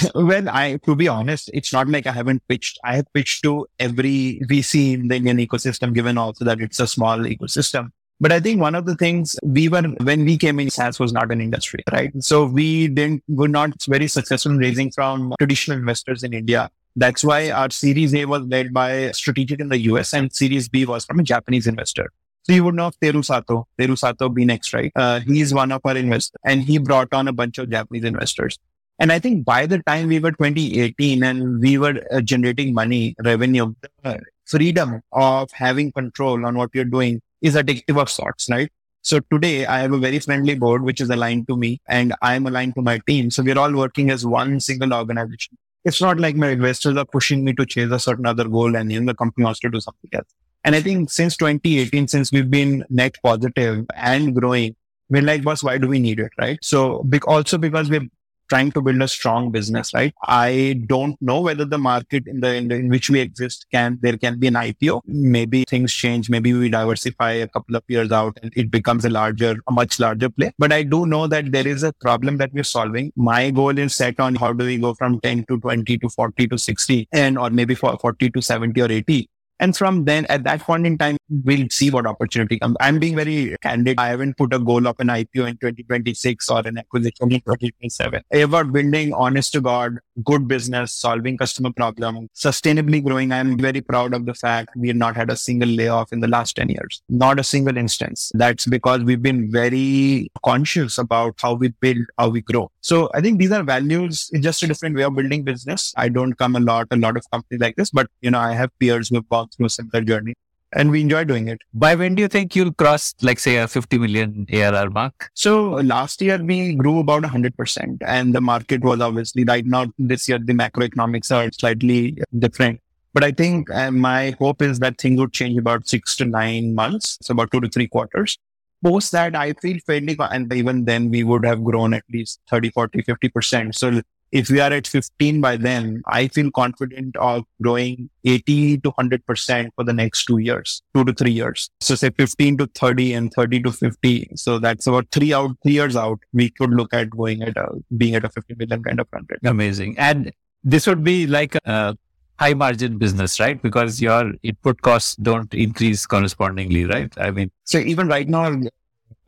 well, 0.14 0.48
I, 0.48 0.78
to 0.84 0.96
be 0.96 1.08
honest, 1.08 1.50
it's 1.52 1.72
not 1.72 1.88
like 1.88 2.06
I 2.06 2.12
haven't 2.12 2.42
pitched. 2.48 2.78
I 2.84 2.96
have 2.96 3.12
pitched 3.12 3.42
to 3.44 3.66
every 3.78 4.40
VC 4.48 4.94
in 4.94 5.08
the 5.08 5.16
Indian 5.16 5.38
ecosystem, 5.38 5.92
given 5.92 6.18
also 6.18 6.44
that 6.44 6.60
it's 6.60 6.80
a 6.80 6.86
small 6.86 7.18
ecosystem. 7.18 7.90
But 8.22 8.30
I 8.30 8.38
think 8.38 8.60
one 8.60 8.76
of 8.76 8.86
the 8.86 8.94
things 8.94 9.36
we 9.42 9.68
were, 9.68 9.82
when 9.82 10.24
we 10.24 10.38
came 10.38 10.60
in, 10.60 10.70
SaaS 10.70 11.00
was 11.00 11.12
not 11.12 11.32
an 11.32 11.40
industry, 11.40 11.80
right? 11.90 12.12
So 12.22 12.46
we 12.46 12.86
didn't, 12.86 13.24
were 13.26 13.48
not 13.48 13.82
very 13.88 14.06
successful 14.06 14.52
in 14.52 14.58
raising 14.58 14.92
from 14.92 15.34
traditional 15.40 15.76
investors 15.76 16.22
in 16.22 16.32
India. 16.32 16.70
That's 16.94 17.24
why 17.24 17.50
our 17.50 17.68
Series 17.70 18.14
A 18.14 18.26
was 18.26 18.44
led 18.44 18.72
by 18.72 19.10
strategic 19.10 19.58
in 19.58 19.70
the 19.70 19.78
US 19.90 20.14
and 20.14 20.32
Series 20.32 20.68
B 20.68 20.86
was 20.86 21.04
from 21.04 21.18
a 21.18 21.24
Japanese 21.24 21.66
investor. 21.66 22.12
So 22.44 22.52
you 22.52 22.62
would 22.62 22.76
know 22.76 22.86
of 22.86 23.00
Teru 23.00 23.24
Sato, 23.24 23.66
Teru 23.76 23.96
Sato 23.96 24.28
BEENEXT, 24.28 24.72
right? 24.72 24.92
Uh, 24.94 25.18
he's 25.18 25.52
one 25.52 25.72
of 25.72 25.80
our 25.84 25.96
investors 25.96 26.38
and 26.44 26.62
he 26.62 26.78
brought 26.78 27.12
on 27.12 27.26
a 27.26 27.32
bunch 27.32 27.58
of 27.58 27.70
Japanese 27.70 28.04
investors. 28.04 28.56
And 29.00 29.10
I 29.10 29.18
think 29.18 29.44
by 29.44 29.66
the 29.66 29.82
time 29.82 30.06
we 30.06 30.20
were 30.20 30.30
2018 30.30 31.24
and 31.24 31.58
we 31.58 31.76
were 31.76 32.00
uh, 32.12 32.20
generating 32.20 32.72
money, 32.72 33.16
revenue, 33.24 33.74
the 34.04 34.20
freedom 34.44 35.00
of 35.10 35.50
having 35.50 35.90
control 35.90 36.46
on 36.46 36.56
what 36.56 36.70
you're 36.72 36.84
doing 36.84 37.20
is 37.42 37.54
addictive 37.56 38.00
of 38.00 38.08
sorts, 38.08 38.48
right? 38.48 38.70
So 39.02 39.18
today 39.32 39.66
I 39.66 39.80
have 39.80 39.92
a 39.92 39.98
very 39.98 40.20
friendly 40.20 40.54
board, 40.54 40.82
which 40.82 41.00
is 41.00 41.10
aligned 41.10 41.48
to 41.48 41.56
me 41.56 41.80
and 41.88 42.14
I'm 42.22 42.46
aligned 42.46 42.76
to 42.76 42.82
my 42.82 43.00
team. 43.06 43.30
So 43.30 43.42
we're 43.42 43.58
all 43.58 43.74
working 43.74 44.10
as 44.10 44.24
one 44.24 44.60
single 44.60 44.94
organization. 44.94 45.58
It's 45.84 46.00
not 46.00 46.20
like 46.20 46.36
my 46.36 46.50
investors 46.50 46.96
are 46.96 47.04
pushing 47.04 47.44
me 47.44 47.52
to 47.54 47.66
chase 47.66 47.90
a 47.90 47.98
certain 47.98 48.26
other 48.26 48.48
goal 48.48 48.76
and 48.76 48.88
know, 48.88 49.04
the 49.04 49.16
company 49.16 49.42
wants 49.42 49.58
to 49.60 49.70
do 49.70 49.80
something 49.80 50.10
else. 50.12 50.32
And 50.64 50.76
I 50.76 50.80
think 50.80 51.10
since 51.10 51.36
2018, 51.36 52.06
since 52.06 52.30
we've 52.30 52.48
been 52.48 52.84
net 52.88 53.16
positive 53.24 53.84
and 53.96 54.36
growing, 54.36 54.76
we're 55.10 55.22
like, 55.22 55.42
boss, 55.42 55.64
why 55.64 55.78
do 55.78 55.88
we 55.88 55.98
need 55.98 56.20
it? 56.20 56.30
Right. 56.38 56.60
So 56.62 57.04
also 57.26 57.58
because 57.58 57.90
we're 57.90 58.08
trying 58.52 58.70
to 58.72 58.82
build 58.82 59.00
a 59.00 59.08
strong 59.08 59.50
business, 59.50 59.94
right? 59.94 60.14
I 60.24 60.82
don't 60.86 61.16
know 61.22 61.40
whether 61.40 61.64
the 61.64 61.78
market 61.78 62.26
in 62.26 62.40
the, 62.40 62.54
in, 62.54 62.68
the, 62.68 62.74
in 62.74 62.88
which 62.90 63.08
we 63.08 63.20
exist 63.20 63.66
can, 63.72 63.98
there 64.02 64.18
can 64.18 64.38
be 64.38 64.48
an 64.48 64.54
IPO. 64.54 65.00
Maybe 65.06 65.64
things 65.64 65.92
change. 65.92 66.28
Maybe 66.28 66.52
we 66.52 66.68
diversify 66.68 67.32
a 67.46 67.48
couple 67.48 67.76
of 67.76 67.82
years 67.88 68.12
out 68.12 68.38
and 68.42 68.52
it 68.54 68.70
becomes 68.70 69.06
a 69.06 69.10
larger, 69.10 69.56
a 69.68 69.72
much 69.72 69.98
larger 69.98 70.28
play. 70.28 70.52
But 70.58 70.72
I 70.72 70.82
do 70.82 71.06
know 71.06 71.26
that 71.28 71.50
there 71.50 71.66
is 71.66 71.82
a 71.82 71.94
problem 71.94 72.36
that 72.38 72.52
we're 72.52 72.64
solving. 72.64 73.12
My 73.16 73.50
goal 73.50 73.78
is 73.78 73.94
set 73.94 74.20
on 74.20 74.34
how 74.34 74.52
do 74.52 74.66
we 74.66 74.76
go 74.76 74.92
from 74.94 75.20
10 75.20 75.46
to 75.46 75.58
20 75.58 75.98
to 75.98 76.08
40 76.10 76.48
to 76.48 76.58
60 76.58 77.08
and, 77.12 77.38
or 77.38 77.48
maybe 77.48 77.74
40 77.74 78.30
to 78.30 78.42
70 78.42 78.80
or 78.82 78.92
80 78.92 79.30
and 79.60 79.76
from 79.76 80.04
then, 80.04 80.26
at 80.26 80.44
that 80.44 80.60
point 80.60 80.86
in 80.86 80.98
time, 80.98 81.16
we'll 81.44 81.68
see 81.70 81.90
what 81.90 82.06
opportunity 82.06 82.58
comes. 82.58 82.76
I'm 82.80 82.98
being 82.98 83.14
very 83.14 83.56
candid. 83.62 83.98
I 83.98 84.08
haven't 84.08 84.36
put 84.36 84.52
a 84.52 84.58
goal 84.58 84.86
of 84.86 84.96
an 84.98 85.08
IPO 85.08 85.46
in 85.46 85.56
2026 85.58 86.50
or 86.50 86.66
an 86.66 86.78
acquisition 86.78 87.30
in 87.32 87.40
2027. 87.40 88.22
About 88.32 88.72
building 88.72 89.12
honest 89.12 89.52
to 89.52 89.60
God, 89.60 89.98
good 90.22 90.48
business, 90.48 90.92
solving 90.94 91.36
customer 91.36 91.70
problem, 91.72 92.28
sustainably 92.34 93.02
growing. 93.04 93.32
I'm 93.32 93.58
very 93.58 93.80
proud 93.80 94.14
of 94.14 94.26
the 94.26 94.34
fact 94.34 94.70
we 94.76 94.88
have 94.88 94.96
not 94.96 95.16
had 95.16 95.30
a 95.30 95.36
single 95.36 95.68
layoff 95.68 96.12
in 96.12 96.20
the 96.20 96.28
last 96.28 96.56
10 96.56 96.68
years. 96.68 97.02
Not 97.08 97.38
a 97.38 97.44
single 97.44 97.76
instance. 97.76 98.30
That's 98.34 98.66
because 98.66 99.02
we've 99.02 99.22
been 99.22 99.50
very 99.50 100.28
conscious 100.44 100.98
about 100.98 101.34
how 101.40 101.54
we 101.54 101.68
build, 101.68 102.04
how 102.18 102.28
we 102.28 102.42
grow. 102.42 102.70
So 102.80 103.10
I 103.14 103.20
think 103.20 103.38
these 103.38 103.52
are 103.52 103.62
values. 103.62 104.28
It's 104.32 104.42
just 104.42 104.62
a 104.62 104.66
different 104.66 104.96
way 104.96 105.04
of 105.04 105.14
building 105.14 105.44
business. 105.44 105.92
I 105.96 106.08
don't 106.08 106.34
come 106.34 106.56
a 106.56 106.60
lot, 106.60 106.88
a 106.90 106.96
lot 106.96 107.16
of 107.16 107.30
companies 107.30 107.60
like 107.60 107.76
this, 107.76 107.90
but 107.90 108.08
you 108.20 108.30
know, 108.30 108.38
I 108.40 108.54
have 108.54 108.70
peers 108.78 109.08
who 109.08 109.16
have 109.16 109.28
gone 109.28 109.48
through 109.48 109.66
a 109.66 109.70
similar 109.70 110.02
journey 110.02 110.34
and 110.72 110.90
we 110.90 111.00
enjoy 111.00 111.24
doing 111.24 111.48
it. 111.48 111.60
By 111.74 111.94
when 111.94 112.14
do 112.14 112.22
you 112.22 112.28
think 112.28 112.56
you'll 112.56 112.72
cross, 112.72 113.14
like, 113.22 113.38
say, 113.38 113.56
a 113.56 113.68
50 113.68 113.98
million 113.98 114.46
ARR 114.52 114.90
mark? 114.90 115.30
So 115.34 115.72
last 115.72 116.20
year 116.22 116.42
we 116.42 116.74
grew 116.74 116.98
about 117.00 117.22
100%, 117.22 117.98
and 118.06 118.34
the 118.34 118.40
market 118.40 118.82
was 118.82 119.00
obviously 119.00 119.44
right 119.44 119.64
now, 119.64 119.86
this 119.98 120.28
year, 120.28 120.38
the 120.38 120.54
macroeconomics 120.54 121.34
are 121.34 121.50
slightly 121.52 122.18
different. 122.38 122.80
But 123.14 123.24
I 123.24 123.30
think 123.30 123.70
uh, 123.70 123.90
my 123.90 124.34
hope 124.38 124.62
is 124.62 124.78
that 124.78 124.98
things 124.98 125.20
would 125.20 125.32
change 125.32 125.58
about 125.58 125.86
six 125.86 126.16
to 126.16 126.24
nine 126.24 126.74
months. 126.74 127.18
So 127.20 127.32
about 127.32 127.50
two 127.50 127.60
to 127.60 127.68
three 127.68 127.86
quarters. 127.86 128.38
Post 128.82 129.12
that, 129.12 129.36
I 129.36 129.52
feel 129.52 129.78
fairly, 129.86 130.16
and 130.18 130.52
even 130.52 130.86
then 130.86 131.10
we 131.10 131.22
would 131.22 131.44
have 131.44 131.62
grown 131.62 131.94
at 131.94 132.02
least 132.12 132.40
30, 132.50 132.70
40, 132.70 133.02
50%. 133.02 133.74
So 133.74 134.00
if 134.32 134.48
we 134.48 134.60
are 134.60 134.72
at 134.72 134.86
15 134.86 135.40
by 135.42 135.56
then, 135.58 136.02
I 136.06 136.28
feel 136.28 136.50
confident 136.50 137.16
of 137.16 137.44
growing 137.60 138.08
80 138.24 138.78
to 138.78 138.90
100% 138.90 139.68
for 139.76 139.84
the 139.84 139.92
next 139.92 140.24
two 140.24 140.38
years, 140.38 140.82
two 140.94 141.04
to 141.04 141.12
three 141.12 141.30
years. 141.30 141.68
So 141.80 141.94
say 141.94 142.10
15 142.10 142.56
to 142.58 142.66
30 142.74 143.12
and 143.12 143.32
30 143.32 143.62
to 143.64 143.72
50. 143.72 144.30
So 144.36 144.58
that's 144.58 144.86
about 144.86 145.06
three 145.12 145.34
out, 145.34 145.50
three 145.62 145.74
years 145.74 145.96
out. 145.96 146.18
We 146.32 146.48
could 146.48 146.70
look 146.70 146.94
at 146.94 147.10
going 147.10 147.42
at 147.42 147.56
a, 147.58 147.68
being 147.96 148.14
at 148.14 148.24
a 148.24 148.30
50 148.30 148.54
million 148.54 148.82
kind 148.82 149.00
of 149.00 149.08
run 149.12 149.26
rate. 149.28 149.40
Amazing. 149.44 149.98
And 149.98 150.32
this 150.64 150.86
would 150.86 151.04
be 151.04 151.26
like 151.26 151.54
a 151.66 151.96
high 152.38 152.54
margin 152.54 152.96
business, 152.96 153.38
right? 153.38 153.60
Because 153.60 154.00
your 154.00 154.32
input 154.42 154.80
costs 154.80 155.14
don't 155.16 155.52
increase 155.52 156.06
correspondingly, 156.06 156.86
right? 156.86 157.12
I 157.18 157.30
mean, 157.30 157.50
so 157.64 157.78
even 157.78 158.08
right 158.08 158.28
now, 158.28 158.46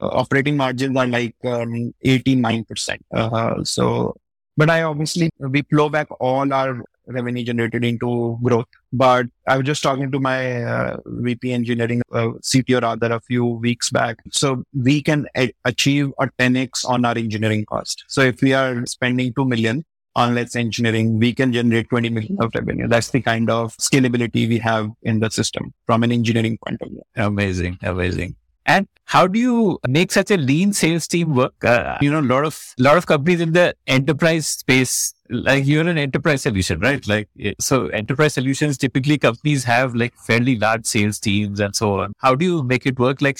uh, 0.01 0.09
operating 0.09 0.57
margins 0.57 0.97
are 0.97 1.07
like 1.07 1.37
um, 1.45 1.93
89%. 2.05 2.99
Uh, 3.13 3.63
so 3.65 4.17
but 4.57 4.71
I 4.71 4.83
obviously, 4.83 5.31
we 5.39 5.63
flow 5.63 5.89
back 5.89 6.09
all 6.21 6.53
our 6.53 6.83
revenue 7.07 7.45
generated 7.45 7.85
into 7.85 8.39
growth. 8.43 8.67
But 8.93 9.27
I 9.47 9.57
was 9.57 9.67
just 9.67 9.83
talking 9.83 10.11
to 10.13 10.21
my 10.21 10.63
uh, 10.63 10.97
VP 11.07 11.53
engineering, 11.53 12.03
uh, 12.13 12.29
CTO 12.43 12.83
rather, 12.83 13.13
a 13.13 13.21
few 13.21 13.45
weeks 13.45 13.91
back. 13.91 14.19
So 14.31 14.65
we 14.75 15.03
can 15.03 15.27
a- 15.37 15.53
achieve 15.65 16.13
a 16.19 16.29
10x 16.39 16.89
on 16.89 17.05
our 17.05 17.17
engineering 17.17 17.65
cost. 17.67 18.05
So 18.09 18.23
if 18.23 18.41
we 18.41 18.55
are 18.55 18.87
spending 18.87 19.35
2 19.35 19.45
million 19.45 19.85
on 20.17 20.35
let's 20.35 20.55
engineering, 20.55 21.19
we 21.19 21.35
can 21.35 21.53
generate 21.53 21.89
20 21.91 22.09
million 22.09 22.37
of 22.41 22.53
revenue. 22.55 22.87
That's 22.87 23.11
the 23.11 23.21
kind 23.21 23.51
of 23.51 23.77
scalability 23.79 24.49
we 24.49 24.59
have 24.59 24.89
in 25.03 25.21
the 25.21 25.31
system 25.31 25.75
from 25.87 26.05
an 26.05 26.13
engineering 26.13 26.59
point 26.65 26.81
of 26.83 26.89
view. 26.89 27.03
Amazing. 27.17 27.79
Amazing. 27.83 28.37
And 28.67 28.89
how 29.05 29.27
do 29.27 29.39
you 29.39 29.79
make 29.87 30.11
such 30.11 30.31
a 30.31 30.37
lean 30.37 30.73
sales 30.73 31.07
team 31.07 31.35
work? 31.35 31.63
Uh, 31.63 31.99
you 32.01 32.11
know, 32.11 32.21
a 32.21 32.23
lot 32.23 32.45
of 32.45 32.75
lot 32.79 32.97
of 32.97 33.07
companies 33.07 33.41
in 33.41 33.53
the 33.53 33.75
enterprise 33.87 34.49
space, 34.49 35.15
like 35.29 35.67
you're 35.67 35.87
an 35.87 35.99
enterprise 35.99 36.43
solution, 36.43 36.81
right? 36.81 37.07
Like 37.07 37.29
so, 37.61 37.89
enterprise 37.89 38.35
solutions 38.35 38.79
typically 38.79 39.19
companies 39.19 39.65
have 39.65 39.95
like 39.95 40.15
fairly 40.15 40.59
large 40.59 40.87
sales 40.87 41.21
teams 41.21 41.61
and 41.61 41.77
so 41.77 42.01
on. 42.01 42.13
How 42.19 42.35
do 42.35 42.45
you 42.45 42.63
make 42.63 42.87
it 42.87 42.99
work? 42.99 43.21
Like 43.21 43.39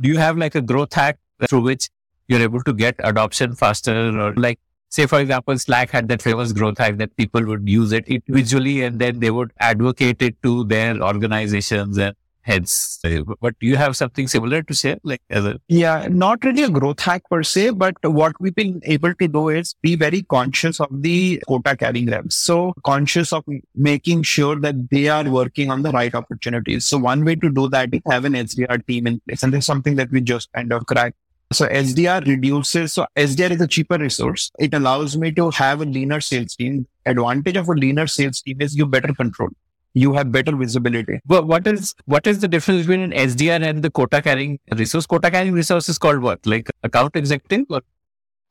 do 0.00 0.08
you 0.08 0.18
have 0.18 0.38
like 0.38 0.54
a 0.54 0.62
growth 0.62 0.92
hack 0.92 1.18
through 1.48 1.62
which 1.62 1.88
you're 2.28 2.40
able 2.40 2.62
to 2.62 2.72
get 2.72 2.94
adoption 3.00 3.54
faster 3.54 3.94
or 4.18 4.34
like 4.34 4.58
say 4.88 5.06
for 5.06 5.20
example 5.20 5.56
slack 5.58 5.90
had 5.90 6.08
that 6.08 6.22
famous 6.22 6.52
growth 6.52 6.78
hack 6.78 6.96
that 6.96 7.14
people 7.16 7.44
would 7.44 7.68
use 7.68 7.92
it 7.92 8.06
individually 8.08 8.82
and 8.82 8.98
then 8.98 9.20
they 9.20 9.30
would 9.30 9.52
advocate 9.58 10.22
it 10.22 10.40
to 10.42 10.64
their 10.64 11.00
organizations 11.02 11.98
and 11.98 12.14
heads 12.42 12.98
but 13.40 13.58
do 13.58 13.66
you 13.66 13.76
have 13.76 13.96
something 13.96 14.26
similar 14.26 14.62
to 14.62 14.74
say? 14.74 14.98
like 15.02 15.22
a 15.30 15.58
yeah 15.68 16.06
not 16.10 16.42
really 16.44 16.62
a 16.62 16.70
growth 16.70 17.00
hack 17.00 17.22
per 17.30 17.42
se 17.42 17.70
but 17.70 17.94
what 18.02 18.34
we've 18.40 18.54
been 18.54 18.80
able 18.84 19.14
to 19.14 19.28
do 19.28 19.48
is 19.48 19.74
be 19.82 19.94
very 19.94 20.22
conscious 20.22 20.80
of 20.80 20.88
the 20.90 21.42
quota 21.46 21.76
carrying 21.76 22.06
reps 22.06 22.36
so 22.36 22.72
conscious 22.84 23.32
of 23.32 23.44
making 23.74 24.22
sure 24.22 24.56
that 24.56 24.90
they 24.90 25.08
are 25.08 25.28
working 25.28 25.70
on 25.70 25.82
the 25.82 25.90
right 25.90 26.14
opportunities 26.14 26.86
so 26.86 26.98
one 26.98 27.24
way 27.24 27.34
to 27.34 27.50
do 27.50 27.68
that 27.68 27.92
is 27.92 28.00
have 28.06 28.24
an 28.24 28.32
sdr 28.32 28.84
team 28.86 29.06
in 29.06 29.20
place 29.20 29.42
and 29.42 29.52
there's 29.52 29.66
something 29.66 29.96
that 29.96 30.10
we 30.10 30.20
just 30.20 30.52
kind 30.52 30.72
of 30.72 30.86
cracked 30.86 31.16
so 31.52 31.66
SDR 31.66 32.26
reduces. 32.26 32.92
So 32.92 33.06
SDR 33.16 33.50
is 33.50 33.60
a 33.60 33.66
cheaper 33.66 33.98
resource. 33.98 34.52
It 34.60 34.72
allows 34.72 35.16
me 35.16 35.32
to 35.32 35.50
have 35.50 35.80
a 35.80 35.84
leaner 35.84 36.20
sales 36.20 36.54
team. 36.54 36.86
Advantage 37.06 37.56
of 37.56 37.68
a 37.68 37.72
leaner 37.72 38.06
sales 38.06 38.40
team 38.40 38.60
is 38.60 38.76
you 38.76 38.86
better 38.86 39.12
control. 39.12 39.48
You 39.94 40.12
have 40.14 40.30
better 40.30 40.54
visibility. 40.54 41.20
But 41.26 41.46
what 41.46 41.66
is 41.66 41.94
what 42.04 42.26
is 42.26 42.38
the 42.40 42.48
difference 42.48 42.82
between 42.82 43.00
an 43.00 43.10
SDR 43.12 43.62
and 43.62 43.82
the 43.82 43.90
quota 43.90 44.22
carrying 44.22 44.58
resource? 44.76 45.06
Quota 45.06 45.30
carrying 45.30 45.52
resource 45.52 45.88
is 45.88 45.98
called 45.98 46.20
what? 46.20 46.44
Like 46.46 46.70
account 46.82 47.16
executive 47.16 47.66
or 47.70 47.82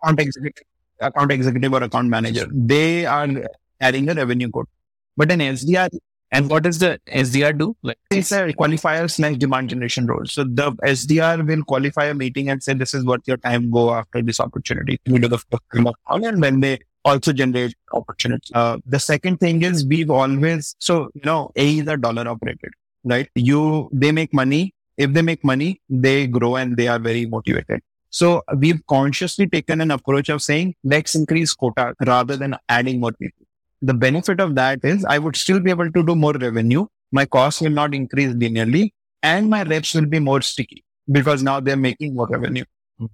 account 0.03 0.19
executive, 0.19 0.63
account 0.99 1.31
executive 1.31 1.73
or 1.73 1.83
account 1.83 2.09
manager. 2.09 2.47
They 2.51 3.05
are 3.05 3.27
carrying 3.81 4.09
a 4.09 4.13
revenue 4.13 4.49
quota. 4.49 4.69
But 5.15 5.31
an 5.31 5.39
SDR 5.39 5.89
and 6.31 6.49
what 6.49 6.63
does 6.63 6.77
the 6.77 6.99
SDR 7.07 7.57
do? 7.57 7.75
Like 7.81 7.97
it's 8.11 8.31
a 8.31 8.53
qualifier 8.53 9.09
slash 9.09 9.37
demand 9.37 9.69
generation 9.69 10.05
role. 10.05 10.25
So 10.25 10.43
the 10.43 10.71
SDR 10.83 11.47
will 11.47 11.63
qualify 11.63 12.05
a 12.05 12.13
meeting 12.13 12.49
and 12.49 12.61
say, 12.61 12.73
this 12.73 12.93
is 12.93 13.03
what 13.03 13.21
your 13.25 13.37
time 13.37 13.71
go 13.71 13.93
after 13.93 14.21
this 14.21 14.39
opportunity. 14.39 14.99
We 15.07 15.19
do 15.19 15.27
the 15.27 15.39
and 16.05 16.41
when 16.41 16.59
they 16.59 16.79
also 17.05 17.33
generate 17.33 17.75
opportunities. 17.93 18.51
Uh, 18.53 18.77
the 18.85 18.99
second 18.99 19.39
thing 19.39 19.63
is 19.63 19.85
we've 19.85 20.09
always, 20.09 20.75
so, 20.79 21.09
you 21.13 21.21
know, 21.23 21.51
A 21.55 21.79
is 21.79 21.87
a 21.87 21.97
dollar 21.97 22.27
operated, 22.27 22.71
right? 23.03 23.29
You, 23.35 23.89
they 23.91 24.11
make 24.11 24.33
money. 24.33 24.73
If 24.97 25.13
they 25.13 25.21
make 25.21 25.43
money, 25.43 25.81
they 25.89 26.27
grow 26.27 26.57
and 26.57 26.75
they 26.75 26.87
are 26.87 26.99
very 26.99 27.25
motivated. 27.25 27.81
So 28.09 28.43
we've 28.57 28.85
consciously 28.87 29.47
taken 29.47 29.81
an 29.81 29.91
approach 29.91 30.29
of 30.29 30.41
saying, 30.41 30.75
let's 30.83 31.15
increase 31.15 31.53
quota 31.53 31.93
rather 32.05 32.35
than 32.35 32.55
adding 32.67 32.99
more 32.99 33.11
people 33.11 33.45
the 33.81 33.93
benefit 33.93 34.39
of 34.39 34.55
that 34.55 34.79
is 34.83 35.05
I 35.05 35.19
would 35.19 35.35
still 35.35 35.59
be 35.59 35.69
able 35.69 35.91
to 35.91 36.03
do 36.03 36.15
more 36.15 36.33
revenue. 36.33 36.85
My 37.11 37.25
costs 37.25 37.61
will 37.61 37.71
not 37.71 37.93
increase 37.93 38.33
linearly 38.33 38.91
and 39.23 39.49
my 39.49 39.63
reps 39.63 39.93
will 39.93 40.05
be 40.05 40.19
more 40.19 40.41
sticky 40.41 40.83
because 41.11 41.43
now 41.43 41.59
they're 41.59 41.77
making 41.77 42.15
more 42.15 42.27
revenue. 42.27 42.65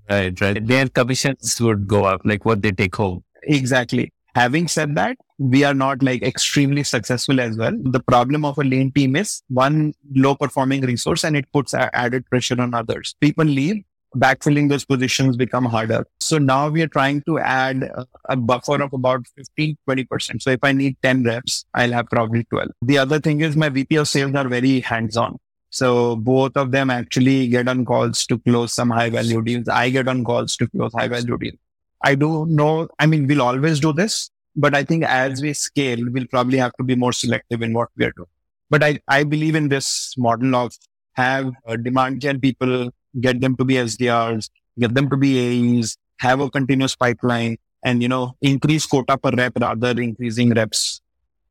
Right, 0.09 0.39
right. 0.41 0.65
Their 0.65 0.89
commissions 0.89 1.61
would 1.61 1.87
go 1.87 2.05
up, 2.05 2.21
like 2.25 2.43
what 2.43 2.61
they 2.61 2.71
take 2.71 2.95
home. 2.95 3.23
Exactly. 3.45 4.11
Having 4.35 4.67
said 4.67 4.95
that, 4.95 5.17
we 5.37 5.63
are 5.63 5.73
not 5.73 6.03
like 6.03 6.21
extremely 6.21 6.83
successful 6.83 7.39
as 7.39 7.57
well. 7.57 7.71
The 7.83 8.01
problem 8.01 8.43
of 8.43 8.57
a 8.57 8.63
lean 8.63 8.91
team 8.91 9.15
is 9.15 9.41
one 9.47 9.93
low 10.13 10.35
performing 10.35 10.81
resource 10.81 11.23
and 11.23 11.37
it 11.37 11.45
puts 11.53 11.73
added 11.73 12.25
pressure 12.29 12.61
on 12.61 12.73
others. 12.73 13.15
People 13.21 13.45
leave 13.45 13.83
backfilling 14.15 14.69
those 14.69 14.85
positions 14.85 15.37
become 15.37 15.65
harder. 15.65 16.05
So 16.19 16.37
now 16.37 16.69
we 16.69 16.81
are 16.81 16.87
trying 16.87 17.21
to 17.23 17.39
add 17.39 17.89
a, 18.25 18.35
buffer 18.35 18.81
of 18.81 18.93
about 18.93 19.27
15, 19.35 19.77
20%. 19.87 20.41
So 20.41 20.51
if 20.51 20.59
I 20.63 20.71
need 20.71 20.97
10 21.03 21.23
reps, 21.23 21.65
I'll 21.73 21.91
have 21.91 22.07
probably 22.07 22.45
12. 22.45 22.69
The 22.81 22.97
other 22.97 23.19
thing 23.19 23.41
is 23.41 23.55
my 23.55 23.69
VP 23.69 23.95
of 23.97 24.07
sales 24.07 24.33
are 24.35 24.47
very 24.47 24.79
hands 24.79 25.17
on. 25.17 25.37
So 25.69 26.15
both 26.15 26.55
of 26.55 26.71
them 26.71 26.89
actually 26.89 27.47
get 27.47 27.67
on 27.67 27.83
calls 27.83 28.25
to 28.27 28.39
close 28.39 28.71
some 28.71 28.89
high 28.89 29.09
value 29.09 29.41
deals. 29.41 29.67
I 29.67 29.89
get 29.89 30.07
on 30.07 30.23
calls 30.23 30.55
to 30.57 30.67
close 30.67 30.93
high 30.93 31.09
value 31.09 31.37
deals. 31.37 31.57
I 32.03 32.15
don't 32.15 32.55
know, 32.55 32.87
I 32.99 33.05
mean, 33.05 33.27
we'll 33.27 33.41
always 33.41 33.79
do 33.79 33.93
this, 33.93 34.29
but 34.55 34.75
I 34.75 34.83
think 34.83 35.03
as 35.03 35.41
we 35.41 35.53
scale, 35.53 35.99
we'll 36.11 36.27
probably 36.27 36.57
have 36.57 36.73
to 36.73 36.83
be 36.83 36.95
more 36.95 37.13
selective 37.13 37.61
in 37.61 37.73
what 37.73 37.89
we 37.97 38.05
are 38.05 38.11
doing. 38.11 38.29
But 38.69 38.83
I, 38.83 38.99
I 39.07 39.23
believe 39.23 39.55
in 39.55 39.69
this 39.69 40.13
model 40.17 40.55
of 40.55 40.73
have 41.13 41.51
demand 41.81 42.21
gen 42.21 42.39
people 42.39 42.91
get 43.21 43.39
them 43.41 43.55
to 43.57 43.63
be 43.63 43.75
SDRs, 43.75 44.49
get 44.79 44.93
them 44.93 45.09
to 45.09 45.17
be 45.17 45.77
AEs, 45.79 45.97
have 46.19 46.41
a 46.41 46.49
continuous 46.49 46.95
pipeline, 46.95 47.57
and 47.83 48.01
you 48.01 48.09
know 48.09 48.35
increase 48.41 48.85
quota 48.85 49.17
per 49.17 49.31
rep 49.31 49.53
rather 49.59 49.91
increasing 50.01 50.49
reps 50.53 51.01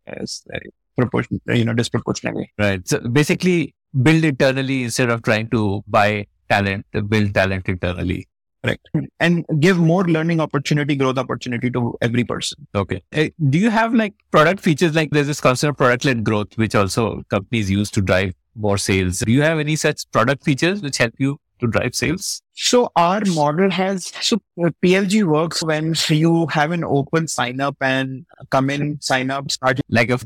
as 0.06 0.42
uh, 0.54 0.58
proportion, 0.96 1.40
you 1.48 1.64
know, 1.64 1.74
disproportionately. 1.74 2.52
Right. 2.58 2.86
So 2.86 3.00
basically, 3.00 3.74
build 4.02 4.24
internally 4.24 4.84
instead 4.84 5.10
of 5.10 5.22
trying 5.22 5.48
to 5.50 5.82
buy 5.86 6.26
talent, 6.48 6.86
build 7.08 7.34
talent 7.34 7.68
internally. 7.68 8.28
Correct. 8.64 8.88
And 9.20 9.44
give 9.60 9.78
more 9.78 10.04
learning 10.04 10.40
opportunity, 10.40 10.96
growth 10.96 11.18
opportunity 11.18 11.70
to 11.70 11.96
every 12.00 12.24
person. 12.24 12.66
Okay. 12.74 13.02
Uh, 13.14 13.26
do 13.50 13.58
you 13.58 13.68
have 13.68 13.94
like 13.94 14.14
product 14.30 14.60
features 14.60 14.94
like 14.94 15.10
there's 15.10 15.26
this 15.26 15.40
concept 15.40 15.70
of 15.72 15.76
product 15.76 16.06
led 16.06 16.24
growth, 16.24 16.56
which 16.56 16.74
also 16.74 17.22
companies 17.28 17.70
use 17.70 17.90
to 17.90 18.00
drive 18.00 18.32
more 18.56 18.78
sales? 18.78 19.18
Do 19.18 19.32
you 19.32 19.42
have 19.42 19.58
any 19.58 19.76
such 19.76 20.10
product 20.12 20.44
features 20.44 20.80
which 20.80 20.96
help 20.96 21.12
you 21.18 21.38
to 21.60 21.66
drive 21.66 21.94
sales? 21.94 22.40
So 22.54 22.90
our 22.96 23.20
model 23.34 23.70
has, 23.70 24.06
so 24.22 24.38
PLG 24.56 25.24
works 25.24 25.62
when 25.62 25.94
you 26.08 26.46
have 26.46 26.70
an 26.70 26.84
open 26.84 27.28
sign 27.28 27.60
up 27.60 27.76
and 27.82 28.24
come 28.50 28.70
in, 28.70 28.98
sign 29.02 29.30
up, 29.30 29.50
start 29.50 29.80
like 29.90 30.08
a 30.08 30.18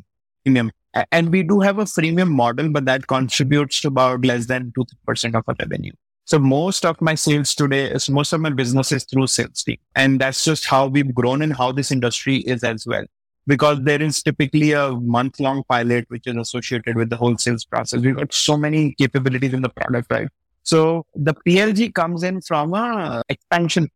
freemium. 0.47 0.71
And 1.11 1.31
we 1.31 1.43
do 1.43 1.61
have 1.61 1.79
a 1.79 1.85
freemium 1.85 2.31
model, 2.31 2.71
but 2.71 2.85
that 2.85 3.09
contributes 3.09 3.81
to 3.81 3.89
about 3.89 4.25
less 4.25 4.47
than 4.47 4.73
2% 4.77 5.35
of 5.35 5.45
our 5.47 5.55
revenue. 5.59 5.93
So 6.29 6.39
most 6.39 6.85
of 6.85 7.01
my 7.01 7.15
sales 7.15 7.55
today 7.55 7.91
is 7.91 8.11
most 8.11 8.35
of 8.35 8.43
my 8.43 8.51
business 8.51 8.93
is 8.93 9.05
through 9.05 9.29
sales 9.29 9.63
team. 9.63 9.79
And 9.97 10.21
that's 10.21 10.45
just 10.45 10.67
how 10.67 10.87
we've 10.87 11.15
grown 11.15 11.41
and 11.41 11.57
how 11.57 11.73
this 11.73 11.91
industry 11.91 12.41
is 12.41 12.63
as 12.63 12.87
well. 12.87 13.07
Because 13.47 13.81
there 13.81 14.03
is 14.03 14.23
typically 14.23 14.73
a 14.73 14.91
month 14.91 15.41
long 15.41 15.63
pilot, 15.71 16.05
which 16.09 16.27
is 16.27 16.37
associated 16.37 16.97
with 16.97 17.09
the 17.09 17.17
whole 17.17 17.39
sales 17.39 17.65
process. 17.65 18.03
We've 18.03 18.15
got 18.15 18.35
so 18.35 18.59
many 18.59 18.95
capabilities 18.99 19.55
in 19.55 19.63
the 19.63 19.71
product, 19.71 20.13
right? 20.13 20.29
So 20.65 21.07
the 21.15 21.33
PLG 21.33 21.95
comes 21.95 22.23
in 22.23 22.43
from 22.43 22.75
a 22.75 23.23
expansion. 23.31 23.89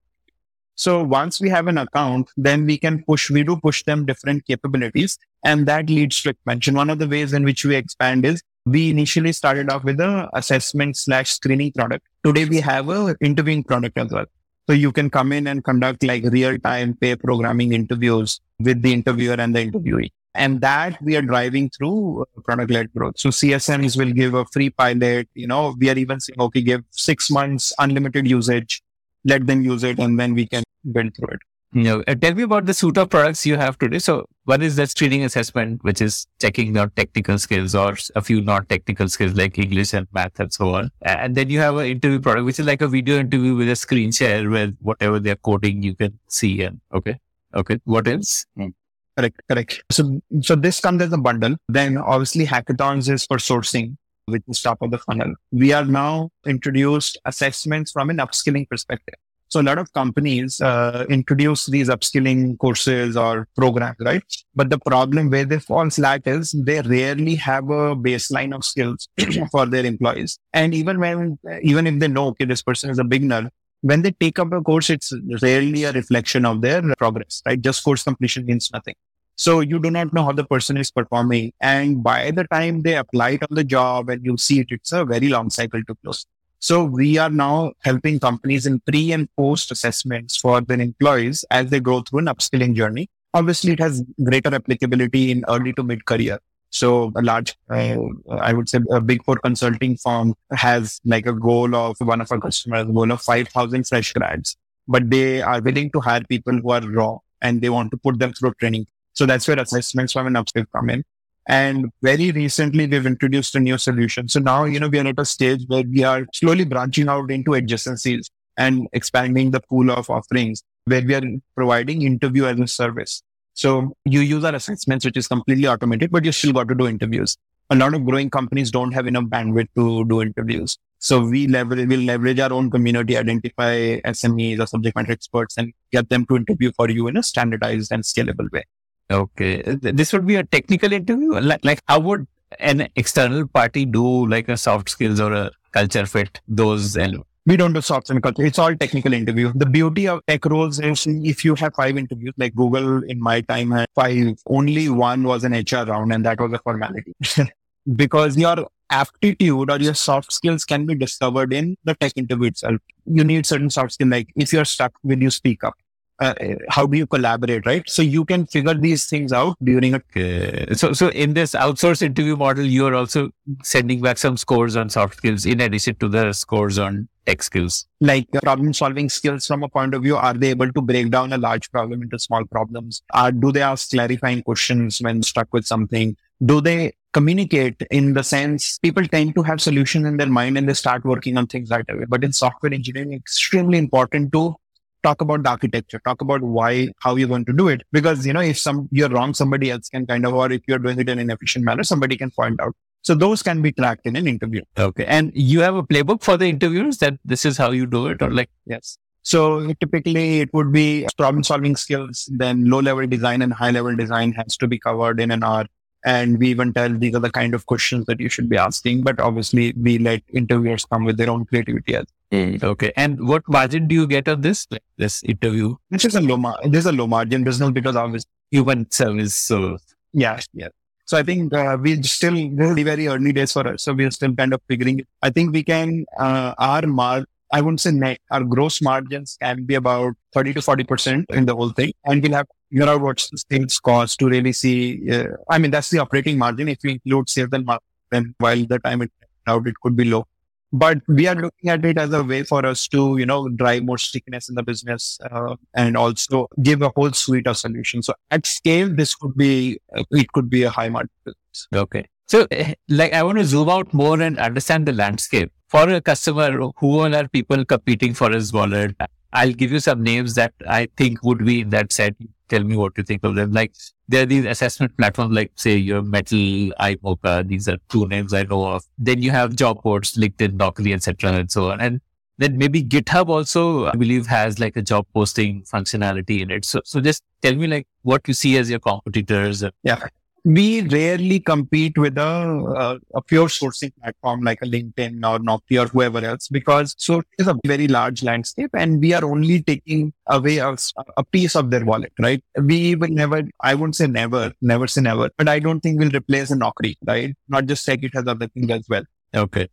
So 0.75 1.05
once 1.05 1.39
we 1.39 1.51
have 1.51 1.67
an 1.67 1.77
account, 1.77 2.31
then 2.39 2.65
we 2.65 2.79
can 2.79 3.05
push, 3.05 3.31
we 3.31 3.45
do 3.45 3.57
push 3.57 3.85
them 3.85 4.07
different 4.07 4.47
capabilities 4.47 5.19
and 5.45 5.67
that 5.67 5.91
leads 5.91 6.23
to 6.23 6.31
expansion. 6.31 6.77
One 6.77 6.89
of 6.89 6.99
the 6.99 7.07
ways 7.07 7.35
in 7.35 7.45
which 7.45 7.67
we 7.67 7.77
expand 7.77 8.25
is 8.25 8.43
we 8.65 8.91
initially 8.91 9.33
started 9.33 9.71
off 9.71 9.85
with 9.85 10.01
a 10.01 10.29
assessment 10.35 10.97
slash 10.97 11.33
screening 11.33 11.73
product. 11.73 12.07
Today 12.25 12.45
we 12.45 12.61
have 12.61 12.89
a 12.89 13.17
interviewing 13.21 13.65
product 13.65 13.99
as 13.99 14.11
well. 14.11 14.27
So 14.69 14.75
you 14.75 14.93
can 14.93 15.11
come 15.11 15.33
in 15.33 15.49
and 15.49 15.65
conduct 15.65 16.05
like 16.05 16.25
real 16.25 16.59
time 16.59 16.95
pair 16.95 17.17
programming 17.17 17.73
interviews 17.73 18.41
with 18.61 18.83
the 18.83 18.93
interviewer 18.93 19.35
and 19.35 19.55
the 19.55 19.71
interviewee. 19.71 20.11
And 20.35 20.61
that 20.61 21.03
we 21.03 21.17
are 21.17 21.23
driving 21.23 21.69
through 21.71 22.23
uh, 22.23 22.41
product 22.43 22.71
led 22.71 22.93
growth. 22.95 23.19
So 23.19 23.29
CSMs 23.29 23.99
will 23.99 24.13
give 24.13 24.35
a 24.35 24.47
free 24.47 24.71
pilot. 24.71 25.29
You 25.35 25.47
know, 25.49 25.75
we 25.79 25.91
are 25.91 25.99
even 25.99 26.21
saying, 26.21 26.41
okay, 26.41 26.63
give 26.63 26.85
six 26.91 27.31
months 27.31 27.73
unlimited 27.79 28.27
usage, 28.27 28.83
let 29.25 29.47
them 29.47 29.63
use 29.63 29.85
it, 29.85 29.99
and 29.99 30.19
then 30.19 30.35
we 30.35 30.47
can 30.47 30.63
build 30.91 31.15
through 31.17 31.35
it. 31.35 31.41
You 31.75 31.85
know, 31.85 32.05
uh, 32.07 32.15
tell 32.15 32.35
me 32.35 32.43
about 32.43 32.67
the 32.67 32.75
suite 32.75 32.99
of 32.99 33.09
products 33.09 33.47
you 33.47 33.57
have 33.57 33.79
today. 33.79 33.99
So 33.99 34.27
one 34.45 34.61
is 34.61 34.77
that 34.77 34.91
screening 34.91 35.25
assessment, 35.25 35.83
which 35.83 36.03
is 36.03 36.27
checking 36.39 36.75
your 36.75 36.89
technical 36.89 37.39
skills 37.39 37.75
or 37.75 37.97
a 38.15 38.21
few 38.21 38.43
non-technical 38.43 39.09
skills 39.09 39.33
like 39.35 39.59
English 39.59 39.95
and 39.95 40.07
math 40.13 40.39
and 40.39 40.53
so 40.53 40.75
on. 40.75 40.91
And 41.01 41.35
then 41.35 41.49
you 41.49 41.61
have 41.61 41.77
an 41.77 41.87
interview 41.87 42.21
product, 42.21 42.45
which 42.45 42.61
is 42.61 42.67
like 42.67 42.83
a 42.83 42.89
video 42.89 43.19
interview 43.19 43.57
with 43.57 43.71
a 43.71 43.77
screen 43.77 44.13
share 44.13 44.51
where 44.51 44.73
whatever 44.81 45.19
they're 45.19 45.37
coding, 45.37 45.83
you 45.83 45.95
can 45.95 46.19
see. 46.29 46.63
And 46.63 46.81
okay. 46.93 47.19
Okay. 47.55 47.79
What 47.85 48.07
else? 48.07 48.45
Hmm. 48.55 48.69
Correct, 49.17 49.41
correct. 49.49 49.83
So, 49.91 50.21
so 50.43 50.55
this 50.57 50.81
comes 50.81 51.01
as 51.01 51.13
a 51.13 51.19
bundle. 51.19 51.57
Then 51.69 51.97
obviously 51.97 52.47
hackathons 52.47 53.11
is 53.11 53.25
for 53.25 53.39
sourcing, 53.39 53.97
which 54.27 54.43
is 54.47 54.61
top 54.61 54.83
of 54.83 54.91
the 54.91 54.99
funnel. 54.99 55.35
We 55.51 55.73
are 55.73 55.85
now 55.87 56.31
introduced 56.47 57.19
assessments 57.25 57.93
from 57.93 58.11
an 58.11 58.19
upskilling 58.19 58.69
perspective. 58.69 59.15
So 59.53 59.61
a 59.61 59.69
lot 59.69 59.77
of 59.77 59.93
companies 59.93 60.63
uh, 60.63 61.05
introduce 61.11 61.67
these 61.67 61.91
upskilling 61.91 62.59
courses 62.59 63.19
or 63.19 63.47
programs, 63.55 63.99
right? 64.01 64.23
But 64.55 64.71
the 64.71 64.79
problem 64.79 65.29
where 65.29 65.45
they 65.45 65.59
fall 65.59 65.91
flat 65.91 66.23
is 66.25 66.53
they 66.53 66.81
rarely 66.81 67.35
have 67.35 67.65
a 67.65 67.95
baseline 67.95 68.55
of 68.55 68.65
skills 68.65 69.11
for 69.53 69.67
their 69.67 69.85
employees. 69.85 70.39
And 70.55 70.73
even 70.73 70.99
when, 71.01 71.39
even 71.61 71.87
if 71.87 71.99
they 71.99 72.09
know, 72.09 72.29
okay, 72.29 72.47
this 72.47 72.63
person 72.63 72.89
is 72.89 72.99
a 72.99 73.05
beginner, 73.05 73.51
when 73.83 74.01
they 74.01 74.13
take 74.13 74.39
up 74.39 74.55
a 74.55 74.63
course, 74.63 74.89
it's 74.89 75.13
rarely 75.43 75.85
a 75.85 75.93
reflection 75.93 76.47
of 76.47 76.63
their 76.63 76.81
progress, 76.97 77.43
right? 77.45 77.61
Just 77.61 77.85
course 77.85 78.05
completion 78.05 78.47
means 78.47 78.71
nothing. 78.73 78.95
So 79.37 79.61
you 79.61 79.79
do 79.79 79.91
not 79.91 80.15
know 80.15 80.25
how 80.25 80.33
the 80.33 80.45
person 80.45 80.79
is 80.79 80.91
performing. 80.91 81.53
And 81.61 82.03
by 82.03 82.31
the 82.31 82.45
time 82.45 82.85
they 82.85 82.97
apply 82.97 83.31
it 83.33 83.43
on 83.43 83.55
the 83.55 83.65
job 83.65 84.09
and 84.09 84.25
you 84.25 84.39
see 84.39 84.61
it, 84.61 84.69
it's 84.71 84.93
a 84.93 85.05
very 85.05 85.29
long 85.29 85.51
cycle 85.51 85.83
to 85.87 85.95
close. 85.97 86.25
So 86.63 86.85
we 86.85 87.19
are 87.19 87.29
now 87.29 87.73
helping 87.81 88.21
companies 88.21 88.67
in 88.67 88.79
pre 88.79 89.11
and 89.11 89.29
post 89.37 89.73
assessments 89.73 90.37
for 90.37 90.61
their 90.61 90.81
employees 90.81 91.45
as 91.51 91.71
they 91.71 91.81
go 91.81 92.03
through 92.03 92.21
an 92.21 92.27
upskilling 92.27 92.77
journey. 92.77 93.11
Obviously, 93.35 93.73
it 93.73 93.81
has 93.81 94.05
greater 94.23 94.55
applicability 94.55 95.33
in 95.33 95.45
early 95.49 95.73
to 95.73 95.83
mid 95.83 96.05
career. 96.05 96.39
So 96.71 97.11
a 97.17 97.23
large, 97.23 97.57
uh, 97.69 97.97
I 98.31 98.53
would 98.53 98.69
say 98.69 98.79
a 98.93 99.01
big 99.01 99.25
four 99.25 99.39
consulting 99.39 99.97
firm 99.97 100.35
has 100.53 101.01
like 101.05 101.27
a 101.27 101.33
goal 101.33 101.75
of 101.75 101.97
one 101.99 102.21
of 102.21 102.31
our 102.31 102.39
customers, 102.39 102.87
goal 102.87 103.11
of 103.11 103.21
5,000 103.21 103.89
fresh 103.89 104.13
grads, 104.13 104.57
but 104.87 105.11
they 105.11 105.43
are 105.43 105.61
willing 105.61 105.91
to 105.91 106.01
hire 106.01 106.23
people 106.29 106.57
who 106.61 106.71
are 106.71 106.81
raw 106.81 107.19
and 107.41 107.61
they 107.61 107.71
want 107.71 107.91
to 107.91 107.97
put 107.97 108.21
them 108.21 108.35
through 108.35 108.55
training. 108.61 108.87
So 109.15 109.27
that's 109.27 109.49
where 109.49 109.59
assessments 109.59 110.13
from 110.13 110.29
an 110.29 110.35
upskill 110.35 110.67
come 110.73 110.91
in. 110.91 111.03
And 111.49 111.91
very 112.03 112.31
recently, 112.31 112.87
we've 112.87 113.07
introduced 113.07 113.55
a 113.57 113.61
new 113.61 113.77
solution. 113.77 114.29
So 114.29 114.41
now, 114.41 114.65
you 114.65 114.79
know, 114.79 114.89
we 114.89 114.99
are 115.01 115.07
at 115.07 115.19
a 115.19 115.25
stage 115.25 115.65
where 115.67 115.83
we 115.83 116.05
are 116.05 116.25
slowly 116.33 116.65
branching 116.65 117.09
out 117.09 117.31
into 117.31 117.53
adjacencies 117.53 118.31
and 118.57 118.87
expanding 118.93 119.51
the 119.51 119.61
pool 119.61 119.91
of 119.91 120.09
offerings 120.09 120.63
where 120.85 121.03
we 121.03 121.15
are 121.15 121.23
providing 121.57 122.03
interview 122.03 122.45
as 122.45 122.61
a 122.61 122.67
service. 122.67 123.23
So 123.55 123.93
you 124.05 124.21
use 124.21 124.45
our 124.45 124.55
assessments, 124.55 125.05
which 125.05 125.17
is 125.17 125.29
completely 125.29 125.67
automated, 125.67 126.11
but 126.11 126.25
you 126.25 126.33
still 126.33 126.53
got 126.53 126.69
to 126.69 126.75
do 126.75 126.87
interviews. 126.87 127.37
A 127.71 127.77
lot 127.77 127.95
of 127.95 128.05
growing 128.05 128.31
companies 128.31 128.71
don't 128.71 128.93
have 128.93 129.07
enough 129.07 129.25
bandwidth 129.25 129.69
to 129.77 130.05
do 130.05 130.23
interviews. 130.23 130.79
So 130.99 131.25
we 131.25 131.49
leverage, 131.49 131.89
we'll 131.89 132.01
leverage 132.01 132.39
our 132.39 132.53
own 132.53 132.71
community, 132.71 133.17
identify 133.17 134.01
SMEs 134.01 134.61
or 134.61 134.67
subject 134.67 134.95
matter 134.95 135.13
experts 135.13 135.57
and 135.59 135.73
get 135.91 136.09
them 136.09 136.25
to 136.27 136.37
interview 136.37 136.71
for 136.77 136.89
you 136.91 137.09
in 137.09 137.17
a 137.17 137.23
standardized 137.23 137.91
and 137.91 138.05
scalable 138.05 138.51
way. 138.53 138.65
Okay. 139.11 139.63
This 139.81 140.13
would 140.13 140.27
be 140.27 140.37
a 140.37 140.45
technical 140.45 140.93
interview. 140.93 141.33
Like, 141.33 141.65
like 141.65 141.81
how 141.87 142.01
would 142.01 142.27
an 142.59 142.89
external 142.97 143.47
party 143.47 143.85
do 143.85 144.27
like 144.27 144.49
a 144.49 144.57
soft 144.57 144.89
skills 144.91 145.21
or 145.21 145.33
a 145.33 145.51
culture 145.73 146.07
fit 146.07 146.41
those 146.49 146.97
elements? 146.97 147.29
We 147.45 147.57
don't 147.57 147.73
do 147.73 147.81
soft 147.81 148.09
and 148.09 148.23
culture. 148.23 148.45
It's 148.45 148.59
all 148.59 148.75
technical 148.77 149.13
interview. 149.13 149.53
The 149.55 149.67
beauty 149.67 150.07
of 150.07 150.21
tech 150.27 150.45
roles 150.45 150.79
is 150.79 151.07
if 151.09 151.45
you 151.45 151.57
have 151.57 151.75
five 151.75 151.99
interviews, 151.99 152.35
like 152.37 152.55
Google 152.55 153.03
in 153.03 153.21
my 153.21 153.41
time 153.41 153.73
had 153.73 153.89
five, 153.97 154.37
only 154.47 154.89
one 154.89 155.25
was 155.25 155.43
an 155.43 155.53
HR 155.53 155.85
round 155.91 156.13
and 156.13 156.25
that 156.25 156.41
was 156.41 156.53
a 156.53 156.59
formality. 156.59 157.13
because 157.97 158.37
your 158.37 158.69
aptitude 158.91 159.71
or 159.71 159.79
your 159.79 159.95
soft 159.95 160.33
skills 160.33 160.65
can 160.65 160.87
be 160.87 160.95
discovered 160.95 161.53
in 161.53 161.77
the 161.83 161.95
tech 161.97 162.13
interview 162.15 162.47
itself. 162.47 162.77
You 163.07 163.25
need 163.25 163.45
certain 163.45 163.71
soft 163.71 163.95
skills, 163.95 164.11
like 164.11 164.29
if 164.37 164.53
you're 164.53 164.65
stuck, 164.65 164.93
will 165.03 165.21
you 165.21 165.31
speak 165.31 165.65
up? 165.65 165.75
Uh, 166.21 166.35
how 166.69 166.87
do 166.87 166.97
you 166.97 167.07
collaborate, 167.07 167.67
right? 167.67 167.89
So 167.89 168.03
you 168.03 168.25
can 168.25 168.47
figure 168.47 168.75
these 168.75 169.07
things 169.07 169.33
out 169.33 169.57
during 169.63 169.95
a. 169.95 169.97
Okay. 169.97 170.67
So, 170.75 170.93
so 170.93 171.09
in 171.09 171.35
this 171.35 171.53
outsource 171.53 172.03
interview 172.03 172.37
model, 172.37 172.65
you 172.65 172.87
are 172.87 172.95
also 172.95 173.31
sending 173.63 174.01
back 174.01 174.19
some 174.19 174.37
scores 174.37 174.77
on 174.77 174.89
soft 174.89 175.17
skills 175.17 175.47
in 175.47 175.61
addition 175.61 175.97
to 175.97 176.09
the 176.09 176.33
scores 176.33 176.79
on 176.79 177.09
tech 177.27 177.43
skills. 177.43 177.87
Like 178.01 178.31
problem 178.43 178.73
solving 178.73 179.09
skills 179.09 179.47
from 179.47 179.63
a 179.63 179.69
point 179.69 179.95
of 179.95 180.03
view, 180.03 180.17
are 180.17 180.35
they 180.35 180.51
able 180.51 180.73
to 180.73 180.81
break 180.81 181.11
down 181.11 181.33
a 181.33 181.39
large 181.39 181.71
problem 181.71 182.03
into 182.03 182.19
small 182.19 182.45
problems? 182.45 183.03
Are, 183.15 183.33
do 183.33 183.51
they 183.51 183.63
ask 183.63 183.91
clarifying 183.91 184.43
questions 184.43 184.99
when 185.01 185.23
stuck 185.23 185.49
with 185.53 185.67
something? 185.67 186.17
Do 186.45 186.61
they 186.61 186.93
communicate 187.13 187.83
in 187.91 188.15
the 188.15 188.23
sense 188.23 188.79
people 188.79 189.07
tend 189.07 189.35
to 189.35 189.43
have 189.43 189.61
solutions 189.61 190.07
in 190.07 190.17
their 190.17 190.27
mind 190.27 190.57
and 190.57 190.69
they 190.69 190.75
start 190.75 191.05
working 191.05 191.37
on 191.37 191.47
things 191.47 191.71
right 191.71 191.85
away. 191.89 192.05
But 192.09 192.25
in 192.25 192.33
software 192.33 192.73
engineering, 192.73 193.13
extremely 193.13 193.79
important 193.79 194.33
to 194.33 194.57
talk 195.03 195.21
about 195.21 195.43
the 195.43 195.51
architecture, 195.51 196.01
talk 196.05 196.21
about 196.21 196.43
why, 196.43 196.89
how 197.01 197.17
you're 197.17 197.29
going 197.29 197.45
to 197.45 197.53
do 197.53 197.69
it. 197.69 197.83
Because, 197.93 198.27
you 198.27 198.33
know, 198.33 198.41
if 198.41 198.59
some, 198.59 198.89
you're 198.91 199.09
wrong, 199.09 199.35
somebody 199.35 199.71
else 199.71 199.89
can 199.89 200.07
kind 200.07 200.25
of, 200.27 200.35
or 200.35 200.51
if 200.53 200.63
you're 200.67 200.79
doing 200.79 200.99
it 200.99 201.09
in 201.09 201.19
an 201.19 201.31
efficient 201.31 201.65
manner, 201.65 201.83
somebody 201.83 202.17
can 202.17 202.31
point 202.31 202.61
out. 202.61 202.75
So 203.03 203.15
those 203.15 203.43
can 203.43 203.63
be 203.63 203.73
tracked 203.73 204.07
in 204.07 204.15
an 204.15 204.29
interview. 204.29 204.63
Okay. 204.79 205.05
And 205.05 205.33
you 205.35 205.61
have 205.61 205.75
a 205.75 205.83
playbook 205.83 206.23
for 206.23 206.37
the 206.37 206.47
interviewers 206.47 206.99
that 206.99 207.15
this 207.25 207.45
is 207.45 207.57
how 207.57 207.73
you 207.73 207.87
do 207.87 208.07
it 208.07 208.23
or 208.23 208.31
like? 208.31 208.49
Yes. 208.65 208.97
So 209.23 209.73
typically 209.75 210.41
it 210.41 210.51
would 210.53 210.73
be 210.73 211.07
problem 211.17 211.43
solving 211.43 211.77
skills, 211.77 212.29
then 212.33 212.65
low 212.67 212.81
level 212.81 213.07
design 213.07 213.43
and 213.43 213.53
high 213.53 213.71
level 213.71 213.95
design 213.97 214.33
has 214.33 214.57
to 214.59 214.69
be 214.69 214.79
covered 214.79 215.21
in 215.21 215.31
an 215.31 215.43
hour. 215.43 215.67
And 216.05 216.39
we 216.39 216.49
even 216.49 216.73
tell 216.73 216.89
these 216.91 217.15
are 217.15 217.21
the 217.21 217.31
kind 217.31 217.55
of 217.55 217.67
questions 217.67 218.07
that 218.07 218.19
you 218.19 218.29
should 218.29 218.49
be 218.49 218.57
asking. 218.57 219.03
But 219.03 219.21
obviously 219.21 219.73
we 219.81 219.99
let 219.99 220.23
interviewers 220.33 220.85
come 220.85 221.05
with 221.05 221.17
their 221.17 221.31
own 221.31 221.45
creativity 221.45 221.95
as 221.97 222.07
Mm, 222.33 222.63
okay. 222.65 222.93
And 222.97 223.29
what 223.29 223.43
margin 223.47 223.87
do 223.89 223.95
you 223.95 224.07
get 224.07 224.27
on 224.27 224.41
this 224.41 224.67
this 224.97 225.23
interview? 225.23 225.77
Which 225.91 226.05
is 226.07 226.15
a 226.15 226.21
low 226.21 226.39
mar- 226.39 226.59
this 226.65 226.81
is 226.81 226.87
a 226.87 226.93
low 226.93 227.07
margin 227.07 227.45
business 227.45 227.71
because 227.71 227.95
obviously 227.95 228.31
human 228.51 228.91
service. 228.91 229.35
So 229.35 229.77
yeah, 230.13 230.41
yeah. 230.55 230.69
So 231.05 231.19
I 231.19 231.23
think 231.23 231.53
uh, 231.53 231.77
we 231.79 232.03
still 232.03 232.37
very 232.55 232.83
very 232.85 233.07
early 233.09 233.33
days 233.33 233.53
for 233.53 233.69
us. 233.69 233.83
So 233.83 233.93
we're 233.93 234.11
still 234.11 234.35
kind 234.35 234.55
of 234.55 234.63
figuring 234.67 235.01
it. 235.01 235.09
I 235.21 235.29
think 235.29 235.53
we 235.53 235.63
can 235.63 236.07
uh, 236.19 236.55
our 236.57 236.87
mar 236.87 237.25
I 237.53 237.61
wouldn't 237.61 237.83
say 237.83 237.91
net 237.93 238.19
our 238.31 238.45
gross 238.45 238.81
margins 238.81 239.37
can 239.43 239.65
be 239.65 239.75
about 239.75 240.15
thirty 240.33 240.55
to 240.55 240.63
forty 240.63 240.85
percent 240.85 241.27
in 241.31 241.45
the 241.45 241.55
whole 241.55 241.71
thing, 241.71 241.93
and 242.07 242.23
we'll 242.23 242.33
have 242.33 242.49
to 242.49 242.55
figure 242.71 242.89
out 242.89 243.03
what's 243.03 243.29
the 243.29 243.37
sales 243.51 243.79
cost 243.79 244.19
to 244.21 244.29
really 244.29 244.55
see. 244.55 245.11
Uh, 245.11 245.27
I 245.51 245.59
mean 245.59 245.71
that's 245.71 245.91
the 245.91 245.99
operating 245.99 246.39
margin. 246.39 246.69
If 246.69 246.79
we 246.83 246.93
include 246.93 247.29
sales 247.29 247.51
and 247.53 247.67
marketing, 247.67 247.89
then 248.11 248.35
while 248.39 248.65
the 248.65 248.79
time 248.79 249.03
it 249.03 249.13
out 249.47 249.67
it 249.67 249.75
could 249.83 249.97
be 249.97 250.05
low 250.07 250.27
but 250.73 250.99
we 251.07 251.27
are 251.27 251.35
looking 251.35 251.71
at 251.71 251.85
it 251.85 251.99
as 251.99 252.13
a 252.13 252.23
way 252.23 252.43
for 252.43 252.65
us 252.65 252.89
to 252.89 253.17
you 253.19 253.27
know 253.27 253.49
drive 253.49 253.85
more 253.85 253.99
stickiness 253.99 254.49
in 254.49 254.55
the 254.55 254.63
business 254.63 255.19
uh, 255.31 255.55
and 255.75 255.97
also 255.97 256.47
give 256.63 256.83
a 256.83 256.91
whole 256.97 257.13
suite 257.13 257.47
of 257.47 257.57
solutions. 257.57 258.07
So 258.07 258.15
at 258.31 258.47
scale 258.47 258.95
this 258.95 259.15
could 259.15 259.37
be 259.37 259.79
uh, 259.97 260.05
it 260.11 260.33
could 260.33 260.49
be 260.51 260.63
a 260.63 260.71
high 260.71 260.89
margin 260.89 261.11
business 261.25 261.69
okay. 261.75 262.07
So 262.27 262.47
eh, 262.51 262.75
like 262.89 263.13
i 263.13 263.23
want 263.23 263.39
to 263.39 263.45
zoom 263.45 263.69
out 263.69 263.93
more 263.93 264.21
and 264.21 264.39
understand 264.39 264.87
the 264.87 264.93
landscape. 264.93 265.53
For 265.69 265.89
a 265.89 266.03
customer 266.03 266.71
who 266.79 267.01
are 267.01 267.29
people 267.29 267.65
competing 267.65 268.13
for 268.13 268.31
his 268.31 268.53
wallet 268.53 268.95
i'll 269.33 269.53
give 269.53 269.73
you 269.73 269.81
some 269.81 270.03
names 270.03 270.35
that 270.35 270.53
i 270.69 270.87
think 270.97 271.23
would 271.23 271.45
be 271.45 271.61
in 271.61 271.71
that 271.71 271.93
set 271.93 272.15
tell 272.53 272.65
me 272.65 272.77
what 272.77 272.97
you 272.97 273.03
think 273.03 273.25
of 273.25 273.35
them. 273.35 273.53
Like 273.53 273.75
there 274.09 274.23
are 274.23 274.27
these 274.27 274.45
assessment 274.45 274.97
platforms 274.97 275.35
like 275.35 275.53
say 275.57 275.77
your 275.77 276.03
Mettl, 276.03 276.71
iMocha. 276.79 277.49
These 277.49 277.69
are 277.69 277.79
two 277.89 278.07
names 278.07 278.35
I 278.35 278.43
know 278.45 278.65
of. 278.67 278.85
Then 278.99 279.23
you 279.23 279.31
have 279.31 279.57
job 279.57 279.83
boards, 279.83 280.15
LinkedIn, 280.15 280.57
Naukri, 280.59 280.95
etc. 280.95 281.33
and 281.33 281.51
so 281.51 281.71
on. 281.71 281.81
And 281.81 282.01
then 282.39 282.59
maybe 282.59 282.83
GitHub 282.83 283.29
also, 283.29 283.87
I 283.87 283.93
believe, 283.93 284.27
has 284.27 284.59
like 284.59 284.77
a 284.77 284.83
job 284.83 285.07
posting 285.15 285.63
functionality 285.63 286.41
in 286.41 286.51
it. 286.51 286.65
So, 286.65 286.81
so 286.85 287.01
just 287.01 287.23
tell 287.41 287.55
me 287.55 287.67
like 287.67 287.87
what 288.03 288.29
you 288.29 288.35
see 288.35 288.57
as 288.59 288.71
your 288.71 288.81
competitors. 288.81 289.65
Yeah 289.83 290.09
we 290.45 290.83
rarely 290.83 291.39
compete 291.39 291.97
with 291.97 292.19
a, 292.19 292.21
a, 292.23 292.99
a, 293.17 293.23
pure 293.23 293.47
sourcing 293.47 293.93
platform 294.01 294.41
like 294.43 294.61
a 294.63 294.67
LinkedIn 294.67 295.25
or 295.25 295.39
Naukri 295.39 295.81
or 295.81 295.87
whoever 295.89 296.19
else 296.19 296.49
because 296.49 296.95
so 296.99 297.23
is 297.39 297.47
a 297.47 297.57
very 297.65 297.87
large 297.87 298.23
landscape 298.25 298.71
and 298.75 299.01
we 299.01 299.13
are 299.13 299.25
only 299.25 299.63
taking 299.63 300.13
away 300.27 300.59
a, 300.59 300.77
a 301.17 301.25
piece 301.25 301.55
of 301.55 301.71
their 301.71 301.85
wallet, 301.85 302.13
right? 302.19 302.43
We 302.61 302.97
will 302.97 303.09
never, 303.09 303.43
I 303.61 303.75
won't 303.75 303.95
say 303.95 304.09
never, 304.09 304.53
never 304.61 304.87
say 304.89 305.03
never, 305.03 305.31
but 305.39 305.49
I 305.49 305.61
don't 305.61 305.81
think 305.81 306.01
we'll 306.01 306.11
replace 306.11 306.51
a 306.51 306.57
Naukri, 306.57 306.97
right? 307.07 307.35
Not 307.49 307.67
just 307.67 307.87
tech, 307.87 308.03
it 308.03 308.13
has 308.15 308.27
other 308.27 308.49
things 308.49 308.71
as 308.71 308.87
well. 308.89 309.05
Okay. 309.35 309.69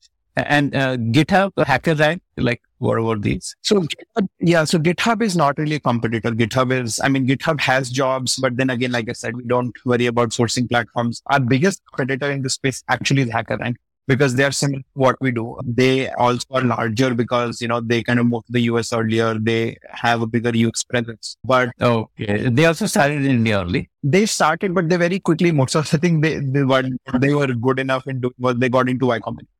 And 0.47 0.75
uh, 0.75 0.97
GitHub, 0.97 1.51
HackerRank, 1.55 2.21
like 2.37 2.61
what 2.79 2.97
about 2.97 3.21
these? 3.21 3.55
So 3.61 3.85
yeah, 4.39 4.63
so 4.63 4.79
GitHub 4.79 5.21
is 5.21 5.35
not 5.35 5.57
really 5.57 5.75
a 5.75 5.79
competitor. 5.79 6.31
GitHub 6.31 6.71
is, 6.71 6.99
I 7.03 7.09
mean, 7.09 7.27
GitHub 7.27 7.59
has 7.61 7.89
jobs, 7.89 8.37
but 8.37 8.57
then 8.57 8.69
again, 8.69 8.91
like 8.91 9.09
I 9.09 9.13
said, 9.13 9.35
we 9.35 9.43
don't 9.43 9.75
worry 9.85 10.05
about 10.05 10.29
sourcing 10.29 10.69
platforms. 10.69 11.21
Our 11.27 11.39
biggest 11.39 11.81
competitor 11.93 12.31
in 12.31 12.41
this 12.41 12.53
space 12.53 12.83
actually 12.89 13.23
is 13.23 13.29
HackerRank 13.29 13.75
because 14.09 14.35
they 14.35 14.43
are 14.43 14.51
similar 14.51 14.79
to 14.79 14.85
what 14.93 15.17
we 15.21 15.31
do. 15.31 15.57
They 15.63 16.09
also 16.11 16.45
are 16.51 16.61
larger 16.61 17.13
because, 17.13 17.61
you 17.61 17.67
know, 17.67 17.79
they 17.79 18.01
kind 18.01 18.19
of 18.19 18.25
moved 18.25 18.47
to 18.47 18.53
the 18.53 18.61
US 18.61 18.91
earlier. 18.91 19.37
They 19.37 19.77
have 19.89 20.21
a 20.21 20.27
bigger 20.27 20.55
US 20.55 20.83
presence. 20.83 21.37
But 21.43 21.69
okay. 21.79 22.49
They 22.49 22.65
also 22.65 22.87
started 22.87 23.17
in 23.17 23.25
India 23.25 23.59
only. 23.59 23.89
They 24.01 24.25
started, 24.25 24.73
but 24.73 24.89
they 24.89 24.97
very 24.97 25.19
quickly 25.19 25.51
moved. 25.51 25.71
So 25.71 25.79
I 25.79 25.83
think 25.83 26.23
they, 26.23 26.39
they 26.39 26.63
were, 26.63 26.89
they 27.19 27.33
were 27.35 27.47
good 27.47 27.79
enough 27.79 28.07
in 28.07 28.21
doing 28.21 28.33
what 28.37 28.59
they 28.59 28.69
got 28.69 28.89
into 28.89 29.05
Y 29.05 29.19
Combinator. 29.19 29.58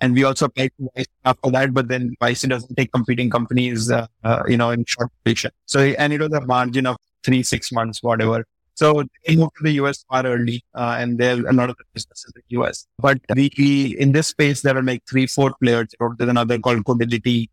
And 0.00 0.14
we 0.14 0.24
also 0.24 0.46
applied 0.46 0.72
to 0.80 1.04
after 1.24 1.50
that, 1.50 1.74
but 1.74 1.88
then 1.88 2.14
YC 2.22 2.48
doesn't 2.48 2.74
take 2.74 2.90
competing 2.92 3.28
companies, 3.28 3.90
uh, 3.90 4.06
uh, 4.24 4.42
you 4.48 4.56
know, 4.56 4.70
in 4.70 4.84
short 4.86 5.10
duration. 5.24 5.50
So, 5.66 5.80
and 5.80 6.12
it 6.12 6.20
was 6.20 6.32
a 6.32 6.40
margin 6.40 6.86
of 6.86 6.96
three, 7.22 7.42
six 7.42 7.70
months, 7.70 8.02
whatever. 8.02 8.44
So 8.74 9.04
they 9.26 9.36
moved 9.36 9.56
to 9.58 9.64
the 9.64 9.72
US 9.72 10.04
far 10.08 10.24
early, 10.24 10.64
uh, 10.74 10.96
and 10.98 11.18
there 11.18 11.46
a 11.46 11.52
lot 11.52 11.68
of 11.68 11.76
the 11.76 11.84
businesses 11.92 12.32
in 12.34 12.42
the 12.48 12.62
US. 12.62 12.86
But 12.98 13.18
we, 13.36 13.94
in 13.98 14.12
this 14.12 14.28
space, 14.28 14.62
there 14.62 14.76
are 14.76 14.82
like 14.82 15.02
three, 15.08 15.26
four 15.26 15.54
players. 15.62 15.88
There's 16.16 16.30
another 16.30 16.58
called 16.58 16.84
Codility, 16.84 17.50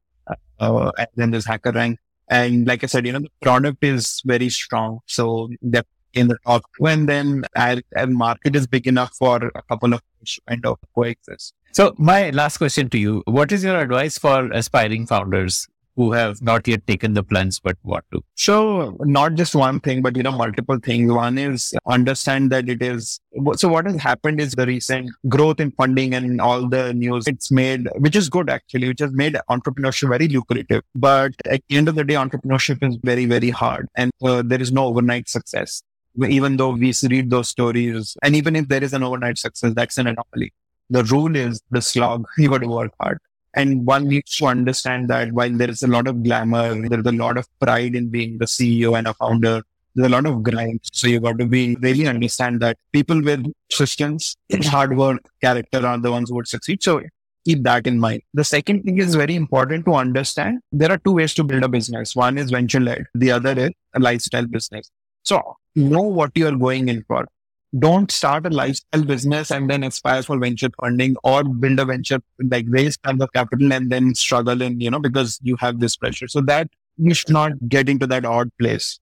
uh, 0.60 0.92
and 0.98 1.08
then 1.16 1.32
there's 1.32 1.46
HackerRank. 1.46 1.98
And 2.30 2.66
like 2.68 2.84
I 2.84 2.88
said, 2.88 3.06
you 3.06 3.12
know, 3.12 3.20
the 3.20 3.32
product 3.42 3.84
is 3.84 4.22
very 4.26 4.50
strong. 4.50 5.00
So 5.06 5.50
they're 5.62 5.84
in 6.14 6.28
the 6.28 6.38
top 6.46 6.64
two. 6.78 6.88
And 6.88 7.08
then 7.08 7.46
our, 7.56 7.78
market 8.08 8.56
is 8.56 8.68
big 8.68 8.88
enough 8.88 9.14
for 9.18 9.52
a 9.56 9.62
couple 9.64 9.94
of 9.94 10.02
kind 10.48 10.66
of 10.66 10.78
coexist. 10.96 11.54
So 11.78 11.94
my 12.00 12.32
last 12.32 12.58
question 12.58 12.90
to 12.90 12.98
you, 12.98 13.22
what 13.28 13.52
is 13.52 13.64
your 13.64 13.80
advice 13.80 14.18
for 14.18 14.52
aspiring 14.52 15.06
founders 15.06 15.68
who 15.96 16.12
have 16.12 16.42
not 16.42 16.68
yet 16.68 16.88
taken 16.88 17.14
the 17.14 17.22
plunge 17.22 17.62
but 17.62 17.78
want 17.84 18.04
to? 18.14 18.24
So 18.34 18.98
not 19.02 19.36
just 19.36 19.54
one 19.54 19.80
thing, 19.82 20.02
but 20.02 20.18
you 20.18 20.24
know, 20.24 20.32
multiple 20.32 20.80
things. 20.80 21.12
One 21.12 21.38
is 21.38 21.76
understand 21.86 22.52
that 22.52 22.68
it 22.68 22.82
is 22.82 23.20
so 23.58 23.68
what 23.68 23.86
has 23.86 24.02
happened 24.02 24.42
is 24.42 24.54
the 24.54 24.66
recent 24.66 25.12
growth 25.30 25.60
in 25.60 25.70
funding 25.70 26.16
and 26.16 26.42
all 26.42 26.68
the 26.68 26.96
news 26.96 27.28
it's 27.28 27.52
made, 27.52 27.88
which 28.00 28.16
is 28.16 28.28
good 28.28 28.50
actually, 28.50 28.88
which 28.88 29.02
has 29.02 29.12
made 29.12 29.38
entrepreneurship 29.48 30.10
very 30.10 30.28
lucrative. 30.28 30.82
But 30.96 31.34
at 31.46 31.62
the 31.70 31.78
end 31.78 31.90
of 31.90 31.94
the 31.94 32.04
day, 32.04 32.16
entrepreneurship 32.16 32.82
is 32.82 32.98
very, 33.04 33.26
very 33.26 33.52
hard 33.52 33.88
and 33.94 34.10
uh, 34.24 34.42
there 34.44 34.60
is 34.60 34.72
no 34.72 34.86
overnight 34.86 35.30
success 35.30 35.84
even 36.28 36.58
though 36.58 36.72
we 36.72 36.92
read 37.04 37.30
those 37.30 37.48
stories, 37.48 38.18
and 38.24 38.36
even 38.36 38.56
if 38.56 38.68
there 38.68 38.84
is 38.84 38.92
an 38.92 39.04
overnight 39.04 39.38
success, 39.38 39.72
that's 39.76 40.00
an 40.00 40.08
anomaly. 40.08 40.52
The 40.90 41.04
rule 41.04 41.36
is 41.36 41.62
the 41.72 41.82
slog. 41.82 42.26
You 42.38 42.50
got 42.50 42.62
to 42.62 42.68
work 42.68 42.94
hard. 43.00 43.20
And 43.54 43.86
one 43.86 44.08
needs 44.08 44.38
to 44.38 44.46
understand 44.46 45.10
that 45.10 45.32
while 45.32 45.50
there 45.50 45.70
is 45.70 45.82
a 45.82 45.88
lot 45.88 46.08
of 46.08 46.24
glamour, 46.24 46.88
there's 46.88 47.06
a 47.06 47.12
lot 47.12 47.38
of 47.38 47.48
pride 47.60 47.96
in 47.96 48.10
being 48.10 48.38
the 48.38 48.46
CEO 48.46 48.98
and 48.98 49.08
a 49.08 49.14
founder. 49.16 49.64
There's 49.96 50.08
a 50.08 50.12
lot 50.12 50.28
of 50.28 50.44
grind. 50.44 50.82
So 50.84 51.08
you 51.08 51.20
got 51.20 51.40
to 51.40 51.46
be 51.46 51.76
really 51.78 52.08
understand 52.08 52.60
that 52.62 52.78
people 52.92 53.22
with 53.22 53.52
systems, 53.72 54.38
hard 54.66 54.96
work, 54.96 55.22
character 55.42 55.86
are 55.86 55.98
the 55.98 56.12
ones 56.12 56.30
who 56.30 56.36
would 56.36 56.48
succeed. 56.48 56.84
So 56.84 57.02
keep 57.46 57.64
that 57.64 57.88
in 57.88 58.00
mind. 58.00 58.22
The 58.34 58.44
second 58.44 58.84
thing 58.84 59.00
is 59.00 59.16
very 59.16 59.36
important 59.36 59.86
to 59.86 59.96
understand. 59.96 60.60
There 60.72 60.92
are 60.92 61.00
two 61.00 61.14
ways 61.14 61.34
to 61.36 61.44
build 61.44 61.64
a 61.64 61.70
business. 61.70 62.16
One 62.16 62.38
is 62.38 62.52
venture 62.52 62.80
led. 62.80 63.06
The 63.16 63.32
other 63.32 63.58
is 63.58 63.72
a 63.96 64.00
lifestyle 64.00 64.46
business. 64.46 64.92
So 65.24 65.58
know 65.76 66.02
what 66.02 66.32
you're 66.36 66.56
going 66.56 66.90
in 66.90 67.04
for 67.08 67.26
don't 67.80 68.12
start 68.12 68.46
a 68.46 68.50
lifestyle 68.50 69.04
business 69.04 69.52
and 69.52 69.70
then 69.70 69.84
aspire 69.84 70.24
for 70.24 70.38
venture 70.40 70.70
funding 70.80 71.16
or 71.24 71.44
build 71.44 71.80
a 71.80 71.86
venture 71.86 72.20
like 72.52 72.66
raise 72.70 72.98
tons 72.98 73.22
of 73.22 73.32
capital 73.34 73.74
and 73.74 73.92
then 73.92 74.14
struggle 74.16 74.62
in 74.62 74.80
you 74.80 74.90
know 74.90 75.00
because 75.00 75.40
you 75.42 75.56
have 75.58 75.80
this 75.80 75.96
pressure 75.96 76.28
so 76.28 76.42
that 76.42 76.70
you 76.98 77.14
should 77.14 77.30
not 77.30 77.52
get 77.68 77.90
into 77.90 78.08
that 78.08 78.26
odd 78.26 78.50
place 78.60 79.00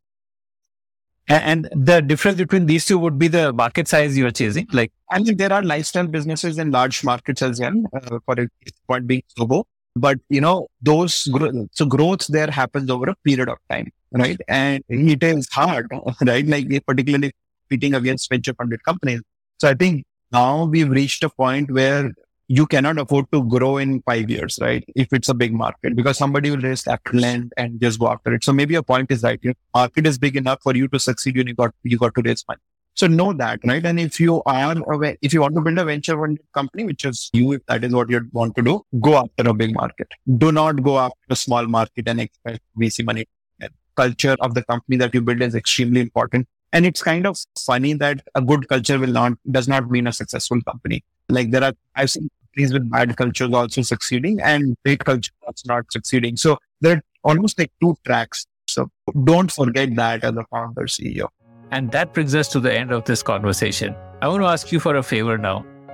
and 1.28 1.68
the 1.72 2.02
difference 2.02 2.38
between 2.38 2.68
these 2.68 2.86
two 2.86 3.00
would 3.00 3.18
be 3.18 3.28
the 3.28 3.52
market 3.52 3.88
size 3.88 4.16
you 4.16 4.28
are 4.28 4.32
chasing. 4.32 4.68
Like, 4.72 4.92
I 5.10 5.20
mean, 5.20 5.38
there 5.38 5.52
are 5.52 5.64
lifestyle 5.64 6.08
businesses 6.08 6.60
in 6.60 6.72
large 6.72 7.04
markets 7.04 7.42
as 7.42 7.60
well, 7.60 7.74
uh, 7.94 8.20
for 8.26 8.40
a 8.40 8.48
point 8.88 9.08
being 9.08 9.24
Zoho. 9.38 9.64
But, 9.96 10.20
you 10.30 10.42
know, 10.42 10.68
those, 10.82 11.28
gro- 11.28 11.68
so 11.72 11.86
growth 11.86 12.28
there 12.28 12.52
happens 12.52 12.92
over 12.92 13.10
a 13.10 13.16
period 13.24 13.50
of 13.50 13.58
time, 13.70 13.92
right? 14.12 14.40
And 14.48 14.84
it 14.88 15.24
is 15.24 15.48
hard, 15.52 15.90
right? 16.22 16.46
Like, 16.46 16.68
particularly 16.86 17.34
competing 17.68 17.94
against 17.96 18.30
venture 18.30 18.54
funded 18.54 18.84
companies. 18.84 19.22
So 19.58 19.70
I 19.70 19.74
think 19.74 20.06
now 20.32 20.66
we've 20.66 20.90
reached 20.90 21.24
a 21.24 21.30
point 21.30 21.72
where 21.72 22.12
you 22.48 22.68
cannot 22.68 23.00
afford 23.00 23.26
to 23.32 23.44
grow 23.44 23.78
in 23.78 24.02
five 24.04 24.30
years, 24.30 24.60
right? 24.62 24.84
If 24.96 25.12
it's 25.12 25.30
a 25.30 25.34
big 25.34 25.54
market, 25.54 25.96
because 25.96 26.18
somebody 26.18 26.52
will 26.52 26.60
raise 26.60 26.84
capital 26.84 27.26
and, 27.26 27.52
and 27.58 27.82
just 27.82 28.00
go 28.00 28.08
after 28.10 28.34
it. 28.34 28.44
So 28.44 28.54
maybe 28.54 28.74
your 28.74 28.84
point 28.84 29.10
is 29.12 29.24
right. 29.24 29.40
Your 29.42 29.56
market 29.74 30.06
is 30.06 30.18
big 30.20 30.36
enough 30.36 30.60
for 30.62 30.76
you 30.76 30.88
to 30.90 31.00
succeed 31.00 31.38
when 31.38 31.48
you 31.48 31.56
got 31.56 31.74
you 31.84 31.98
got 31.98 32.14
to 32.16 32.22
raise 32.22 32.44
money. 32.48 32.60
So 32.94 33.08
know 33.08 33.34
that, 33.34 33.60
right? 33.66 33.86
And 33.86 34.00
if 34.00 34.20
you 34.20 34.42
are 34.46 34.76
aware, 34.88 35.18
if 35.22 35.34
you 35.34 35.42
want 35.42 35.56
to 35.56 35.62
build 35.62 35.78
a 35.80 35.84
venture 35.84 36.18
funded 36.18 36.46
company, 36.54 36.86
which 36.86 37.04
is 37.04 37.30
you, 37.34 37.54
if 37.54 37.66
that 37.66 37.84
is 37.84 37.94
what 37.94 38.10
you 38.10 38.22
want 38.32 38.56
to 38.56 38.62
do, 38.62 38.84
go 39.02 39.18
after 39.18 39.50
a 39.50 39.54
big 39.54 39.74
market. 39.74 40.08
Do 40.38 40.52
not 40.52 40.82
go 40.82 41.00
after 41.00 41.18
a 41.30 41.36
small 41.36 41.68
market 41.68 42.08
and 42.08 42.22
expect 42.22 42.62
VC 42.80 43.04
money. 43.06 43.26
Culture 43.98 44.36
of 44.40 44.54
the 44.54 44.64
company 44.64 44.98
that 44.98 45.14
you 45.14 45.22
build 45.22 45.42
is 45.42 45.56
extremely 45.56 46.02
important. 46.02 46.48
And 46.76 46.86
it's 46.86 47.02
kind 47.02 47.26
of 47.26 47.38
funny 47.58 47.94
that 47.94 48.22
a 48.36 48.42
good 48.42 48.68
culture 48.68 49.00
will 49.00 49.14
not, 49.18 49.32
does 49.50 49.70
not 49.70 49.90
mean 49.90 50.08
a 50.08 50.12
successful 50.12 50.62
company. 50.64 51.06
Like 51.30 51.52
there 51.52 51.64
are, 51.64 51.72
I've 51.96 52.12
seen 52.12 52.28
companies 52.50 52.74
with 52.74 52.92
bad 52.92 53.16
cultures 53.16 53.54
also 53.54 53.82
succeeding 53.82 54.42
and 54.42 54.76
great 54.84 55.00
culture 55.06 55.32
that's 55.46 55.66
not 55.66 55.90
succeeding. 55.90 56.36
So 56.36 56.58
there 56.82 56.98
are 56.98 57.02
almost 57.24 57.58
like 57.58 57.72
two 57.82 57.96
tracks. 58.06 58.46
So 58.68 58.90
don't 59.24 59.50
forget 59.50 59.96
that 59.96 60.26
as 60.26 60.36
a 60.36 60.44
founder 60.52 60.82
CEO. 60.82 61.30
And 61.72 61.94
that 61.94 62.14
brings 62.14 62.36
us 62.36 62.50
to 62.50 62.60
the 62.60 62.78
end 62.78 62.92
of 62.92 63.06
this 63.06 63.24
conversation. 63.24 63.96
I 64.22 64.28
want 64.28 64.42
to 64.42 64.48
ask 64.48 64.70
you 64.74 64.82
for 64.82 64.98
a 64.98 65.04
favor 65.04 65.38
now. 65.38 65.66